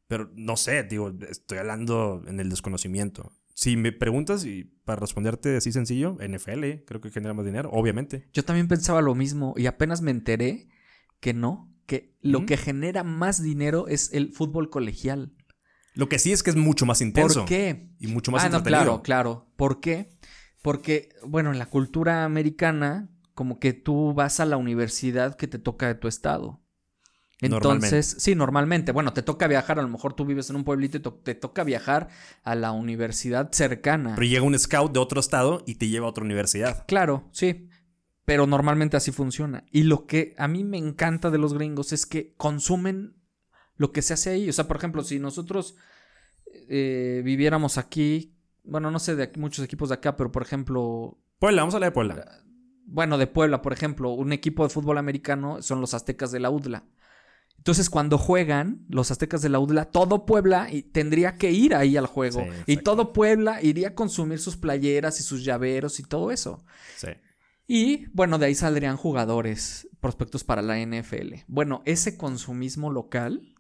Pero 0.08 0.32
no 0.36 0.56
sé, 0.58 0.84
digo, 0.84 1.14
estoy 1.30 1.58
hablando 1.58 2.24
en 2.28 2.40
el 2.40 2.50
desconocimiento. 2.50 3.32
Si 3.56 3.78
me 3.78 3.92
preguntas 3.92 4.46
y 4.46 4.66
para 4.84 5.00
responderte 5.00 5.58
así 5.58 5.72
sencillo, 5.72 6.18
NFL 6.20 6.84
creo 6.86 7.02
que 7.02 7.10
genera 7.10 7.34
más 7.34 7.46
dinero, 7.46 7.70
obviamente. 7.72 8.28
Yo 8.34 8.44
también 8.44 8.68
pensaba 8.68 9.02
lo 9.02 9.16
mismo 9.16 9.54
y 9.58 9.66
apenas 9.66 10.02
me 10.02 10.12
enteré 10.12 10.68
que 11.20 11.34
no, 11.34 11.74
que 11.86 12.16
lo 12.22 12.42
¿Mm? 12.42 12.46
que 12.46 12.58
genera 12.58 13.04
más 13.04 13.42
dinero 13.42 13.88
es 13.88 14.12
el 14.14 14.32
fútbol 14.32 14.70
colegial. 14.70 15.34
Lo 15.94 16.10
que 16.10 16.20
sí 16.20 16.34
es 16.34 16.44
que 16.44 16.50
es 16.50 16.56
mucho 16.58 16.86
más 16.86 17.02
intenso. 17.02 17.42
¿Por 17.42 17.50
qué? 17.50 17.90
Y 18.00 18.08
mucho 18.08 18.32
más 18.32 18.44
ah, 18.44 18.50
no, 18.50 18.62
claro, 18.62 19.02
claro. 19.02 19.50
¿Por 19.56 19.80
qué? 19.80 20.10
Porque, 20.62 21.10
bueno, 21.26 21.52
en 21.52 21.60
la 21.60 21.68
cultura 21.68 22.26
americana, 22.26 23.10
como 23.34 23.60
que 23.60 23.72
tú 23.72 24.14
vas 24.14 24.42
a 24.42 24.46
la 24.46 24.58
universidad 24.58 25.38
que 25.38 25.48
te 25.48 25.60
toca 25.60 25.88
de 25.88 25.96
tu 25.96 26.10
estado. 26.10 26.62
Normalmente. 27.42 27.88
Entonces, 27.88 28.16
sí, 28.24 28.34
normalmente. 28.34 28.92
Bueno, 28.92 29.12
te 29.14 29.22
toca 29.22 29.48
viajar, 29.48 29.78
a 29.78 29.82
lo 29.82 29.90
mejor 29.90 30.14
tú 30.14 30.26
vives 30.26 30.50
en 30.50 30.56
un 30.56 30.64
pueblito 30.64 30.98
y 30.98 31.02
to- 31.02 31.14
te 31.16 31.36
toca 31.36 31.64
viajar 31.64 32.08
a 32.44 32.56
la 32.56 32.72
universidad 32.72 33.52
cercana. 33.52 34.16
Pero 34.16 34.26
llega 34.28 34.44
un 34.44 34.58
scout 34.58 34.94
de 34.94 35.00
otro 35.00 35.20
estado 35.20 35.62
y 35.66 35.76
te 35.76 35.90
lleva 35.90 36.08
a 36.08 36.10
otra 36.10 36.24
universidad. 36.24 36.86
Claro, 36.88 37.28
sí. 37.32 37.68
Pero 38.24 38.48
normalmente 38.48 38.98
así 38.98 39.12
funciona. 39.12 39.66
Y 39.72 39.84
lo 39.84 40.08
que 40.08 40.34
a 40.38 40.48
mí 40.48 40.64
me 40.64 40.78
encanta 40.78 41.30
de 41.30 41.38
los 41.38 41.54
gringos 41.54 41.92
es 41.94 42.06
que 42.06 42.34
consumen 42.38 43.16
lo 43.76 43.92
que 43.92 44.02
se 44.02 44.14
hace 44.14 44.30
ahí. 44.32 44.50
O 44.50 44.54
sea, 44.54 44.68
por 44.68 44.78
ejemplo, 44.78 45.04
si 45.04 45.20
nosotros 45.20 45.76
eh, 46.70 47.22
viviéramos 47.24 47.78
aquí, 47.78 48.36
bueno, 48.64 48.92
no 48.92 49.00
sé 49.00 49.16
de 49.16 49.24
aquí- 49.24 49.40
muchos 49.40 49.64
equipos 49.66 49.90
de 49.90 49.96
acá, 49.96 50.16
pero 50.16 50.32
por 50.32 50.42
ejemplo, 50.42 51.20
Puebla, 51.40 51.62
vamos 51.64 51.74
a 51.76 51.78
hablar 51.78 51.92
de 51.92 51.94
Puebla. 51.94 52.26
bueno, 52.86 53.18
de 53.18 53.28
Puebla, 53.28 53.62
por 53.62 53.74
ejemplo, 53.74 54.12
un 54.12 54.32
equipo 54.32 54.64
de 54.64 54.70
fútbol 54.70 54.98
americano 54.98 55.62
son 55.62 55.82
los 55.82 55.94
aztecas 55.94 56.32
de 56.32 56.40
la 56.40 56.50
UDLA. 56.50 56.84
Entonces, 57.58 57.90
cuando 57.90 58.18
juegan 58.20 58.86
los 58.90 59.10
aztecas 59.10 59.42
de 59.42 59.50
la 59.50 59.60
UDLA, 59.60 59.86
todo 59.86 60.26
Puebla 60.26 60.68
tendría 60.92 61.36
que 61.36 61.52
ir 61.52 61.74
ahí 61.74 61.98
al 61.98 62.06
juego. 62.06 62.42
Sí, 62.42 62.50
y 62.74 62.78
todo 62.78 63.12
Puebla 63.12 63.62
iría 63.64 63.90
a 63.90 63.96
consumir 63.96 64.40
sus 64.40 64.56
playeras 64.56 65.20
y 65.20 65.24
sus 65.24 65.44
llaveros 65.44 66.00
y 66.00 66.04
todo 66.04 66.30
eso. 66.32 66.64
Sí. 66.96 67.08
Y 67.68 68.06
bueno, 68.14 68.38
de 68.38 68.46
ahí 68.46 68.56
saldrían 68.56 68.98
jugadores, 68.98 69.88
prospectos 70.00 70.44
para 70.44 70.62
la 70.62 70.78
NFL. 70.80 71.34
Bueno, 71.48 71.82
ese 71.86 72.16
consumismo 72.18 72.92
local 72.92 73.56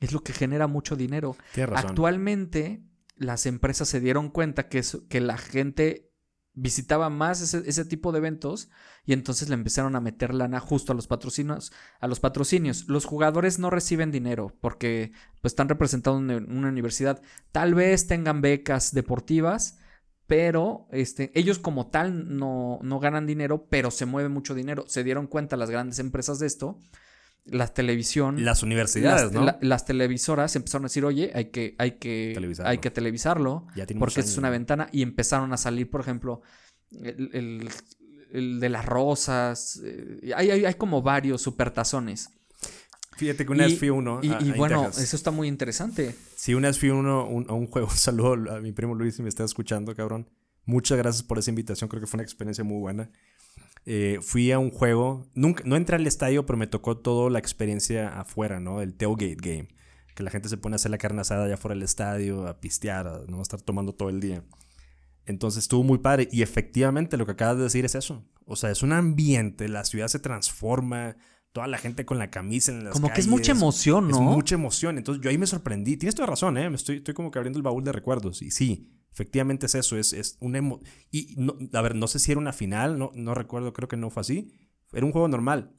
es 0.00 0.12
lo 0.12 0.20
que 0.22 0.32
genera 0.32 0.68
mucho 0.68 0.94
dinero. 0.94 1.36
Razón. 1.56 1.90
Actualmente, 1.90 2.84
las 3.16 3.46
empresas 3.46 3.88
se 3.88 3.98
dieron 3.98 4.30
cuenta 4.30 4.68
que, 4.68 4.78
eso- 4.78 5.08
que 5.08 5.20
la 5.20 5.36
gente 5.36 6.07
visitaba 6.60 7.08
más 7.08 7.54
ese, 7.54 7.84
tipo 7.84 8.12
de 8.12 8.18
eventos 8.18 8.68
y 9.06 9.12
entonces 9.12 9.48
le 9.48 9.54
empezaron 9.54 9.96
a 9.96 10.00
meter 10.00 10.34
lana 10.34 10.60
justo 10.60 10.92
a 10.92 10.94
los 10.94 11.06
patrocinios. 11.06 11.72
A 12.00 12.08
los 12.08 12.20
patrocinios. 12.20 12.88
Los 12.88 13.04
jugadores 13.04 13.58
no 13.58 13.70
reciben 13.70 14.10
dinero 14.10 14.54
porque 14.60 15.12
pues, 15.40 15.52
están 15.52 15.68
representados 15.68 16.20
en 16.20 16.30
una 16.56 16.68
universidad. 16.68 17.22
Tal 17.52 17.74
vez 17.74 18.06
tengan 18.06 18.40
becas 18.40 18.92
deportivas, 18.92 19.78
pero 20.26 20.88
este, 20.90 21.30
ellos 21.34 21.58
como 21.58 21.88
tal 21.88 22.36
no, 22.36 22.80
no 22.82 23.00
ganan 23.00 23.26
dinero, 23.26 23.66
pero 23.70 23.90
se 23.90 24.06
mueve 24.06 24.28
mucho 24.28 24.54
dinero. 24.54 24.84
Se 24.88 25.04
dieron 25.04 25.26
cuenta 25.26 25.56
las 25.56 25.70
grandes 25.70 25.98
empresas 26.00 26.38
de 26.38 26.46
esto. 26.46 26.78
La 27.50 27.66
televisión. 27.68 28.44
Las 28.44 28.62
universidades, 28.62 29.24
las, 29.24 29.32
¿no? 29.32 29.44
la- 29.44 29.58
las 29.60 29.84
televisoras 29.84 30.54
empezaron 30.56 30.84
a 30.84 30.88
decir, 30.88 31.04
oye, 31.04 31.30
hay 31.34 31.46
que, 31.46 31.74
hay 31.78 31.92
que, 31.92 32.32
Televisarlo. 32.34 32.70
hay 32.70 32.78
que 32.78 32.90
televisarlo. 32.90 33.66
Ya 33.76 33.86
tiene 33.86 34.00
Porque 34.00 34.20
es 34.20 34.36
una 34.36 34.50
ventana. 34.50 34.88
Y 34.92 35.02
empezaron 35.02 35.52
a 35.52 35.56
salir, 35.56 35.88
por 35.90 36.00
ejemplo, 36.00 36.42
el, 36.90 37.30
el- 37.32 37.68
el 38.32 38.60
de 38.60 38.68
las 38.68 38.84
rosas. 38.84 39.80
eh, 39.82 40.32
hay, 40.36 40.50
hay, 40.50 40.64
hay 40.66 40.74
como 40.74 41.00
varios 41.02 41.40
supertazones. 41.42 42.28
Fíjate 43.16 43.44
que 43.46 43.50
una 43.52 43.66
y, 43.66 43.70
vez 43.70 43.78
fui 43.78 43.90
uno. 43.90 44.20
y- 44.22 44.28
a- 44.30 44.38
y 44.42 44.50
a 44.50 44.54
bueno, 44.54 44.84
Texas. 44.84 45.02
eso 45.04 45.16
está 45.16 45.30
muy 45.30 45.48
interesante. 45.48 46.14
Sí, 46.36 46.54
una 46.54 46.68
vez 46.68 46.78
fui 46.78 46.90
uno, 46.90 47.26
un- 47.26 47.46
a 47.48 47.54
un 47.54 47.66
juego. 47.66 47.88
Un 47.90 47.96
saludo 47.96 48.54
a 48.54 48.60
mi 48.60 48.72
primo 48.72 48.94
Luis 48.94 49.16
si 49.16 49.22
me 49.22 49.28
está 49.28 49.44
escuchando, 49.44 49.94
cabrón. 49.96 50.28
Muchas 50.66 50.98
gracias 50.98 51.22
por 51.22 51.38
esa 51.38 51.50
invitación. 51.50 51.88
Creo 51.88 52.00
que 52.00 52.06
fue 52.06 52.18
una 52.18 52.24
experiencia 52.24 52.62
muy 52.62 52.78
buena. 52.78 53.10
Eh, 53.90 54.18
fui 54.20 54.52
a 54.52 54.58
un 54.58 54.70
juego. 54.70 55.26
Nunca, 55.34 55.62
no 55.64 55.74
entré 55.74 55.96
al 55.96 56.06
estadio, 56.06 56.44
pero 56.44 56.58
me 56.58 56.66
tocó 56.66 56.98
toda 56.98 57.30
la 57.30 57.38
experiencia 57.38 58.20
afuera, 58.20 58.60
¿no? 58.60 58.82
El 58.82 58.94
tailgate 58.94 59.36
game. 59.36 59.68
Que 60.14 60.22
la 60.22 60.30
gente 60.30 60.50
se 60.50 60.58
pone 60.58 60.74
a 60.74 60.76
hacer 60.76 60.90
la 60.90 60.98
carne 60.98 61.22
asada 61.22 61.46
allá 61.46 61.56
fuera 61.56 61.74
del 61.74 61.84
estadio, 61.84 62.46
a 62.46 62.60
pistear, 62.60 63.06
a 63.06 63.22
no 63.28 63.40
estar 63.40 63.62
tomando 63.62 63.94
todo 63.94 64.10
el 64.10 64.20
día. 64.20 64.44
Entonces 65.24 65.64
estuvo 65.64 65.84
muy 65.84 65.96
padre. 65.96 66.28
Y 66.30 66.42
efectivamente 66.42 67.16
lo 67.16 67.24
que 67.24 67.32
acabas 67.32 67.56
de 67.56 67.62
decir 67.62 67.86
es 67.86 67.94
eso. 67.94 68.26
O 68.44 68.56
sea, 68.56 68.70
es 68.70 68.82
un 68.82 68.92
ambiente, 68.92 69.70
la 69.70 69.86
ciudad 69.86 70.08
se 70.08 70.18
transforma, 70.18 71.16
toda 71.52 71.66
la 71.66 71.78
gente 71.78 72.04
con 72.04 72.18
la 72.18 72.30
camisa 72.30 72.72
en 72.72 72.84
las 72.84 72.92
Como 72.92 73.10
que 73.10 73.22
es 73.22 73.26
mucha 73.26 73.52
emoción, 73.52 74.10
Es 74.10 74.16
¿no? 74.16 74.20
mucha 74.20 74.54
emoción. 74.54 74.98
Entonces 74.98 75.24
yo 75.24 75.30
ahí 75.30 75.38
me 75.38 75.46
sorprendí. 75.46 75.96
Tienes 75.96 76.14
toda 76.14 76.26
razón, 76.26 76.58
¿eh? 76.58 76.68
Me 76.68 76.76
estoy, 76.76 76.96
estoy 76.96 77.14
como 77.14 77.30
que 77.30 77.38
abriendo 77.38 77.58
el 77.58 77.62
baúl 77.62 77.84
de 77.84 77.92
recuerdos. 77.92 78.42
Y 78.42 78.50
sí, 78.50 78.90
efectivamente 79.12 79.66
es 79.66 79.74
eso. 79.74 79.96
Es, 79.96 80.12
es 80.12 80.36
una 80.40 80.58
emo- 80.60 80.80
Y 81.10 81.34
no- 81.36 81.56
a 81.72 81.82
ver, 81.82 81.94
no 81.94 82.06
sé 82.08 82.18
si 82.18 82.30
era 82.32 82.40
una 82.40 82.52
final, 82.52 82.98
no, 82.98 83.10
no 83.14 83.34
recuerdo, 83.34 83.72
creo 83.72 83.88
que 83.88 83.96
no 83.96 84.10
fue 84.10 84.20
así. 84.22 84.52
Era 84.92 85.04
un 85.06 85.12
juego 85.12 85.28
normal. 85.28 85.72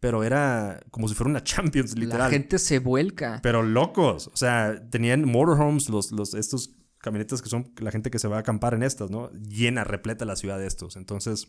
Pero 0.00 0.24
era 0.24 0.80
como 0.90 1.06
si 1.08 1.14
fuera 1.14 1.30
una 1.30 1.44
Champions, 1.44 1.94
La 1.94 2.00
literal. 2.04 2.30
gente 2.30 2.58
se 2.58 2.78
vuelca. 2.80 3.38
Pero 3.42 3.62
locos. 3.62 4.28
O 4.32 4.36
sea, 4.36 4.88
tenían 4.90 5.24
motorhomes, 5.28 5.88
los, 5.88 6.10
los, 6.12 6.34
estos 6.34 6.74
camionetas 6.98 7.40
que 7.42 7.48
son 7.48 7.72
la 7.78 7.90
gente 7.92 8.10
que 8.10 8.18
se 8.18 8.28
va 8.28 8.36
a 8.36 8.40
acampar 8.40 8.74
en 8.74 8.82
estas, 8.82 9.10
¿no? 9.10 9.30
Llena, 9.32 9.84
repleta 9.84 10.24
la 10.24 10.36
ciudad 10.36 10.58
de 10.58 10.66
estos. 10.66 10.96
Entonces, 10.96 11.48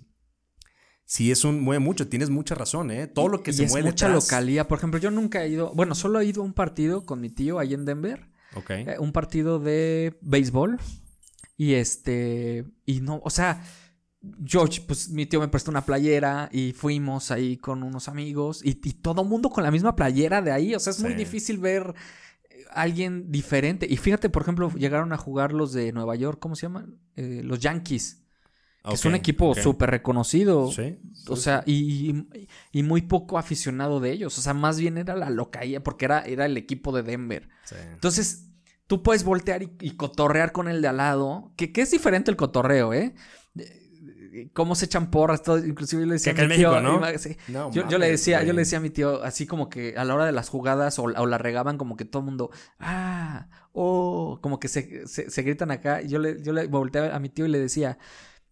sí 1.06 1.32
es 1.32 1.44
un, 1.46 1.62
mueve 1.62 1.80
mucho. 1.80 2.08
Tienes 2.08 2.30
mucha 2.30 2.56
razón, 2.56 2.92
¿eh? 2.92 3.08
Todo 3.08 3.28
lo 3.28 3.42
que 3.44 3.52
y 3.52 3.54
se 3.56 3.64
es 3.66 3.72
mueve 3.72 3.90
mucha 3.90 4.08
detrás. 4.08 4.24
localía. 4.26 4.68
Por 4.68 4.78
ejemplo, 4.78 5.00
yo 5.00 5.10
nunca 5.12 5.44
he 5.44 5.50
ido. 5.50 5.72
Bueno, 5.74 5.96
solo 5.96 6.20
he 6.20 6.26
ido 6.26 6.42
a 6.42 6.46
un 6.46 6.54
partido 6.54 7.06
con 7.06 7.22
mi 7.22 7.30
tío 7.30 7.60
ahí 7.60 7.74
en 7.74 7.86
Denver. 7.86 8.30
Ok. 8.56 8.70
Eh, 8.70 8.96
un 9.00 9.12
partido 9.12 9.60
de 9.60 10.18
béisbol. 10.22 10.80
Y 11.58 11.74
este. 11.74 12.66
Y 12.86 13.02
no, 13.02 13.22
o 13.24 13.30
sea. 13.30 13.64
Yo, 14.40 14.64
pues 14.88 15.10
mi 15.10 15.26
tío 15.26 15.42
me 15.42 15.50
prestó 15.50 15.70
una 15.70 15.86
playera 15.86 16.48
y 16.50 16.72
fuimos 16.72 17.30
ahí 17.30 17.58
con 17.58 17.84
unos 17.84 18.08
amigos 18.08 18.62
y, 18.64 18.70
y 18.70 18.94
todo 18.94 19.26
mundo 19.26 19.50
con 19.50 19.66
la 19.66 19.72
misma 19.72 19.98
playera 19.98 20.42
de 20.42 20.54
ahí. 20.54 20.74
O 20.76 20.80
sea, 20.80 20.92
es 20.92 21.02
muy 21.02 21.14
difícil 21.14 21.58
ver. 21.58 21.94
alguien 22.72 23.32
diferente. 23.32 23.86
Y 23.90 23.98
fíjate, 23.98 24.30
por 24.30 24.42
ejemplo, 24.44 24.72
llegaron 24.72 25.12
a 25.14 25.18
jugar 25.18 25.52
los 25.52 25.74
de 25.74 25.92
Nueva 25.92 26.16
York, 26.16 26.40
¿cómo 26.40 26.56
se 26.56 26.64
llaman? 26.68 26.98
Eh, 27.18 27.42
los 27.44 27.60
Yankees. 27.60 28.20
Que 28.86 28.96
es 28.96 29.06
un 29.06 29.16
equipo 29.16 29.56
súper 29.56 29.92
reconocido. 29.92 30.72
Sí. 30.72 30.98
O 31.28 31.36
sea, 31.38 31.64
y, 31.66 32.12
y- 32.12 32.48
y 32.72 32.84
muy 32.84 33.02
poco 33.02 33.38
aficionado 33.38 34.00
de 34.00 34.12
ellos. 34.12 34.38
O 34.38 34.42
sea, 34.42 34.54
más 34.54 34.80
bien 34.80 34.98
era 34.98 35.16
la 35.16 35.30
locaía, 35.30 35.84
porque 35.84 36.06
era, 36.06 36.22
era 36.22 36.46
el 36.46 36.56
equipo 36.58 36.92
de 36.94 37.04
Denver. 37.04 37.50
Sí. 37.66 37.76
Entonces, 37.94 38.50
tú 38.88 39.04
puedes 39.04 39.24
voltear 39.24 39.64
y, 39.64 39.72
y 39.82 39.96
cotorrear 39.96 40.52
con 40.52 40.68
el 40.68 40.82
de 40.82 40.88
al 40.88 40.98
lado, 40.98 41.52
que, 41.56 41.72
que 41.72 41.82
es 41.82 41.92
diferente 41.92 42.32
el 42.32 42.38
cotorreo, 42.38 42.94
¿eh? 42.94 43.16
Cómo 44.54 44.74
se 44.74 44.86
echan 44.86 45.12
porras, 45.12 45.44
todo, 45.44 45.64
inclusive 45.64 46.02
yo 46.02 46.08
le 46.08 46.14
decía 46.14 46.34
Que 46.34 46.42
a 46.42 46.48
mi 46.48 46.56
tío, 46.56 46.72
México, 46.72 46.82
¿no? 46.82 47.18
sí. 47.20 47.38
No 47.50 47.72
yo, 47.72 47.88
yo 47.88 48.00
le 48.00 48.10
decía, 48.10 48.44
yo 48.44 48.54
le 48.54 48.62
decía 48.62 48.80
a 48.80 48.82
mi 48.82 48.90
tío, 48.90 49.24
así 49.24 49.46
como 49.46 49.70
que 49.70 49.94
a 49.96 50.04
la 50.06 50.16
hora 50.16 50.26
de 50.26 50.32
las 50.32 50.50
jugadas 50.50 50.98
o, 50.98 51.04
o 51.04 51.26
la 51.28 51.38
regaban, 51.38 51.78
como 51.78 51.96
que 51.96 52.06
todo 52.06 52.22
el 52.22 52.26
mundo, 52.26 52.50
ah, 52.80 53.48
oh, 53.74 54.40
como 54.42 54.60
que 54.60 54.70
se, 54.70 55.08
se, 55.08 55.30
se 55.30 55.42
gritan 55.44 55.70
acá. 55.70 56.02
Y 56.02 56.08
yo 56.08 56.18
le, 56.18 56.42
yo 56.42 56.52
le 56.52 56.66
volteaba 56.66 57.16
a 57.16 57.20
mi 57.20 57.30
tío 57.30 57.46
y 57.46 57.50
le 57.50 57.60
decía, 57.60 58.00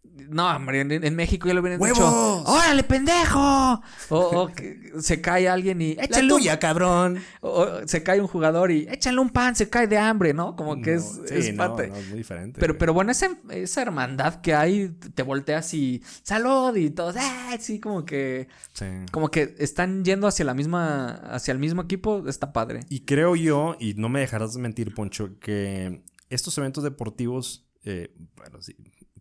no, 0.04 0.48
hombre, 0.56 0.82
en, 0.82 0.92
en 0.92 1.16
México 1.16 1.48
ya 1.48 1.54
lo 1.54 1.62
hubieran 1.62 1.80
dicho, 1.80 1.94
¡Huevos! 2.02 2.44
¡órale, 2.48 2.84
pendejo! 2.84 3.82
O, 4.10 4.18
o 4.20 4.48
que 4.54 4.92
se 5.00 5.22
cae 5.22 5.48
alguien 5.48 5.82
y, 5.82 5.96
La 5.96 6.04
échale 6.04 6.24
un 6.34 6.40
tuya, 6.40 6.60
cabrón. 6.60 7.20
o, 7.42 7.62
o 7.62 7.88
se 7.88 8.04
cae 8.04 8.20
un 8.20 8.28
jugador 8.28 8.72
y 8.72 8.88
échale 8.90 9.20
un 9.20 9.30
pan, 9.30 9.56
se 9.56 9.70
cae 9.70 9.88
de 9.88 9.98
hambre, 9.98 10.34
¿no? 10.34 10.56
Como 10.56 10.82
que 10.82 10.92
No, 10.96 10.98
es, 10.98 11.04
sí, 11.28 11.34
es 11.36 11.52
no, 11.54 11.58
parte. 11.58 11.88
no, 11.88 11.96
es 11.96 12.08
muy 12.10 12.18
diferente. 12.18 12.60
pero, 12.60 12.74
güey. 12.74 12.80
pero 12.80 12.94
bueno, 12.94 13.12
esa, 13.12 13.30
esa 13.52 13.82
hermandad 13.82 14.42
que 14.42 14.54
hay, 14.54 14.90
te 15.14 15.24
volteas 15.24 15.74
y 15.74 16.02
salud 16.24 16.76
y 16.76 16.90
todos, 16.90 17.16
¡ah! 17.18 17.56
Sí, 17.60 17.80
como 17.80 18.04
que, 18.06 18.48
Sí. 18.74 18.86
como 19.12 19.30
que 19.30 19.56
están 19.60 20.04
yendo 20.04 20.28
hacia 20.28 20.44
la 20.46 20.54
misma, 20.54 21.12
hacia 21.34 21.52
el 21.52 21.60
mismo 21.60 21.82
equipo, 21.84 22.28
está 22.28 22.52
padre. 22.54 22.82
Y 22.90 23.02
creo 23.02 23.36
yo, 23.36 23.76
y 23.80 23.94
no 23.94 24.10
me 24.10 24.20
dejarás 24.20 24.58
mentir, 24.58 24.94
Poncho, 24.94 25.40
que 25.40 26.04
estos 26.30 26.58
eventos 26.58 26.84
deportivos, 26.84 27.66
eh, 27.84 28.14
bueno, 28.36 28.62
sí, 28.62 28.76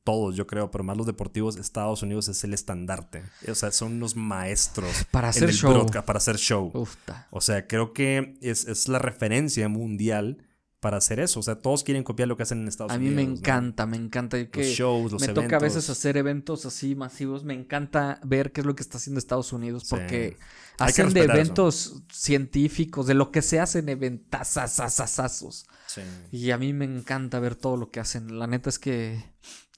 todos 0.05 0.35
yo 0.35 0.47
creo, 0.47 0.71
pero 0.71 0.83
más 0.85 0.97
los 0.97 1.07
deportivos, 1.07 1.57
Estados 1.57 2.03
Unidos 2.03 2.29
es 2.29 2.43
el 2.45 2.55
estandarte. 2.55 3.23
O 3.49 3.55
sea, 3.55 3.71
son 3.71 4.01
los 4.01 4.17
maestros 4.17 4.91
Para 5.11 5.29
en 5.29 5.31
hacer 5.31 5.49
el 5.51 5.55
show. 5.55 5.73
broadcast, 5.73 6.07
para 6.07 6.17
hacer 6.19 6.37
show. 6.39 6.73
O 7.31 7.41
sea, 7.41 7.67
creo 7.67 7.93
que 7.93 8.37
es, 8.41 8.67
es 8.67 8.89
la 8.89 8.99
referencia 8.99 9.69
mundial 9.69 10.47
para 10.81 10.97
hacer 10.97 11.21
eso. 11.21 11.41
O 11.41 11.43
sea, 11.43 11.57
todos 11.57 11.85
quieren 11.85 12.03
copiar 12.03 12.27
lo 12.29 12.39
que 12.39 12.43
hacen 12.45 12.63
en 12.63 12.69
Estados 12.69 12.93
A 12.93 12.97
Unidos. 12.97 13.11
mí 13.15 13.17
me 13.23 13.27
¿no? 13.31 13.37
encanta, 13.37 13.85
me 13.85 13.99
encanta. 13.99 14.39
Que 14.49 14.61
Los 14.61 14.69
shows, 14.71 15.13
los 15.13 15.21
me 15.21 15.27
eventos. 15.27 15.45
toca 15.45 15.57
a 15.57 15.61
veces 15.61 15.91
hacer 15.91 16.17
eventos 16.17 16.65
así 16.65 16.95
masivos. 16.95 17.45
Me 17.45 17.53
encanta 17.53 18.19
ver 18.25 18.53
qué 18.53 18.63
es 18.63 18.67
lo 18.67 18.75
que 18.75 18.83
está 18.83 18.97
haciendo 18.97 19.19
Estados 19.19 19.53
Unidos 19.53 19.85
porque 19.91 20.39
hacen 20.79 21.13
de 21.13 21.21
eso. 21.21 21.33
eventos 21.33 22.03
científicos, 22.11 23.07
de 23.07 23.13
lo 23.13 23.31
que 23.31 23.43
se 23.43 23.61
hacen 23.61 23.91
eventazazazazazos. 23.91 25.67
Sí. 25.87 26.01
Y 26.33 26.51
a 26.51 26.57
mí 26.59 26.73
me 26.73 26.87
encanta 26.87 27.39
ver 27.41 27.57
todo 27.57 27.77
lo 27.77 27.91
que 27.91 28.01
hacen. 28.01 28.39
La 28.39 28.47
neta 28.47 28.71
es 28.71 28.79
que. 28.79 29.23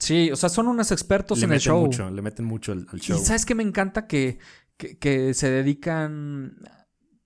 Sí, 0.03 0.29
o 0.31 0.35
sea, 0.35 0.49
son 0.49 0.67
unos 0.67 0.91
expertos 0.91 1.37
Le 1.39 1.45
en 1.45 1.51
el 1.51 1.55
meten 1.55 1.65
show. 1.65 1.79
mucho, 1.79 2.09
le 2.09 2.21
meten 2.21 2.45
mucho 2.45 2.73
al, 2.73 2.85
show. 2.99 3.17
Y 3.17 3.23
sabes 3.23 3.45
que 3.45 3.55
me 3.55 3.63
encanta 3.63 4.05
que, 4.05 4.37
que, 4.75 4.97
que 4.97 5.33
se 5.33 5.49
dedican. 5.49 6.57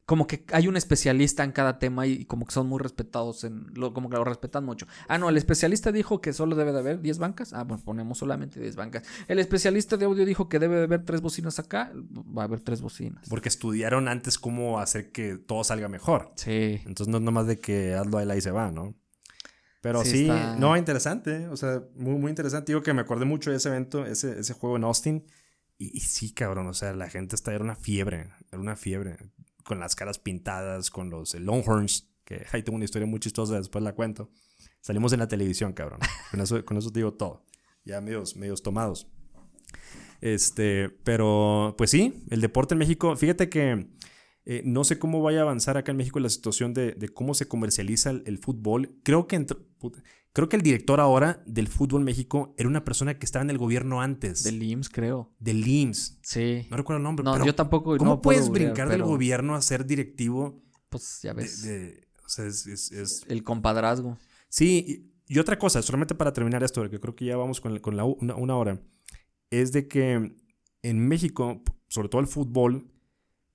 Como 0.06 0.26
que 0.26 0.46
hay 0.54 0.68
un 0.70 0.78
especialista 0.78 1.44
en 1.44 1.52
cada 1.52 1.80
tema 1.80 2.06
y 2.06 2.24
como 2.26 2.46
que 2.46 2.54
son 2.54 2.68
muy 2.68 2.80
respetados 2.80 3.44
en. 3.44 3.66
Lo, 3.74 3.94
como 3.94 4.10
que 4.12 4.16
lo 4.16 4.24
respetan 4.24 4.64
mucho. 4.64 4.86
Ah, 5.08 5.18
no, 5.18 5.28
el 5.28 5.38
especialista 5.38 5.92
dijo 5.92 6.22
que 6.22 6.34
solo 6.34 6.56
debe 6.56 6.72
de 6.72 6.80
haber 6.80 7.02
10 7.02 7.18
bancas. 7.18 7.52
Ah, 7.52 7.64
bueno, 7.64 7.84
ponemos 7.84 8.20
solamente 8.20 8.60
10 8.62 8.76
bancas. 8.76 9.04
El 9.28 9.40
especialista 9.40 9.98
de 9.98 10.06
audio 10.06 10.24
dijo 10.24 10.48
que 10.48 10.60
debe 10.60 10.78
de 10.78 10.84
haber 10.84 11.04
tres 11.04 11.20
bocinas 11.20 11.58
acá. 11.58 11.92
Va 12.16 12.44
a 12.44 12.46
haber 12.46 12.62
tres 12.62 12.82
bocinas. 12.82 13.28
Porque 13.28 13.50
estudiaron 13.50 14.08
antes 14.08 14.38
cómo 14.38 14.80
hacer 14.80 15.12
que 15.12 15.38
todo 15.38 15.64
salga 15.64 15.90
mejor. 15.90 16.32
Sí. 16.36 16.80
Entonces 16.86 17.08
no 17.08 17.18
es 17.18 17.24
nomás 17.24 17.48
de 17.48 17.60
que 17.60 17.96
hazlo 17.96 18.20
ahí 18.20 18.38
y 18.38 18.42
se 18.42 18.52
va, 18.52 18.72
¿no? 18.72 18.96
Pero 19.82 20.04
Sí, 20.04 20.10
sí, 20.12 20.22
está- 20.24 20.56
no, 20.56 20.76
interesante. 20.76 21.48
O 21.48 21.58
sea, 21.58 21.84
muy, 21.96 22.16
muy 22.16 22.30
interesante. 22.30 22.72
Digo 22.72 22.82
que 22.82 22.94
me 22.94 23.02
acordé 23.02 23.26
mucho 23.26 23.52
de 23.52 23.58
ese 23.58 23.70
evento, 23.70 24.06
ese, 24.06 24.40
ese 24.40 24.54
juego 24.54 24.76
en 24.78 24.84
Austin. 24.84 25.26
Y, 25.78 25.96
y 25.96 26.00
sí, 26.02 26.34
cabrón, 26.34 26.68
o 26.68 26.74
sea, 26.74 26.94
la 26.94 27.10
gente 27.10 27.36
está, 27.36 27.54
era 27.54 27.64
una 27.64 27.76
fiebre, 27.76 28.32
era 28.52 28.60
una 28.60 28.76
fiebre. 28.76 29.18
Con 29.64 29.80
las 29.80 29.96
caras 29.96 30.18
pintadas, 30.20 30.90
con 30.90 31.10
los 31.10 31.36
eh, 31.36 31.40
Longhorns, 31.40 32.10
que 32.26 32.46
ahí 32.52 32.64
tengo 32.64 32.76
una 32.76 32.86
historia 32.86 33.06
muy 33.08 33.20
chistosa, 33.20 33.56
después 33.56 33.84
la 33.84 33.94
cuento. 33.94 34.30
Salimos 34.82 35.14
en 35.14 35.20
la 35.20 35.28
televisión, 35.28 35.74
cabrón. 35.74 36.00
Con 36.32 36.42
eso, 36.42 36.64
con 36.66 36.78
eso 36.78 36.92
te 36.92 37.00
digo 37.00 37.14
todo. 37.14 37.46
Ya 37.86 38.02
medios, 38.02 38.36
medios 38.36 38.64
tomados. 38.64 39.08
Este, 40.22 40.90
pero 41.04 41.76
pues 41.78 41.92
sí, 41.92 42.24
el 42.30 42.42
deporte 42.42 42.74
en 42.74 42.80
México, 42.80 43.16
fíjate 43.16 43.50
que 43.50 43.88
eh, 44.50 44.62
no 44.64 44.86
sé 44.86 44.98
cómo 44.98 45.22
vaya 45.22 45.40
a 45.40 45.42
avanzar 45.42 45.76
acá 45.76 45.92
en 45.92 45.98
México 45.98 46.20
la 46.22 46.30
situación 46.30 46.74
de, 46.74 46.94
de 46.94 47.10
cómo 47.10 47.34
se 47.34 47.50
comercializa 47.50 48.12
el, 48.12 48.24
el 48.26 48.38
fútbol. 48.38 48.96
Creo 49.04 49.28
que, 49.28 49.46
creo 50.32 50.48
que 50.48 50.56
el 50.56 50.62
director 50.62 51.02
ahora 51.02 51.44
del 51.46 51.68
fútbol 51.68 52.04
México 52.06 52.56
era 52.58 52.70
una 52.70 52.86
persona 52.86 53.20
que 53.20 53.26
estaba 53.26 53.44
en 53.44 53.50
el 53.50 53.58
gobierno 53.58 54.02
antes. 54.02 54.44
Del 54.44 54.64
IMSS, 54.64 54.90
creo. 54.90 55.34
del 55.40 55.68
IMSS. 55.68 56.20
Sí. 56.22 56.66
No 56.70 56.78
recuerdo 56.78 56.98
el 57.00 57.04
nombre. 57.04 57.26
No, 57.26 57.34
pero 57.34 57.46
yo 57.46 57.56
tampoco. 57.56 57.98
¿Cómo 57.98 58.12
no 58.12 58.22
puedes 58.22 58.50
brincar 58.50 58.88
del 58.90 59.04
gobierno 59.04 59.54
a 59.56 59.62
ser 59.62 59.86
directivo 59.86 60.64
Pues 60.90 61.20
ya 61.24 61.34
ves. 61.34 61.64
de- 61.64 62.08
o 62.26 62.30
sea, 62.30 62.46
es- 62.46 62.68
es- 62.68 62.92
es, 62.94 63.26
El 63.28 63.44
compadrazgo. 63.44 64.18
Sí, 64.50 65.12
y, 65.28 65.34
y 65.36 65.40
otra 65.40 65.60
cosa, 65.60 65.82
solamente 65.82 66.16
para 66.16 66.32
terminar 66.32 66.64
esto, 66.64 66.80
porque 66.82 67.00
creo 67.02 67.16
que 67.16 67.26
ya 67.26 67.36
vamos 67.36 67.60
con, 67.60 67.78
con 67.80 67.98
la 67.98 68.06
una, 68.06 68.36
una 68.36 68.56
hora, 68.56 68.82
es 69.50 69.74
de 69.74 69.88
que 69.90 70.36
en 70.84 71.08
México, 71.08 71.62
sobre 71.90 72.08
todo 72.10 72.22
el 72.22 72.28
fútbol, 72.28 72.90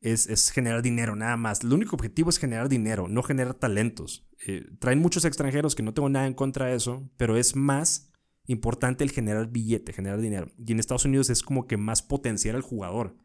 es, 0.03 0.29
es 0.29 0.51
generar 0.51 0.83
dinero, 0.83 1.17
nada 1.17 1.37
más. 1.37 1.63
El 1.63 1.73
único 1.73 1.97
objetivo 1.97 2.29
es 2.29 2.39
generar 2.39 2.69
dinero, 2.69 3.09
no 3.09 3.23
generar 3.23 3.55
talentos. 3.55 4.29
Eh, 4.47 4.67
traen 4.79 4.99
muchos 4.99 5.25
extranjeros 5.25 5.75
que 5.75 5.83
no 5.83 5.95
tengo 5.95 6.09
nada 6.09 6.27
en 6.27 6.35
contra 6.35 6.67
de 6.67 6.75
eso, 6.75 7.09
pero 7.17 7.37
es 7.37 7.57
más 7.57 8.13
importante 8.47 9.05
el 9.05 9.11
generar 9.11 9.49
billete, 9.49 9.93
generar 9.93 10.21
dinero. 10.21 10.49
Y 10.59 10.73
en 10.73 10.81
Estados 10.81 11.05
Unidos 11.05 11.31
es 11.31 11.43
como 11.43 11.67
que 11.67 11.77
más 11.77 12.03
potenciar 12.03 12.57
al 12.57 12.63
jugador. 12.63 13.17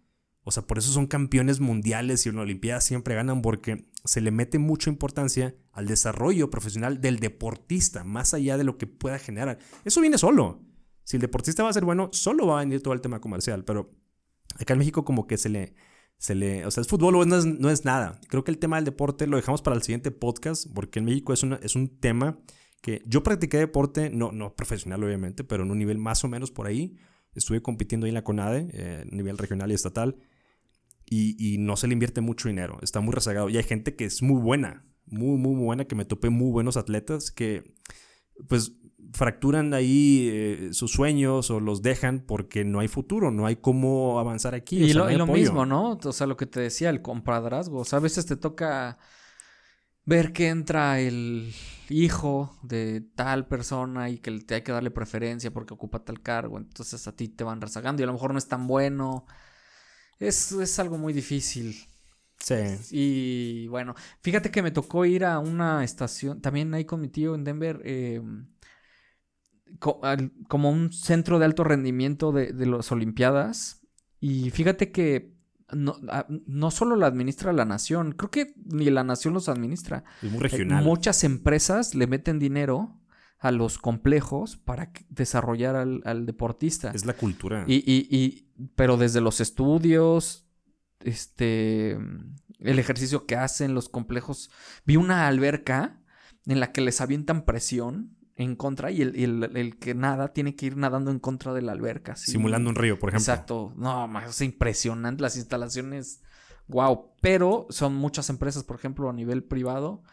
O 0.44 0.52
sea, 0.52 0.66
por 0.66 0.78
eso 0.78 0.92
son 0.94 1.08
campeones 1.08 1.60
mundiales 1.60 2.26
y 2.26 2.30
en 2.30 2.36
la 2.36 2.44
Olimpiada 2.44 2.80
siempre 2.80 3.16
ganan 3.16 3.42
porque 3.42 3.90
se 4.06 4.22
le 4.22 4.32
mete 4.32 4.60
mucha 4.60 4.90
importancia 4.90 5.56
al 5.74 5.88
desarrollo 5.88 6.50
profesional 6.50 7.02
del 7.02 7.20
deportista, 7.20 8.06
más 8.06 8.34
allá 8.34 8.58
de 8.58 8.64
lo 8.64 8.78
que 8.78 8.88
pueda 8.88 9.20
generar. 9.20 9.60
Eso 9.84 10.00
viene 10.00 10.18
solo. 10.18 10.62
Si 11.04 11.18
el 11.18 11.22
deportista 11.22 11.64
va 11.64 11.70
a 11.70 11.74
ser 11.74 11.84
bueno, 11.84 12.10
solo 12.14 12.48
va 12.48 12.58
a 12.58 12.64
venir 12.64 12.82
todo 12.82 12.94
el 12.94 13.02
tema 13.02 13.20
comercial. 13.20 13.66
Pero 13.66 13.92
acá 14.58 14.74
en 14.74 14.80
México 14.80 15.04
como 15.04 15.28
que 15.28 15.38
se 15.38 15.50
le... 15.50 15.74
Se 16.18 16.34
le 16.36 16.66
o 16.66 16.72
sea, 16.72 16.82
el 16.82 16.88
fútbol 16.90 17.28
no 17.28 17.38
es, 17.38 17.46
no 17.46 17.70
es 17.70 17.86
nada. 17.86 18.20
Creo 18.28 18.44
que 18.44 18.52
el 18.52 18.58
tema 18.58 18.78
del 18.78 18.86
deporte 18.86 19.28
lo 19.28 19.38
dejamos 19.38 19.62
para 19.62 19.76
el 19.76 19.84
siguiente 19.84 20.12
podcast 20.12 20.66
porque 20.74 21.00
en 21.00 21.06
México 21.06 21.34
es, 21.34 21.44
una- 21.44 21.60
es 21.62 21.76
un 21.76 22.00
tema 22.00 22.40
que 22.82 23.02
yo 23.06 23.24
practiqué 23.24 23.58
deporte, 23.58 24.10
no, 24.10 24.32
no 24.32 24.56
profesional 24.56 25.04
obviamente, 25.04 25.44
pero 25.44 25.64
en 25.64 25.72
un 25.72 25.78
nivel 25.80 25.98
más 25.98 26.24
o 26.24 26.28
menos 26.28 26.52
por 26.52 26.68
ahí. 26.68 26.96
Estuve 27.36 27.62
compitiendo 27.62 28.06
ahí 28.06 28.10
en 28.10 28.16
la 28.16 28.24
CONADE, 28.24 28.68
eh, 28.74 29.06
nivel 29.12 29.38
regional 29.38 29.70
y 29.72 29.76
estatal 29.76 30.18
y, 31.06 31.54
y 31.54 31.60
no 31.60 31.78
se 31.78 31.88
le 31.88 31.94
invierte 31.94 32.22
mucho 32.22 32.48
dinero. 32.48 32.80
Está 32.82 33.00
muy 33.00 33.14
rezagado. 33.14 33.50
Y 33.50 33.58
hay 33.58 33.64
gente 33.64 33.96
que 33.96 34.06
es 34.06 34.24
muy 34.24 34.42
buena, 34.42 34.86
muy, 35.06 35.38
muy 35.38 35.56
buena, 35.56 35.86
que 35.86 35.96
me 35.96 36.06
topé 36.06 36.30
muy 36.30 36.52
buenos 36.52 36.78
atletas 36.78 37.30
que, 37.32 37.76
pues, 38.48 38.74
fracturan 39.18 39.74
ahí 39.74 40.30
eh, 40.32 40.70
sus 40.74 40.92
sueños 40.92 41.52
o 41.52 41.60
los 41.60 41.82
dejan 41.82 42.22
porque 42.26 42.64
no 42.66 42.80
hay 42.80 42.88
futuro, 42.88 43.32
no 43.32 43.46
hay 43.48 43.58
cómo 43.58 44.20
avanzar 44.20 44.56
aquí. 44.56 44.84
o 44.84 44.88
Y 44.88 44.90
sea, 44.90 45.02
lo, 45.02 45.04
no 45.04 45.10
hay 45.10 45.16
y 45.16 45.18
lo 45.18 45.26
apoyo. 45.26 45.28
mismo, 45.28 45.66
¿no? 45.66 46.00
O 46.04 46.12
sea, 46.14 46.28
lo 46.28 46.38
que 46.38 46.46
te 46.46 46.60
decía, 46.60 46.90
el 46.90 47.02
compadrazgo. 47.02 47.80
O 47.80 47.86
sea, 47.86 47.98
a 47.98 48.02
veces 48.02 48.26
te 48.26 48.36
toca 48.38 48.98
ver 50.06 50.34
que 50.34 50.50
entra 50.50 51.00
el 51.00 51.54
hijo 51.90 52.58
de 52.64 53.02
tal 53.16 53.48
persona 53.48 54.10
y 54.10 54.20
que 54.20 54.32
te 54.42 54.56
hay 54.56 54.62
que 54.64 54.72
darle 54.72 54.92
preferencia 54.92 55.52
porque 55.52 55.74
ocupa 55.74 56.04
tal 56.04 56.22
cargo. 56.22 56.58
Entonces 56.58 57.08
a 57.08 57.16
ti 57.16 57.30
te 57.30 57.44
van 57.44 57.62
rezagando 57.62 58.02
y 58.02 58.04
a 58.04 58.08
lo 58.08 58.14
mejor 58.14 58.32
no 58.34 58.38
es 58.40 58.48
tan 58.48 58.68
bueno. 58.68 59.26
Es, 60.20 60.52
es 60.54 60.80
algo 60.80 60.98
muy 60.98 61.14
difícil. 61.14 61.76
Sí. 62.40 62.56
Y 62.90 63.68
bueno, 63.68 63.96
fíjate 64.22 64.50
que 64.52 64.62
me 64.62 64.72
tocó 64.72 65.06
ir 65.06 65.26
a 65.26 65.40
una 65.40 65.84
estación, 65.84 66.42
también 66.42 66.74
ahí 66.74 66.86
con 66.86 67.02
mi 67.02 67.10
tío 67.10 67.36
en 67.36 67.44
Denver, 67.44 67.82
eh, 67.84 68.22
como 69.80 70.70
un 70.70 70.92
centro 70.92 71.40
de 71.40 71.46
alto 71.46 71.64
rendimiento 71.64 72.32
de, 72.32 72.54
de 72.54 72.66
las 72.66 72.92
Olimpiadas. 72.92 73.82
Y 74.20 74.50
fíjate 74.50 74.92
que 74.92 75.36
no, 75.74 75.98
a- 76.10 76.26
no 76.46 76.72
solo 76.72 76.96
la 76.96 77.08
administra 77.08 77.54
la 77.54 77.66
nación, 77.66 78.14
creo 78.14 78.32
que 78.32 78.54
ni 78.66 78.86
la 78.90 79.04
nación 79.04 79.34
los 79.34 79.50
administra. 79.50 80.04
Es 80.22 80.32
muy 80.32 80.40
Eh, 80.40 80.44
regional. 80.44 80.84
Muchas 80.84 81.24
empresas 81.24 81.94
le 81.96 82.08
meten 82.08 82.40
dinero 82.40 83.00
a 83.40 83.52
los 83.52 83.78
complejos 83.78 84.58
para 84.58 84.92
desarrollar 85.10 85.76
al, 85.76 86.02
al 86.06 86.26
deportista. 86.26 86.92
Es 86.96 87.06
la 87.06 87.14
cultura. 87.14 87.66
Y, 87.68 87.76
y, 87.76 88.08
y, 88.10 88.50
pero 88.76 88.98
desde 88.98 89.22
los 89.22 89.40
estudios, 89.42 90.48
este, 91.02 91.92
el 92.60 92.80
ejercicio 92.80 93.26
que 93.28 93.36
hacen, 93.36 93.74
los 93.76 93.90
complejos. 93.90 94.50
Vi 94.86 94.96
una 94.98 95.28
alberca 95.28 96.02
en 96.48 96.60
la 96.60 96.72
que 96.72 96.82
les 96.82 97.02
avientan 97.02 97.46
presión 97.46 98.17
en 98.38 98.56
contra 98.56 98.92
y 98.92 99.02
el, 99.02 99.16
el- 99.16 99.58
el 99.58 99.78
que 99.80 99.96
nada 99.96 100.32
tiene 100.32 100.56
que 100.56 100.68
ir 100.68 100.78
nadando 100.78 101.12
en 101.12 101.20
contra 101.20 101.54
de 101.54 101.62
la 101.64 101.72
alberca. 101.74 102.16
Simulando 102.16 102.70
un 102.70 102.76
río, 102.76 102.98
por 103.00 103.10
ejemplo. 103.10 103.34
Exacto. 103.34 103.74
No, 103.76 104.08
es 104.22 104.42
impresionante 104.42 105.22
las 105.22 105.36
instalaciones. 105.38 106.22
Wow. 106.68 107.14
Pero 107.22 107.66
son 107.70 107.96
muchas 107.96 108.30
empresas, 108.30 108.64
por 108.64 108.76
ejemplo, 108.78 109.10
a 109.10 109.14
nivel 109.14 109.44
privado, 109.44 110.04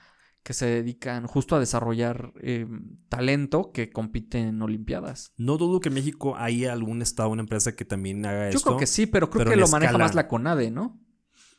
que 0.43 0.53
se 0.55 0.67
dedican 0.67 1.27
justo 1.27 1.57
a 1.57 1.61
desarrollar 1.61 2.33
eh, 2.41 2.67
talento 3.09 3.73
que 3.73 3.91
compite 3.91 4.39
en 4.39 4.61
Olimpiadas. 4.63 5.33
No 5.37 5.57
dudo 5.59 5.81
que 5.81 5.89
en 5.89 5.95
México 5.95 6.37
haya 6.37 6.73
algún 6.73 7.03
estado, 7.03 7.31
una 7.31 7.43
empresa 7.43 7.75
que 7.75 7.85
también 7.85 8.25
haga 8.25 8.51
Yo 8.51 8.57
esto. 8.59 8.71
creo 8.71 8.79
que 8.79 8.87
sí, 8.87 9.07
pero 9.07 9.31
creo 9.31 9.41
pero 9.41 9.51
que 9.51 9.57
lo 9.61 9.69
maneja 9.69 9.99
más 9.99 10.15
la 10.15 10.29
CONADE, 10.29 10.71
¿no? 10.71 11.01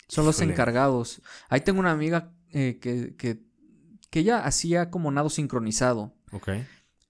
Son 0.07 0.23
los 0.25 0.37
Híjole. 0.37 0.53
encargados. 0.53 1.21
Ahí 1.49 1.61
tengo 1.61 1.79
una 1.79 1.91
amiga 1.91 2.33
eh, 2.51 2.79
que, 2.81 3.15
que, 3.17 3.43
que 4.11 4.19
ella 4.19 4.45
hacía 4.45 4.89
como 4.91 5.11
nado 5.11 5.29
sincronizado. 5.29 6.14
Ok. 6.31 6.49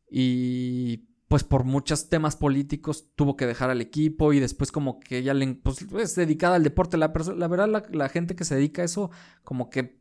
Y 0.10 1.10
pues 1.28 1.44
por 1.44 1.64
muchos 1.64 2.08
temas 2.10 2.36
políticos 2.36 3.10
tuvo 3.16 3.36
que 3.36 3.48
dejar 3.48 3.70
al 3.72 3.82
equipo 3.82 4.32
y 4.34 4.40
después 4.40 4.72
como 4.72 5.00
que 5.00 5.18
ella 5.18 5.34
le, 5.34 5.56
pues, 5.56 5.82
es 6.00 6.16
dedicada 6.16 6.56
al 6.56 6.64
deporte. 6.64 6.98
La, 6.98 7.12
la 7.36 7.48
verdad, 7.48 7.68
la, 7.68 7.84
la 7.92 8.10
gente 8.10 8.36
que 8.36 8.46
se 8.46 8.56
dedica 8.56 8.84
a 8.84 8.86
eso, 8.86 9.10
como 9.44 9.70
que 9.70 10.00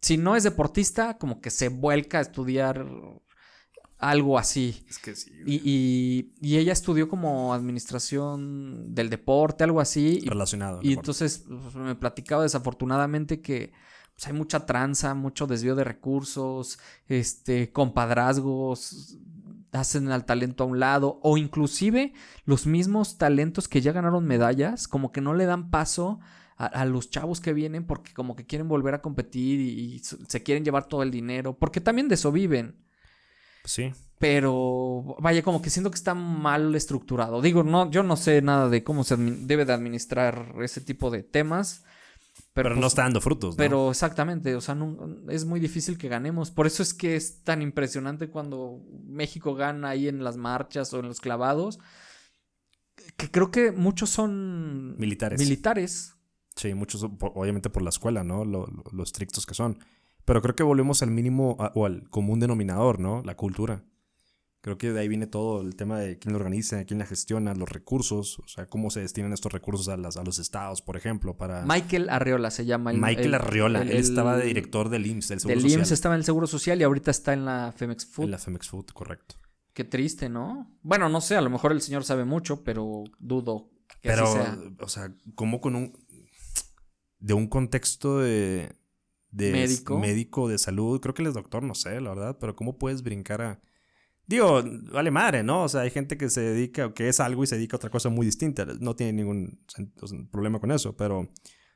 si 0.00 0.18
no 0.18 0.36
es 0.36 0.42
deportista, 0.44 1.16
como 1.18 1.40
que 1.40 1.50
se 1.50 1.68
vuelca 1.70 2.18
a 2.18 2.20
estudiar 2.20 2.86
algo 3.98 4.38
así. 4.38 4.84
Es 4.88 4.98
que 4.98 5.16
sí. 5.16 5.30
Y, 5.46 5.60
y- 5.64 6.34
y 6.42 6.58
ella 6.58 6.74
estudió 6.74 7.08
como 7.08 7.54
administración 7.54 8.94
del 8.94 9.08
deporte, 9.08 9.64
algo 9.64 9.80
así. 9.80 10.20
Relacionado. 10.26 10.80
y 10.82 10.92
entonces 10.92 11.46
pues, 11.48 11.74
me 11.74 11.94
platicaba 11.94 12.42
desafortunadamente 12.42 13.40
que 13.40 13.72
pues, 14.16 14.26
hay 14.26 14.32
mucha 14.32 14.66
tranza, 14.66 15.14
mucho 15.14 15.46
desvío 15.46 15.74
de 15.74 15.84
recursos, 15.84 16.78
este, 17.06 17.70
compadrazgos, 17.70 19.18
hacen 19.72 20.10
al 20.10 20.24
talento 20.24 20.64
a 20.64 20.66
un 20.66 20.80
lado, 20.80 21.20
o 21.22 21.36
inclusive 21.36 22.14
los 22.46 22.66
mismos 22.66 23.18
talentos 23.18 23.68
que 23.68 23.82
ya 23.82 23.92
ganaron 23.92 24.24
medallas, 24.24 24.88
como 24.88 25.12
que 25.12 25.20
no 25.20 25.34
le 25.34 25.44
dan 25.44 25.70
paso 25.70 26.18
a, 26.56 26.64
a 26.66 26.86
los 26.86 27.10
chavos 27.10 27.40
que 27.40 27.52
vienen 27.52 27.84
porque 27.84 28.14
como 28.14 28.36
que 28.36 28.46
quieren 28.46 28.68
volver 28.68 28.94
a 28.94 29.02
competir 29.02 29.60
y, 29.60 29.96
y 29.96 29.98
se 29.98 30.42
quieren 30.42 30.64
llevar 30.64 30.86
todo 30.86 31.02
el 31.02 31.10
dinero, 31.10 31.58
porque 31.58 31.82
también 31.82 32.08
de 32.08 32.14
eso 32.14 32.32
viven. 32.32 32.76
Sí. 33.64 33.92
Pero 34.18 35.16
vaya, 35.18 35.42
como 35.42 35.60
que 35.60 35.68
siento 35.68 35.90
que 35.90 35.96
está 35.96 36.14
mal 36.14 36.74
estructurado. 36.74 37.42
Digo, 37.42 37.62
no, 37.64 37.90
yo 37.90 38.02
no 38.02 38.16
sé 38.16 38.40
nada 38.40 38.70
de 38.70 38.82
cómo 38.82 39.04
se 39.04 39.16
debe 39.16 39.66
de 39.66 39.74
administrar 39.74 40.54
ese 40.62 40.80
tipo 40.80 41.10
de 41.10 41.22
temas. 41.22 41.84
Pero, 42.56 42.70
Pero, 42.70 42.74
no 42.76 42.80
pues, 42.80 42.92
está 42.92 43.02
dando 43.02 43.20
frutos, 43.20 43.50
¿no? 43.54 43.58
Pero 43.58 43.90
exactamente, 43.90 44.56
o 44.56 44.62
sea, 44.62 44.74
no- 44.74 44.96
es 45.28 45.44
muy 45.44 45.60
difícil 45.60 45.98
que 45.98 46.08
ganemos. 46.08 46.50
Por 46.50 46.66
eso 46.66 46.82
es 46.82 46.94
que 46.94 47.14
es 47.14 47.44
tan 47.44 47.60
impresionante 47.60 48.30
cuando 48.30 48.80
México 49.06 49.54
gana 49.54 49.90
ahí 49.90 50.08
en 50.08 50.24
las 50.24 50.38
marchas 50.38 50.90
o 50.94 51.00
en 51.00 51.06
los 51.08 51.20
clavados. 51.20 51.78
Que 53.18 53.30
creo 53.30 53.50
que 53.50 53.72
muchos 53.72 54.08
son 54.08 54.96
Militares. 54.98 55.38
militares. 55.38 56.14
Sí, 56.54 56.72
muchos, 56.72 57.02
obviamente 57.04 57.68
por 57.68 57.82
la 57.82 57.90
escuela, 57.90 58.24
¿no? 58.24 58.46
Lo, 58.46 58.66
lo- 58.66 58.84
lo 58.90 59.02
estrictos 59.02 59.44
que 59.44 59.52
son. 59.52 59.78
Pero 60.24 60.40
creo 60.40 60.56
que 60.56 60.62
volvemos 60.62 61.02
al 61.02 61.10
mínimo 61.10 61.56
a- 61.60 61.72
o 61.74 61.84
al 61.84 62.08
común 62.08 62.40
denominador, 62.40 62.98
¿no? 62.98 63.22
La 63.22 63.36
cultura. 63.36 63.84
Creo 64.62 64.78
que 64.78 64.90
de 64.92 64.98
ahí 65.00 65.06
viene 65.06 65.28
todo 65.28 65.60
el 65.60 65.76
tema 65.76 66.00
de 66.00 66.18
quién 66.18 66.32
lo 66.32 66.38
organiza, 66.40 66.84
quién 66.84 66.98
la 66.98 67.06
gestiona, 67.06 67.54
los 67.54 67.68
recursos, 67.68 68.40
o 68.40 68.48
sea, 68.48 68.66
cómo 68.66 68.90
se 68.90 69.00
destinan 69.00 69.32
estos 69.32 69.52
recursos 69.52 69.88
a, 69.88 69.96
las, 69.96 70.16
a 70.16 70.24
los 70.24 70.40
estados, 70.40 70.82
por 70.82 70.96
ejemplo, 70.96 71.36
para... 71.36 71.64
Michael 71.64 72.08
Arreola 72.10 72.50
se 72.50 72.64
llama. 72.66 72.90
el- 72.90 72.98
Michael 73.00 73.28
el- 73.28 73.34
Arriola, 73.36 73.82
el- 73.82 73.90
él 73.90 73.96
estaba 73.98 74.36
de 74.36 74.46
director 74.46 74.88
del 74.88 75.06
IMSS, 75.06 75.28
del 75.28 75.40
Seguro 75.40 75.54
Del 75.54 75.62
Social. 75.62 75.80
IMSS 75.80 75.92
estaba 75.92 76.14
en 76.16 76.18
el 76.20 76.24
Seguro 76.24 76.46
Social 76.48 76.80
y 76.80 76.82
ahorita 76.82 77.10
está 77.12 77.32
en 77.32 77.44
la 77.44 77.72
Femex 77.76 78.06
Food. 78.06 78.24
En 78.24 78.30
la 78.32 78.38
Femex 78.38 78.68
Food, 78.68 78.86
correcto. 78.92 79.36
Qué 79.72 79.84
triste, 79.84 80.28
¿no? 80.28 80.76
Bueno, 80.82 81.08
no 81.08 81.20
sé, 81.20 81.36
a 81.36 81.42
lo 81.42 81.50
mejor 81.50 81.70
el 81.70 81.80
señor 81.80 82.02
sabe 82.02 82.24
mucho, 82.24 82.64
pero 82.64 83.04
dudo 83.20 83.70
que 84.00 84.08
Pero, 84.08 84.24
así 84.24 84.32
sea. 84.32 84.58
o 84.80 84.88
sea, 84.88 85.14
como 85.36 85.60
con 85.60 85.76
un... 85.76 85.92
De 87.20 87.34
un 87.34 87.46
contexto 87.46 88.18
de... 88.18 88.74
de 89.30 89.52
Médico. 89.52 89.98
médico 89.98 90.48
de 90.48 90.58
salud, 90.58 91.00
creo 91.00 91.14
que 91.14 91.22
él 91.22 91.28
es 91.28 91.34
doctor, 91.34 91.62
no 91.62 91.74
sé, 91.74 92.00
la 92.00 92.10
verdad, 92.10 92.36
pero 92.40 92.56
¿cómo 92.56 92.78
puedes 92.78 93.02
brincar 93.02 93.42
a... 93.42 93.60
Digo, 94.26 94.62
vale 94.92 95.10
madre, 95.10 95.42
¿no? 95.42 95.62
O 95.64 95.68
sea, 95.68 95.82
hay 95.82 95.90
gente 95.90 96.16
que 96.16 96.28
se 96.30 96.40
dedica, 96.40 96.92
que 96.92 97.08
es 97.08 97.20
algo 97.20 97.44
y 97.44 97.46
se 97.46 97.56
dedica 97.56 97.76
a 97.76 97.78
otra 97.78 97.90
cosa 97.90 98.08
muy 98.08 98.26
distinta. 98.26 98.66
No 98.80 98.96
tiene 98.96 99.12
ningún 99.12 99.60
o 100.00 100.30
problema 100.30 100.58
con 100.58 100.72
eso, 100.72 100.96
pero 100.96 101.28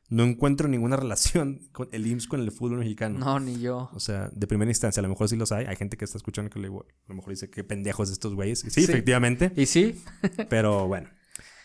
no 0.09 0.25
encuentro 0.25 0.67
ninguna 0.67 0.97
relación 1.05 1.69
con 1.73 1.89
el 1.93 2.07
IMSS 2.07 2.27
con 2.27 2.41
el 2.41 2.51
fútbol 2.51 2.79
mexicano. 2.79 3.19
No, 3.21 3.39
ni 3.39 3.61
yo. 3.61 3.89
O 3.95 4.01
sea, 4.01 4.31
de 4.33 4.47
primera 4.49 4.71
instancia, 4.71 5.01
a 5.01 5.03
lo 5.05 5.09
mejor 5.09 5.29
sí 5.29 5.37
los 5.37 5.53
hay. 5.53 5.67
Hay 5.67 5.77
gente 5.77 5.97
que 5.97 6.05
está 6.05 6.19
escuchando 6.19 6.51
que 6.51 6.59
le, 6.59 6.67
a 6.69 6.71
lo 7.09 7.15
mejor 7.15 7.31
dice 7.31 7.49
qué 7.51 7.63
pendejos 7.63 8.11
estos 8.11 8.35
güeyes. 8.35 8.59
Sí, 8.61 8.71
Sí. 8.71 8.83
efectivamente. 8.85 9.53
¿Y 9.55 9.67
sí? 9.67 10.03
Pero 10.49 10.89
bueno, 10.89 11.09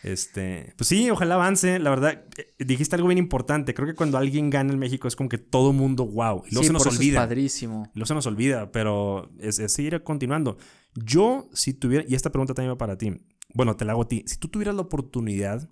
este, 0.06 0.72
pues 0.76 0.86
sí, 0.86 1.10
ojalá 1.10 1.34
avance. 1.34 1.80
La 1.80 1.90
verdad, 1.90 2.24
eh, 2.36 2.64
dijiste 2.64 2.94
algo 2.94 3.08
bien 3.08 3.18
importante. 3.18 3.74
Creo 3.74 3.88
que 3.88 3.94
cuando 3.94 4.18
alguien 4.18 4.50
gana 4.50 4.72
en 4.72 4.78
México 4.78 5.08
es 5.08 5.16
como 5.16 5.28
que 5.28 5.38
todo 5.38 5.72
mundo, 5.72 6.06
wow. 6.06 6.44
Y 6.46 6.54
luego 6.54 6.62
sí, 6.62 6.66
se 6.68 6.72
nos 6.72 6.84
por 6.84 6.92
eso 6.92 7.00
olvida. 7.00 7.18
es 7.18 7.26
padrísimo. 7.26 7.90
Luego 7.92 8.06
se 8.06 8.14
nos 8.14 8.26
olvida, 8.26 8.70
pero 8.70 9.32
es, 9.40 9.58
es 9.58 9.72
seguir 9.72 10.00
continuando. 10.04 10.58
Yo, 10.94 11.50
si 11.52 11.74
tuviera, 11.74 12.04
y 12.08 12.14
esta 12.14 12.30
pregunta 12.30 12.54
también 12.54 12.72
va 12.72 12.78
para 12.78 12.96
ti. 12.96 13.20
Bueno, 13.52 13.76
te 13.76 13.84
la 13.84 13.92
hago 13.92 14.02
a 14.02 14.08
ti. 14.08 14.22
Si 14.26 14.36
tú 14.36 14.46
tuvieras 14.46 14.76
la 14.76 14.82
oportunidad 14.82 15.68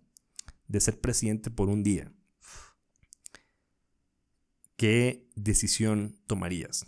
de 0.66 0.80
ser 0.80 1.00
presidente 1.00 1.52
por 1.52 1.68
un 1.68 1.84
día, 1.84 2.12
¿qué 4.76 5.28
decisión 5.36 6.18
tomarías? 6.26 6.86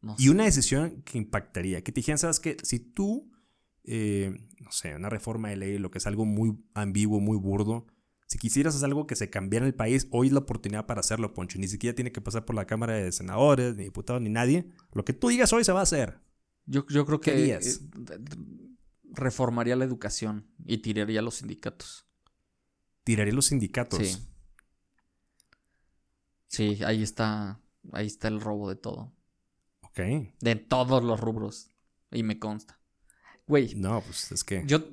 No 0.00 0.14
Y 0.16 0.28
una 0.28 0.44
decisión 0.44 1.02
que 1.02 1.18
impactaría, 1.18 1.82
que 1.82 1.90
te 1.90 2.00
dijeran, 2.00 2.18
¿sabes 2.18 2.38
qué? 2.38 2.56
Si 2.62 2.78
tú, 2.78 3.32
eh, 3.84 4.34
no 4.60 4.72
sé, 4.72 4.94
una 4.94 5.08
reforma 5.08 5.50
de 5.50 5.56
ley, 5.56 5.78
lo 5.78 5.90
que 5.90 5.98
es 5.98 6.06
algo 6.06 6.24
muy 6.24 6.58
ambiguo, 6.74 7.20
muy 7.20 7.36
burdo, 7.36 7.86
si 8.26 8.38
quisieras 8.38 8.74
hacer 8.74 8.86
algo 8.86 9.06
que 9.06 9.16
se 9.16 9.30
cambiara 9.30 9.64
en 9.64 9.68
el 9.68 9.74
país, 9.74 10.08
hoy 10.10 10.28
es 10.28 10.32
la 10.32 10.40
oportunidad 10.40 10.86
para 10.86 11.00
hacerlo, 11.00 11.34
Poncho. 11.34 11.58
Ni 11.58 11.68
siquiera 11.68 11.94
tiene 11.94 12.10
que 12.10 12.20
pasar 12.20 12.44
por 12.44 12.56
la 12.56 12.66
Cámara 12.66 12.94
de 12.94 13.12
Senadores, 13.12 13.76
ni 13.76 13.84
diputados, 13.84 14.20
ni 14.22 14.30
nadie. 14.30 14.66
Lo 14.92 15.04
que 15.04 15.12
tú 15.12 15.28
digas 15.28 15.52
hoy 15.52 15.64
se 15.64 15.72
va 15.72 15.80
a 15.80 15.84
hacer. 15.84 16.20
Yo, 16.66 16.86
yo 16.88 17.04
creo 17.04 17.20
¿Qué 17.20 17.32
que 17.32 17.54
eh, 17.54 17.60
reformaría 19.04 19.76
la 19.76 19.84
educación 19.84 20.48
y 20.64 20.78
tiraría 20.78 21.20
los 21.20 21.36
sindicatos. 21.36 22.06
Tiraría 23.04 23.34
los 23.34 23.46
sindicatos. 23.46 23.98
Sí. 24.04 24.28
Sí, 26.48 26.84
ahí 26.84 27.02
está, 27.02 27.60
ahí 27.92 28.06
está 28.06 28.28
el 28.28 28.40
robo 28.40 28.68
de 28.68 28.76
todo. 28.76 29.12
Ok. 29.82 30.00
De 30.40 30.56
todos 30.56 31.04
los 31.04 31.20
rubros. 31.20 31.70
Y 32.10 32.22
me 32.22 32.38
consta. 32.38 32.80
Güey, 33.46 33.74
No, 33.74 34.00
pues 34.00 34.32
es 34.32 34.42
que... 34.44 34.62
yo 34.66 34.84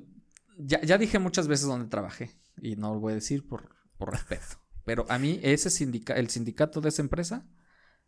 ya, 0.58 0.80
ya 0.82 0.98
dije 0.98 1.18
muchas 1.18 1.48
veces 1.48 1.66
dónde 1.66 1.88
trabajé. 1.88 2.30
Y 2.60 2.76
no 2.76 2.94
lo 2.94 3.00
voy 3.00 3.12
a 3.12 3.16
decir 3.16 3.46
por, 3.46 3.70
por 3.96 4.10
respeto. 4.12 4.58
Pero 4.84 5.06
a 5.08 5.18
mí, 5.18 5.40
ese 5.42 5.70
sindica 5.70 6.14
el 6.14 6.28
sindicato 6.28 6.80
de 6.80 6.88
esa 6.90 7.02
empresa 7.02 7.46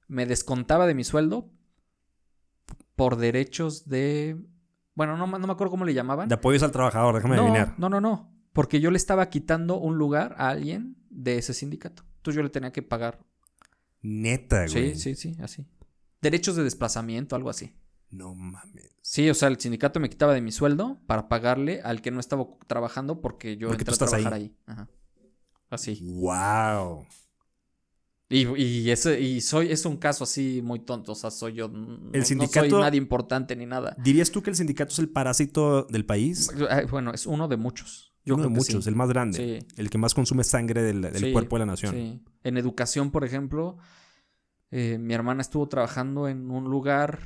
me 0.09 0.27
descontaba 0.27 0.87
de 0.87 0.95
mi 0.95 1.05
sueldo 1.05 1.51
por 2.97 3.17
derechos 3.17 3.89
de. 3.89 4.37
Bueno, 4.95 5.17
no, 5.17 5.27
no 5.27 5.47
me 5.47 5.53
acuerdo 5.53 5.71
cómo 5.71 5.85
le 5.85 5.95
llamaban. 5.95 6.29
De 6.29 6.35
apoyos 6.35 6.63
al 6.63 6.73
trabajador, 6.73 7.15
déjame 7.17 7.37
no, 7.37 7.43
adivinar. 7.43 7.75
no, 7.79 7.89
no, 7.89 8.01
no. 8.01 8.33
Porque 8.53 8.81
yo 8.81 8.91
le 8.91 8.97
estaba 8.97 9.29
quitando 9.31 9.79
un 9.79 9.97
lugar 9.99 10.35
a 10.39 10.49
alguien 10.49 10.97
de 11.11 11.39
ese 11.39 11.55
sindicato. 11.55 12.05
Entonces 12.17 12.37
yo 12.37 12.43
le 12.43 12.51
tenía 12.51 12.73
que 12.73 12.83
pagar. 12.83 13.21
Neta, 14.03 14.67
güey. 14.67 14.95
Sí, 14.95 15.15
sí, 15.15 15.15
sí, 15.15 15.37
así. 15.43 15.67
Derechos 16.21 16.55
de 16.55 16.63
desplazamiento, 16.63 17.35
algo 17.35 17.51
así. 17.51 17.75
No 18.15 18.35
mames. 18.35 18.91
Sí, 19.03 19.29
o 19.29 19.35
sea, 19.35 19.49
el 19.49 19.59
sindicato 19.59 20.01
me 20.01 20.09
quitaba 20.09 20.33
de 20.35 20.41
mi 20.41 20.53
sueldo 20.53 20.99
para 21.07 21.29
pagarle 21.29 21.81
al 21.83 22.01
que 22.03 22.11
no 22.11 22.21
estaba 22.21 22.47
trabajando 22.67 23.21
porque 23.21 23.57
yo 23.57 23.69
Porque 23.69 23.83
entré 23.83 23.97
tú 23.97 24.05
a 24.05 24.09
trabajar 24.09 24.35
ahí. 24.35 24.55
Ajá. 24.67 24.89
Así. 25.71 25.99
Wow. 26.03 27.07
Y, 28.31 28.47
y 28.61 28.91
ese, 28.91 29.21
y 29.21 29.41
soy, 29.41 29.71
es 29.71 29.85
un 29.85 29.97
caso 29.99 30.25
así 30.25 30.61
muy 30.65 30.81
tonto. 30.81 31.13
O 31.13 31.15
sea, 31.15 31.31
soy 31.31 31.55
yo. 31.55 31.69
no- 31.69 31.99
no 31.99 32.25
sindicato- 32.25 32.71
soy 32.71 32.81
nadie 32.81 32.99
importante 32.99 33.55
ni 33.55 33.67
nada. 33.67 33.95
¿Dirías 34.03 34.31
tú 34.31 34.43
que 34.43 34.51
el 34.51 34.57
sindicato 34.57 34.93
es 34.93 34.99
el 34.99 35.09
parásito 35.11 35.85
del 35.85 36.05
país? 36.07 36.51
Bueno, 36.91 37.13
es 37.13 37.27
uno 37.27 37.49
de 37.49 37.57
muchos. 37.57 38.13
Yo 38.25 38.35
Uno 38.35 38.45
de 38.45 38.49
que 38.49 38.55
muchos, 38.55 38.85
sí. 38.85 38.89
el 38.89 38.97
más 38.97 39.11
grande. 39.11 39.61
Sí. 39.61 39.67
El 39.77 39.91
que 39.91 39.99
más 39.99 40.15
consume 40.15 40.45
sangre 40.45 40.83
del, 40.83 41.03
del 41.03 41.17
Sí, 41.17 41.33
cuerpo 41.33 41.57
de 41.57 41.61
la 41.61 41.67
nación. 41.67 41.95
Sí. 41.95 42.23
En 42.43 42.57
educación, 42.57 43.11
por 43.11 43.23
ejemplo, 43.25 43.77
eh, 44.71 44.97
mi 44.99 45.13
hermana 45.13 45.43
estuvo 45.43 45.69
trabajando 45.69 46.27
en 46.27 46.51
un 46.51 46.65
lugar 46.65 47.19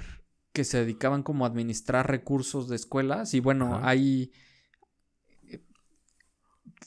que 0.53 0.65
se 0.65 0.79
dedicaban 0.79 1.23
como 1.23 1.45
a 1.45 1.49
administrar 1.49 2.11
recursos 2.11 2.69
de 2.69 2.77
escuelas 2.77 3.35
y 3.35 3.41
bueno, 3.41 3.77
Ajá. 3.77 3.89
hay 3.91 4.33
eh, 5.49 5.63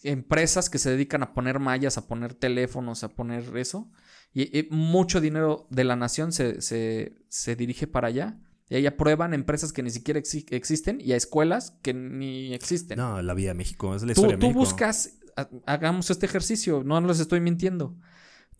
empresas 0.03 0.69
que 0.69 0.77
se 0.79 0.89
dedican 0.89 1.23
a 1.23 1.33
poner 1.33 1.59
mallas, 1.59 1.97
a 1.97 2.07
poner 2.07 2.33
teléfonos, 2.33 3.03
a 3.03 3.09
poner 3.09 3.55
eso 3.57 3.89
y, 4.33 4.57
y 4.57 4.67
mucho 4.71 5.21
dinero 5.21 5.67
de 5.69 5.83
la 5.83 5.95
nación 5.95 6.31
se, 6.31 6.61
se, 6.61 7.17
se 7.29 7.55
dirige 7.55 7.87
para 7.87 8.07
allá. 8.07 8.39
Y 8.69 8.75
ahí 8.75 8.85
aprueban 8.87 9.33
empresas 9.33 9.73
que 9.73 9.83
ni 9.83 9.89
siquiera 9.89 10.17
exi- 10.21 10.45
existen 10.49 10.99
y 11.01 11.11
a 11.11 11.17
escuelas 11.17 11.71
que 11.81 11.93
ni 11.93 12.53
existen. 12.53 12.97
No, 12.97 13.21
la 13.21 13.33
vida 13.33 13.49
de 13.49 13.55
México, 13.55 13.93
es 13.95 14.01
la 14.03 14.13
Tú, 14.13 14.21
historia 14.21 14.39
tú 14.39 14.53
buscas, 14.53 15.19
ha- 15.35 15.49
hagamos 15.65 16.09
este 16.09 16.25
ejercicio, 16.25 16.81
no 16.85 17.01
les 17.01 17.19
estoy 17.19 17.41
mintiendo. 17.41 17.97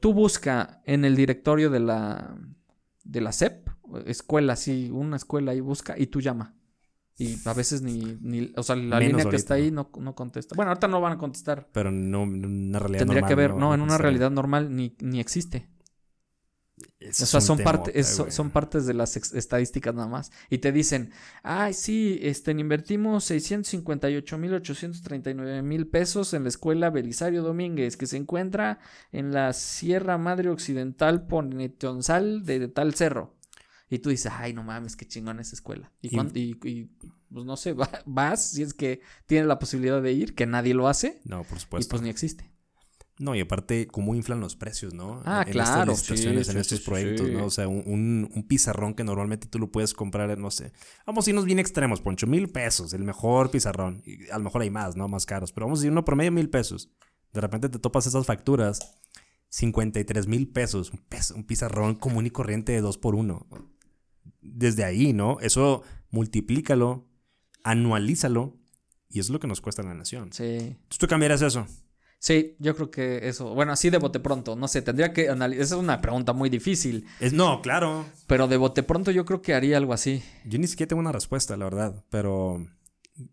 Tú 0.02 0.14
busca 0.14 0.82
en 0.86 1.06
el 1.06 1.16
directorio 1.16 1.70
de 1.70 1.80
la, 1.80 2.38
de 3.06 3.22
la 3.22 3.32
SEP, 3.32 3.70
escuela, 4.06 4.56
sí, 4.56 4.90
una 4.92 5.18
escuela 5.18 5.52
ahí 5.52 5.60
busca 5.60 5.96
y 5.98 6.08
tú 6.08 6.22
llama. 6.22 6.56
Y 7.22 7.38
a 7.46 7.54
veces 7.54 7.84
ni, 7.84 8.18
ni 8.22 8.52
o 8.56 8.64
sea, 8.64 8.76
la 8.76 8.98
Menos 8.98 9.18
línea 9.18 9.30
que 9.30 9.36
está 9.36 9.54
ahí 9.54 9.70
no, 9.70 9.92
no 10.00 10.16
contesta. 10.16 10.56
Bueno, 10.56 10.72
ahorita 10.72 10.88
no 10.88 11.02
van 11.02 11.14
a 11.14 11.18
contestar. 11.18 11.70
Pero 11.72 11.92
no 11.92 12.24
en 12.24 12.46
una 12.46 12.80
realidad 12.80 13.00
Tendría 13.00 13.22
normal, 13.22 13.30
que 13.30 13.36
ver, 13.36 13.54
no, 13.54 13.74
en 13.76 13.82
una 13.82 13.98
realidad 14.00 14.32
normal 14.32 14.76
ni, 14.76 14.96
ni 15.02 15.20
existe. 15.20 15.70
o 16.80 17.12
sea, 17.12 17.40
son, 17.40 17.60
parte, 17.60 18.04
son 18.04 18.50
partes 18.50 18.88
de 18.88 18.96
las 18.96 19.16
estadísticas 19.36 19.94
nada 19.94 20.08
más. 20.08 20.32
Y 20.50 20.60
te 20.60 20.72
dicen, 20.72 21.12
ay, 21.44 21.74
sí, 21.74 22.18
este, 22.24 22.52
invertimos 22.52 23.26
658 23.26 24.38
mil 24.40 24.54
839 24.56 25.62
mil 25.62 25.88
pesos 25.88 26.34
en 26.34 26.44
la 26.44 26.50
escuela 26.50 26.90
Belisario 26.90 27.44
Domínguez, 27.44 27.98
que 27.98 28.08
se 28.08 28.18
encuentra 28.18 28.80
en 29.12 29.32
la 29.32 29.54
Sierra 29.54 30.18
Madre 30.18 30.50
Occidental 30.50 31.28
Ponetonsal 31.28 32.46
de, 32.46 32.68
tal 32.68 32.96
cerro. 32.96 33.36
Y 33.92 34.00
tú 34.00 34.10
dices, 34.10 34.32
ay, 34.34 34.54
no 34.54 34.64
mames, 34.64 34.96
qué 34.96 35.06
chingón 35.06 35.42
esa 35.42 35.54
escuela. 35.54 35.92
Y, 36.02 36.18
y, 36.64 36.86
pues 37.30 37.46
no 37.46 37.58
sé, 37.58 37.76
vas 38.06 38.52
si 38.52 38.64
es 38.64 38.74
que 38.74 39.02
tienes 39.26 39.48
la 39.48 39.60
posibilidad 39.60 40.02
de 40.02 40.14
ir, 40.14 40.34
que 40.34 40.46
nadie 40.46 40.74
lo 40.74 40.88
hace. 40.88 41.20
No, 41.26 41.44
por 41.44 41.60
supuesto. 41.60 41.88
Y 41.88 41.90
pues 41.90 42.02
ni 42.02 42.10
existe. 42.10 42.50
No, 43.20 43.36
y 43.36 43.42
aparte, 43.42 43.88
cómo 43.88 44.16
inflan 44.16 44.40
los 44.40 44.56
precios, 44.56 44.94
¿no? 44.94 45.22
Ah, 45.26 45.46
claro. 45.46 45.92
En 45.92 45.98
estas 45.98 46.10
licitaciones, 46.10 46.50
en 46.50 46.58
estos 46.58 46.80
proyectos, 46.80 47.30
¿no? 47.30 47.46
O 47.46 47.50
sea, 47.50 47.68
un, 47.68 48.32
un, 48.34 48.48
pizarrón 48.48 48.94
que 48.94 49.04
normalmente 49.04 49.46
tú 49.46 49.60
lo 49.60 49.70
puedes 49.70 49.94
comprar, 49.94 50.36
no 50.38 50.52
sé. 50.52 50.72
Vamos 51.06 51.28
a 51.28 51.30
irnos 51.30 51.44
bien 51.44 51.60
extremos, 51.60 52.00
Poncho, 52.00 52.28
mil 52.28 52.48
pesos, 52.50 52.94
el 52.94 53.04
mejor 53.04 53.52
pizarrón. 53.52 54.02
Y 54.06 54.30
a 54.30 54.38
lo 54.38 54.46
mejor 54.46 54.62
hay 54.62 54.70
más, 54.70 54.96
¿no? 54.96 55.10
Más 55.10 55.26
caros, 55.26 55.52
pero 55.52 55.66
vamos 55.66 55.82
a 55.82 55.86
ir 55.86 55.92
uno 55.92 56.06
promedio 56.06 56.32
mil 56.32 56.50
pesos. 56.50 56.90
De 57.34 57.42
repente 57.42 57.68
te 57.68 57.78
topas 57.78 58.08
esas 58.08 58.26
facturas, 58.26 58.98
53 59.50 60.28
mil 60.28 60.48
pesos, 60.48 60.92
un, 60.92 61.02
un 61.36 61.44
pizarrón 61.44 61.96
común 61.96 62.26
y 62.26 62.32
corriente 62.32 62.72
de 62.72 62.80
dos 62.80 62.98
por 62.98 63.16
uno. 63.16 63.46
Desde 64.42 64.84
ahí, 64.84 65.14
¿no? 65.14 65.40
Eso 65.40 65.84
multiplícalo, 66.10 67.08
anualízalo, 67.64 68.60
y 69.10 69.20
eso 69.20 69.28
es 69.28 69.34
lo 69.34 69.40
que 69.40 69.48
nos 69.48 69.62
cuesta 69.62 69.82
a 69.82 69.86
la 69.86 69.94
nación. 69.94 70.32
Sí. 70.32 70.44
Entonces 70.44 70.98
tú 70.98 71.08
cambiarás 71.08 71.42
eso. 71.42 71.68
Sí, 72.20 72.56
yo 72.60 72.76
creo 72.76 72.92
que 72.92 73.28
eso. 73.28 73.54
Bueno, 73.56 73.72
así 73.72 73.90
de 73.90 73.98
bote 73.98 74.20
pronto. 74.20 74.56
No 74.56 74.68
sé, 74.68 74.84
tendría 74.84 75.12
que 75.12 75.30
analizar. 75.30 75.64
Esa 75.64 75.76
es 75.76 75.82
una 75.82 76.02
pregunta 76.02 76.34
muy 76.34 76.50
difícil. 76.52 77.06
Es, 77.20 77.34
no, 77.34 77.62
claro. 77.62 78.06
Pero 78.28 78.48
de 78.48 78.58
bote 78.58 78.84
pronto 78.84 79.10
yo 79.10 79.26
creo 79.26 79.42
que 79.42 79.56
haría 79.56 79.78
algo 79.78 79.92
así. 79.92 80.24
Yo 80.46 80.60
ni 80.60 80.68
siquiera 80.68 80.90
tengo 80.90 81.00
una 81.00 81.12
respuesta, 81.12 81.58
la 81.58 81.66
verdad. 81.66 82.06
Pero 82.12 82.66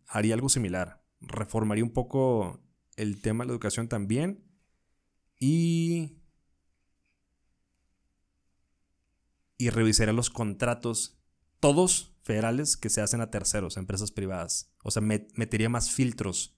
haría 0.07 0.35
algo 0.35 0.49
similar. 0.49 1.05
Reformaría 1.21 1.85
un 1.85 1.93
poco 1.93 2.61
el 2.97 3.21
tema 3.21 3.45
de 3.45 3.49
la 3.49 3.53
educación 3.53 3.89
también. 3.89 4.43
Y. 5.39 6.18
Y 9.59 9.71
revisaría 9.71 10.15
los 10.15 10.31
contratos, 10.31 11.19
todos 11.61 12.17
federales, 12.23 12.77
que 12.77 12.89
se 12.89 13.01
hacen 13.01 13.21
a 13.21 13.31
terceros, 13.31 13.77
a 13.77 13.81
empresas 13.81 14.13
privadas. 14.13 14.73
O 14.83 14.91
sea, 14.91 15.03
metería 15.03 15.69
más 15.69 15.91
filtros 15.91 16.57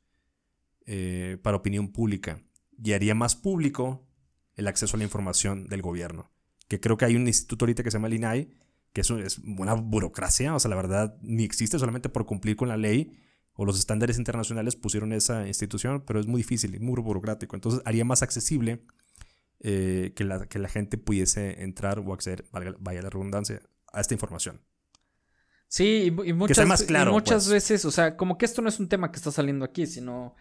eh, 0.86 1.38
para 1.42 1.56
opinión 1.56 1.92
pública 1.92 2.42
y 2.82 2.92
haría 2.92 3.14
más 3.14 3.36
público 3.36 4.06
el 4.54 4.68
acceso 4.68 4.96
a 4.96 4.98
la 4.98 5.04
información 5.04 5.66
del 5.68 5.82
gobierno. 5.82 6.30
Que 6.68 6.80
creo 6.80 6.96
que 6.96 7.04
hay 7.04 7.16
un 7.16 7.26
instituto 7.26 7.64
ahorita 7.64 7.82
que 7.82 7.90
se 7.90 7.96
llama 7.96 8.08
el 8.08 8.14
INAI, 8.14 8.54
que 8.92 9.00
eso 9.00 9.18
es 9.18 9.38
una 9.38 9.74
burocracia, 9.74 10.54
o 10.54 10.60
sea, 10.60 10.68
la 10.68 10.76
verdad 10.76 11.16
ni 11.22 11.44
existe 11.44 11.78
solamente 11.78 12.08
por 12.08 12.26
cumplir 12.26 12.56
con 12.56 12.68
la 12.68 12.76
ley 12.76 13.12
o 13.52 13.64
los 13.64 13.78
estándares 13.78 14.18
internacionales 14.18 14.76
pusieron 14.76 15.12
esa 15.12 15.46
institución, 15.46 16.02
pero 16.06 16.18
es 16.18 16.26
muy 16.26 16.38
difícil, 16.38 16.80
muy 16.80 17.00
burocrático. 17.00 17.56
Entonces 17.56 17.82
haría 17.84 18.04
más 18.04 18.22
accesible 18.22 18.84
eh, 19.62 20.12
que, 20.16 20.24
la, 20.24 20.46
que 20.46 20.58
la 20.58 20.68
gente 20.68 20.96
pudiese 20.96 21.62
entrar 21.62 21.98
o 21.98 22.14
acceder, 22.14 22.46
vaya 22.50 23.02
la 23.02 23.10
redundancia, 23.10 23.60
a 23.92 24.00
esta 24.00 24.14
información. 24.14 24.62
Sí, 25.68 26.06
y, 26.24 26.32
muchas, 26.32 26.66
más 26.66 26.82
claro, 26.82 27.12
muchas 27.12 27.44
pues. 27.44 27.52
veces, 27.52 27.84
o 27.84 27.90
sea, 27.90 28.16
como 28.16 28.38
que 28.38 28.46
esto 28.46 28.62
no 28.62 28.70
es 28.70 28.80
un 28.80 28.88
tema 28.88 29.12
que 29.12 29.18
está 29.18 29.30
saliendo 29.30 29.64
aquí, 29.64 29.86
sino 29.86 30.34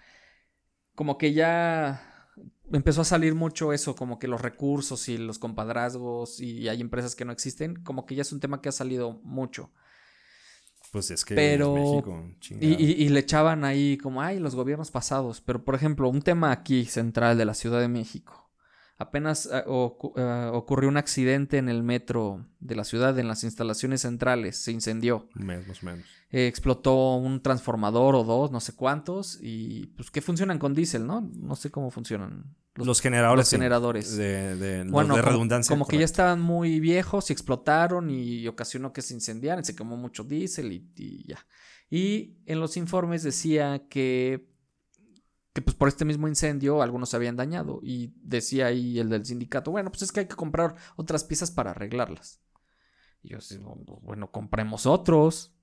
como 0.96 1.18
que 1.18 1.34
ya 1.34 2.02
empezó 2.72 3.02
a 3.02 3.06
salir 3.06 3.36
mucho 3.36 3.74
eso, 3.74 3.94
como 3.94 4.20
que 4.20 4.28
los 4.30 4.41
recursos 4.41 5.10
y 5.10 5.18
los 5.18 5.38
compadrazgos 5.38 6.40
y 6.40 6.70
hay 6.70 6.80
empresas 6.80 7.16
que 7.16 7.26
no 7.26 7.34
existen, 7.34 7.76
como 7.84 8.06
que 8.06 8.16
ya 8.16 8.22
es 8.22 8.32
un 8.32 8.40
tema 8.40 8.62
que 8.62 8.70
ha 8.70 8.72
salido 8.72 9.20
mucho. 9.24 9.72
Pues 10.91 11.12
es 11.12 11.26
que 11.26 11.36
pero, 11.36 11.76
México, 11.76 12.26
y, 12.60 13.04
y, 13.04 13.10
le 13.10 13.20
echaban 13.20 13.64
ahí 13.66 13.98
como, 13.98 14.24
ay, 14.24 14.40
los 14.40 14.56
gobiernos 14.56 14.90
pasados. 14.90 15.40
Pero, 15.41 15.64
por 15.64 15.76
ejemplo, 15.76 16.10
un 16.10 16.24
tema 16.24 16.52
aquí 16.52 16.86
central 16.86 17.38
de 17.38 17.46
la 17.46 17.54
Ciudad 17.54 17.80
de 17.80 17.88
México 17.88 18.49
Apenas 19.02 19.46
eh, 19.46 19.64
eh, 19.66 20.50
ocurrió 20.52 20.90
un 20.90 20.98
accidente 20.98 21.58
en 21.58 21.70
el 21.70 21.84
metro 21.84 22.46
de 22.60 22.76
la 22.76 22.84
ciudad, 22.84 23.18
en 23.18 23.30
las 23.30 23.46
instalaciones 23.46 24.02
centrales, 24.02 24.58
se 24.58 24.74
incendió. 24.74 25.30
O 25.40 25.42
menos. 25.42 25.80
Eh, 26.32 26.48
explotó 26.48 27.16
un 27.16 27.42
transformador 27.42 28.14
o 28.16 28.26
dos, 28.26 28.52
no 28.52 28.60
sé 28.60 28.76
cuántos, 28.76 29.40
y 29.42 29.86
pues 29.96 30.12
que 30.12 30.22
funcionan 30.22 30.60
con 30.60 30.74
diésel, 30.74 31.08
¿no? 31.08 31.22
No 31.22 31.56
sé 31.56 31.72
cómo 31.72 31.92
funcionan. 31.92 32.54
Los, 32.76 33.00
generadores. 33.00 33.46
Los 33.46 33.52
generadores. 33.52 34.18
De, 34.18 34.58
de, 34.58 34.84
de 34.84 35.22
redundancia. 35.22 35.74
Como, 35.74 35.88
que 35.88 35.98
ya 35.98 36.04
estaban 36.04 36.42
muy 36.42 36.82
viejos 36.82 37.30
y 37.30 37.34
explotaron 37.34 38.10
y 38.10 38.46
ocasionó 38.50 38.92
que 38.92 39.02
se 39.02 39.14
incendiaran, 39.14 39.64
se 39.64 39.78
quemó 39.78 39.96
mucho 39.96 40.26
diésel 40.26 40.74
y, 40.74 40.92
y 40.98 41.26
ya. 41.26 41.40
Y 41.90 42.36
en 42.46 42.60
los 42.60 42.76
informes 42.76 43.24
decía 43.24 43.84
que 43.90 44.49
que 45.54 45.62
pues 45.62 45.76
por 45.76 45.88
este 45.88 46.06
mismo 46.06 46.28
incendio 46.28 46.82
algunos 46.82 47.10
se 47.10 47.16
habían 47.16 47.36
dañado 47.36 47.80
y 47.82 48.14
decía 48.22 48.68
ahí 48.68 49.00
el 49.00 49.10
del 49.10 49.26
sindicato, 49.26 49.72
bueno, 49.72 49.90
pues 49.90 50.04
es 50.04 50.12
que 50.12 50.22
hay 50.22 50.28
que 50.28 50.36
comprar 50.36 50.76
otras 50.96 51.24
piezas 51.24 51.52
para 51.52 51.72
arreglarlas. 51.72 52.40
Y 53.24 53.30
yo 53.30 53.40
bueno, 54.02 54.32
compremos 54.32 54.86
otros. 54.86 55.54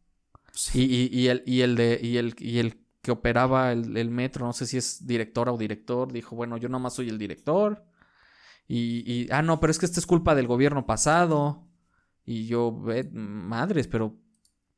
Y, 0.73 1.27
el, 1.29 1.43
y, 1.47 1.61
el 1.61 1.77
de, 1.77 2.01
y, 2.03 2.17
el, 2.17 2.35
y 2.39 2.59
el 2.59 2.81
que 3.03 3.11
operaba 3.11 3.73
el, 3.73 4.11
metro, 4.11 4.47
no 4.47 4.53
sé 4.53 4.67
si 4.67 4.79
es 4.79 5.07
directora 5.07 5.53
o 5.53 5.59
director, 5.59 6.11
dijo, 6.11 6.35
bueno, 6.35 6.57
yo 6.57 6.69
nomás 6.69 6.95
soy 6.95 7.09
el 7.09 7.19
director. 7.19 7.85
Y, 8.67 9.05
y, 9.11 9.29
ah, 9.31 9.43
no, 9.43 9.61
pero 9.61 9.71
es 9.71 9.79
que 9.79 9.87
esto 9.87 10.01
es 10.01 10.07
culpa 10.07 10.35
del 10.35 10.47
gobierno 10.47 10.87
pasado. 10.87 11.67
Y 12.25 12.47
yo, 12.47 12.73
madres, 13.13 13.87
pero, 13.87 14.17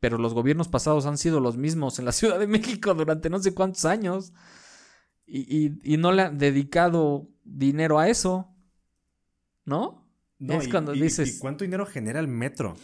pero 0.01 0.19
los 0.19 0.35
gobiernos 0.35 0.69
pasados 0.69 1.07
han 1.07 1.17
sido 1.17 1.41
los 1.41 1.57
mismos 1.57 1.99
en 1.99 2.05
la 2.05 2.13
Ciudad 2.13 2.39
de 2.39 2.47
México 2.47 2.93
durante 2.95 3.31
no 3.31 3.39
sé 3.39 3.55
cuántos 3.55 3.85
años 3.85 4.33
y, 5.29 5.97
no 5.99 6.13
le 6.13 6.23
han 6.23 6.39
dedicado 6.39 7.29
dinero 7.45 7.99
a 7.99 8.09
eso. 8.09 8.55
¿No? 9.65 10.09
no 10.39 10.55
es 10.55 10.69
cuando 10.69 10.93
dices. 10.93 11.37
¿Y 11.37 11.39
cuánto 11.39 11.65
dinero 11.65 11.85
genera 11.85 12.21
el 12.21 12.29
metro? 12.29 12.77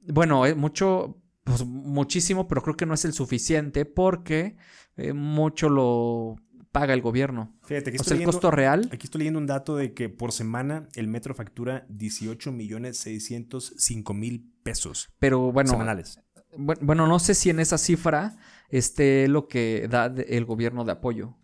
Bueno, 0.00 0.46
eh, 0.46 0.54
mucho, 0.54 1.20
pues 1.42 1.64
muchísimo, 1.64 2.46
pero 2.46 2.62
creo 2.62 2.76
que 2.76 2.86
no 2.86 2.94
es 2.94 3.04
el 3.04 3.12
suficiente 3.12 3.84
porque 3.84 4.56
eh, 4.96 5.12
mucho 5.12 5.68
lo 5.68 6.36
paga 6.70 6.94
el 6.94 7.00
gobierno. 7.00 7.58
Fíjate, 7.64 7.90
aquí 7.90 7.98
o 7.98 8.04
sea, 8.04 8.16
el 8.16 8.24
costo 8.24 8.50
real. 8.50 8.88
Aquí 8.92 9.06
estoy 9.06 9.20
leyendo 9.20 9.40
un 9.40 9.46
dato 9.46 9.76
de 9.76 9.94
que 9.94 10.08
por 10.08 10.30
semana 10.30 10.88
el 10.94 11.08
metro 11.08 11.34
factura 11.34 11.86
18 11.88 12.52
millones 12.52 12.98
605 12.98 14.14
mil 14.14 14.52
pesos. 14.62 15.08
Pero 15.18 15.50
bueno. 15.50 15.70
Semanales. 15.70 16.20
Bueno, 16.58 17.06
no 17.06 17.18
sé 17.18 17.34
si 17.34 17.50
en 17.50 17.60
esa 17.60 17.76
cifra 17.78 18.36
esté 18.68 19.28
lo 19.28 19.48
que 19.48 19.88
da 19.90 20.06
el 20.06 20.44
gobierno 20.44 20.84
de 20.84 20.92
apoyo 20.92 21.36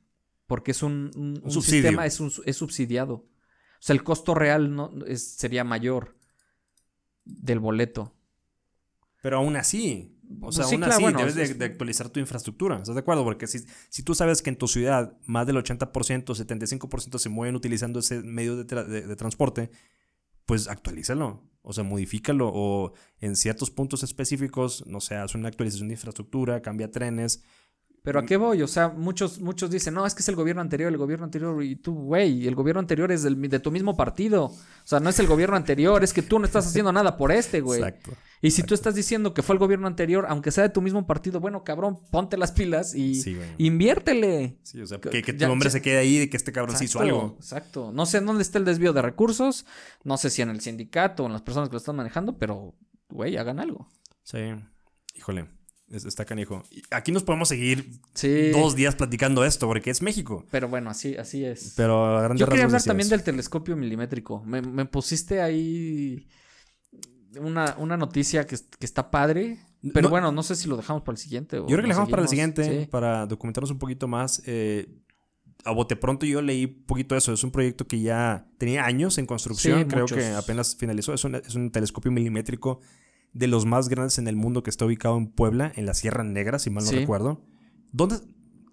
porque 0.52 0.72
es 0.72 0.82
un, 0.82 1.40
un, 1.42 1.62
sistema, 1.62 2.04
es, 2.04 2.20
es, 2.44 2.56
subsidiado. 2.58 3.14
O 3.14 3.26
sea, 3.80 3.94
el 3.94 4.04
costo 4.04 4.34
real 4.34 4.76
no, 4.76 4.90
sería 5.16 5.64
mayor 5.64 6.14
del 7.24 7.58
boleto. 7.58 8.14
Pero 9.22 9.38
aún 9.38 9.56
así, 9.56 10.14
o 10.42 10.52
sea, 10.52 10.66
aún 10.66 10.84
así 10.84 11.04
debes 11.06 11.58
de, 11.58 11.64
actualizar 11.64 12.10
tu 12.10 12.20
infraestructura. 12.20 12.76
¿Estás 12.76 12.94
de 12.94 13.00
acuerdo? 13.00 13.24
Porque 13.24 13.46
si, 13.46 13.60
si 13.88 14.02
tú 14.02 14.14
sabes 14.14 14.42
que 14.42 14.50
en 14.50 14.56
tu 14.56 14.68
ciudad 14.68 15.16
más 15.24 15.46
del 15.46 15.56
80%, 15.56 15.90
75% 15.90 17.18
se 17.18 17.28
mueven 17.30 17.56
utilizando 17.56 18.00
ese 18.00 18.22
medio 18.22 18.62
de, 18.62 18.84
de, 18.84 19.16
transporte, 19.16 19.70
pues 20.44 20.68
actualízalo. 20.68 21.48
O 21.62 21.72
sea, 21.72 21.82
modifícalo. 21.82 22.50
O 22.52 22.92
en 23.20 23.36
ciertos 23.36 23.70
puntos 23.70 24.02
específicos, 24.02 24.84
no 24.86 25.00
sé, 25.00 25.14
haz 25.14 25.34
una 25.34 25.48
actualización 25.48 25.88
de 25.88 25.94
infraestructura, 25.94 26.60
cambia 26.60 26.90
trenes. 26.90 27.42
Pero 28.02 28.18
¿a 28.18 28.26
qué 28.26 28.36
voy? 28.36 28.60
O 28.62 28.66
sea, 28.66 28.88
muchos, 28.88 29.40
muchos 29.40 29.70
dicen, 29.70 29.94
no, 29.94 30.04
es 30.04 30.14
que 30.14 30.22
es 30.22 30.28
el 30.28 30.34
gobierno 30.34 30.60
anterior, 30.60 30.90
el 30.90 30.98
gobierno 30.98 31.24
anterior, 31.24 31.62
y 31.62 31.76
tú, 31.76 31.94
güey, 31.94 32.48
el 32.48 32.56
gobierno 32.56 32.80
anterior 32.80 33.12
es 33.12 33.22
del, 33.22 33.40
de 33.40 33.60
tu 33.60 33.70
mismo 33.70 33.96
partido. 33.96 34.46
O 34.46 34.56
sea, 34.82 34.98
no 34.98 35.08
es 35.08 35.20
el 35.20 35.28
gobierno 35.28 35.54
anterior, 35.54 36.02
es 36.02 36.12
que 36.12 36.22
tú 36.22 36.40
no 36.40 36.44
estás 36.44 36.66
haciendo 36.66 36.92
nada 36.92 37.16
por 37.16 37.30
este, 37.30 37.60
güey. 37.60 37.80
Exacto. 37.80 38.12
Y 38.44 38.50
si 38.50 38.64
tú 38.64 38.74
estás 38.74 38.96
diciendo 38.96 39.32
que 39.34 39.42
fue 39.42 39.54
el 39.54 39.60
gobierno 39.60 39.86
anterior, 39.86 40.26
aunque 40.28 40.50
sea 40.50 40.64
de 40.64 40.70
tu 40.70 40.82
mismo 40.82 41.06
partido, 41.06 41.38
bueno, 41.38 41.62
cabrón, 41.62 42.00
ponte 42.10 42.36
las 42.36 42.50
pilas 42.50 42.92
y 42.92 43.22
inviértele. 43.58 44.58
Sí, 44.64 44.80
o 44.80 44.86
sea, 44.86 45.00
que, 45.00 45.22
tu 45.22 45.44
hombre 45.44 45.70
se 45.70 45.80
quede 45.80 45.98
ahí 45.98 46.22
y 46.22 46.28
que 46.28 46.36
este 46.36 46.50
cabrón 46.50 46.76
se 46.76 46.86
hizo 46.86 46.98
algo. 46.98 47.36
Exacto. 47.38 47.92
No 47.94 48.04
sé 48.04 48.18
en 48.18 48.26
dónde 48.26 48.42
está 48.42 48.58
el 48.58 48.64
desvío 48.64 48.92
de 48.92 49.00
recursos, 49.00 49.64
no 50.02 50.16
sé 50.16 50.28
si 50.28 50.42
en 50.42 50.50
el 50.50 50.60
sindicato 50.60 51.22
o 51.22 51.26
en 51.26 51.32
las 51.34 51.42
personas 51.42 51.68
que 51.68 51.74
lo 51.74 51.78
están 51.78 51.94
manejando, 51.94 52.36
pero, 52.36 52.74
güey, 53.08 53.36
hagan 53.36 53.60
algo. 53.60 53.88
Sí, 54.24 54.38
híjole. 55.14 55.46
Está 55.92 56.24
canijo. 56.24 56.62
Aquí 56.90 57.12
nos 57.12 57.22
podemos 57.22 57.48
seguir 57.48 58.00
dos 58.52 58.74
días 58.74 58.94
platicando 58.94 59.44
esto, 59.44 59.66
porque 59.66 59.90
es 59.90 60.00
México. 60.00 60.46
Pero 60.50 60.68
bueno, 60.68 60.88
así, 60.88 61.16
así 61.16 61.44
es. 61.44 61.74
Pero 61.76 62.18
a 62.18 62.34
Yo 62.34 62.48
quería 62.48 62.64
hablar 62.64 62.82
también 62.82 63.10
del 63.10 63.22
telescopio 63.22 63.76
milimétrico. 63.76 64.42
Me, 64.42 64.86
pusiste 64.86 65.42
ahí 65.42 66.26
una, 67.38 67.76
una 67.78 67.98
noticia 67.98 68.46
que, 68.46 68.56
está 68.80 69.10
padre. 69.10 69.58
Pero 69.92 70.08
bueno, 70.08 70.32
no 70.32 70.42
sé 70.42 70.56
si 70.56 70.66
lo 70.66 70.76
dejamos 70.78 71.02
para 71.02 71.14
el 71.14 71.18
siguiente. 71.18 71.56
yo 71.56 71.66
creo 71.66 71.78
que 71.78 71.82
lo 71.82 71.88
dejamos 71.88 72.10
para 72.10 72.22
el 72.22 72.28
siguiente, 72.28 72.88
para 72.90 73.26
documentarnos 73.26 73.70
un 73.70 73.78
poquito 73.78 74.08
más. 74.08 74.42
Eh, 74.46 74.88
a 75.64 75.72
bote 75.72 75.94
pronto 75.94 76.24
yo 76.24 76.40
leí 76.40 76.64
un 76.64 76.86
poquito 76.86 77.14
de 77.14 77.18
eso. 77.18 77.34
Es 77.34 77.44
un 77.44 77.50
proyecto 77.50 77.86
que 77.86 78.00
ya 78.00 78.46
tenía 78.56 78.86
años 78.86 79.18
en 79.18 79.26
construcción. 79.26 79.80
Sí, 79.80 79.84
Creo 79.86 80.04
muchos. 80.04 80.16
que 80.16 80.26
apenas 80.28 80.74
finalizó. 80.74 81.12
Es 81.12 81.22
un, 81.24 81.34
es 81.34 81.54
un 81.54 81.70
telescopio 81.70 82.10
milimétrico 82.10 82.80
de 83.32 83.46
los 83.46 83.64
más 83.66 83.88
grandes 83.88 84.18
en 84.18 84.28
el 84.28 84.36
mundo 84.36 84.62
que 84.62 84.70
está 84.70 84.84
ubicado 84.84 85.16
en 85.16 85.26
Puebla, 85.28 85.72
en 85.76 85.86
la 85.86 85.94
Sierra 85.94 86.22
Negra, 86.24 86.58
si 86.58 86.70
mal 86.70 86.84
no 86.84 86.90
Sí. 86.90 86.96
recuerdo. 87.00 87.44
¿Dónde? 87.92 88.16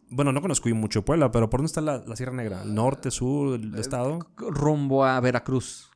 Bueno, 0.10 0.31
no 0.31 0.41
conozco 0.41 0.69
mucho 0.69 1.06
Puebla, 1.06 1.31
pero 1.31 1.49
¿por 1.49 1.60
dónde 1.60 1.68
está 1.68 1.81
la, 1.81 2.03
la 2.06 2.15
Sierra 2.15 2.34
Negra? 2.34 2.64
¿El 2.64 2.73
norte, 2.73 3.11
sur, 3.11 3.60
el 3.60 3.76
estado? 3.76 4.19
Rumbo 4.38 5.06
a 5.06 5.19
Veracruz. 5.19 5.90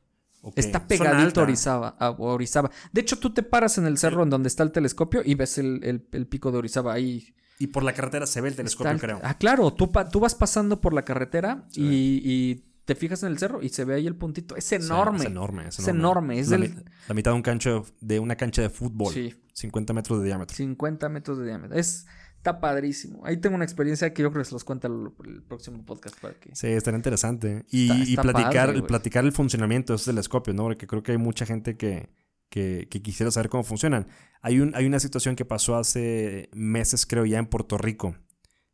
Está 0.56 0.86
pegadito 0.86 1.40
a 1.40 1.44
Orizaba, 1.44 1.88
a 1.98 2.10
Orizaba. 2.10 2.70
De 2.92 3.00
hecho, 3.00 3.18
tú 3.18 3.32
te 3.32 3.42
paras 3.42 3.78
en 3.78 3.86
el 3.86 3.96
cerro 3.96 4.22
en 4.22 4.30
donde 4.30 4.48
está 4.48 4.62
el 4.62 4.72
telescopio 4.72 5.22
y 5.24 5.34
ves 5.34 5.56
el, 5.58 5.80
el- 5.82 6.06
el 6.12 6.26
pico 6.26 6.52
de 6.52 6.58
Orizaba 6.58 6.92
ahí. 6.92 7.34
Y 7.58 7.68
por 7.68 7.82
la 7.82 7.92
carretera 7.94 8.26
se 8.26 8.40
ve 8.42 8.48
el 8.50 8.56
telescopio, 8.56 8.98
creo. 8.98 9.20
Ah, 9.22 9.38
claro, 9.38 9.72
tú, 9.72 9.90
tú 10.12 10.20
vas 10.20 10.34
pasando 10.34 10.80
por 10.80 10.92
la 10.92 11.02
carretera 11.02 11.66
y, 11.72 12.20
y 12.22 12.64
te 12.84 12.94
fijas 12.94 13.22
en 13.22 13.30
el 13.32 13.38
cerro 13.38 13.62
y 13.62 13.68
se 13.70 13.84
ve 13.84 13.94
ahí 13.94 14.06
el 14.06 14.16
puntito. 14.16 14.56
Es 14.56 14.64
Sí, 14.64 14.74
enorme. 14.74 15.18
es 15.18 15.24
enorme. 15.24 15.68
Es 15.68 15.78
enorme. 15.78 15.98
enorme, 16.00 16.38
es 16.38 16.48
la, 16.48 16.58
del- 16.58 16.74
mi- 16.76 16.82
la 17.08 17.14
mitad 17.14 17.30
de, 17.30 17.36
un 17.36 17.42
cancho, 17.42 17.86
de 18.00 18.18
una 18.20 18.36
cancha 18.36 18.62
de 18.62 18.70
fútbol. 18.70 19.12
Sí. 19.12 19.34
50 19.54 19.92
metros 19.92 20.20
de 20.20 20.26
diámetro. 20.26 20.56
50 20.56 21.08
metros 21.08 21.38
de 21.38 21.46
diámetro. 21.46 21.78
Es, 21.78 22.06
está 22.36 22.60
padrísimo. 22.60 23.24
Ahí 23.24 23.36
tengo 23.38 23.54
una 23.56 23.64
experiencia 23.64 24.12
que 24.12 24.22
yo 24.22 24.30
creo 24.30 24.42
que 24.42 24.48
se 24.48 24.54
los 24.54 24.64
cuenta 24.64 24.88
el, 24.88 25.08
el 25.26 25.42
próximo 25.42 25.84
podcast 25.86 26.18
para 26.20 26.34
que... 26.34 26.54
Sí, 26.54 26.66
estaría 26.66 26.96
interesante. 26.98 27.64
Y, 27.70 27.84
Está- 27.90 27.96
y 28.04 28.10
está 28.10 28.22
platicar, 28.22 28.66
padre, 28.68 28.82
platicar 28.82 29.24
el 29.24 29.32
funcionamiento 29.32 29.92
de 29.92 29.96
esos 29.96 30.06
telescopios, 30.06 30.54
¿no? 30.56 30.64
Porque 30.64 30.86
creo 30.86 31.02
que 31.02 31.12
hay 31.12 31.18
mucha 31.18 31.46
gente 31.46 31.76
que, 31.76 32.10
que, 32.50 32.88
que 32.90 33.00
quisiera 33.00 33.30
saber 33.30 33.48
cómo 33.48 33.62
funcionan. 33.62 34.08
Hay, 34.42 34.60
un, 34.60 34.74
hay 34.74 34.84
una 34.86 35.00
situación 35.00 35.36
que 35.36 35.44
pasó 35.46 35.76
hace 35.76 36.50
meses, 36.52 37.06
creo, 37.06 37.24
ya 37.24 37.38
en 37.38 37.46
Puerto 37.46 37.78
Rico. 37.78 38.16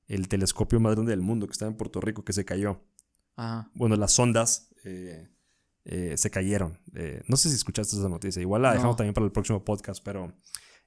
El 0.09 0.27
telescopio 0.27 0.81
más 0.81 0.95
grande 0.97 1.11
del 1.12 1.20
mundo 1.20 1.47
que 1.47 1.53
estaba 1.53 1.70
en 1.70 1.77
Puerto 1.77 2.01
Rico, 2.01 2.24
que 2.24 2.32
se 2.32 2.45
cayó. 2.45 2.82
Ah, 3.36 3.70
Bueno, 3.74 3.97
las 3.97 4.12
sondas 4.12 4.69
eh, 4.85 5.28
eh, 5.85 6.15
se 6.16 6.31
cayeron. 6.31 6.78
Eh, 6.94 7.23
no 7.27 7.36
sé 7.36 7.48
si 7.48 7.55
escuchaste 7.55 7.97
esa 7.97 8.09
noticia. 8.09 8.40
Igual 8.43 8.62
la 8.62 8.69
No. 8.70 8.74
dejamos 8.74 8.97
también 8.97 9.15
para 9.15 9.27
el 9.27 9.32
próximo 9.32 9.65
podcast, 9.65 10.02
pero 10.05 10.32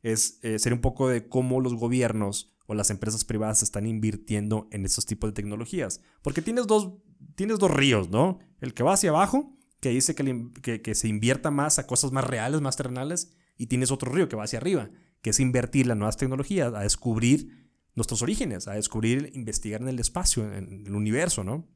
es 0.02 0.40
sería 0.42 0.74
un 0.76 0.82
poco 0.82 1.08
de 1.10 1.28
cómo 1.28 1.62
los 1.62 1.74
gobiernos 1.76 2.54
o 2.68 2.74
las 2.76 2.90
empresas 2.90 3.26
privadas 3.26 3.62
están 3.64 3.86
invirtiendo 3.86 4.68
en 4.72 4.86
estos 4.86 5.06
tipos 5.06 5.30
de 5.30 5.34
tecnologías. 5.34 6.02
Porque 6.22 6.42
tienes 6.42 6.68
dos, 6.68 6.94
tienes 7.36 7.60
dos 7.60 7.72
ríos, 7.72 8.10
¿no? 8.10 8.40
El 8.62 8.74
que 8.74 8.84
va 8.84 8.94
hacia 8.94 9.10
abajo, 9.10 9.58
que 9.82 9.90
dice 9.90 10.16
que, 10.16 10.24
le 10.24 10.50
que- 10.62 10.82
que 10.82 10.96
se 10.96 11.08
invierta 11.10 11.52
más 11.52 11.78
a 11.80 11.88
cosas 11.88 12.12
más 12.12 12.24
reales, 12.26 12.62
más 12.62 12.78
terrenales, 12.78 13.34
y 13.58 13.68
tienes 13.68 13.92
otro 13.92 14.12
río 14.12 14.30
que 14.30 14.36
va 14.36 14.44
hacia 14.46 14.60
arriba, 14.60 14.90
que 15.22 15.30
es 15.32 15.40
invertir 15.40 15.88
las 15.88 15.98
nuevas 15.98 16.18
tecnologías, 16.18 16.74
a 16.74 16.82
descubrir 16.82 17.70
nuestros 17.96 18.22
orígenes, 18.22 18.68
a 18.68 18.74
descubrir, 18.74 19.32
investigar 19.34 19.82
en 19.82 19.90
el 19.90 20.00
espacio, 20.00 20.52
en 20.54 20.86
el 20.88 20.96
universo, 20.96 21.44
¿no? 21.44 21.68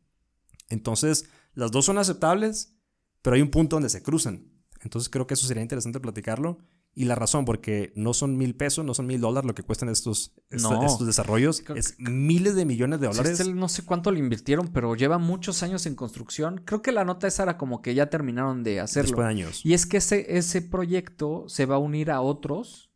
Entonces, 0.69 1.25
las 1.53 1.71
dos 1.71 1.85
son 1.85 1.97
aceptables, 1.97 2.73
pero 3.21 3.35
hay 3.35 3.41
un 3.41 3.49
punto 3.51 3.75
donde 3.75 3.89
se 3.89 4.03
cruzan. 4.03 4.51
Entonces, 4.81 5.09
creo 5.09 5.27
que 5.27 5.33
eso 5.33 5.47
sería 5.47 5.63
interesante 5.63 5.99
platicarlo. 5.99 6.59
Y 6.93 7.05
la 7.05 7.13
razón, 7.13 7.45
porque 7.45 7.93
no 7.95 8.15
son 8.15 8.37
mil 8.37 8.55
pesos, 8.55 8.83
no 8.83 8.95
son 8.95 9.05
mil 9.05 9.21
dólares 9.21 9.45
lo 9.47 9.53
que 9.53 9.61
cuestan 9.61 9.89
estos, 9.89 10.33
No. 10.49 10.83
estos 10.83 11.05
desarrollos, 11.05 11.63
es 11.75 11.93
miles 11.99 12.55
de 12.55 12.65
millones 12.65 12.99
de 12.99 13.05
dólares. 13.07 13.47
no 13.49 13.69
sé 13.69 13.83
cuánto 13.85 14.09
le 14.09 14.17
invirtieron, 14.17 14.69
pero 14.69 14.95
lleva 14.95 15.19
muchos 15.19 15.61
años 15.61 15.85
en 15.85 15.93
construcción. 15.93 16.61
Creo 16.65 16.81
que 16.81 16.91
la 16.91 17.05
nota 17.05 17.27
esa 17.27 17.43
era 17.43 17.55
como 17.57 17.83
que 17.83 17.93
ya 17.93 18.09
terminaron 18.09 18.63
de 18.63 18.79
hacerlo. 18.79 19.09
Después 19.09 19.25
de 19.25 19.29
años. 19.29 19.61
Y 19.63 19.73
es 19.73 19.85
que 19.85 19.97
ese, 19.97 20.37
ese 20.39 20.63
proyecto 20.63 21.45
se 21.49 21.67
va 21.67 21.75
a 21.75 21.79
unir 21.79 22.09
a 22.09 22.21
otros 22.21 22.89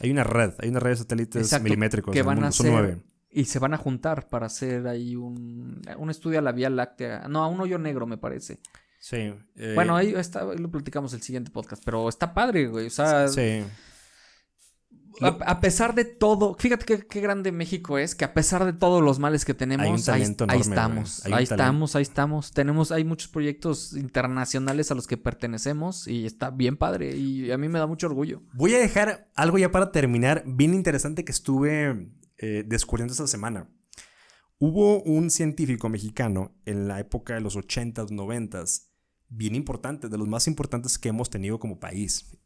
Hay 0.00 0.10
una 0.10 0.24
red, 0.24 0.54
hay 0.58 0.70
una 0.70 0.80
red 0.80 0.90
de 0.90 0.96
satélites 0.96 1.42
Exacto, 1.42 1.62
milimétricos. 1.62 2.12
que 2.12 2.22
van 2.22 2.38
a 2.38 2.40
mundo, 2.40 2.52
son 2.52 2.66
ser-. 2.66 3.02
Y 3.32 3.44
se 3.46 3.58
van 3.58 3.72
a 3.74 3.78
juntar 3.78 4.28
para 4.28 4.46
hacer 4.46 4.86
ahí 4.86 5.16
un, 5.16 5.80
un 5.98 6.10
estudio 6.10 6.38
a 6.38 6.42
la 6.42 6.52
Vía 6.52 6.68
Láctea. 6.70 7.26
No, 7.28 7.42
a 7.42 7.48
un 7.48 7.60
hoyo 7.60 7.78
negro, 7.78 8.06
me 8.06 8.18
parece. 8.18 8.60
Sí. 9.00 9.34
eh, 9.56 9.72
Bueno, 9.74 9.96
ahí 9.96 10.14
está, 10.14 10.42
ahí 10.48 10.58
lo 10.58 10.70
platicamos 10.70 11.12
el 11.14 11.22
siguiente 11.22 11.50
podcast, 11.50 11.82
pero 11.84 12.08
está 12.08 12.34
padre, 12.34 12.68
güey. 12.68 12.86
O 12.86 12.90
sea, 12.90 13.26
Sí. 13.28 13.64
a, 15.20 15.26
a 15.46 15.60
pesar 15.60 15.94
de 15.94 16.04
todo, 16.04 16.54
fíjate 16.58 16.84
qué, 16.84 17.06
qué 17.06 17.20
grande 17.20 17.52
México 17.52 17.98
es, 17.98 18.14
que 18.14 18.24
a 18.24 18.32
pesar 18.34 18.64
de 18.64 18.72
todos 18.72 19.02
los 19.02 19.18
males 19.18 19.44
que 19.44 19.54
tenemos, 19.54 20.08
ahí- 20.08 20.22
ahí, 20.22 20.22
estamos, 20.22 21.24
ahí 21.26 21.42
estamos, 21.42 21.96
ahí 21.96 22.02
estamos. 22.02 22.52
Tenemos, 22.52 22.92
hay 22.92 23.04
muchos 23.04 23.28
proyectos 23.28 23.92
internacionales 23.94 24.90
a 24.90 24.94
los 24.94 25.06
que 25.06 25.16
pertenecemos 25.16 26.06
y 26.08 26.24
está 26.26 26.50
bien 26.50 26.76
padre 26.76 27.14
y 27.16 27.50
a 27.50 27.58
mí 27.58 27.68
me 27.68 27.78
da 27.78 27.86
mucho 27.86 28.06
orgullo. 28.06 28.42
Voy 28.54 28.74
a 28.74 28.78
dejar 28.78 29.28
algo 29.34 29.58
ya 29.58 29.70
para 29.70 29.92
terminar, 29.92 30.44
bien 30.46 30.74
interesante 30.74 31.24
que 31.24 31.32
estuve 31.32 32.08
eh, 32.38 32.64
descubriendo 32.66 33.12
esta 33.12 33.26
semana. 33.26 33.68
Hubo 34.58 35.02
un 35.02 35.30
científico 35.30 35.88
mexicano 35.88 36.54
en 36.64 36.86
la 36.86 37.00
época 37.00 37.34
de 37.34 37.40
los 37.40 37.56
80s, 37.56 38.10
90s, 38.10 38.88
bien 39.28 39.54
importante, 39.54 40.08
de 40.08 40.18
los 40.18 40.28
más 40.28 40.46
importantes 40.46 40.98
que 40.98 41.08
hemos 41.08 41.30
tenido 41.30 41.58
como 41.58 41.80
país. 41.80 42.38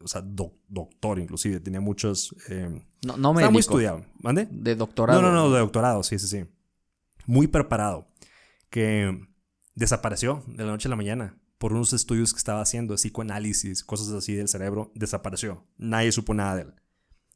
O 0.00 0.06
sea, 0.08 0.20
doc- 0.22 0.60
doctor 0.68 1.18
inclusive, 1.18 1.58
tenía 1.60 1.80
muchos... 1.80 2.36
eh, 2.48 2.68
No, 3.04 3.16
no 3.16 3.32
estaba 3.32 3.50
muy 3.50 3.60
estudiado. 3.60 4.04
¿Mande? 4.20 4.46
de 4.50 4.76
doctorado. 4.76 5.20
No, 5.22 5.28
no, 5.32 5.34
no, 5.34 5.50
de 5.52 5.60
doctorado, 5.60 6.02
sí, 6.02 6.18
sí, 6.18 6.28
sí. 6.28 6.44
Muy 7.26 7.46
preparado. 7.48 8.08
Que 8.70 9.18
desapareció 9.74 10.44
de 10.46 10.64
la 10.64 10.70
noche 10.72 10.88
a 10.88 10.90
la 10.90 10.96
mañana 10.96 11.38
por 11.58 11.72
unos 11.72 11.92
estudios 11.92 12.32
que 12.32 12.38
estaba 12.38 12.60
haciendo, 12.60 12.94
psicoanálisis, 12.96 13.82
cosas 13.82 14.10
así 14.10 14.34
del 14.34 14.48
cerebro. 14.48 14.92
Desapareció. 14.94 15.66
Nadie 15.78 16.12
supo 16.12 16.34
nada 16.34 16.56
de 16.56 16.62
él. 16.62 16.74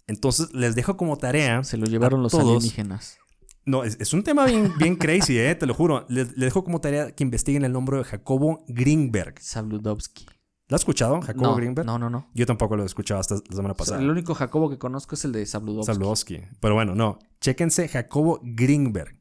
Entonces 0.08 0.52
les 0.52 0.74
dejo 0.74 0.96
como 0.96 1.16
tarea. 1.16 1.62
Se 1.64 1.76
lo 1.76 1.86
llevaron 1.86 2.22
los 2.22 2.32
todos- 2.32 2.44
alienígenas. 2.56 3.18
No, 3.64 3.84
es, 3.84 3.98
es 4.00 4.14
un 4.14 4.22
tema 4.22 4.46
bien, 4.46 4.72
bien 4.78 4.96
crazy, 4.96 5.38
eh, 5.38 5.54
te 5.54 5.66
lo 5.66 5.74
juro. 5.74 6.06
Les, 6.08 6.28
les 6.30 6.46
dejo 6.46 6.64
como 6.64 6.80
tarea 6.80 7.12
que 7.12 7.22
investiguen 7.22 7.64
el 7.66 7.72
nombre 7.72 7.98
de 7.98 8.04
Jacobo 8.04 8.64
Greenberg. 8.66 9.34
Sabludowski. 9.40 10.24
¿Lo 10.68 10.74
has 10.74 10.80
escuchado, 10.82 11.20
Jacobo 11.20 11.46
No, 11.48 11.56
Greenberg? 11.56 11.86
no, 11.86 11.98
no, 11.98 12.08
no. 12.10 12.30
Yo 12.34 12.46
tampoco 12.46 12.76
lo 12.76 12.82
he 12.82 12.86
escuchado 12.86 13.20
hasta 13.20 13.34
la 13.36 13.40
semana 13.50 13.72
O 13.72 13.74
sea, 13.74 13.76
pasada. 13.76 14.00
el 14.00 14.08
único 14.10 14.34
Jacobo 14.34 14.70
que 14.70 14.78
conozco 14.78 15.14
es 15.14 15.24
el 15.26 15.32
de 15.32 15.44
Sabludowski. 15.44 15.92
Sabludowski. 15.92 16.40
Pero 16.60 16.74
bueno, 16.74 16.94
no. 16.94 17.18
Chéquense 17.40 17.88
Jacobo 17.88 18.40
Greenberg. 18.42 19.18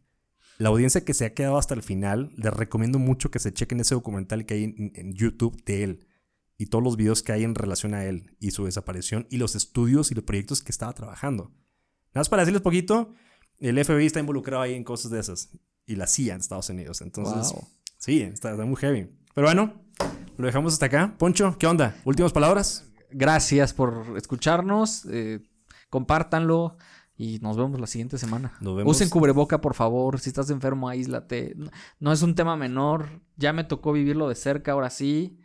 La 0.60 0.70
audiencia 0.70 1.04
que 1.06 1.14
se 1.14 1.26
ha 1.26 1.34
quedado 1.34 1.58
hasta 1.58 1.74
el 1.74 1.84
final, 1.84 2.32
les 2.38 2.54
recomiendo 2.54 3.00
mucho 3.00 3.30
que 3.30 3.40
se 3.40 3.54
chequen 3.54 3.80
ese 3.82 3.96
documental 3.96 4.46
que 4.46 4.54
hay 4.56 4.64
en, 4.64 4.92
en 4.96 5.14
YouTube 5.14 5.62
de 5.66 5.84
él. 5.84 6.07
Y 6.58 6.68
todos 6.68 6.84
los 6.84 6.98
videos 6.98 7.22
que 7.24 7.32
hay 7.32 7.44
en 7.44 7.54
relación 7.56 7.94
a 7.94 8.06
él 8.06 8.36
y 8.40 8.52
su 8.52 8.66
desaparición 8.66 9.28
y 9.30 9.38
los 9.38 9.56
estudios 9.56 10.12
y 10.12 10.16
los 10.16 10.24
proyectos 10.24 10.62
que 10.62 10.72
estaba 10.72 10.94
trabajando. 10.94 11.46
Nada 12.14 12.22
más 12.22 12.30
para 12.30 12.42
decirles 12.42 12.62
poquito, 12.64 13.14
el 13.60 13.84
FBI 13.84 14.06
está 14.08 14.20
involucrado 14.20 14.64
ahí 14.64 14.74
en 14.74 14.84
cosas 14.84 15.12
de 15.12 15.20
esas. 15.20 15.50
Y 15.86 15.96
la 15.96 16.08
CIA 16.08 16.34
en 16.36 16.42
Estados 16.42 16.70
Unidos. 16.70 17.02
Entonces, 17.02 17.54
Wow. 17.54 17.68
sí, 17.98 18.22
está, 18.22 18.52
está 18.52 18.66
muy 18.66 18.76
heavy. 18.78 19.10
Pero 19.36 19.48
bueno, 19.48 19.74
lo 20.38 20.46
dejamos 20.48 20.74
hasta 20.74 20.88
acá. 20.88 21.16
Poncho, 21.18 21.56
¿qué 21.60 21.68
onda? 21.68 21.96
¿Últimas 22.06 22.34
palabras? 22.34 22.86
Gracias 23.12 23.74
por 23.74 24.18
escucharnos. 24.18 25.06
eh, 25.10 25.40
compártanlo. 25.90 26.78
Y 27.20 27.40
nos 27.40 27.58
vemos 27.58 27.80
la 27.80 27.88
siguiente 27.88 28.18
semana. 28.20 28.54
Nos 28.62 28.76
vemos. 28.78 28.96
Usen 28.96 29.10
cubreboca, 29.10 29.60
por 29.60 29.74
favor. 29.74 30.20
Si 30.20 30.30
estás 30.30 30.50
enfermo, 30.52 30.88
aíslate. 30.88 31.54
No, 31.56 31.72
no 32.00 32.12
es 32.12 32.22
un 32.22 32.36
tema 32.36 32.56
menor. 32.56 33.22
Ya 33.38 33.54
me 33.54 33.64
tocó 33.64 33.92
vivirlo 33.92 34.30
de 34.30 34.36
cerca, 34.36 34.74
ahora 34.74 34.90
sí. 34.92 35.40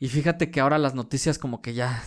Y 0.00 0.08
fíjate 0.08 0.50
que 0.50 0.60
ahora 0.60 0.78
las 0.78 0.94
noticias 0.94 1.38
como 1.38 1.60
que 1.60 1.74
ya... 1.74 2.02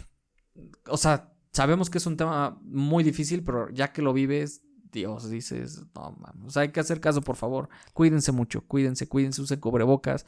O 0.87 0.97
sea, 0.97 1.33
sabemos 1.51 1.89
que 1.89 1.97
es 1.97 2.05
un 2.05 2.17
tema 2.17 2.59
muy 2.63 3.03
difícil, 3.03 3.43
pero 3.43 3.69
ya 3.69 3.91
que 3.91 4.01
lo 4.01 4.13
vives, 4.13 4.63
Dios, 4.91 5.29
dices, 5.29 5.83
no, 5.95 6.17
mames. 6.19 6.47
O 6.47 6.49
sea, 6.51 6.63
hay 6.63 6.71
que 6.71 6.79
hacer 6.79 6.99
caso, 6.99 7.21
por 7.21 7.35
favor. 7.35 7.69
Cuídense 7.93 8.31
mucho, 8.31 8.61
cuídense, 8.67 9.07
cuídense, 9.07 9.41
usen 9.41 9.59
cubrebocas. 9.59 10.25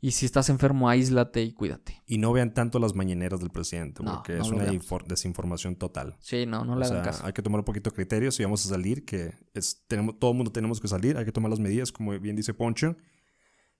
Y 0.00 0.10
si 0.10 0.26
estás 0.26 0.50
enfermo, 0.50 0.90
aíslate 0.90 1.42
y 1.42 1.52
cuídate. 1.52 2.02
Y 2.06 2.18
no 2.18 2.32
vean 2.32 2.52
tanto 2.52 2.78
las 2.78 2.94
mañaneras 2.94 3.40
del 3.40 3.48
presidente, 3.48 4.02
No, 4.02 4.16
porque 4.16 4.34
no 4.34 4.42
es 4.42 4.50
una 4.50 4.66
desinformación 5.06 5.76
total. 5.76 6.16
Sí, 6.20 6.44
no, 6.44 6.64
no 6.64 6.74
o 6.74 6.78
le 6.78 6.84
sea, 6.84 6.96
hagan 6.96 7.06
caso. 7.06 7.26
hay 7.26 7.32
que 7.32 7.42
tomar 7.42 7.60
un 7.60 7.64
poquito 7.64 7.90
de 7.90 7.96
criterios 7.96 8.34
si 8.34 8.42
vamos 8.42 8.64
a 8.66 8.68
salir, 8.68 9.06
que 9.06 9.32
es, 9.54 9.84
tenemos, 9.88 10.18
todo 10.18 10.32
el 10.32 10.36
mundo 10.36 10.52
tenemos 10.52 10.80
que 10.80 10.88
salir, 10.88 11.16
hay 11.16 11.24
que 11.24 11.32
tomar 11.32 11.50
las 11.50 11.60
medidas, 11.60 11.92
como 11.92 12.18
bien 12.18 12.36
dice 12.36 12.52
Poncho, 12.52 12.96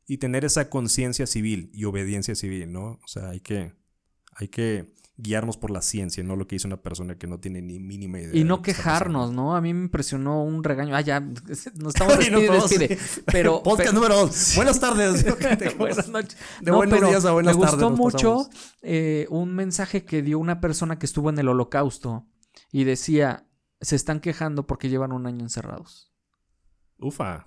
y 0.07 0.19
tener 0.19 0.45
esa 0.45 0.71
conciencia 0.71 1.27
civil 1.27 1.71
y 1.73 1.85
obediencia 1.85 2.35
civil, 2.35 2.73
¿no? 2.73 2.99
O 3.03 3.09
sea, 3.09 3.31
hay 3.31 3.41
que, 3.41 3.73
hay 4.33 4.49
que 4.49 4.95
guiarnos 5.19 5.57
por 5.57 5.71
la 5.71 5.81
ciencia, 5.81 6.23
no 6.23 6.37
lo 6.37 6.47
que 6.47 6.57
dice 6.57 6.67
una 6.67 6.83
persona 6.83 7.17
que 7.17 7.27
no 7.27 7.41
tiene 7.41 7.63
ni 7.63 7.79
mínima 7.81 8.21
idea. 8.21 8.39
Y 8.39 8.45
no 8.45 8.61
quejarnos, 8.61 9.33
¿no? 9.33 9.57
A 9.57 9.61
mí 9.63 9.73
me 9.73 9.85
impresionó 9.85 10.45
un 10.45 10.63
regaño. 10.63 10.95
Ah, 10.95 11.01
ya, 11.01 11.21
nos 11.21 11.65
estamos 11.95 12.19
despide, 12.19 12.51
despide. 12.51 12.99
Pero, 13.33 13.63
Podcast 13.65 13.89
pero- 13.89 13.93
número 13.95 14.15
dos. 14.17 14.53
Buenas 14.57 14.79
tardes. 14.79 15.25
Buenas 15.79 16.09
noches. 16.09 16.37
De 16.61 16.71
No, 16.71 16.77
buenos 16.77 17.01
días 17.01 17.25
a 17.25 17.33
buenas 17.33 17.57
me 17.57 17.63
tardes. 17.63 17.81
gustó 17.81 17.91
nos 17.91 17.99
mucho 17.99 18.49
eh, 18.83 19.27
un 19.31 19.55
mensaje 19.55 20.05
que 20.05 20.21
dio 20.23 20.39
una 20.39 20.61
persona 20.61 20.99
que 20.99 21.07
estuvo 21.07 21.31
en 21.31 21.39
el 21.39 21.49
holocausto 21.49 22.27
y 22.71 22.85
decía, 22.85 23.49
se 23.81 23.97
están 23.97 24.21
quejando 24.21 24.67
porque 24.67 24.91
llevan 24.91 25.13
un 25.13 25.27
año 25.27 25.41
encerrados. 25.41 26.13
Ufa. 26.99 27.47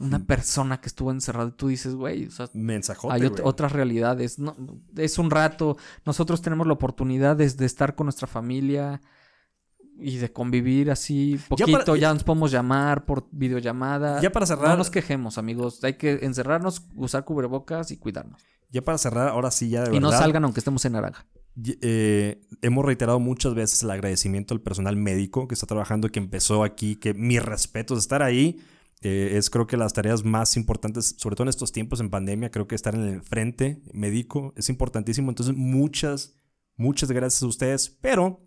Una 0.00 0.20
persona 0.20 0.80
que 0.80 0.86
estuvo 0.88 1.10
encerrada 1.10 1.48
y 1.48 1.52
tú 1.52 1.68
dices, 1.68 1.94
güey, 1.94 2.26
o 2.26 2.30
sea, 2.30 2.48
Mensajote, 2.54 3.14
hay 3.14 3.22
ot- 3.22 3.40
otras 3.42 3.72
realidades. 3.72 4.38
No, 4.38 4.54
es 4.96 5.18
un 5.18 5.28
rato. 5.30 5.76
Nosotros 6.06 6.40
tenemos 6.40 6.66
la 6.68 6.74
oportunidad 6.74 7.34
de, 7.36 7.48
de 7.50 7.66
estar 7.66 7.94
con 7.96 8.04
nuestra 8.06 8.26
familia. 8.28 9.00
y 10.00 10.18
de 10.18 10.32
convivir 10.32 10.92
así 10.92 11.40
poquito. 11.48 11.96
Ya, 11.96 12.14
nos 12.14 12.22
podemos 12.22 12.52
llamar 12.52 13.04
por 13.04 13.26
videollamada. 13.32 14.20
Ya 14.20 14.30
para 14.30 14.46
cerrar. 14.46 14.68
No 14.68 14.76
nos 14.76 14.90
quejemos, 14.90 15.38
amigos. 15.38 15.82
Hay 15.82 15.94
que 15.94 16.20
encerrarnos, 16.22 16.82
usar 16.94 17.24
cubrebocas 17.24 17.90
y 17.90 17.96
cuidarnos. 17.96 18.40
Ya 18.70 18.82
para 18.84 18.96
cerrar, 18.98 19.28
ahora 19.30 19.50
sí, 19.50 19.68
ya 19.70 19.82
de 19.82 19.96
y 19.96 19.98
no 19.98 20.12
salgan 20.12 20.44
aunque 20.44 20.60
estemos 20.60 20.84
en 20.84 20.92
naranja. 20.92 21.26
Eh, 21.80 22.40
hemos 22.62 22.84
reiterado 22.84 23.18
muchas 23.18 23.54
veces 23.54 23.82
el 23.82 23.90
agradecimiento 23.90 24.54
al 24.54 24.60
personal 24.60 24.94
médico 24.94 25.48
que 25.48 25.54
está 25.54 25.66
trabajando, 25.66 26.08
que 26.10 26.20
empezó 26.20 26.62
aquí, 26.62 26.94
que 26.94 27.14
mi 27.14 27.40
respeto 27.40 27.94
es 27.94 28.00
estar 28.00 28.22
ahí. 28.22 28.60
Eh, 29.02 29.36
es 29.36 29.48
creo 29.48 29.66
que 29.66 29.76
las 29.76 29.92
tareas 29.92 30.24
más 30.24 30.56
importantes, 30.56 31.14
sobre 31.18 31.36
todo 31.36 31.44
en 31.44 31.50
estos 31.50 31.72
tiempos 31.72 32.00
en 32.00 32.10
pandemia, 32.10 32.50
creo 32.50 32.66
que 32.66 32.74
estar 32.74 32.94
en 32.94 33.04
el 33.04 33.22
frente 33.22 33.80
médico 33.92 34.52
es 34.56 34.68
importantísimo. 34.68 35.30
Entonces, 35.30 35.54
muchas, 35.54 36.34
muchas 36.76 37.10
gracias 37.10 37.42
a 37.42 37.46
ustedes, 37.46 37.90
pero 38.00 38.44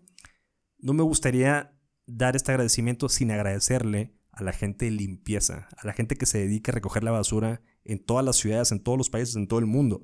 no 0.78 0.92
me 0.92 1.02
gustaría 1.02 1.78
dar 2.06 2.36
este 2.36 2.52
agradecimiento 2.52 3.08
sin 3.08 3.30
agradecerle 3.30 4.14
a 4.32 4.42
la 4.42 4.52
gente 4.52 4.86
de 4.86 4.90
limpieza, 4.90 5.68
a 5.76 5.86
la 5.86 5.92
gente 5.92 6.16
que 6.16 6.26
se 6.26 6.38
dedica 6.38 6.72
a 6.72 6.74
recoger 6.74 7.04
la 7.04 7.10
basura 7.10 7.62
en 7.84 8.02
todas 8.04 8.24
las 8.24 8.36
ciudades, 8.36 8.72
en 8.72 8.82
todos 8.82 8.98
los 8.98 9.10
países, 9.10 9.36
en 9.36 9.46
todo 9.46 9.58
el 9.58 9.66
mundo. 9.66 10.02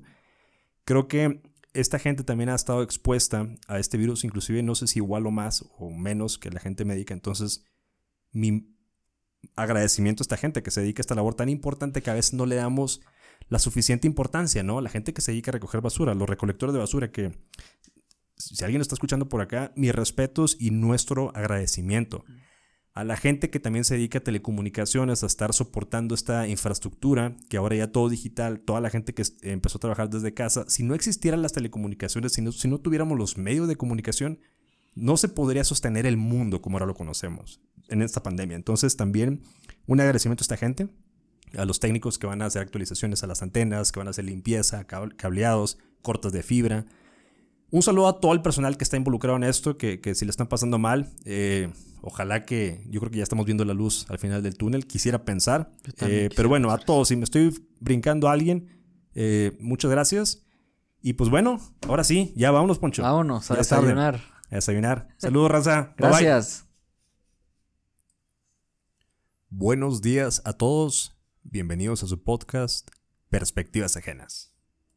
Creo 0.85 1.07
que 1.07 1.41
esta 1.73 1.99
gente 1.99 2.23
también 2.23 2.49
ha 2.49 2.55
estado 2.55 2.81
expuesta 2.81 3.47
a 3.67 3.79
este 3.79 3.97
virus, 3.97 4.23
inclusive 4.23 4.63
no 4.63 4.75
sé 4.75 4.87
si 4.87 4.99
igual 4.99 5.27
o 5.27 5.31
más 5.31 5.65
o 5.77 5.91
menos 5.91 6.37
que 6.37 6.49
la 6.49 6.59
gente 6.59 6.85
médica. 6.85 7.13
Entonces, 7.13 7.65
mi 8.31 8.75
agradecimiento 9.55 10.21
a 10.21 10.25
esta 10.25 10.37
gente 10.37 10.63
que 10.63 10.71
se 10.71 10.81
dedica 10.81 11.01
a 11.01 11.03
esta 11.03 11.15
labor 11.15 11.35
tan 11.35 11.49
importante 11.49 12.01
que 12.01 12.09
a 12.09 12.13
veces 12.13 12.33
no 12.33 12.45
le 12.45 12.55
damos 12.55 13.01
la 13.47 13.59
suficiente 13.59 14.07
importancia, 14.07 14.63
¿no? 14.63 14.81
La 14.81 14.89
gente 14.89 15.13
que 15.13 15.21
se 15.21 15.31
dedica 15.31 15.51
a 15.51 15.53
recoger 15.53 15.81
basura, 15.81 16.13
los 16.13 16.29
recolectores 16.29 16.73
de 16.73 16.79
basura 16.79 17.11
que 17.11 17.31
si 18.39 18.63
alguien 18.63 18.81
está 18.81 18.95
escuchando 18.95 19.27
por 19.27 19.41
acá, 19.41 19.73
mis 19.75 19.93
respetos 19.93 20.55
y 20.59 20.71
nuestro 20.71 21.35
agradecimiento. 21.35 22.23
A 22.93 23.03
la 23.03 23.17
gente 23.17 23.49
que 23.49 23.59
también 23.59 23.85
se 23.85 23.95
dedica 23.95 24.19
a 24.19 24.23
telecomunicaciones, 24.23 25.23
a 25.23 25.27
estar 25.27 25.53
soportando 25.53 26.15
esta 26.15 26.47
infraestructura, 26.47 27.35
que 27.49 27.57
ahora 27.57 27.75
ya 27.75 27.91
todo 27.91 28.09
digital, 28.09 28.61
toda 28.61 28.81
la 28.81 28.89
gente 28.89 29.13
que 29.13 29.23
empezó 29.43 29.77
a 29.77 29.81
trabajar 29.81 30.09
desde 30.09 30.33
casa, 30.33 30.65
si 30.67 30.83
no 30.83 30.95
existieran 30.95 31.41
las 31.41 31.53
telecomunicaciones, 31.53 32.33
si 32.33 32.41
no, 32.41 32.51
si 32.51 32.67
no 32.67 32.79
tuviéramos 32.79 33.17
los 33.17 33.37
medios 33.37 33.67
de 33.67 33.75
comunicación, 33.75 34.39
no 34.99 35.17
se 35.17 35.29
podría 35.29 35.63
sostener 35.63 36.05
el 36.05 36.17
mundo 36.17 36.61
como 36.61 36.77
ahora 36.77 36.85
lo 36.85 36.95
conocemos 36.95 37.61
en 37.89 38.01
esta 38.01 38.21
pandemia. 38.21 38.55
Entonces 38.55 38.95
también 38.95 39.41
un 39.87 39.99
agradecimiento 39.99 40.41
a 40.41 40.45
esta 40.45 40.57
gente, 40.57 40.87
a 41.57 41.65
los 41.65 41.79
técnicos 41.79 42.19
que 42.19 42.27
van 42.27 42.41
a 42.41 42.45
hacer 42.45 42.61
actualizaciones 42.61 43.23
a 43.23 43.27
las 43.27 43.41
antenas, 43.41 43.91
que 43.91 43.99
van 43.99 44.07
a 44.07 44.11
hacer 44.11 44.25
limpieza, 44.25 44.85
cableados, 44.85 45.77
cortes 46.01 46.31
de 46.31 46.43
fibra, 46.43 46.85
un 47.71 47.83
saludo 47.83 48.07
a 48.07 48.19
todo 48.19 48.33
el 48.33 48.41
personal 48.41 48.77
que 48.77 48.83
está 48.83 48.97
involucrado 48.97 49.37
en 49.37 49.43
esto, 49.43 49.77
que, 49.77 49.99
si 50.15 50.25
le 50.25 50.31
están 50.31 50.47
pasando 50.47 50.79
mal, 50.79 51.07
eh, 51.25 51.71
ojalá 52.01 52.43
que 52.43 52.83
yo 52.89 52.99
creo 52.99 53.11
que 53.11 53.17
ya 53.17 53.23
estamos 53.23 53.45
viendo 53.45 53.63
la 53.63 53.75
luz 53.75 54.07
al 54.09 54.17
final 54.17 54.41
del 54.41 54.55
túnel, 54.55 54.87
quisiera 54.87 55.23
pensar. 55.23 55.69
Eh, 56.01 56.29
pero 56.35 56.49
bueno, 56.49 56.71
a 56.71 56.79
todos, 56.79 57.09
si 57.09 57.15
me 57.15 57.25
estoy 57.25 57.53
brincando 57.79 58.27
a 58.27 58.31
alguien, 58.31 58.67
eh, 59.13 59.55
muchas 59.59 59.91
gracias. 59.91 60.43
Y 61.01 61.13
pues 61.13 61.29
bueno, 61.29 61.59
ahora 61.87 62.03
sí, 62.03 62.33
ya 62.35 62.49
vámonos, 62.49 62.79
Poncho. 62.79 63.03
Vámonos 63.03 63.51
a 63.51 63.55
desayunar. 63.55 64.19
A 64.51 64.55
desayunar. 64.55 65.07
Saludos, 65.17 65.51
raza. 65.51 65.93
Gracias. 65.97 66.65
Buenos 69.49 70.01
días 70.01 70.41
a 70.45 70.53
todos. 70.53 71.15
Bienvenidos 71.43 72.03
a 72.03 72.07
su 72.07 72.23
podcast 72.23 72.89
Perspectivas 73.29 73.95
Ajenas. 73.95 74.48